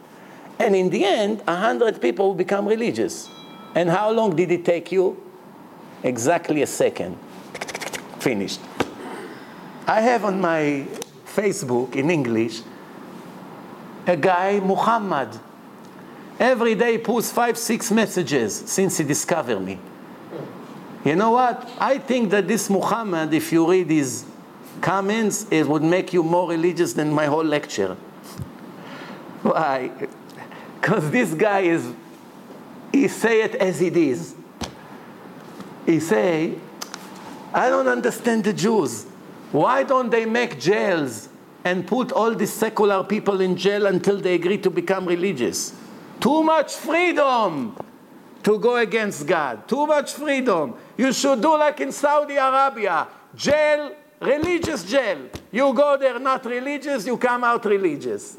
And 0.58 0.76
in 0.76 0.90
the 0.90 1.04
end, 1.04 1.42
100 1.42 2.02
people 2.02 2.30
would 2.30 2.38
become 2.38 2.66
religious. 2.68 3.30
And 3.76 3.90
how 3.90 4.12
long 4.12 4.36
did 4.36 4.52
it 4.52 4.66
take 4.66 4.92
you? 4.92 5.22
Exactly 6.04 6.62
a 6.62 6.68
second. 6.68 7.18
Finished. 8.20 8.60
I 9.88 10.02
have 10.02 10.26
on 10.26 10.42
my 10.42 10.86
Facebook 11.26 11.96
in 11.96 12.10
English 12.10 12.62
a 14.08 14.16
guy, 14.16 14.60
Muhammad. 14.60 15.40
Every 16.40 16.74
day 16.74 16.98
posts 16.98 17.32
five, 17.32 17.58
six 17.58 17.92
messages 17.92 18.56
since 18.56 18.98
he 18.98 19.04
discovered 19.04 19.60
me. 19.60 19.78
You 21.04 21.16
know 21.16 21.32
what? 21.32 21.70
I 21.80 21.98
think 21.98 22.30
that 22.32 22.48
this 22.48 22.70
Muhammad, 22.70 23.34
if 23.34 23.52
you 23.52 23.70
read 23.70 23.90
his 23.90 24.26
comments, 24.82 25.46
it 25.52 25.68
would 25.68 25.84
make 25.84 26.14
you 26.14 26.24
more 26.24 26.50
religious 26.50 26.94
than 26.94 27.12
my 27.12 27.26
whole 27.26 27.44
lecture. 27.44 27.96
Why? 29.42 29.92
Because 30.80 31.10
this 31.12 31.34
guy 31.34 31.62
is, 31.62 31.94
he 32.92 33.08
say 33.08 33.42
it 33.44 33.56
as 33.56 33.82
it 33.82 33.96
is. 33.96 34.36
He 35.86 36.00
say, 36.00 36.56
I 37.54 37.70
don't 37.70 37.88
understand 37.88 38.44
the 38.44 38.54
Jews. 38.54 39.06
Why 39.52 39.84
don't 39.84 40.10
they 40.10 40.26
make 40.26 40.60
jails 40.60 41.30
and 41.64 41.86
put 41.88 42.12
all 42.12 42.34
these 42.36 42.54
secular 42.54 43.04
people 43.04 43.42
in 43.42 43.56
jail 43.56 43.88
until 43.88 44.18
they 44.18 44.36
agree 44.36 44.60
to 44.60 44.70
become 44.70 45.06
religious? 45.06 45.74
Too 46.20 46.44
much 46.44 46.76
freedom 46.76 47.76
to 48.44 48.60
go 48.60 48.78
against 48.78 49.26
God. 49.26 49.68
Too 49.68 49.88
much 49.88 50.14
freedom. 50.14 50.76
You 50.98 51.12
should 51.14 51.42
do 51.42 51.58
like 51.58 51.80
in 51.80 51.92
Saudi 51.92 52.36
Arabia 52.36 53.08
jail, 53.36 53.96
religious 54.22 54.84
jail. 54.84 55.30
You 55.52 55.74
go 55.74 55.98
there 55.98 56.20
not 56.20 56.46
religious, 56.46 57.06
you 57.06 57.18
come 57.18 57.44
out 57.44 57.66
religious. 57.66 58.38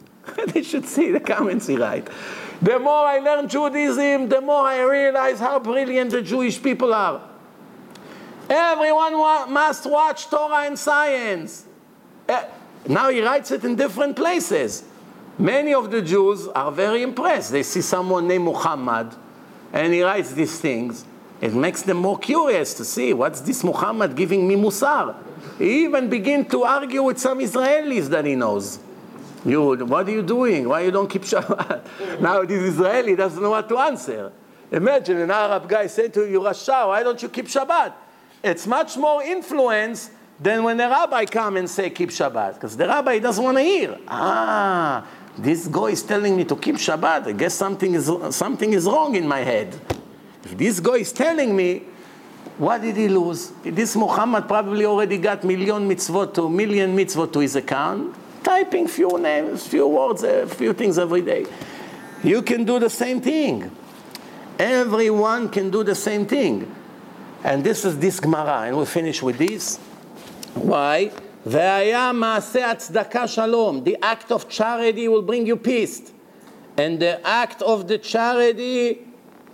they 0.48 0.62
should 0.62 0.86
see 0.86 1.10
the 1.10 1.20
comments 1.20 1.66
he 1.66 1.76
write. 1.76 2.08
The 2.62 2.78
more 2.78 3.06
I 3.06 3.18
learn 3.18 3.48
Judaism, 3.48 4.28
the 4.28 4.40
more 4.40 4.66
I 4.66 4.82
realize 4.82 5.38
how 5.38 5.58
brilliant 5.58 6.10
the 6.10 6.22
Jewish 6.22 6.62
people 6.62 6.92
are. 6.92 7.22
Everyone 8.48 9.18
wa- 9.18 9.46
must 9.46 9.86
watch 9.86 10.26
Torah 10.28 10.66
and 10.66 10.78
science. 10.78 11.64
Uh, 12.28 12.44
now 12.86 13.08
he 13.08 13.22
writes 13.22 13.50
it 13.50 13.64
in 13.64 13.76
different 13.76 14.16
places. 14.16 14.84
Many 15.38 15.72
of 15.72 15.90
the 15.90 16.02
Jews 16.02 16.48
are 16.48 16.70
very 16.70 17.02
impressed. 17.02 17.52
They 17.52 17.62
see 17.62 17.80
someone 17.80 18.28
named 18.28 18.44
Muhammad 18.44 19.14
and 19.72 19.94
he 19.94 20.02
writes 20.02 20.32
these 20.32 20.60
things. 20.60 21.04
It 21.40 21.54
makes 21.54 21.82
them 21.82 21.96
more 21.96 22.18
curious 22.18 22.74
to 22.74 22.84
see 22.84 23.14
what's 23.14 23.40
this 23.40 23.64
Muhammad 23.64 24.14
giving 24.14 24.46
me 24.46 24.56
musar. 24.56 25.16
He 25.58 25.84
even 25.84 26.10
begin 26.10 26.44
to 26.46 26.64
argue 26.64 27.02
with 27.02 27.18
some 27.18 27.38
Israelis 27.38 28.08
that 28.08 28.26
he 28.26 28.34
knows. 28.34 28.78
You, 29.44 29.86
what 29.86 30.06
are 30.06 30.10
you 30.10 30.22
doing? 30.22 30.68
Why 30.68 30.82
you 30.82 30.90
don't 30.90 31.08
keep 31.08 31.22
Shabbat? 31.22 32.20
now 32.20 32.42
this 32.44 32.62
Israeli 32.62 33.16
doesn't 33.16 33.42
know 33.42 33.50
what 33.50 33.68
to 33.68 33.78
answer. 33.78 34.32
Imagine 34.70 35.18
an 35.18 35.30
Arab 35.30 35.68
guy 35.68 35.86
saying 35.86 36.12
to 36.12 36.30
you, 36.30 36.40
Rasha, 36.40 36.88
why 36.88 37.02
don't 37.02 37.20
you 37.22 37.28
keep 37.28 37.46
Shabbat? 37.46 37.92
It's 38.42 38.66
much 38.66 38.96
more 38.96 39.22
influence 39.22 40.10
than 40.38 40.62
when 40.62 40.76
the 40.76 40.88
rabbi 40.88 41.24
come 41.26 41.56
and 41.56 41.68
say 41.68 41.90
keep 41.90 42.10
Shabbat, 42.10 42.54
because 42.54 42.76
the 42.76 42.86
rabbi 42.86 43.18
doesn't 43.18 43.42
want 43.42 43.58
to 43.58 43.62
hear. 43.62 43.98
Ah, 44.08 45.06
this 45.36 45.68
guy 45.68 45.88
is 45.88 46.02
telling 46.02 46.36
me 46.36 46.44
to 46.44 46.56
keep 46.56 46.76
Shabbat. 46.76 47.26
I 47.26 47.32
guess 47.32 47.54
something 47.54 47.94
is 47.94 48.10
something 48.30 48.72
is 48.72 48.86
wrong 48.86 49.14
in 49.14 49.28
my 49.28 49.40
head. 49.40 49.78
If 50.44 50.56
this 50.56 50.80
guy 50.80 50.96
is 50.96 51.12
telling 51.12 51.54
me, 51.54 51.82
what 52.56 52.80
did 52.80 52.96
he 52.96 53.08
lose? 53.08 53.52
This 53.62 53.96
Muhammad 53.96 54.48
probably 54.48 54.86
already 54.86 55.18
got 55.18 55.44
million 55.44 55.88
mitzvot 55.88 56.34
to 56.34 56.48
million 56.48 56.96
mitzvot 56.96 57.32
to 57.32 57.40
his 57.40 57.56
account, 57.56 58.14
typing 58.42 58.86
few 58.88 59.18
names, 59.18 59.66
few 59.66 59.86
words, 59.86 60.22
a 60.22 60.46
few 60.46 60.72
things 60.72 60.98
every 60.98 61.22
day. 61.22 61.46
You 62.22 62.42
can 62.42 62.64
do 62.64 62.78
the 62.78 62.90
same 62.90 63.20
thing. 63.20 63.70
Everyone 64.58 65.48
can 65.48 65.70
do 65.70 65.82
the 65.82 65.94
same 65.94 66.26
thing. 66.26 66.74
And 67.42 67.64
this 67.64 67.84
is 67.84 67.98
this 67.98 68.20
Gemara, 68.20 68.66
and 68.66 68.76
we 68.76 68.84
finish 68.84 69.22
with 69.22 69.38
this. 69.38 69.78
Why? 70.54 71.10
The 71.44 71.98
act 74.02 74.30
of 74.30 74.48
charity 74.50 75.08
will 75.08 75.22
bring 75.22 75.46
you 75.46 75.56
peace. 75.56 76.12
And 76.76 77.00
the 77.00 77.26
act 77.26 77.62
of 77.62 77.88
the 77.88 77.96
charity 77.96 79.06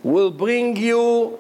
will 0.03 0.33
bring 0.33 0.77
you 0.77 1.39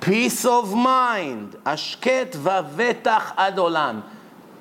peace 0.00 0.44
of 0.44 0.74
mind. 0.74 1.56
Ashket 1.64 2.32
vavetach 2.32 3.34
ad 3.36 3.56
olam, 3.56 4.02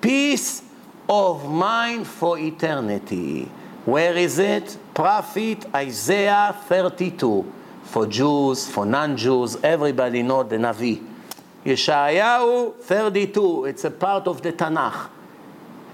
Peace 0.02 0.62
of 1.09 1.49
mind 1.49 2.07
for 2.07 2.39
eternity. 2.39 3.51
Where 3.85 4.17
is 4.17 4.39
it? 4.39 4.77
Prophet 4.95 5.67
Isaiah 5.75 6.55
32. 6.69 7.53
For 7.85 8.07
Jews, 8.07 8.69
for 8.69 8.87
non-Jews, 8.87 9.57
everybody 9.63 10.23
know 10.23 10.45
the 10.45 10.57
Navi. 10.57 11.05
Yeshayahu 11.65 12.77
32, 12.77 13.65
it's 13.65 13.85
a 13.85 13.91
part 13.91 14.27
of 14.27 14.43
the 14.43 14.53
Tanakh. 14.53 15.09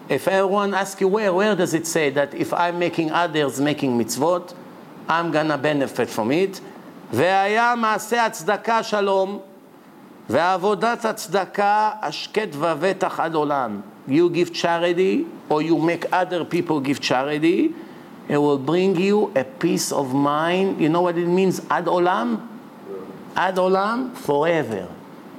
If 0.08 0.28
everyone 0.28 0.74
asks 0.74 1.00
you 1.00 1.08
where, 1.08 1.32
where 1.32 1.56
does 1.56 1.74
it 1.74 1.86
say 1.86 2.10
that 2.10 2.34
if 2.34 2.52
I'm 2.52 2.78
making 2.78 3.10
others 3.10 3.60
making 3.60 3.98
mitzvot, 3.98 4.54
I'm 5.08 5.30
gonna 5.30 5.58
benefit 5.58 6.08
from 6.08 6.30
it? 6.30 6.60
והיה 7.12 7.74
מעשה 7.76 8.26
הצדקה 8.26 8.82
שלום, 8.82 9.38
ועבודת 10.30 11.04
הצדקה 11.04 11.90
השקט 12.02 12.48
ובטח 12.52 13.20
עד 13.20 13.34
עולם. 13.34 13.80
You 14.06 14.30
give 14.30 14.52
charity, 14.52 15.26
or 15.48 15.62
you 15.62 15.78
make 15.78 16.04
other 16.12 16.44
people 16.44 16.80
give 16.80 17.00
charity, 17.00 17.74
it 18.28 18.38
will 18.38 18.58
bring 18.58 18.96
you 18.96 19.32
a 19.36 19.44
peace 19.44 19.92
of 19.92 20.14
mind. 20.14 20.80
You 20.80 20.88
know 20.88 21.02
what 21.02 21.16
it 21.16 21.26
means, 21.26 21.60
ad 21.70 21.86
olam? 21.86 22.46
Ad 23.36 23.56
olam, 23.56 24.14
forever. 24.14 24.88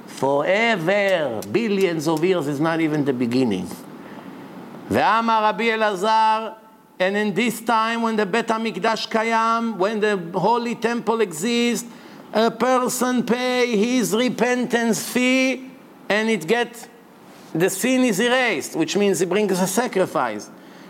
Forever. 0.06 1.40
Billions 1.52 2.08
of 2.08 2.24
years 2.24 2.46
is 2.46 2.60
not 2.60 2.80
even 2.80 3.04
the 3.04 3.12
beginning. 3.12 3.68
ואמר 4.90 5.44
רבי 5.44 5.74
אלעזר, 5.74 6.54
and 6.98 7.16
in 7.16 7.34
this 7.34 7.60
time 7.60 8.02
when 8.02 8.16
the 8.16 8.26
Bet 8.26 8.48
HaMikdash 8.48 9.08
Kayam, 9.08 9.76
when 9.76 10.00
the 10.00 10.16
holy 10.34 10.74
temple 10.74 11.20
exists, 11.20 11.86
a 12.32 12.50
person 12.50 13.22
pay 13.22 13.76
his 13.76 14.14
repentance 14.14 15.02
fee 15.08 15.70
and 16.08 16.28
it 16.28 16.46
get, 16.46 16.88
the 17.53 17.69
sin 17.69 18.03
is 18.03 18.19
erased, 18.19 18.75
which 18.75 18.97
means 18.97 19.19
he 19.19 19.25
brings 19.25 19.59
a 19.59 19.67
sacrifice. 19.67 20.49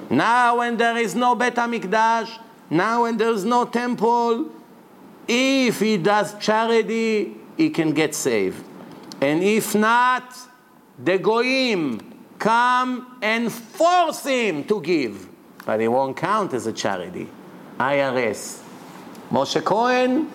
Now 0.10 0.58
when 0.60 0.78
there 0.78 0.98
is 0.98 1.16
no 1.16 1.36
Bet 1.36 1.56
HaMikdash, 1.56 2.40
now 2.70 3.04
when 3.04 3.18
there 3.18 3.32
is 3.32 3.46
no 3.46 3.66
temple, 3.66 4.50
if 5.28 5.80
he 5.80 5.98
does 5.98 6.38
charity, 6.40 7.36
he 7.58 7.70
can 7.70 7.92
get 7.92 8.16
saved. 8.16 8.64
And 9.22 9.44
if 9.44 9.76
not, 9.76 10.36
the 11.02 11.18
goyim 11.18 12.00
come 12.40 13.18
and 13.22 13.52
force 13.52 14.26
him 14.26 14.64
to 14.66 14.82
give. 14.82 15.30
But 15.66 15.80
it 15.82 15.88
won't 15.88 16.18
count 16.18 16.54
as 16.54 16.68
a 16.68 16.74
charity. 16.74 17.30
IRS. 17.80 18.62
Moshe 19.32 19.64
Cohen, 19.64 20.30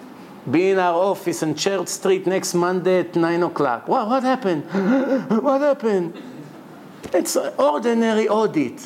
be 0.50 0.70
in 0.70 0.78
our 0.78 0.94
office 0.94 1.42
on 1.42 1.54
Church 1.54 1.88
Street 1.88 2.26
next 2.26 2.54
Monday 2.54 3.00
at 3.00 3.14
9 3.14 3.42
o'clock. 3.42 3.88
What, 3.88 4.08
what 4.08 4.22
happened? 4.22 4.64
what 5.42 5.60
happened? 5.60 6.20
It's 7.12 7.36
an 7.36 7.52
ordinary 7.58 8.28
audit. 8.28 8.80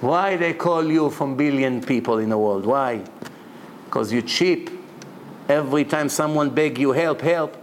Why 0.00 0.36
they 0.36 0.54
call 0.54 0.84
you 0.84 1.10
from 1.10 1.36
billion 1.36 1.80
people 1.82 2.18
in 2.18 2.30
the 2.30 2.38
world? 2.38 2.64
Why? 2.64 3.04
Because 3.84 4.12
you're 4.12 4.22
cheap. 4.22 4.70
Every 5.48 5.84
time 5.84 6.08
someone 6.08 6.50
beg 6.50 6.78
you 6.78 6.92
help, 6.92 7.20
help. 7.20 7.56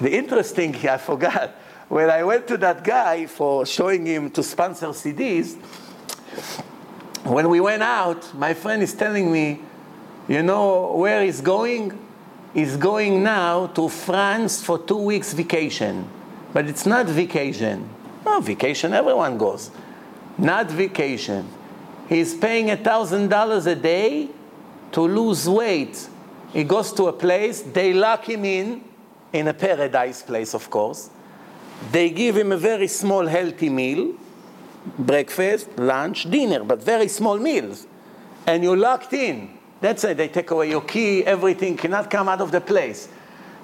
The 0.00 0.14
interesting, 0.14 0.76
I 0.88 0.98
forgot, 0.98 1.50
when 1.88 2.08
I 2.10 2.22
went 2.22 2.46
to 2.48 2.56
that 2.58 2.84
guy 2.84 3.26
for 3.26 3.66
showing 3.66 4.06
him 4.06 4.30
to 4.30 4.42
sponsor 4.42 4.88
CDs, 4.88 5.56
when 7.24 7.48
we 7.48 7.60
went 7.60 7.82
out, 7.82 8.34
my 8.34 8.54
friend 8.54 8.82
is 8.82 8.94
telling 8.94 9.30
me, 9.30 9.60
you 10.32 10.42
know 10.42 10.96
where 10.96 11.22
he's 11.22 11.40
going? 11.40 11.98
He's 12.54 12.76
going 12.76 13.22
now 13.22 13.66
to 13.68 13.88
France 13.88 14.62
for 14.62 14.78
two 14.78 14.96
weeks 14.96 15.32
vacation. 15.32 16.08
But 16.52 16.66
it's 16.68 16.86
not 16.86 17.06
vacation. 17.06 17.88
No, 18.24 18.40
vacation, 18.40 18.92
everyone 18.92 19.38
goes. 19.38 19.70
Not 20.38 20.70
vacation. 20.70 21.48
He's 22.08 22.34
paying 22.34 22.70
a 22.70 22.76
thousand 22.76 23.28
dollars 23.28 23.66
a 23.66 23.74
day 23.74 24.28
to 24.92 25.02
lose 25.02 25.48
weight. 25.48 26.08
He 26.52 26.64
goes 26.64 26.92
to 26.94 27.08
a 27.08 27.12
place, 27.12 27.62
they 27.62 27.92
lock 27.94 28.28
him 28.28 28.44
in, 28.44 28.84
in 29.32 29.48
a 29.48 29.54
paradise 29.54 30.22
place, 30.22 30.54
of 30.54 30.68
course. 30.70 31.10
They 31.90 32.10
give 32.10 32.36
him 32.36 32.52
a 32.52 32.56
very 32.56 32.88
small, 32.88 33.26
healthy 33.26 33.70
meal 33.70 34.14
breakfast, 34.98 35.68
lunch, 35.78 36.28
dinner, 36.30 36.64
but 36.64 36.82
very 36.82 37.08
small 37.08 37.38
meals. 37.38 37.86
And 38.46 38.62
you're 38.62 38.76
locked 38.76 39.12
in. 39.12 39.58
That's 39.82 40.04
it. 40.04 40.16
They 40.16 40.28
take 40.28 40.52
away 40.52 40.70
your 40.70 40.80
key, 40.80 41.26
everything 41.26 41.76
cannot 41.76 42.08
come 42.08 42.28
out 42.28 42.40
of 42.40 42.52
the 42.52 42.60
place. 42.60 43.08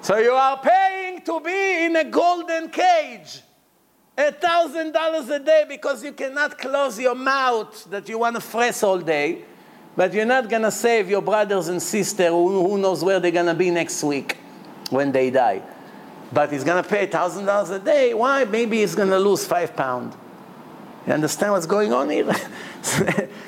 So 0.01 0.17
you 0.17 0.31
are 0.31 0.59
paying 0.61 1.21
to 1.21 1.39
be 1.39 1.85
in 1.85 1.95
a 1.95 2.03
golden 2.03 2.69
cage. 2.69 3.41
A 4.17 4.33
thousand 4.33 4.91
dollars 4.91 5.29
a 5.29 5.39
day 5.39 5.65
because 5.67 6.03
you 6.03 6.11
cannot 6.11 6.57
close 6.57 6.99
your 6.99 7.15
mouth 7.15 7.85
that 7.89 8.09
you 8.09 8.19
want 8.19 8.35
to 8.35 8.41
fresh 8.41 8.83
all 8.83 8.97
day, 8.99 9.45
but 9.95 10.13
you're 10.13 10.25
not 10.25 10.49
gonna 10.49 10.71
save 10.71 11.09
your 11.09 11.21
brothers 11.21 11.69
and 11.69 11.81
sisters 11.81 12.27
who, 12.27 12.67
who 12.67 12.77
knows 12.77 13.01
where 13.01 13.21
they're 13.21 13.31
gonna 13.31 13.55
be 13.55 13.71
next 13.71 14.03
week 14.03 14.35
when 14.89 15.13
they 15.13 15.29
die. 15.29 15.61
But 16.33 16.51
he's 16.51 16.65
gonna 16.65 16.83
pay 16.83 17.05
a 17.05 17.07
thousand 17.07 17.45
dollars 17.45 17.69
a 17.69 17.79
day. 17.79 18.13
Why? 18.13 18.43
Maybe 18.43 18.79
he's 18.79 18.93
gonna 18.93 19.19
lose 19.19 19.47
five 19.47 19.73
pounds. 19.73 20.17
You 21.07 21.13
understand 21.13 21.53
what's 21.53 21.65
going 21.65 21.93
on 21.93 22.09
here? 22.09 22.25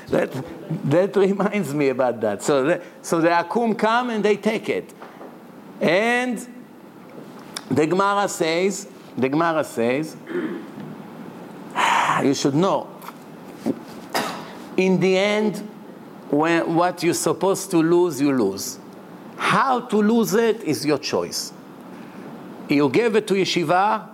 that, 0.08 0.44
that 0.86 1.16
reminds 1.16 1.74
me 1.74 1.90
about 1.90 2.20
that. 2.22 2.42
So 2.44 2.64
the, 2.64 2.82
so 3.02 3.22
the 3.22 3.30
Akum 3.30 3.78
come 3.78 4.10
and 4.10 4.24
they 4.24 4.38
take 4.38 4.70
it. 4.70 4.94
And 5.80 6.48
the 7.70 7.88
Gemara 7.88 8.28
says, 8.28 8.88
the 9.18 9.30
Gemara 9.30 9.64
says, 9.64 10.16
you 12.24 12.34
should 12.34 12.56
know, 12.56 12.88
in 14.78 15.00
the 15.00 15.18
end, 15.18 15.58
when 16.30 16.76
what 16.76 17.04
you're 17.04 17.14
supposed 17.14 17.72
to 17.72 17.78
lose, 17.78 18.22
you 18.22 18.32
lose. 18.32 18.80
How 19.38 19.82
to 19.82 19.98
lose 19.98 20.34
it 20.34 20.64
is 20.64 20.86
your 20.86 20.98
choice. 20.98 21.52
You 22.70 22.90
give 22.90 23.16
it 23.18 23.28
to 23.28 23.34
yeshiva, 23.34 24.08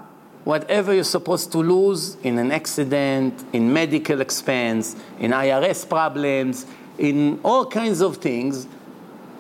whatever 0.48 0.94
you're 0.94 1.04
supposed 1.04 1.52
to 1.52 1.58
lose 1.58 2.16
in 2.24 2.38
an 2.40 2.54
accident, 2.54 3.34
in 3.52 3.74
medical 3.74 4.22
expense, 4.22 4.96
in 5.20 5.32
IRS 5.32 5.88
problems, 5.90 6.66
in 6.98 7.38
all 7.44 7.66
kinds 7.66 8.00
of 8.00 8.16
things, 8.16 8.66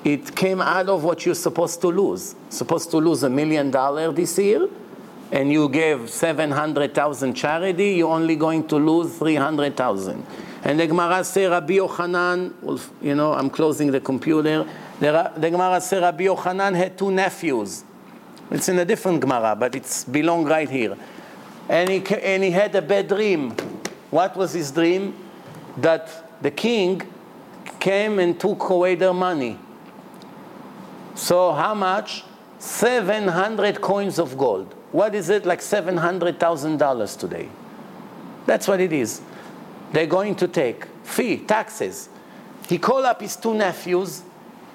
it 0.04 0.36
came 0.36 0.60
out 0.60 0.90
of 0.90 1.06
what 1.06 1.26
you're 1.26 1.34
supposed 1.34 1.80
to 1.80 1.88
lose. 1.88 2.36
Supposed 2.50 2.92
to 2.92 2.98
lose 2.98 3.24
a 3.24 3.30
million 3.30 3.72
dollars 3.72 4.14
this 4.16 4.38
year, 4.38 4.68
and 5.32 5.50
you 5.50 5.70
gave 5.70 6.10
700,000 6.10 7.34
charity, 7.34 7.92
you're 7.92 8.12
only 8.12 8.36
going 8.36 8.68
to 8.68 8.76
lose 8.76 9.18
300,000. 9.18 10.26
And 10.66 10.78
the 10.78 10.88
Gemara 10.88 11.24
says, 11.24 11.50
Rabbi 11.50 11.76
Yochanan, 11.76 12.52
you 13.02 13.16
know, 13.16 13.32
I'm 13.32 13.50
closing 13.50 13.92
the 13.92 14.02
computer. 14.02 14.68
The, 15.00 15.32
the 15.38 15.52
Gemara 15.52 15.80
says, 15.80 16.02
Rabbi 16.02 16.26
Yochanan 16.26 16.76
had 16.76 16.98
two 16.98 17.12
nephews. 17.12 17.86
It's 18.50 18.70
in 18.70 18.80
a 18.80 18.86
different 18.86 19.22
Gemara, 19.22 19.56
but 19.56 19.76
it's 19.76 20.04
belong 20.04 20.46
right 20.46 20.70
here. 20.70 20.96
And 21.68 21.90
he, 21.90 22.06
and 22.16 22.44
he 22.44 22.52
had 22.52 22.74
a 22.76 22.82
bad 22.82 23.08
dream. 23.10 23.52
What 24.10 24.38
was 24.38 24.54
his 24.54 24.72
dream? 24.72 25.14
That 25.78 26.42
the 26.42 26.52
king 26.52 27.02
came 27.80 28.20
and 28.20 28.40
took 28.40 28.70
away 28.70 28.96
their 28.96 29.14
money. 29.14 29.60
So 31.16 31.52
how 31.52 31.74
much? 31.74 32.24
700 32.60 33.82
coins 33.82 34.18
of 34.18 34.38
gold. 34.38 34.74
What 34.92 35.14
is 35.14 35.30
it? 35.30 35.46
Like 35.46 35.60
$700,000 35.60 37.20
today. 37.20 37.50
That's 38.46 38.68
what 38.68 38.80
it 38.80 38.94
is. 38.94 39.22
They're 39.92 40.08
going 40.08 40.36
to 40.36 40.48
take 40.48 40.86
fee, 41.04 41.38
taxes. 41.38 42.10
He 42.68 42.78
called 42.78 43.06
up 43.06 43.22
his 43.22 43.36
two 43.36 43.54
nephews 43.54 44.24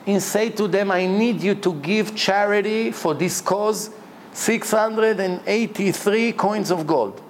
and 0.07 0.23
say 0.23 0.51
to 0.51 0.69
them, 0.69 0.91
I 0.91 1.07
need 1.07 1.43
you 1.43 1.55
to 1.57 1.75
give 1.75 2.17
charity 2.17 2.93
for 2.93 3.15
this 3.15 3.41
cause 3.41 3.91
683 4.33 6.33
coins 6.33 6.71
of 6.71 6.87
gold. 6.87 7.21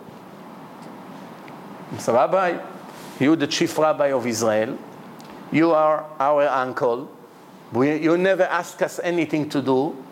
So, 1.98 2.14
Rabbi, 2.14 2.58
you 3.20 3.36
the 3.36 3.46
chief 3.46 3.78
rabbi 3.78 4.12
of 4.12 4.26
Israel, 4.26 4.78
you 5.50 5.72
are 5.72 6.06
our 6.18 6.48
uncle. 6.48 7.10
We, 7.72 8.02
you 8.02 8.16
never 8.16 8.44
ask 8.44 8.80
us 8.82 8.98
anything 9.02 9.48
to 9.50 9.60
do. 9.60 10.02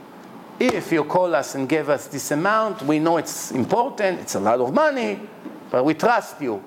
If 0.59 0.93
you 0.93 1.05
call 1.05 1.35
us 1.35 1.55
and 1.55 1.67
give 1.67 1.89
us 1.89 2.09
this 2.09 2.31
amount, 2.33 2.83
we 2.83 2.99
know 2.99 3.17
it's 3.17 3.51
important, 3.51 4.21
it's 4.21 4.35
a 4.35 4.41
lot 4.41 4.61
of 4.61 4.75
money, 4.75 5.19
but 5.71 5.85
we 5.85 5.95
trust 5.95 6.43
you. 6.43 6.63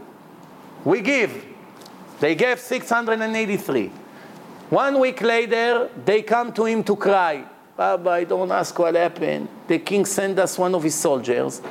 We 0.84 1.02
give. 1.02 1.46
They 2.20 2.34
gave 2.34 2.60
683. 2.60 3.92
One 4.74 5.00
week 5.00 5.22
later, 5.22 5.88
they 6.04 6.24
come 6.24 6.52
to 6.54 6.66
him 6.66 6.84
to 6.86 6.96
cry. 6.96 7.46
Baba, 7.78 8.10
I 8.10 8.24
don't 8.24 8.52
ask 8.52 8.80
what 8.80 8.96
happened. 8.96 9.48
The 9.68 9.78
king 9.78 10.04
sent 10.04 10.40
us 10.40 10.58
one 10.58 10.74
of 10.74 10.82
his 10.82 10.96
soldiers. 10.96 11.62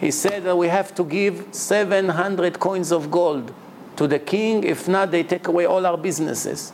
He 0.00 0.10
said 0.10 0.42
that 0.42 0.56
we 0.58 0.66
have 0.66 0.92
to 0.96 1.04
give 1.04 1.46
700 1.52 2.58
coins 2.58 2.90
of 2.90 3.12
gold 3.12 3.54
to 3.94 4.08
the 4.08 4.18
king. 4.18 4.64
If 4.64 4.88
not, 4.88 5.12
they 5.12 5.22
take 5.22 5.46
away 5.46 5.66
all 5.66 5.86
our 5.86 5.96
businesses. 5.96 6.72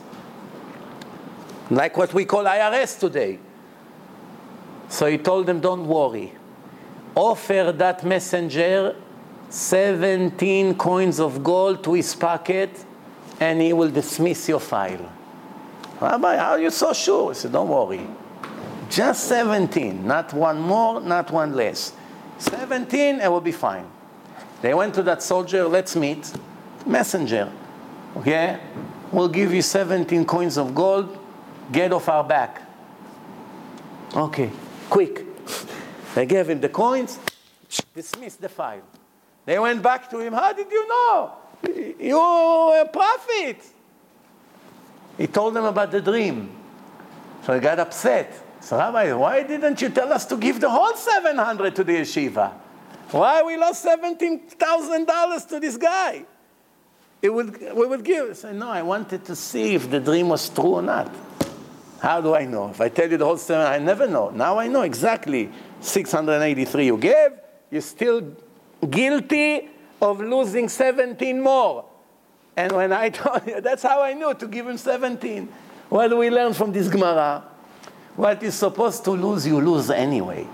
Like 1.69 1.95
what 1.97 2.15
we 2.15 2.25
call 2.25 2.45
IRS 2.45 2.99
today. 2.99 3.37
So 4.89 5.05
he 5.05 5.19
told 5.19 5.45
them, 5.45 5.59
don't 5.59 5.85
worry. 5.85 6.33
Offer 7.13 7.73
that 7.73 8.03
messenger 8.03 8.95
17 9.51 10.79
coins 10.79 11.19
of 11.19 11.43
gold 11.43 11.83
to 11.83 11.93
his 11.93 12.15
pocket 12.15 12.71
and 13.39 13.61
he 13.61 13.71
will 13.71 13.91
dismiss 13.91 14.49
your 14.49 14.59
file. 14.59 15.11
Rabbi, 15.99 16.37
how 16.37 16.51
are 16.51 16.59
you 16.59 16.69
so 16.69 16.93
sure? 16.93 17.31
He 17.31 17.35
said, 17.35 17.51
Don't 17.51 17.69
worry. 17.69 18.05
Just 18.89 19.27
17, 19.27 20.05
not 20.05 20.33
one 20.33 20.59
more, 20.59 21.01
not 21.01 21.31
one 21.31 21.53
less. 21.53 21.93
17, 22.37 23.19
it 23.19 23.29
will 23.29 23.41
be 23.41 23.51
fine. 23.51 23.85
They 24.61 24.73
went 24.73 24.93
to 24.95 25.03
that 25.03 25.23
soldier, 25.23 25.67
let's 25.67 25.95
meet. 25.95 26.31
Messenger, 26.85 27.51
okay? 28.17 28.59
We'll 29.11 29.29
give 29.29 29.53
you 29.53 29.61
17 29.61 30.25
coins 30.25 30.57
of 30.57 30.75
gold, 30.75 31.17
get 31.71 31.91
off 31.93 32.09
our 32.09 32.23
back. 32.23 32.61
Okay, 34.15 34.51
quick. 34.89 35.25
They 36.13 36.25
gave 36.25 36.49
him 36.49 36.61
the 36.61 36.69
coins, 36.69 37.19
dismissed 37.93 38.41
the 38.41 38.49
file. 38.49 38.83
They 39.45 39.59
went 39.59 39.81
back 39.81 40.09
to 40.11 40.19
him, 40.19 40.33
How 40.33 40.53
did 40.53 40.71
you 40.71 40.87
know? 40.87 41.33
You're 41.99 42.81
a 42.81 42.87
prophet. 42.87 43.61
He 45.17 45.27
told 45.27 45.53
them 45.53 45.65
about 45.65 45.91
the 45.91 46.01
dream. 46.01 46.49
So 47.45 47.53
he 47.53 47.59
got 47.59 47.79
upset. 47.79 48.41
So, 48.59 48.77
Rabbi, 48.77 49.13
why 49.13 49.43
didn't 49.43 49.81
you 49.81 49.89
tell 49.89 50.11
us 50.11 50.25
to 50.25 50.37
give 50.37 50.59
the 50.59 50.69
whole 50.69 50.95
700 50.95 51.75
to 51.75 51.83
the 51.83 51.93
yeshiva? 51.93 52.51
Why 53.11 53.43
we 53.43 53.57
lost 53.57 53.85
$17,000 53.85 55.47
to 55.49 55.59
this 55.59 55.77
guy? 55.77 56.25
It 57.21 57.33
would, 57.33 57.61
we 57.75 57.87
would 57.87 58.03
give. 58.03 58.31
I 58.31 58.33
said, 58.33 58.55
no, 58.55 58.69
I 58.69 58.81
wanted 58.81 59.23
to 59.25 59.35
see 59.35 59.75
if 59.75 59.89
the 59.89 59.99
dream 59.99 60.29
was 60.29 60.49
true 60.49 60.75
or 60.75 60.81
not. 60.81 61.13
How 61.99 62.21
do 62.21 62.35
I 62.35 62.45
know? 62.45 62.69
If 62.69 62.81
I 62.81 62.89
tell 62.89 63.09
you 63.09 63.17
the 63.17 63.25
whole 63.25 63.37
seven, 63.37 63.65
I 63.65 63.77
never 63.77 64.07
know. 64.07 64.29
Now 64.29 64.59
I 64.59 64.67
know 64.67 64.81
exactly 64.81 65.49
683 65.81 66.85
you 66.85 66.97
gave. 66.97 67.31
You're 67.71 67.81
still 67.81 68.35
guilty 68.89 69.69
of 70.01 70.19
losing 70.19 70.69
17 70.69 71.41
more. 71.41 71.85
And 72.57 72.71
when 72.71 72.93
I 72.93 73.09
told 73.21 73.45
you, 73.47 73.61
that's 73.61 73.83
how 73.83 74.01
I 74.01 74.13
knew 74.13 74.33
to 74.33 74.47
give 74.47 74.67
him 74.67 74.77
17. 74.77 75.47
What 75.89 76.07
do 76.09 76.17
we 76.17 76.29
learn 76.29 76.53
from 76.53 76.71
this 76.71 76.87
Gemara? 76.87 77.43
What 78.15 78.41
is 78.43 78.55
supposed 78.55 79.03
to 79.05 79.11
lose, 79.11 79.45
you 79.45 79.59
lose 79.59 79.89
anyway. 79.89 80.47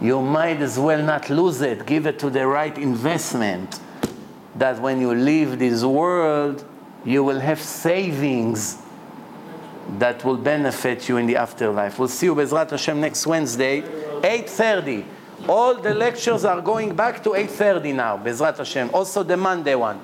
You 0.00 0.20
might 0.20 0.60
as 0.60 0.78
well 0.78 1.02
not 1.02 1.28
lose 1.30 1.60
it. 1.60 1.86
Give 1.86 2.06
it 2.06 2.18
to 2.20 2.30
the 2.30 2.46
right 2.46 2.76
investment. 2.76 3.80
That 4.56 4.80
when 4.80 5.00
you 5.00 5.14
leave 5.14 5.58
this 5.58 5.82
world, 5.82 6.64
you 7.04 7.24
will 7.24 7.40
have 7.40 7.60
savings 7.60 8.78
that 9.98 10.24
will 10.24 10.36
benefit 10.36 11.08
you 11.08 11.16
in 11.16 11.26
the 11.26 11.36
afterlife. 11.36 11.98
We'll 11.98 12.08
see 12.08 12.26
you 12.26 12.34
Bezrat 12.34 12.70
Hashem 12.70 13.00
next 13.00 13.26
Wednesday, 13.26 13.80
8.30. 13.80 15.04
All 15.48 15.74
the 15.74 15.94
lectures 15.94 16.44
are 16.44 16.60
going 16.60 16.94
back 16.94 17.22
to 17.24 17.30
8.30 17.30 17.94
now, 17.94 18.18
Bezrat 18.18 18.58
Hashem. 18.58 18.90
Also 18.92 19.22
the 19.22 19.36
Monday 19.36 19.74
one. 19.74 20.00